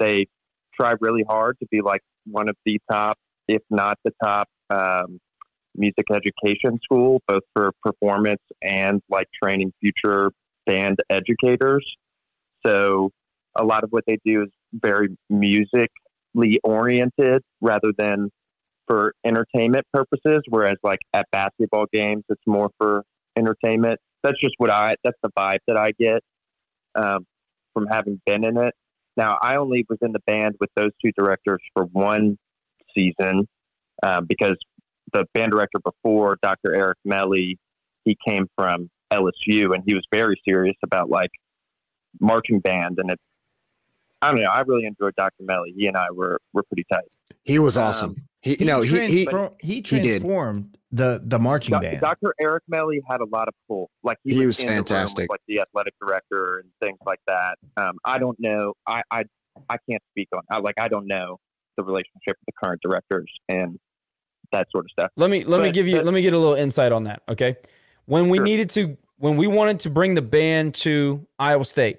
They 0.00 0.26
try 0.74 0.94
really 1.00 1.24
hard 1.28 1.58
to 1.60 1.66
be 1.70 1.80
like 1.80 2.02
one 2.26 2.48
of 2.48 2.56
the 2.64 2.80
top, 2.90 3.18
if 3.46 3.62
not 3.70 3.98
the 4.04 4.12
top, 4.22 4.48
um, 4.70 5.20
music 5.76 6.06
education 6.10 6.80
school, 6.82 7.22
both 7.28 7.42
for 7.54 7.72
performance 7.82 8.42
and 8.62 9.00
like 9.08 9.28
training 9.42 9.72
future 9.80 10.32
band 10.68 11.00
educators. 11.08 11.96
So 12.64 13.10
a 13.56 13.64
lot 13.64 13.82
of 13.82 13.90
what 13.90 14.04
they 14.06 14.18
do 14.24 14.42
is 14.42 14.50
very 14.72 15.16
musically 15.30 16.60
oriented 16.62 17.42
rather 17.60 17.92
than 17.96 18.30
for 18.86 19.14
entertainment 19.24 19.86
purposes. 19.92 20.42
Whereas 20.48 20.76
like 20.82 21.00
at 21.14 21.26
basketball 21.32 21.86
games, 21.92 22.24
it's 22.28 22.46
more 22.46 22.70
for 22.78 23.02
entertainment. 23.36 23.98
That's 24.22 24.38
just 24.38 24.54
what 24.58 24.70
I, 24.70 24.96
that's 25.02 25.18
the 25.22 25.30
vibe 25.36 25.60
that 25.66 25.76
I 25.76 25.92
get 25.98 26.22
um, 26.94 27.24
from 27.72 27.86
having 27.86 28.20
been 28.26 28.44
in 28.44 28.58
it. 28.58 28.74
Now, 29.16 29.38
I 29.40 29.56
only 29.56 29.86
was 29.88 29.98
in 30.02 30.12
the 30.12 30.20
band 30.26 30.56
with 30.60 30.70
those 30.76 30.90
two 31.04 31.12
directors 31.16 31.60
for 31.74 31.84
one 31.86 32.38
season 32.94 33.48
um, 34.02 34.26
because 34.26 34.56
the 35.12 35.24
band 35.34 35.52
director 35.52 35.78
before, 35.80 36.36
Dr. 36.42 36.74
Eric 36.74 36.98
Melly, 37.04 37.58
he 38.04 38.16
came 38.24 38.46
from 38.56 38.90
LSU 39.10 39.74
and 39.74 39.82
he 39.86 39.94
was 39.94 40.04
very 40.12 40.40
serious 40.46 40.76
about 40.82 41.08
like 41.10 41.30
marching 42.20 42.60
band. 42.60 42.98
And 42.98 43.10
it, 43.10 43.20
I 44.22 44.30
don't 44.30 44.40
know, 44.40 44.48
I 44.48 44.60
really 44.60 44.84
enjoyed 44.86 45.14
Dr. 45.16 45.42
Melly. 45.44 45.72
He 45.76 45.86
and 45.86 45.96
I 45.96 46.10
were, 46.10 46.40
were 46.52 46.62
pretty 46.64 46.84
tight. 46.92 47.04
He 47.44 47.58
was 47.58 47.76
Um, 47.78 47.84
awesome. 47.84 48.16
he, 48.40 48.56
you 48.58 48.66
know, 48.66 48.80
he 48.80 49.06
he 49.06 49.24
transfor- 49.26 49.54
he 49.60 49.80
did. 49.80 50.02
transformed 50.02 50.76
the 50.90 51.20
the 51.24 51.38
marching 51.38 51.72
Doc- 51.72 51.82
band. 51.82 52.00
Dr. 52.00 52.34
Eric 52.40 52.62
Melly 52.68 53.00
had 53.08 53.20
a 53.20 53.26
lot 53.26 53.48
of 53.48 53.54
pull. 53.68 53.90
Like 54.02 54.18
he, 54.24 54.34
He 54.34 54.38
was, 54.46 54.58
was 54.58 54.60
in 54.60 54.66
the 54.66 54.70
room 54.72 54.78
with, 54.80 54.88
fantastic. 54.88 55.30
like 55.30 55.40
the 55.46 55.60
athletic 55.60 55.94
director 56.00 56.58
and 56.58 56.70
things 56.82 56.98
like 57.06 57.20
that. 57.26 57.58
Um, 57.76 57.96
I 58.04 58.18
don't 58.18 58.38
know. 58.40 58.74
I, 58.86 59.02
I 59.10 59.24
I 59.68 59.76
can't 59.90 60.02
speak 60.12 60.28
on. 60.34 60.42
I, 60.50 60.58
like 60.58 60.76
I 60.80 60.88
don't 60.88 61.06
know 61.06 61.38
the 61.76 61.84
relationship 61.84 62.36
with 62.40 62.46
the 62.46 62.52
current 62.62 62.80
directors 62.82 63.30
and 63.48 63.78
that 64.52 64.68
sort 64.70 64.84
of 64.86 64.90
stuff. 64.90 65.10
Let 65.16 65.30
me 65.30 65.44
let 65.44 65.60
me 65.60 65.70
give 65.70 65.86
you 65.86 65.96
but- 65.96 66.06
let 66.06 66.14
me 66.14 66.22
get 66.22 66.32
a 66.32 66.38
little 66.38 66.54
insight 66.54 66.90
on 66.92 67.04
that. 67.04 67.22
Okay, 67.28 67.56
when 68.08 68.28
we 68.30 68.38
Sure. 68.38 68.44
needed 68.44 68.70
to 68.70 68.96
when 69.18 69.36
we 69.36 69.46
wanted 69.46 69.80
to 69.80 69.90
bring 69.90 70.14
the 70.14 70.22
band 70.22 70.74
to 70.76 71.26
Iowa 71.38 71.64
State, 71.64 71.98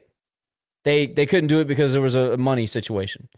they 0.83 1.05
they 1.07 1.25
couldn't 1.25 1.47
do 1.47 1.59
it 1.59 1.67
because 1.67 1.93
there 1.93 2.01
was 2.01 2.15
a 2.15 2.35
money 2.37 2.65
situation. 2.65 3.29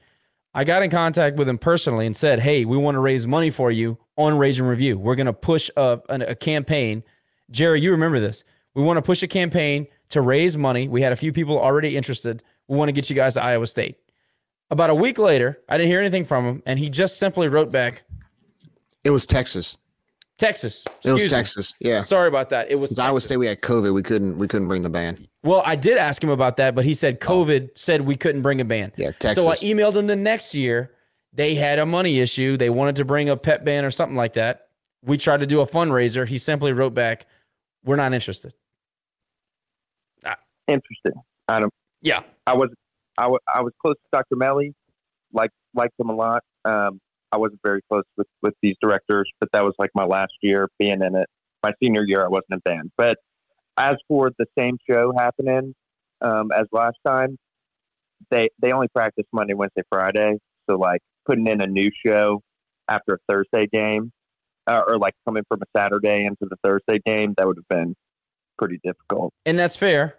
I 0.54 0.64
got 0.64 0.84
in 0.84 0.90
contact 0.90 1.38
with 1.38 1.48
him 1.48 1.58
personally 1.58 2.06
and 2.06 2.16
said, 2.16 2.40
"Hey, 2.40 2.66
we 2.66 2.78
want 2.78 2.96
to 2.96 3.00
raise 3.00 3.26
money 3.28 3.50
for 3.50 3.72
you 3.72 3.98
on 4.18 4.38
Rage 4.38 4.60
and 4.60 4.68
Review. 4.70 4.98
We're 4.98 5.16
going 5.16 5.26
to 5.28 5.34
push 5.34 5.70
a, 5.78 6.00
a, 6.10 6.20
a 6.32 6.36
campaign. 6.36 7.04
Jerry, 7.50 7.82
you 7.82 7.92
remember 7.92 8.20
this? 8.20 8.44
We 8.74 8.84
want 8.84 8.98
to 8.98 9.02
push 9.02 9.24
a 9.24 9.28
campaign 9.28 9.88
to 10.10 10.22
raise 10.22 10.58
money. 10.58 10.88
We 10.88 11.02
had 11.02 11.12
a 11.12 11.16
few 11.16 11.32
people 11.34 11.58
already 11.60 11.96
interested. 11.98 12.44
We 12.68 12.78
want 12.78 12.90
to 12.90 12.94
get 12.94 13.10
you 13.10 13.16
guys 13.16 13.34
to 13.36 13.44
Iowa 13.44 13.68
State." 13.68 13.98
About 14.70 14.90
a 14.90 14.96
week 14.96 15.18
later, 15.18 15.60
I 15.68 15.78
didn't 15.78 15.90
hear 15.90 16.00
anything 16.00 16.24
from 16.24 16.46
him, 16.46 16.64
and 16.66 16.80
he 16.80 16.90
just 16.90 17.18
simply 17.18 17.50
wrote 17.50 17.72
back, 17.74 18.04
it 19.04 19.10
was 19.10 19.26
Texas. 19.26 19.76
Texas. 20.42 20.84
It 21.06 21.12
was 21.12 21.24
Excuse 21.24 21.32
me. 21.32 21.38
Texas. 21.38 21.74
Yeah. 21.80 22.02
Sorry 22.02 22.28
about 22.28 22.50
that. 22.50 22.72
It 22.72 22.76
was 22.76 22.90
Because 22.90 23.00
Iowa 23.00 23.22
State, 23.22 23.38
we 23.38 23.46
had 23.46 23.62
COVID. 23.62 23.94
We 23.94 24.02
couldn't 24.02 24.40
we 24.40 24.48
couldn't 24.48 24.68
bring 24.68 24.82
the 24.82 24.90
band. 24.90 25.28
Well, 25.44 25.62
I 25.66 25.76
did 25.76 25.98
ask 26.00 26.24
him 26.24 26.32
about 26.32 26.58
that, 26.58 26.74
but 26.74 26.84
he 26.84 26.96
said 26.96 27.20
COVID 27.20 27.70
said 27.76 28.02
we 28.02 28.18
couldn't 28.18 28.42
bring 28.42 28.60
a 28.60 28.66
band. 28.66 28.94
Yeah, 28.98 29.12
So 29.20 29.50
I 29.52 29.56
emailed 29.58 29.96
him 29.96 30.08
the 30.08 30.16
next 30.16 30.56
year, 30.56 30.92
they 31.32 31.54
had 31.54 31.78
a 31.78 31.86
money 31.86 32.20
issue. 32.20 32.58
They 32.58 32.72
wanted 32.72 32.96
to 32.98 33.06
bring 33.06 33.30
a 33.30 33.38
pet 33.38 33.64
band 33.64 33.86
or 33.86 33.92
something 33.92 34.16
like 34.18 34.34
that. 34.34 34.68
We 35.04 35.18
tried 35.18 35.42
to 35.42 35.48
do 35.48 35.62
a 35.62 35.68
fundraiser. 35.68 36.28
He 36.28 36.40
simply 36.40 36.74
wrote 36.74 36.96
back, 36.96 37.28
"We're 37.86 37.96
not 37.96 38.14
interested." 38.14 38.54
Interesting. 40.68 41.14
I 41.50 41.60
don't. 41.60 41.74
Yeah. 42.02 42.22
I 42.48 42.54
was. 42.54 42.70
I 43.18 43.28
wa- 43.28 43.40
I 43.54 43.62
was 43.62 43.74
close 43.82 43.96
to 43.96 44.08
Dr. 44.14 44.36
Melly, 44.38 44.74
like 45.34 45.52
liked 45.74 46.00
him 46.00 46.10
a 46.10 46.16
lot. 46.16 46.44
Um, 46.64 47.02
I 47.32 47.38
wasn't 47.38 47.62
very 47.64 47.82
close 47.90 48.04
with 48.18 48.28
with 48.42 48.54
these 48.62 48.76
directors, 48.82 49.30
but 49.40 49.50
that 49.54 49.64
was 49.64 49.74
like 49.80 49.92
my 49.96 50.06
last 50.06 50.34
year 50.42 50.68
being 50.80 51.02
in 51.02 51.16
it. 51.16 51.28
My 51.64 51.74
senior 51.82 52.04
year, 52.06 52.24
I 52.24 52.28
wasn't 52.28 52.52
in 52.52 52.60
band. 52.60 52.92
But 52.98 53.18
as 53.78 53.96
for 54.08 54.32
the 54.38 54.46
same 54.58 54.78
show 54.90 55.14
happening 55.18 55.74
um, 56.22 56.52
as 56.52 56.66
last 56.72 56.98
time, 57.06 57.38
they 58.30 58.50
they 58.60 58.72
only 58.72 58.88
practice 58.90 59.26
Monday, 59.32 59.54
Wednesday, 59.54 59.84
Friday. 59.92 60.38
So 60.70 60.78
like 60.78 61.02
putting 61.26 61.48
in 61.48 61.62
a 61.62 61.68
new 61.68 61.92
show 62.06 62.42
after 62.88 63.16
a 63.16 63.18
Thursday 63.30 63.68
game, 63.68 64.12
uh, 64.68 64.82
or 64.88 64.98
like 64.98 65.14
coming 65.26 65.44
from 65.48 65.62
a 65.62 65.80
Saturday 65.80 66.26
into 66.26 66.46
the 66.50 66.58
Thursday 66.64 67.00
game, 67.06 67.34
that 67.38 67.48
would 67.48 67.58
have 67.58 67.68
been 67.70 67.96
pretty 68.58 68.80
difficult. 68.84 69.34
And 69.46 69.58
that's 69.58 69.76
fair. 69.76 70.16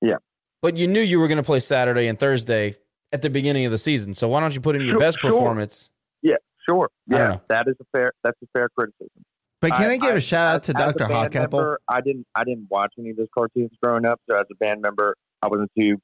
Yeah. 0.00 0.16
But 0.62 0.76
you 0.76 0.88
knew 0.88 1.00
you 1.00 1.20
were 1.20 1.28
going 1.28 1.36
to 1.36 1.44
play 1.44 1.60
Saturday 1.60 2.08
and 2.08 2.18
Thursday 2.18 2.76
at 3.12 3.22
the 3.22 3.30
beginning 3.30 3.66
of 3.66 3.72
the 3.72 3.78
season. 3.78 4.14
So 4.14 4.28
why 4.28 4.40
don't 4.40 4.54
you 4.54 4.60
put 4.60 4.74
in 4.74 4.82
your 4.82 4.92
Sure, 4.92 5.00
best 5.00 5.20
sure. 5.20 5.30
performance? 5.30 5.90
Yeah, 6.22 6.36
sure. 6.68 6.90
Yeah, 7.06 7.38
that 7.48 7.68
is 7.68 7.74
a 7.80 7.84
fair. 7.96 8.12
That's 8.22 8.38
a 8.42 8.46
fair 8.52 8.68
criticism. 8.76 9.24
But 9.60 9.72
can 9.72 9.90
I, 9.90 9.96
give 9.96 10.14
a 10.14 10.20
shout 10.20 10.56
out 10.56 10.62
to 10.64 10.72
Dr. 10.72 11.06
band 11.06 11.34
member, 11.34 11.80
I 11.88 12.00
didn't. 12.00 12.26
I 12.34 12.44
didn't 12.44 12.68
watch 12.70 12.92
any 12.98 13.10
of 13.10 13.16
those 13.16 13.28
cartoons 13.36 13.70
growing 13.82 14.04
up. 14.04 14.20
So 14.28 14.36
as 14.38 14.46
a 14.52 14.54
band 14.56 14.82
member, 14.82 15.16
I 15.42 15.48
wasn't 15.48 15.70
too. 15.78 15.98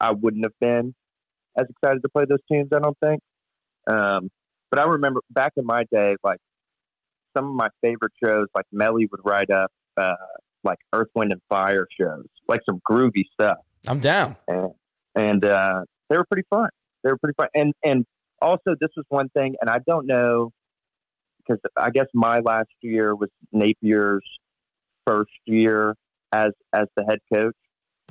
I 0.00 0.12
wouldn't 0.12 0.44
have 0.44 0.58
been 0.60 0.94
as 1.56 1.66
excited 1.68 2.02
to 2.02 2.08
play 2.08 2.24
those 2.28 2.40
tunes. 2.50 2.68
I 2.74 2.78
don't 2.78 2.98
think. 3.02 3.20
Um, 3.86 4.30
but 4.70 4.80
I 4.80 4.84
remember 4.84 5.20
back 5.30 5.52
in 5.56 5.66
my 5.66 5.84
day, 5.92 6.16
like 6.24 6.38
some 7.36 7.46
of 7.46 7.54
my 7.54 7.68
favorite 7.82 8.12
shows, 8.22 8.46
like 8.54 8.66
Melly 8.72 9.06
would 9.10 9.20
write 9.24 9.50
up 9.50 9.70
uh, 9.96 10.14
like 10.62 10.78
Earth, 10.92 11.08
Wind, 11.14 11.32
and 11.32 11.40
Fire 11.48 11.86
shows, 11.98 12.26
like 12.48 12.60
some 12.68 12.80
groovy 12.88 13.24
stuff. 13.32 13.58
I'm 13.86 14.00
down. 14.00 14.36
And, 14.48 14.70
and 15.14 15.44
uh, 15.44 15.84
they 16.08 16.16
were 16.16 16.24
pretty 16.24 16.46
fun. 16.48 16.70
They 17.02 17.10
were 17.10 17.18
pretty 17.18 17.34
fun. 17.36 17.48
And 17.54 17.72
and 17.84 18.06
also 18.40 18.74
this 18.80 18.90
was 18.96 19.04
one 19.08 19.28
thing, 19.30 19.54
and 19.60 19.70
I 19.70 19.78
don't 19.86 20.06
know 20.06 20.50
because 21.38 21.60
I 21.76 21.90
guess 21.90 22.06
my 22.14 22.40
last 22.40 22.70
year 22.80 23.14
was 23.14 23.30
Napier's 23.52 24.24
first 25.06 25.32
year 25.46 25.94
as 26.32 26.52
as 26.72 26.86
the 26.96 27.04
head 27.04 27.20
coach, 27.32 27.56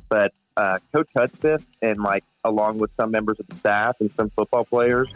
but 0.09 0.31
uh, 0.57 0.79
Coach 0.93 1.09
Hudspeth 1.15 1.65
and 1.81 2.01
like 2.01 2.23
along 2.43 2.77
with 2.77 2.91
some 2.99 3.11
members 3.11 3.39
of 3.39 3.47
the 3.47 3.55
staff 3.57 3.95
and 3.99 4.11
some 4.17 4.29
football 4.35 4.65
players, 4.65 5.09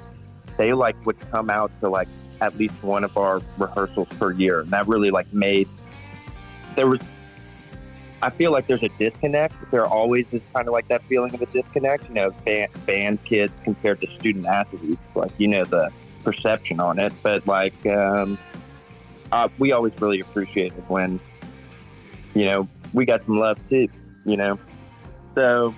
they 0.58 0.74
like 0.74 0.96
would 1.06 1.20
come 1.32 1.50
out 1.50 1.72
to 1.82 1.90
like 1.90 2.08
at 2.42 2.58
least 2.58 2.82
one 2.84 3.04
of 3.04 3.18
our 3.18 3.42
rehearsals 3.58 4.08
per 4.20 4.32
year, 4.32 4.62
and 4.62 4.72
that 4.72 4.88
really 4.88 5.12
like 5.12 5.32
made 5.34 5.68
there 6.78 6.88
was 6.88 7.00
I 8.22 8.32
feel 8.32 8.52
like 8.52 8.68
there's 8.68 8.84
a 8.84 8.90
disconnect. 8.98 9.54
There 9.72 9.86
always 9.86 10.26
is 10.32 10.42
kind 10.54 10.68
of 10.68 10.74
like 10.74 10.88
that 10.88 11.04
feeling 11.08 11.34
of 11.36 11.42
a 11.42 11.46
disconnect, 11.48 12.08
you 12.08 12.16
know, 12.16 12.32
band, 12.46 12.72
band 12.86 13.24
kids 13.26 13.54
compared 13.64 14.02
to 14.02 14.08
student 14.20 14.46
athletes. 14.48 15.02
Like, 15.14 15.32
you 15.38 15.48
know, 15.48 15.66
the 15.66 15.92
perception 16.24 16.80
on 16.80 16.98
it. 17.00 17.14
But, 17.22 17.46
like, 17.46 17.86
um, 17.86 18.40
uh, 19.32 19.50
we 19.60 19.72
always 19.72 19.94
really 20.00 20.20
appreciated 20.20 20.84
when, 20.88 21.20
you 22.34 22.46
know, 22.46 22.68
we 22.94 23.06
got 23.06 23.24
some 23.26 23.38
love 23.38 23.60
too, 23.70 23.88
you 24.26 24.38
know. 24.38 24.58
So 25.36 25.76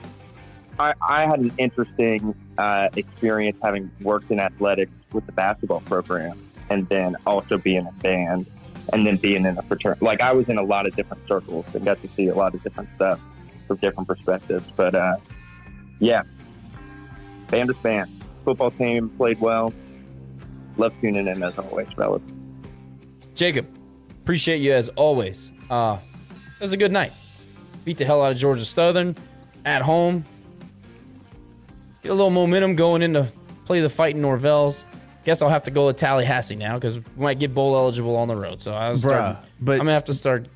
I, 0.80 0.94
I 1.02 1.26
had 1.26 1.40
an 1.40 1.52
interesting 1.58 2.34
uh, 2.58 2.88
experience 2.96 3.58
having 3.62 3.92
worked 4.02 4.32
in 4.32 4.40
athletics 4.40 4.92
with 5.12 5.26
the 5.26 5.34
basketball 5.34 5.82
program 5.82 6.40
and 6.70 6.88
then 6.88 7.18
also 7.26 7.58
being 7.58 7.86
in 7.86 7.94
band 8.02 8.46
and 8.94 9.06
then 9.06 9.18
being 9.18 9.46
in 9.46 9.58
a 9.58 9.62
fraternity. 9.64 10.06
Like 10.06 10.22
I 10.22 10.32
was 10.34 10.48
in 10.50 10.58
a 10.58 10.64
lot 10.64 10.88
of 10.88 10.96
different 10.96 11.28
circles 11.28 11.66
and 11.74 11.86
got 11.86 12.02
to 12.02 12.08
see 12.10 12.28
a 12.28 12.36
lot 12.36 12.54
of 12.54 12.64
different 12.64 12.90
stuff 12.96 13.20
from 13.68 13.78
different 13.78 14.08
perspectives. 14.08 14.66
But 14.76 14.96
uh, 14.96 15.18
yeah, 16.00 16.24
band 17.48 17.70
is 17.70 17.78
band. 17.78 18.24
Football 18.46 18.72
team 18.72 19.10
played 19.10 19.40
well. 19.40 19.74
Love 20.78 20.94
tuning 21.02 21.28
in 21.28 21.44
as 21.44 21.58
always, 21.58 21.88
fellas. 21.96 22.22
Jacob, 23.36 23.68
appreciate 24.22 24.58
you 24.58 24.74
as 24.74 24.90
always. 24.90 25.52
Uh, 25.70 25.98
it 26.32 26.62
was 26.62 26.72
a 26.72 26.78
good 26.78 26.92
night. 26.92 27.12
Beat 27.86 27.98
the 27.98 28.06
hell 28.06 28.24
out 28.24 28.32
of 28.32 28.38
Georgia 28.38 28.66
Southern 28.66 29.16
at 29.66 29.82
home. 29.82 30.26
Get 32.04 32.12
a 32.12 32.14
little 32.14 32.30
momentum 32.30 32.76
going 32.76 33.02
into 33.02 33.32
play 33.66 33.82
the 33.82 33.90
fight 33.90 34.16
in 34.16 34.22
Norvell's. 34.22 34.86
Guess 35.30 35.44
I'll 35.44 35.50
have 35.50 35.62
to 35.66 35.70
go 35.72 35.92
to 35.92 35.94
Tallahassee 35.94 36.56
now 36.56 36.74
because 36.74 36.96
we 36.96 37.04
might 37.16 37.38
get 37.38 37.54
bowl 37.54 37.76
eligible 37.76 38.16
on 38.16 38.28
the 38.28 38.36
road. 38.36 38.60
So 38.64 38.74
I 38.74 38.90
was 38.90 39.04
Bruh, 39.04 39.38
but- 39.62 39.74
I'm 39.74 39.78
gonna 39.82 39.92
have 39.94 40.06
to 40.06 40.14
start 40.16 40.48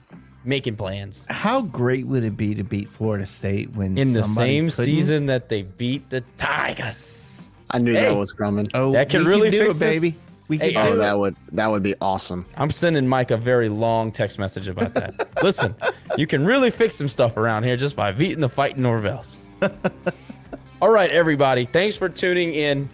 making 0.43 0.77
plans 0.77 1.27
How 1.29 1.61
great 1.61 2.07
would 2.07 2.23
it 2.23 2.35
be 2.35 2.55
to 2.55 2.63
beat 2.63 2.89
Florida 2.89 3.27
State 3.27 3.75
when 3.75 3.99
in 3.99 4.13
the 4.13 4.23
same 4.23 4.71
couldn't? 4.71 4.85
season 4.85 5.27
that 5.27 5.47
they 5.47 5.61
beat 5.61 6.09
the 6.09 6.21
Tigers. 6.39 7.47
I 7.69 7.77
knew 7.77 7.93
Hey. 7.93 8.01
that 8.09 8.15
was 8.15 8.33
coming. 8.33 8.67
Oh, 8.73 8.93
That 8.93 9.09
could 9.11 9.21
we 9.21 9.27
really 9.27 9.51
do 9.51 9.59
fix 9.59 9.75
it, 9.75 9.79
this. 9.79 9.93
baby. 9.95 10.15
We 10.47 10.57
Hey, 10.57 10.73
can 10.73 10.87
Oh, 10.87 10.91
do 10.93 10.97
that 10.97 11.13
it. 11.13 11.19
would 11.19 11.35
that 11.51 11.69
would 11.69 11.83
be 11.83 11.93
awesome. 12.01 12.47
I'm 12.57 12.71
sending 12.71 13.07
Mike 13.07 13.29
a 13.29 13.37
very 13.37 13.69
long 13.69 14.11
text 14.11 14.39
message 14.39 14.67
about 14.67 14.95
that. 14.95 15.29
Listen, 15.43 15.75
you 16.17 16.25
can 16.25 16.43
really 16.45 16.71
fix 16.71 16.95
some 16.95 17.07
stuff 17.09 17.37
around 17.37 17.61
here 17.63 17.77
just 17.77 17.95
by 17.95 18.11
beating 18.11 18.39
the 18.39 18.49
fight 18.49 18.75
in 18.77 18.81
Norvell's. 18.81 19.45
All 20.81 20.89
right, 20.89 21.11
everybody. 21.11 21.67
Thanks 21.67 21.95
for 21.95 22.09
tuning 22.09 22.55
in. 22.55 22.89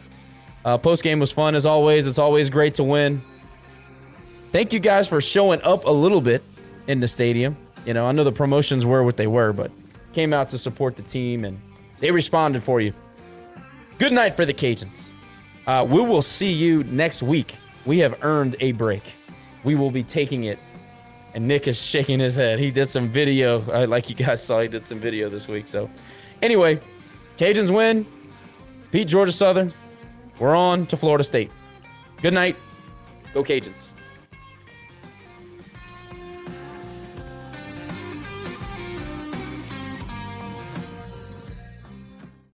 Uh, 0.65 0.77
Post 0.77 1.03
game 1.03 1.19
was 1.19 1.31
fun 1.31 1.55
as 1.55 1.65
always. 1.65 2.07
It's 2.07 2.19
always 2.19 2.49
great 2.49 2.75
to 2.75 2.83
win. 2.83 3.21
Thank 4.51 4.73
you 4.73 4.79
guys 4.79 5.07
for 5.07 5.21
showing 5.21 5.61
up 5.61 5.85
a 5.85 5.91
little 5.91 6.21
bit 6.21 6.43
in 6.87 6.99
the 6.99 7.07
stadium. 7.07 7.55
You 7.85 7.93
know, 7.93 8.05
I 8.05 8.11
know 8.11 8.23
the 8.23 8.31
promotions 8.31 8.85
were 8.85 9.03
what 9.03 9.15
they 9.17 9.27
were, 9.27 9.53
but 9.53 9.71
came 10.13 10.33
out 10.33 10.49
to 10.49 10.57
support 10.57 10.95
the 10.95 11.03
team 11.03 11.45
and 11.45 11.59
they 11.99 12.11
responded 12.11 12.63
for 12.63 12.81
you. 12.81 12.93
Good 13.99 14.13
night 14.13 14.35
for 14.35 14.45
the 14.45 14.53
Cajuns. 14.53 15.09
Uh, 15.67 15.85
we 15.87 16.01
will 16.01 16.21
see 16.21 16.51
you 16.51 16.83
next 16.85 17.21
week. 17.21 17.55
We 17.85 17.99
have 17.99 18.17
earned 18.21 18.55
a 18.59 18.71
break. 18.71 19.03
We 19.63 19.75
will 19.75 19.91
be 19.91 20.03
taking 20.03 20.45
it. 20.45 20.59
And 21.35 21.47
Nick 21.47 21.67
is 21.67 21.79
shaking 21.79 22.19
his 22.19 22.35
head. 22.35 22.59
He 22.59 22.71
did 22.71 22.89
some 22.89 23.09
video, 23.09 23.61
uh, 23.71 23.85
like 23.87 24.09
you 24.09 24.15
guys 24.15 24.43
saw. 24.43 24.61
He 24.61 24.67
did 24.67 24.83
some 24.83 24.99
video 24.99 25.29
this 25.29 25.47
week. 25.47 25.67
So, 25.67 25.89
anyway, 26.41 26.81
Cajuns 27.37 27.69
win. 27.73 28.05
Beat 28.91 29.07
Georgia 29.07 29.31
Southern. 29.31 29.71
We're 30.39 30.55
on 30.55 30.85
to 30.87 30.97
Florida 30.97 31.23
State. 31.23 31.51
Good 32.21 32.33
night. 32.33 32.55
Go 33.33 33.43
Cajuns. 33.43 33.89